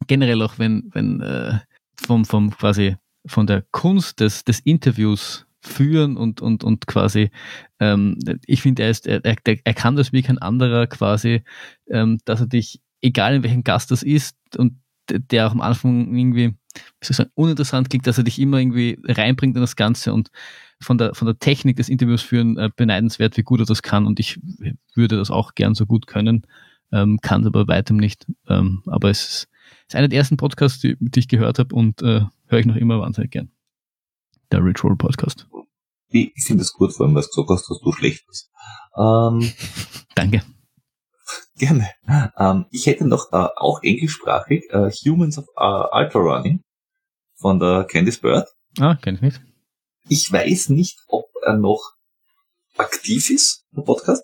generell 0.05 0.41
auch, 0.41 0.59
wenn, 0.59 0.89
wenn 0.93 1.21
äh, 1.21 1.59
vom, 2.05 2.25
vom 2.25 2.51
quasi 2.51 2.97
von 3.25 3.47
der 3.47 3.63
Kunst 3.71 4.19
des, 4.19 4.43
des 4.43 4.59
Interviews 4.59 5.45
führen 5.63 6.17
und, 6.17 6.41
und, 6.41 6.63
und 6.63 6.87
quasi, 6.87 7.31
ähm, 7.79 8.17
ich 8.45 8.61
finde, 8.61 8.83
er, 8.83 8.89
ist, 8.89 9.07
er, 9.07 9.23
er, 9.23 9.35
er 9.45 9.73
kann 9.73 9.95
das 9.95 10.13
wie 10.13 10.21
kein 10.21 10.37
anderer 10.37 10.87
quasi, 10.87 11.43
ähm, 11.89 12.19
dass 12.25 12.41
er 12.41 12.47
dich, 12.47 12.81
egal 13.01 13.35
in 13.35 13.43
welchem 13.43 13.63
Gast 13.63 13.91
das 13.91 14.03
ist 14.03 14.35
und 14.57 14.75
der 15.09 15.47
auch 15.47 15.51
am 15.51 15.61
Anfang 15.61 16.15
irgendwie, 16.15 16.49
wie 16.49 17.05
soll 17.05 17.11
ich 17.11 17.17
sagen, 17.17 17.31
uninteressant 17.35 17.89
klingt, 17.89 18.07
dass 18.07 18.17
er 18.17 18.23
dich 18.23 18.39
immer 18.39 18.59
irgendwie 18.59 18.99
reinbringt 19.03 19.55
in 19.55 19.61
das 19.61 19.75
Ganze 19.75 20.13
und 20.13 20.29
von 20.81 20.97
der, 20.97 21.13
von 21.13 21.25
der 21.25 21.39
Technik 21.39 21.77
des 21.77 21.89
Interviews 21.89 22.21
führen 22.21 22.57
äh, 22.57 22.69
beneidenswert, 22.75 23.37
wie 23.37 23.43
gut 23.43 23.59
er 23.59 23.65
das 23.65 23.81
kann 23.81 24.05
und 24.05 24.19
ich 24.19 24.39
würde 24.95 25.17
das 25.17 25.31
auch 25.31 25.55
gern 25.55 25.75
so 25.75 25.85
gut 25.85 26.07
können, 26.07 26.45
ähm, 26.91 27.19
kann 27.21 27.41
es 27.41 27.47
aber 27.47 27.67
weitem 27.67 27.97
nicht. 27.97 28.27
Ähm, 28.47 28.83
aber 28.85 29.09
es 29.09 29.21
ist, 29.21 29.47
ist 29.87 29.95
einer 29.95 30.07
der 30.07 30.19
ersten 30.19 30.37
Podcasts, 30.37 30.79
die, 30.79 30.97
die 30.99 31.19
ich 31.19 31.27
gehört 31.27 31.59
habe 31.59 31.73
und 31.75 32.01
äh, 32.01 32.21
höre 32.47 32.59
ich 32.59 32.65
noch 32.65 32.75
immer 32.75 32.99
wahnsinnig 32.99 33.31
gern 33.31 33.52
der 34.53 34.63
Rich 34.63 34.83
Roll 34.83 34.95
Podcast. 34.95 35.47
Ich, 36.09 36.31
finde 36.45 36.61
es 36.61 36.73
gut, 36.73 36.93
vor 36.93 37.05
allem, 37.05 37.15
weil 37.15 37.23
du 37.23 37.29
gesagt 37.29 37.49
hast, 37.49 37.69
dass 37.69 37.79
du 37.79 37.91
schlecht 37.91 38.25
bist. 38.27 38.51
Ähm, 38.95 39.51
Danke. 40.15 40.43
Gerne. 41.57 41.89
Ähm, 42.37 42.65
ich 42.71 42.85
hätte 42.85 43.05
noch 43.05 43.31
äh, 43.31 43.47
auch 43.55 43.81
englischsprachig 43.81 44.65
äh, 44.69 44.91
Humans 44.91 45.39
of 45.39 45.45
uh, 45.57 45.85
Ultra 45.91 46.19
Running 46.19 46.61
von 47.35 47.59
der 47.59 47.85
Candice 47.85 48.19
Bird. 48.19 48.47
Ah, 48.79 48.95
kenn 48.95 49.15
ich 49.15 49.21
nicht. 49.21 49.41
Ich 50.07 50.31
weiß 50.31 50.69
nicht, 50.69 50.99
ob 51.07 51.25
er 51.43 51.57
noch 51.57 51.93
aktiv 52.77 53.29
ist, 53.29 53.65
der 53.71 53.81
Podcast. 53.81 54.23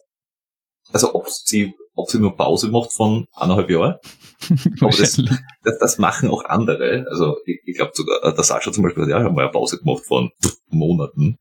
Also 0.92 1.16
ob 1.16 1.28
sie, 1.30 1.74
ob 2.00 2.10
sie 2.10 2.20
nur 2.20 2.36
Pause 2.36 2.70
macht 2.70 2.94
von 2.94 3.28
eineinhalb 3.34 3.70
Jahren. 3.70 3.96
Aber 4.82 4.90
das, 4.90 5.22
das, 5.64 5.80
das, 5.80 5.98
machen 5.98 6.30
auch 6.30 6.46
andere. 6.46 7.06
Also 7.10 7.38
ich, 7.46 7.60
ich 7.66 7.76
glaube 7.76 7.92
sogar, 7.94 8.24
äh, 8.24 8.34
der 8.34 8.44
Sascha 8.44 8.72
zum 8.72 8.84
Beispiel, 8.84 9.10
ja, 9.10 9.22
haben 9.22 9.36
wir 9.36 9.44
eine 9.44 9.52
Pause 9.52 9.78
gemacht 9.80 10.04
von 10.08 10.32
Monaten. 10.70 11.38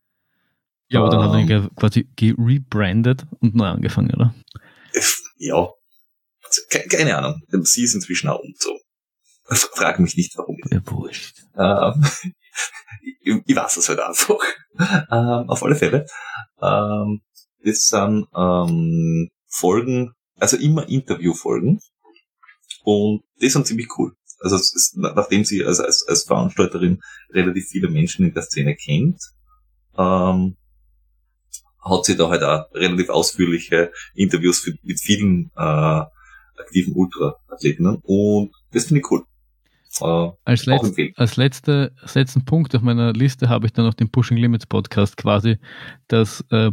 Ja, 0.91 1.01
aber 1.01 1.11
dann 1.11 1.23
hat 1.23 1.51
er 1.51 1.57
ähm, 1.57 1.71
quasi 1.77 2.09
gerebrandet 2.17 3.27
und 3.41 3.55
neu 3.55 3.67
angefangen, 3.67 4.15
oder? 4.15 4.35
Ja. 5.37 5.69
Also, 6.43 6.63
keine 6.71 7.17
Ahnung. 7.17 7.43
Sie 7.65 7.85
ist 7.85 7.95
inzwischen 7.95 8.29
auch 8.29 8.41
umgezogen. 8.41 8.81
Frag 9.75 9.99
mich 10.01 10.17
nicht, 10.17 10.37
warum. 10.37 10.57
Ja, 10.71 10.81
wurscht. 10.87 11.37
Ähm, 11.57 12.05
ich, 13.23 13.43
ich 13.47 13.57
weiß 13.57 13.77
es 13.77 13.89
halt 13.89 14.01
einfach. 14.01 14.39
Ähm, 14.81 15.49
auf 15.49 15.63
alle 15.63 15.77
Fälle. 15.77 16.07
Ähm, 16.61 17.21
das 17.65 17.87
sind 17.87 18.27
ähm, 18.35 19.29
Folgen, 19.49 20.13
also 20.39 20.57
immer 20.57 20.89
Interviewfolgen. 20.89 21.81
Und 22.85 23.23
die 23.41 23.49
sind 23.49 23.67
ziemlich 23.67 23.89
cool. 23.99 24.13
Also 24.41 24.57
ist, 24.57 24.97
nachdem 24.97 25.45
sie 25.45 25.65
als, 25.65 25.81
als, 25.81 26.07
als 26.07 26.25
Veranstalterin 26.25 27.01
relativ 27.31 27.67
viele 27.69 27.91
Menschen 27.91 28.27
in 28.27 28.35
der 28.35 28.43
Szene 28.43 28.77
kennt, 28.77 29.21
ähm, 29.97 30.57
hat 31.81 32.05
sie 32.05 32.17
da 32.17 32.29
halt 32.29 32.43
auch 32.43 32.73
relativ 32.75 33.09
ausführliche 33.09 33.93
Interviews 34.15 34.61
für, 34.61 34.75
mit 34.83 35.01
vielen 35.01 35.51
äh, 35.57 36.03
aktiven 36.61 36.95
Ultra-Athletinnen 36.95 38.01
und 38.03 38.53
das 38.73 38.87
finde 38.87 39.01
ich 39.01 39.11
cool. 39.11 39.25
Äh, 40.01 40.31
als, 40.45 40.67
letzt, 40.67 40.99
als, 41.17 41.37
letzte, 41.37 41.93
als 42.01 42.15
letzten 42.15 42.45
Punkt 42.45 42.75
auf 42.75 42.83
meiner 42.83 43.13
Liste 43.13 43.49
habe 43.49 43.67
ich 43.67 43.73
dann 43.73 43.87
noch 43.87 43.95
den 43.95 44.11
Pushing 44.11 44.37
Limits 44.37 44.67
Podcast, 44.67 45.17
quasi 45.17 45.59
das 46.09 46.45
äh, 46.51 46.73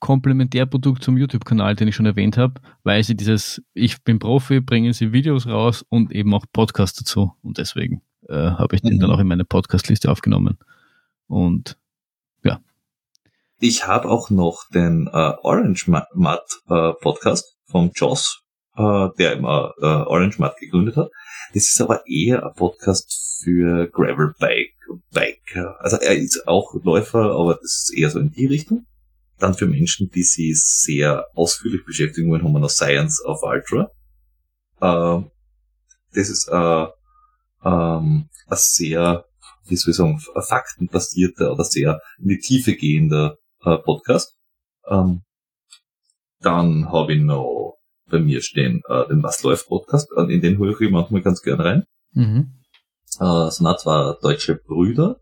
Komplementärprodukt 0.00 1.02
zum 1.02 1.16
YouTube-Kanal, 1.16 1.76
den 1.76 1.88
ich 1.88 1.94
schon 1.94 2.06
erwähnt 2.06 2.36
habe, 2.36 2.54
weil 2.82 3.02
sie 3.04 3.16
dieses 3.16 3.62
Ich 3.74 4.02
bin 4.02 4.18
Profi, 4.18 4.60
bringen 4.60 4.92
sie 4.92 5.12
Videos 5.12 5.46
raus 5.46 5.84
und 5.88 6.12
eben 6.12 6.34
auch 6.34 6.44
Podcasts 6.52 6.98
dazu. 6.98 7.32
Und 7.42 7.58
deswegen 7.58 8.02
äh, 8.28 8.34
habe 8.34 8.74
ich 8.74 8.82
den 8.82 8.98
dann 8.98 9.10
mhm. 9.10 9.14
auch 9.14 9.20
in 9.20 9.28
meine 9.28 9.44
Podcast-Liste 9.44 10.10
aufgenommen. 10.10 10.58
Und 11.28 11.78
ja. 12.44 12.60
Ich 13.58 13.86
habe 13.86 14.08
auch 14.08 14.30
noch 14.30 14.64
den 14.72 15.06
äh, 15.06 15.32
Orange 15.42 15.88
Mud 15.88 16.40
äh, 16.68 16.92
Podcast 17.00 17.56
vom 17.64 17.90
Joss, 17.94 18.42
äh, 18.76 19.08
der 19.18 19.32
immer 19.32 19.74
äh, 19.80 19.86
Orange 19.86 20.38
Mud 20.38 20.56
gegründet 20.58 20.96
hat. 20.96 21.10
Das 21.54 21.64
ist 21.64 21.80
aber 21.80 22.06
eher 22.06 22.44
ein 22.44 22.54
Podcast 22.54 23.40
für 23.42 23.88
Gravelbike, 23.88 24.74
Biker. 25.12 25.76
Also 25.80 25.96
er 25.96 26.16
ist 26.16 26.46
auch 26.46 26.74
Läufer, 26.82 27.32
aber 27.32 27.54
das 27.54 27.88
ist 27.88 27.94
eher 27.96 28.10
so 28.10 28.18
in 28.18 28.30
die 28.30 28.46
Richtung. 28.46 28.86
Dann 29.38 29.54
für 29.54 29.66
Menschen, 29.66 30.10
die 30.10 30.22
sich 30.22 30.62
sehr 30.62 31.26
ausführlich 31.34 31.84
beschäftigen 31.84 32.30
wollen, 32.30 32.42
haben 32.42 32.52
wir 32.52 32.60
noch 32.60 32.70
Science 32.70 33.22
of 33.24 33.42
Ultra. 33.42 33.90
Äh, 34.80 35.22
das 36.14 36.30
ist 36.30 36.48
äh, 36.48 36.86
ähm, 37.64 38.28
ein 38.48 38.56
sehr, 38.56 39.24
wie 39.66 39.76
soll 39.76 39.90
ich 39.90 39.96
sagen, 39.96 40.20
faktenbasierter 40.20 41.52
oder 41.52 41.64
sehr 41.64 42.00
in 42.18 42.28
die 42.28 42.38
Tiefe 42.38 42.74
gehender 42.76 43.36
äh, 43.62 43.76
Podcast. 43.76 44.38
Ähm, 44.88 45.22
dann 46.40 46.90
habe 46.90 47.14
ich 47.14 47.20
noch 47.20 47.65
bei 48.08 48.18
mir 48.18 48.42
stehen 48.42 48.82
äh, 48.88 49.08
den 49.08 49.22
Was 49.22 49.42
läuft 49.42 49.68
Podcast, 49.68 50.08
äh, 50.16 50.32
in 50.32 50.40
den 50.40 50.58
höre 50.58 50.80
ich 50.80 50.90
manchmal 50.90 51.22
ganz 51.22 51.42
gern 51.42 51.60
rein. 51.60 51.84
Mhm. 52.12 52.52
Äh, 53.20 53.50
sind 53.50 53.66
auch 53.66 53.76
zwei 53.76 54.14
deutsche 54.22 54.56
Brüder. 54.56 55.20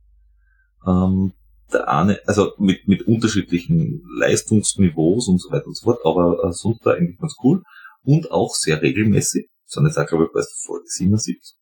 Ähm, 0.86 1.32
der 1.72 1.88
eine, 1.88 2.20
also 2.26 2.52
mit, 2.58 2.86
mit 2.86 3.06
unterschiedlichen 3.06 4.02
Leistungsniveaus 4.18 5.28
und 5.28 5.40
so 5.40 5.50
weiter 5.50 5.66
und 5.66 5.76
so 5.76 5.84
fort, 5.84 6.00
aber 6.04 6.44
äh, 6.44 6.52
sonst 6.52 6.84
da 6.84 6.92
eigentlich 6.92 7.18
ganz 7.18 7.34
cool 7.42 7.62
und 8.02 8.30
auch 8.30 8.54
sehr 8.54 8.80
regelmäßig. 8.82 9.48
Sind 9.66 9.86
jetzt 9.86 9.98
auch, 9.98 10.06
glaube 10.06 10.24
ich, 10.24 10.32
bei 10.32 10.42
Folge 10.66 10.86
77. 10.86 11.56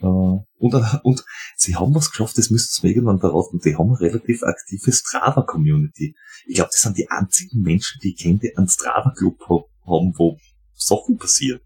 Äh, 0.00 0.04
und, 0.04 0.74
und 1.04 1.24
sie 1.56 1.76
haben 1.76 1.94
was 1.94 2.10
geschafft, 2.10 2.36
das 2.38 2.50
müsst 2.50 2.78
ihr 2.82 2.88
mir 2.88 2.94
irgendwann 2.94 3.20
verraten. 3.20 3.60
Die 3.64 3.76
haben 3.76 3.90
eine 3.90 4.00
relativ 4.00 4.42
aktive 4.42 4.92
Strava-Community. 4.92 6.14
Ich 6.46 6.56
glaube, 6.56 6.70
das 6.72 6.82
sind 6.82 6.98
die 6.98 7.08
einzigen 7.08 7.62
Menschen, 7.62 8.00
die 8.02 8.10
ich 8.10 8.22
kenne, 8.22 8.40
die 8.40 8.56
einen 8.56 8.68
Strava-Club 8.68 9.38
haben, 9.48 10.12
wo 10.16 10.36
Sachen 10.76 11.16
passieren. 11.16 11.60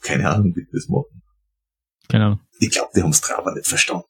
Keine 0.00 0.28
Ahnung, 0.28 0.54
wie 0.54 0.64
die 0.64 0.70
das 0.72 0.88
machen. 0.88 1.22
Keine 2.08 2.26
Ahnung. 2.26 2.40
Ich 2.58 2.70
glaube, 2.70 2.90
die 2.94 3.02
haben 3.02 3.12
Strava 3.12 3.52
nicht 3.52 3.66
verstanden. 3.66 4.06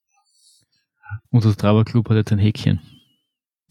Unser 1.31 1.53
Strava-Club 1.53 2.09
hat 2.09 2.16
jetzt 2.16 2.33
ein 2.33 2.39
Häkchen. 2.39 2.81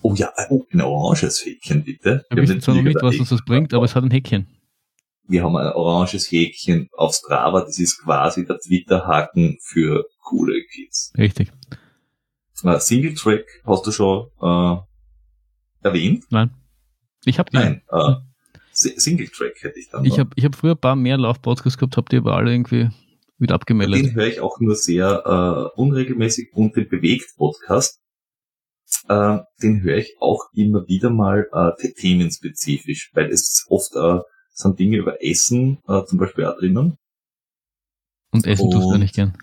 Oh 0.01 0.15
ja, 0.15 0.31
ein 0.35 0.81
oranges 0.81 1.45
Häkchen, 1.45 1.83
bitte. 1.83 2.25
Wir 2.29 2.41
wissen 2.41 2.61
zwar 2.61 2.75
noch 2.75 2.81
nicht, 2.81 3.01
was 3.01 3.17
uns 3.17 3.29
das 3.29 3.43
bringt, 3.45 3.73
aber 3.73 3.85
es 3.85 3.95
hat 3.95 4.03
ein 4.03 4.11
Häkchen 4.11 4.47
wir 5.31 5.43
haben 5.43 5.55
ein 5.55 5.73
oranges 5.73 6.29
Häkchen 6.31 6.89
auf 6.93 7.15
Strava, 7.15 7.61
das 7.61 7.79
ist 7.79 8.03
quasi 8.03 8.45
der 8.45 8.59
Twitter-Haken 8.59 9.57
für 9.61 10.05
coole 10.19 10.61
Kids. 10.65 11.13
Richtig. 11.17 11.51
Uh, 12.63 12.77
Single 12.77 13.15
Track 13.15 13.45
hast 13.65 13.87
du 13.87 13.91
schon 13.91 14.27
äh, 14.39 15.87
erwähnt? 15.87 16.25
Nein. 16.29 16.51
Ich 17.25 17.39
habe 17.39 17.49
Nein. 17.53 17.81
Äh, 17.89 18.13
Single 18.73 19.27
Track 19.27 19.61
hätte 19.61 19.79
ich 19.79 19.89
dann. 19.89 20.05
Ich 20.05 20.19
habe 20.19 20.31
ich 20.35 20.45
hab 20.45 20.55
früher 20.55 20.71
ein 20.71 20.77
paar 20.77 20.95
mehr 20.95 21.17
Lauf-Podcasts 21.17 21.77
gehabt, 21.77 21.97
habt 21.97 22.13
ihr 22.13 22.19
aber 22.19 22.35
alle 22.35 22.51
irgendwie 22.51 22.89
wieder 23.37 23.55
abgemeldet. 23.55 24.05
Den 24.05 24.15
höre 24.15 24.27
ich 24.27 24.39
auch 24.39 24.59
nur 24.59 24.75
sehr 24.75 25.71
äh, 25.75 25.79
unregelmäßig 25.79 26.53
und 26.53 26.75
den 26.75 26.87
Bewegt-Podcast, 26.87 27.99
äh, 29.07 29.39
den 29.61 29.81
höre 29.81 29.97
ich 29.97 30.15
auch 30.19 30.45
immer 30.53 30.87
wieder 30.87 31.09
mal 31.09 31.47
äh, 31.51 31.91
themenspezifisch, 31.93 33.11
weil 33.13 33.29
es 33.31 33.65
oft 33.69 33.95
äh, 33.95 34.19
sind 34.53 34.79
Dinge 34.79 34.97
über 34.97 35.23
Essen 35.23 35.79
äh, 35.87 36.03
zum 36.05 36.19
Beispiel 36.19 36.45
auch 36.45 36.57
drinnen. 36.57 36.97
Und 38.31 38.45
Essen 38.45 38.65
und 38.65 38.71
tust 38.71 38.93
du 38.93 38.97
nicht 38.97 39.15
gern? 39.15 39.37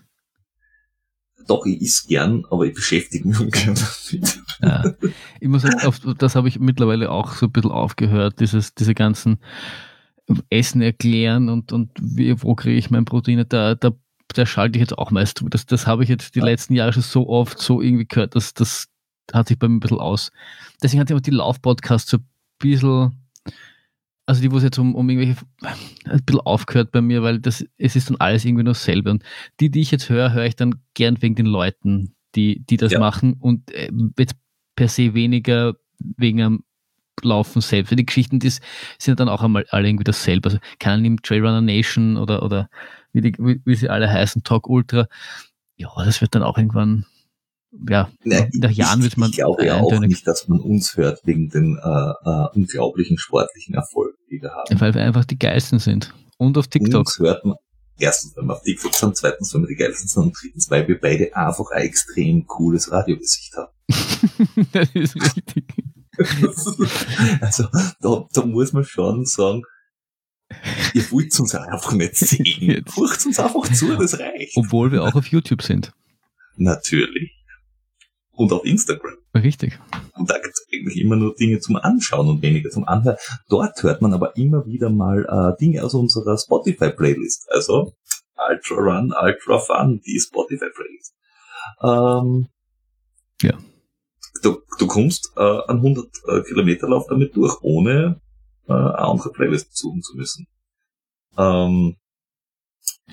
Doch, 1.47 1.65
ich 1.65 1.81
isst 1.81 2.07
gern, 2.07 2.45
aber 2.49 2.65
ich 2.65 2.73
beschäftige 2.73 3.27
mich 3.27 3.39
ungern 3.39 3.75
damit. 3.75 4.39
Ja. 4.61 4.93
Ich 5.39 5.47
muss 5.47 5.61
sagen, 5.61 5.85
auf, 5.85 5.99
das 6.17 6.35
habe 6.35 6.47
ich 6.47 6.59
mittlerweile 6.59 7.11
auch 7.11 7.33
so 7.33 7.47
ein 7.47 7.51
bisschen 7.51 7.71
aufgehört, 7.71 8.39
dieses, 8.39 8.75
diese 8.75 8.93
ganzen 8.93 9.39
Essen 10.49 10.81
erklären 10.81 11.49
und, 11.49 11.71
und 11.71 11.91
wie, 11.99 12.41
wo 12.41 12.55
kriege 12.55 12.77
ich 12.77 12.91
mein 12.91 13.05
Protein, 13.05 13.43
da, 13.49 13.75
da, 13.75 13.91
da 14.27 14.45
schalte 14.45 14.77
ich 14.77 14.81
jetzt 14.81 14.97
auch 14.97 15.11
meist 15.11 15.43
Das, 15.49 15.65
das 15.65 15.87
habe 15.87 16.03
ich 16.03 16.09
jetzt 16.09 16.35
die 16.35 16.39
ja. 16.39 16.45
letzten 16.45 16.75
Jahre 16.75 16.93
schon 16.93 17.01
so 17.01 17.27
oft 17.27 17.59
so 17.59 17.81
irgendwie 17.81 18.07
gehört, 18.07 18.35
dass 18.35 18.53
das 18.53 18.87
hat 19.33 19.47
sich 19.47 19.59
bei 19.59 19.67
mir 19.67 19.75
ein 19.75 19.79
bisschen 19.79 19.99
aus. 19.99 20.31
Deswegen 20.81 21.01
hatte 21.01 21.13
ich 21.13 21.17
auch 21.17 21.21
die 21.21 21.31
Lauf-Podcasts 21.31 22.09
so 22.09 22.17
ein 22.17 22.27
bisschen 22.59 23.19
also 24.29 24.43
die, 24.43 24.51
wo 24.51 24.57
es 24.57 24.63
jetzt 24.63 24.77
um, 24.77 24.93
um 24.93 25.09
irgendwelche, 25.09 25.41
ein 26.05 26.23
bisschen 26.23 26.41
aufgehört 26.41 26.91
bei 26.91 27.01
mir, 27.01 27.23
weil 27.23 27.39
das, 27.39 27.65
es 27.79 27.95
ist 27.95 28.11
dann 28.11 28.17
alles 28.17 28.45
irgendwie 28.45 28.63
nur 28.63 28.75
selber. 28.75 29.09
Und 29.09 29.23
die, 29.59 29.71
die 29.71 29.81
ich 29.81 29.89
jetzt 29.89 30.07
höre, 30.07 30.33
höre 30.33 30.45
ich 30.45 30.55
dann 30.55 30.75
gern 30.99 31.21
wegen 31.21 31.35
den 31.35 31.45
Leuten, 31.45 32.13
die, 32.35 32.61
die 32.65 32.75
das 32.75 32.91
ja. 32.91 32.99
machen 32.99 33.37
und 33.39 33.71
äh, 33.71 33.89
jetzt 34.17 34.35
per 34.75 34.89
se 34.89 35.13
weniger 35.13 35.75
wegen 35.97 36.41
am 36.41 36.63
Laufen 37.21 37.61
selbst. 37.61 37.97
Die 37.97 38.05
Geschichten, 38.05 38.39
die 38.39 38.51
sind 38.97 39.19
dann 39.19 39.29
auch 39.29 39.41
einmal 39.41 39.65
alle 39.69 39.87
irgendwie 39.87 40.03
dasselbe. 40.03 40.49
Also 40.49 40.59
keiner 40.77 40.97
nimmt 40.97 41.23
Trailrunner 41.23 41.61
Nation 41.61 42.17
oder, 42.17 42.43
oder 42.43 42.69
wie, 43.13 43.21
die, 43.21 43.33
wie, 43.39 43.61
wie 43.63 43.75
sie 43.75 43.89
alle 43.89 44.09
heißen, 44.09 44.43
Talk 44.43 44.67
Ultra. 44.67 45.07
Ja, 45.77 45.89
das 46.03 46.19
wird 46.19 46.35
dann 46.35 46.43
auch 46.43 46.57
irgendwann 46.57 47.05
ja, 47.87 48.09
Nein, 48.23 48.49
nach 48.55 48.71
Jahren 48.71 49.03
wird 49.03 49.15
man. 49.15 49.29
Ich 49.29 49.37
glaube 49.37 49.65
ja 49.65 49.79
auch 49.79 49.99
nicht, 49.99 50.27
dass 50.27 50.47
man 50.47 50.59
uns 50.59 50.97
hört 50.97 51.21
wegen 51.23 51.49
den 51.49 51.77
äh, 51.81 52.29
äh, 52.29 52.47
unglaublichen 52.55 53.17
sportlichen 53.17 53.75
Erfolgen, 53.75 54.17
die 54.29 54.41
wir 54.41 54.51
haben. 54.51 54.81
Weil 54.81 54.93
wir 54.95 55.03
einfach 55.03 55.23
die 55.23 55.37
geilsten 55.37 55.79
sind. 55.79 56.13
Und 56.37 56.57
auf 56.57 56.67
TikTok. 56.67 57.07
Uns 57.07 57.19
hört 57.19 57.45
man 57.45 57.57
erstens, 57.99 58.35
weil 58.35 58.45
wir 58.45 58.53
auf 58.53 58.63
TikTok 58.63 58.93
sind, 58.93 59.15
zweitens, 59.15 59.53
weil 59.53 59.61
wir 59.61 59.67
die 59.67 59.75
geilsten 59.75 60.07
sind 60.07 60.23
und 60.23 60.37
drittens, 60.41 60.69
weil 60.69 60.87
wir 60.87 60.99
beide 60.99 61.35
einfach 61.35 61.71
ein 61.71 61.83
extrem 61.83 62.45
cooles 62.45 62.91
Radiogesicht 62.91 63.53
haben. 63.55 63.71
das 64.71 64.89
ist 64.93 65.15
richtig. 65.15 65.65
also 67.41 67.67
da, 68.01 68.27
da 68.31 68.45
muss 68.45 68.73
man 68.73 68.83
schon 68.83 69.25
sagen, 69.25 69.63
ihr 70.93 71.11
wollt 71.11 71.39
uns 71.39 71.55
einfach 71.55 71.93
nicht 71.93 72.15
sehen. 72.17 72.83
Furcht 72.87 73.25
uns 73.25 73.39
einfach 73.39 73.71
zu, 73.71 73.95
das 73.95 74.19
reicht. 74.19 74.57
Obwohl 74.57 74.91
wir 74.91 75.03
auch 75.03 75.15
auf 75.15 75.27
YouTube 75.27 75.61
sind. 75.61 75.93
Natürlich 76.57 77.31
und 78.31 78.51
auf 78.51 78.65
Instagram. 78.65 79.18
Richtig. 79.35 79.79
Und 80.15 80.29
da 80.29 80.39
gibt 80.39 80.53
es 80.53 80.67
eigentlich 80.73 80.97
immer 80.97 81.15
nur 81.15 81.35
Dinge 81.35 81.59
zum 81.59 81.75
Anschauen 81.75 82.27
und 82.27 82.41
weniger 82.41 82.69
zum 82.69 82.87
Anhören. 82.87 83.17
Dort 83.47 83.81
hört 83.83 84.01
man 84.01 84.13
aber 84.13 84.35
immer 84.35 84.65
wieder 84.65 84.89
mal 84.89 85.25
äh, 85.25 85.57
Dinge 85.59 85.83
aus 85.83 85.93
unserer 85.93 86.37
Spotify-Playlist. 86.37 87.47
Also 87.51 87.93
Ultra 88.49 88.75
Run, 88.75 89.13
Ultra 89.13 89.59
Fun, 89.59 90.01
die 90.05 90.19
Spotify-Playlist. 90.19 91.13
Ähm, 91.83 92.47
ja. 93.41 93.57
Du, 94.41 94.61
du 94.79 94.87
kommst 94.87 95.31
äh, 95.37 95.41
einen 95.67 95.79
100 95.79 96.05
äh, 96.27 96.41
Kilometerlauf 96.43 97.05
damit 97.07 97.35
durch, 97.35 97.61
ohne 97.61 98.21
äh, 98.67 98.73
eine 98.73 98.97
andere 98.97 99.31
Playlist 99.31 99.77
suchen 99.77 100.01
zu 100.01 100.17
müssen. 100.17 100.47
Ähm, 101.37 101.97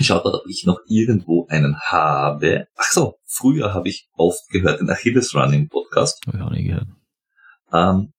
Schaut 0.01 0.25
mal, 0.25 0.35
ob 0.35 0.47
ich 0.47 0.65
noch 0.67 0.81
irgendwo 0.87 1.47
einen 1.49 1.79
habe. 1.81 2.67
Ach 2.77 2.91
so, 2.91 3.19
früher 3.25 3.73
habe 3.73 3.89
ich 3.89 4.09
oft 4.13 4.49
gehört 4.51 4.81
den 4.81 4.91
Achilles 4.91 5.35
Running 5.35 5.69
Podcast. 5.69 6.21
Habe 6.27 6.37
ich 6.37 6.43
auch 6.43 6.51
nie 6.51 6.65
gehört. 6.65 6.89
Ähm, 7.73 8.13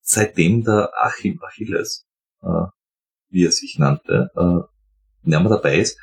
seitdem 0.00 0.64
der 0.64 0.90
Achim 1.00 1.40
Achilles, 1.42 2.06
äh, 2.42 2.66
wie 3.28 3.44
er 3.44 3.52
sich 3.52 3.76
nannte, 3.78 4.30
äh, 4.34 5.28
mehr 5.28 5.40
dabei 5.44 5.78
ist, 5.78 5.96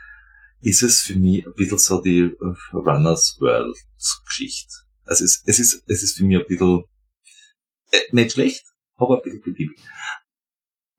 ist 0.62 0.84
es 0.84 1.02
für 1.02 1.16
mich 1.16 1.46
ein 1.46 1.54
bisschen 1.54 1.78
so 1.78 2.02
die 2.02 2.22
äh, 2.22 2.56
Runners 2.74 3.38
World 3.42 3.76
Geschichte. 4.26 4.74
Also 5.04 5.26
es, 5.26 5.44
es 5.46 5.60
ist, 5.60 5.84
es 5.88 6.04
ist 6.04 6.18
für 6.18 6.24
mich 6.24 6.38
ein 6.38 6.48
bisschen, 6.48 6.84
äh, 7.92 7.98
nicht 8.12 8.32
schlecht, 8.32 8.64
aber 8.96 9.18
ein 9.18 9.22
bisschen 9.24 9.42
beliebig. 9.42 9.80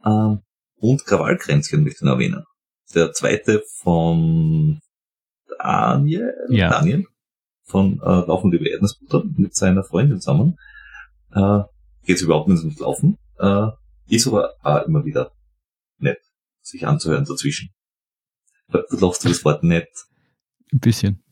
Ähm, 0.05 0.43
und 0.77 1.05
Krawallkränzchen 1.07 1.83
möchte 1.85 1.99
ich 1.99 2.03
noch 2.03 2.13
erwähnen 2.13 2.45
der 2.95 3.13
zweite 3.13 3.63
von 3.79 4.81
Daniel, 5.59 6.35
ja. 6.49 6.71
Daniel 6.71 7.07
von 7.65 8.01
äh, 8.01 8.05
Laufen 8.05 8.53
über 8.53 8.67
Erdnussbutter 8.67 9.25
mit 9.37 9.55
seiner 9.55 9.85
Freundin 9.85 10.21
zusammen. 10.21 10.59
Äh, 11.33 11.61
Geht 12.05 12.21
überhaupt 12.23 12.49
nicht 12.49 12.61
ums 12.61 12.79
Laufen. 12.79 13.19
Äh, 13.39 13.69
ist 14.09 14.27
aber 14.27 14.55
auch 14.63 14.87
immer 14.87 15.05
wieder 15.05 15.33
nett, 15.99 16.19
sich 16.63 16.87
anzuhören 16.87 17.25
dazwischen. 17.25 17.71
Du 18.69 18.79
lachst 18.91 19.25
du 19.25 19.29
das 19.29 19.45
Wort 19.45 19.63
nett. 19.63 19.89
Ein 20.73 20.81
bisschen. 20.81 21.23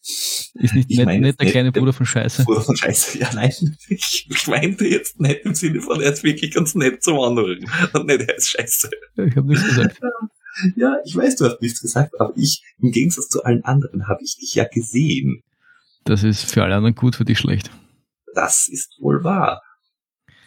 Ist 0.00 0.74
nicht 0.74 0.90
ich 0.90 0.98
nett, 0.98 1.20
nett 1.20 1.40
der 1.40 1.50
kleine 1.50 1.72
Bruder 1.72 1.92
von 1.92 2.06
Scheiße? 2.06 2.44
Bruder 2.44 2.60
von 2.60 2.76
Scheiße, 2.76 3.18
ja 3.18 3.32
nein. 3.34 3.52
Ich, 3.88 4.26
ich 4.30 4.46
meinte 4.46 4.86
jetzt 4.86 5.20
nett 5.20 5.44
im 5.44 5.54
Sinne 5.54 5.80
von, 5.80 6.00
er 6.00 6.12
ist 6.12 6.22
wirklich 6.22 6.54
ganz 6.54 6.74
nett 6.74 7.02
zum 7.02 7.20
anderen. 7.20 7.68
Und 7.92 8.06
nicht, 8.06 8.20
er 8.20 8.36
ist 8.36 8.48
Scheiße. 8.50 8.90
Ich 9.16 9.36
habe 9.36 9.48
nichts 9.48 9.64
gesagt. 9.64 10.00
Ja, 10.76 10.96
ich 11.04 11.14
weiß, 11.14 11.36
du 11.36 11.46
hast 11.46 11.60
nichts 11.60 11.80
gesagt, 11.80 12.18
aber 12.20 12.32
ich, 12.36 12.62
im 12.78 12.90
Gegensatz 12.90 13.28
zu 13.28 13.44
allen 13.44 13.64
anderen, 13.64 14.08
habe 14.08 14.22
ich 14.22 14.36
dich 14.36 14.54
ja 14.54 14.64
gesehen. 14.64 15.42
Das 16.04 16.22
ist 16.22 16.44
für 16.50 16.62
alle 16.62 16.76
anderen 16.76 16.94
gut, 16.94 17.16
für 17.16 17.24
dich 17.24 17.38
schlecht. 17.38 17.70
Das 18.34 18.68
ist 18.68 18.96
wohl 19.00 19.24
wahr. 19.24 19.62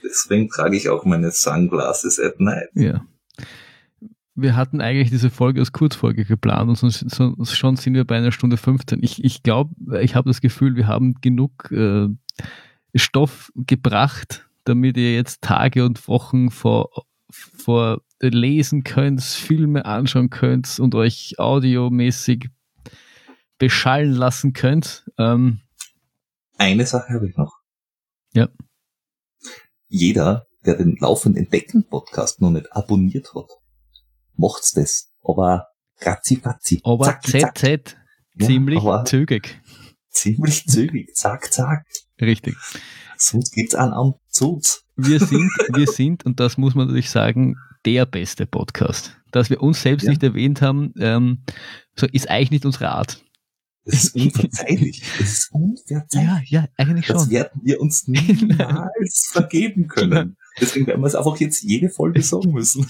Deswegen 0.04 0.50
trage 0.50 0.78
ich 0.78 0.90
auch 0.90 1.06
meine 1.06 1.32
Sunglasses 1.32 2.20
at 2.20 2.40
night. 2.40 2.70
Ja. 2.74 3.06
Wir 4.36 4.56
hatten 4.56 4.80
eigentlich 4.80 5.10
diese 5.10 5.30
Folge 5.30 5.60
als 5.60 5.74
Kurzfolge 5.74 6.24
geplant 6.24 6.70
und 6.70 6.76
sonst, 6.76 7.00
sonst 7.10 7.58
schon 7.58 7.76
sind 7.76 7.94
wir 7.94 8.06
bei 8.06 8.18
einer 8.18 8.32
Stunde 8.32 8.56
15. 8.56 9.04
Ich, 9.04 9.24
ich 9.24 9.44
glaube, 9.44 9.76
ich 10.02 10.16
habe 10.16 10.30
das 10.30 10.40
Gefühl, 10.40 10.76
wir 10.76 10.88
haben 10.88 11.16
genug 11.16 11.70
äh, 11.72 12.08
Stoff 12.96 13.52
gebracht, 13.56 14.50
damit 14.64 14.96
ihr 14.96 15.14
jetzt 15.14 15.42
Tage 15.42 15.84
und 15.84 16.08
Wochen 16.08 16.52
vor, 16.52 17.06
vor 17.32 18.02
lesen 18.20 18.84
könnt, 18.84 19.22
Filme 19.22 19.86
anschauen 19.86 20.30
könnt 20.30 20.80
und 20.80 20.96
euch 20.96 21.36
audiomäßig 21.40 22.50
beschallen 23.58 24.12
lassen 24.14 24.54
könnt. 24.54 25.06
Ähm, 25.18 25.62
Eine 26.58 26.86
Sache 26.86 27.14
habe 27.14 27.30
ich 27.30 27.36
noch. 27.38 27.54
Ja. 28.34 28.50
Jeder, 29.88 30.48
der 30.66 30.76
den 30.76 30.98
laufenden 31.00 31.44
Entdecken-Podcast 31.44 32.42
noch 32.42 32.52
nicht 32.52 32.72
abonniert 32.74 33.34
hat, 33.36 33.50
macht's 34.36 34.74
das. 34.74 35.12
Aber 35.24 35.68
ratzi-fatzi. 36.02 36.82
aber 36.84 37.06
zacki, 37.06 37.40
zack. 37.40 37.58
ZZ 37.58 37.96
Ja, 38.36 38.48
ziemlich 38.48 38.80
aber 38.80 39.04
zügig. 39.06 39.62
ziemlich 40.10 40.66
zügig. 40.66 41.14
Zack, 41.16 41.52
zack. 41.52 41.86
Richtig. 42.22 42.56
Sonst 43.18 43.52
gibt's 43.54 43.76
einen 43.76 43.94
am 43.94 44.14
Zuz. 44.30 44.86
Wir 45.02 45.20
sind, 45.26 45.52
wir 45.74 45.88
sind, 45.88 46.26
und 46.26 46.40
das 46.40 46.58
muss 46.58 46.76
man 46.76 46.88
natürlich 46.88 47.10
sagen, 47.10 47.56
der 47.86 48.06
beste 48.06 48.46
Podcast. 48.46 49.16
Dass 49.32 49.50
wir 49.50 49.62
uns 49.62 49.82
selbst 49.82 50.04
Ja. 50.04 50.10
nicht 50.10 50.24
erwähnt 50.24 50.62
haben, 50.62 50.94
ähm, 51.00 51.40
so 51.96 52.06
ist 52.12 52.30
eigentlich 52.30 52.52
nicht 52.52 52.66
unsere 52.66 52.90
Art. 52.90 53.24
Das 53.86 54.04
ist 54.06 54.16
unverzeihlich. 54.16 55.02
Das 55.18 55.30
ist 55.30 55.50
unverzeihlich. 55.54 56.50
ja, 56.52 56.68
eigentlich 56.78 57.06
Das 57.08 57.24
schon. 57.24 57.32
werden 57.32 57.62
wir 57.64 57.80
uns 57.80 58.08
niemals 58.08 59.30
vergeben 59.32 59.88
können. 59.88 60.36
Deswegen 60.60 60.88
werden 60.88 61.02
wir 61.02 61.08
es 61.08 61.16
einfach 61.16 61.38
jetzt 61.38 61.64
jede 61.64 61.90
Folge 61.90 62.22
sagen 62.22 62.52
müssen. 62.52 62.86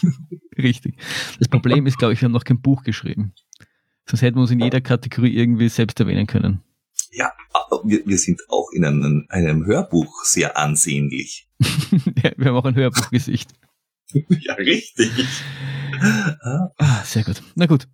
Richtig. 0.57 0.95
Das 1.37 1.47
Problem 1.47 1.85
ist, 1.85 1.97
glaube 1.99 2.13
ich, 2.13 2.21
wir 2.21 2.25
haben 2.25 2.33
noch 2.33 2.43
kein 2.43 2.61
Buch 2.61 2.83
geschrieben. 2.83 3.33
Sonst 4.07 4.23
hätten 4.23 4.37
wir 4.37 4.41
uns 4.41 4.51
in 4.51 4.59
jeder 4.59 4.81
Kategorie 4.81 5.35
irgendwie 5.35 5.69
selbst 5.69 5.99
erwähnen 5.99 6.25
können. 6.25 6.61
Ja, 7.11 7.31
aber 7.53 7.81
wir, 7.85 8.05
wir 8.05 8.17
sind 8.17 8.41
auch 8.49 8.69
in 8.71 8.85
einem, 8.85 9.25
einem 9.29 9.65
Hörbuch 9.65 10.23
sehr 10.23 10.57
ansehnlich. 10.57 11.47
ja, 12.23 12.31
wir 12.37 12.47
haben 12.47 12.55
auch 12.55 12.65
ein 12.65 12.75
Hörbuchgesicht. 12.75 13.51
ja, 14.13 14.53
richtig. 14.55 15.11
Ah, 16.77 17.03
sehr 17.03 17.23
gut. 17.23 17.41
Na 17.55 17.65
gut. 17.65 17.87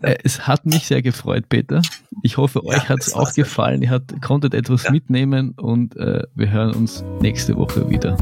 Äh, 0.00 0.16
Es 0.24 0.46
hat 0.46 0.66
mich 0.66 0.86
sehr 0.86 1.02
gefreut, 1.02 1.48
Peter. 1.48 1.82
Ich 2.22 2.36
hoffe, 2.36 2.60
Ja, 2.64 2.70
euch 2.76 2.88
hat 2.88 3.00
es 3.00 3.14
auch 3.14 3.32
gefallen. 3.34 3.82
Ihr 3.82 3.90
habt, 3.90 4.20
konntet 4.22 4.54
etwas 4.54 4.90
mitnehmen 4.90 5.52
und 5.52 5.96
äh, 5.96 6.24
wir 6.34 6.50
hören 6.50 6.74
uns 6.74 7.04
nächste 7.20 7.56
Woche 7.56 7.88
wieder. 7.88 8.16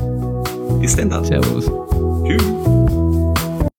Bis 0.81 0.97
denn 0.97 1.11
dann. 1.11 1.25
Servus. 1.25 1.71
Tschüss. 2.27 2.90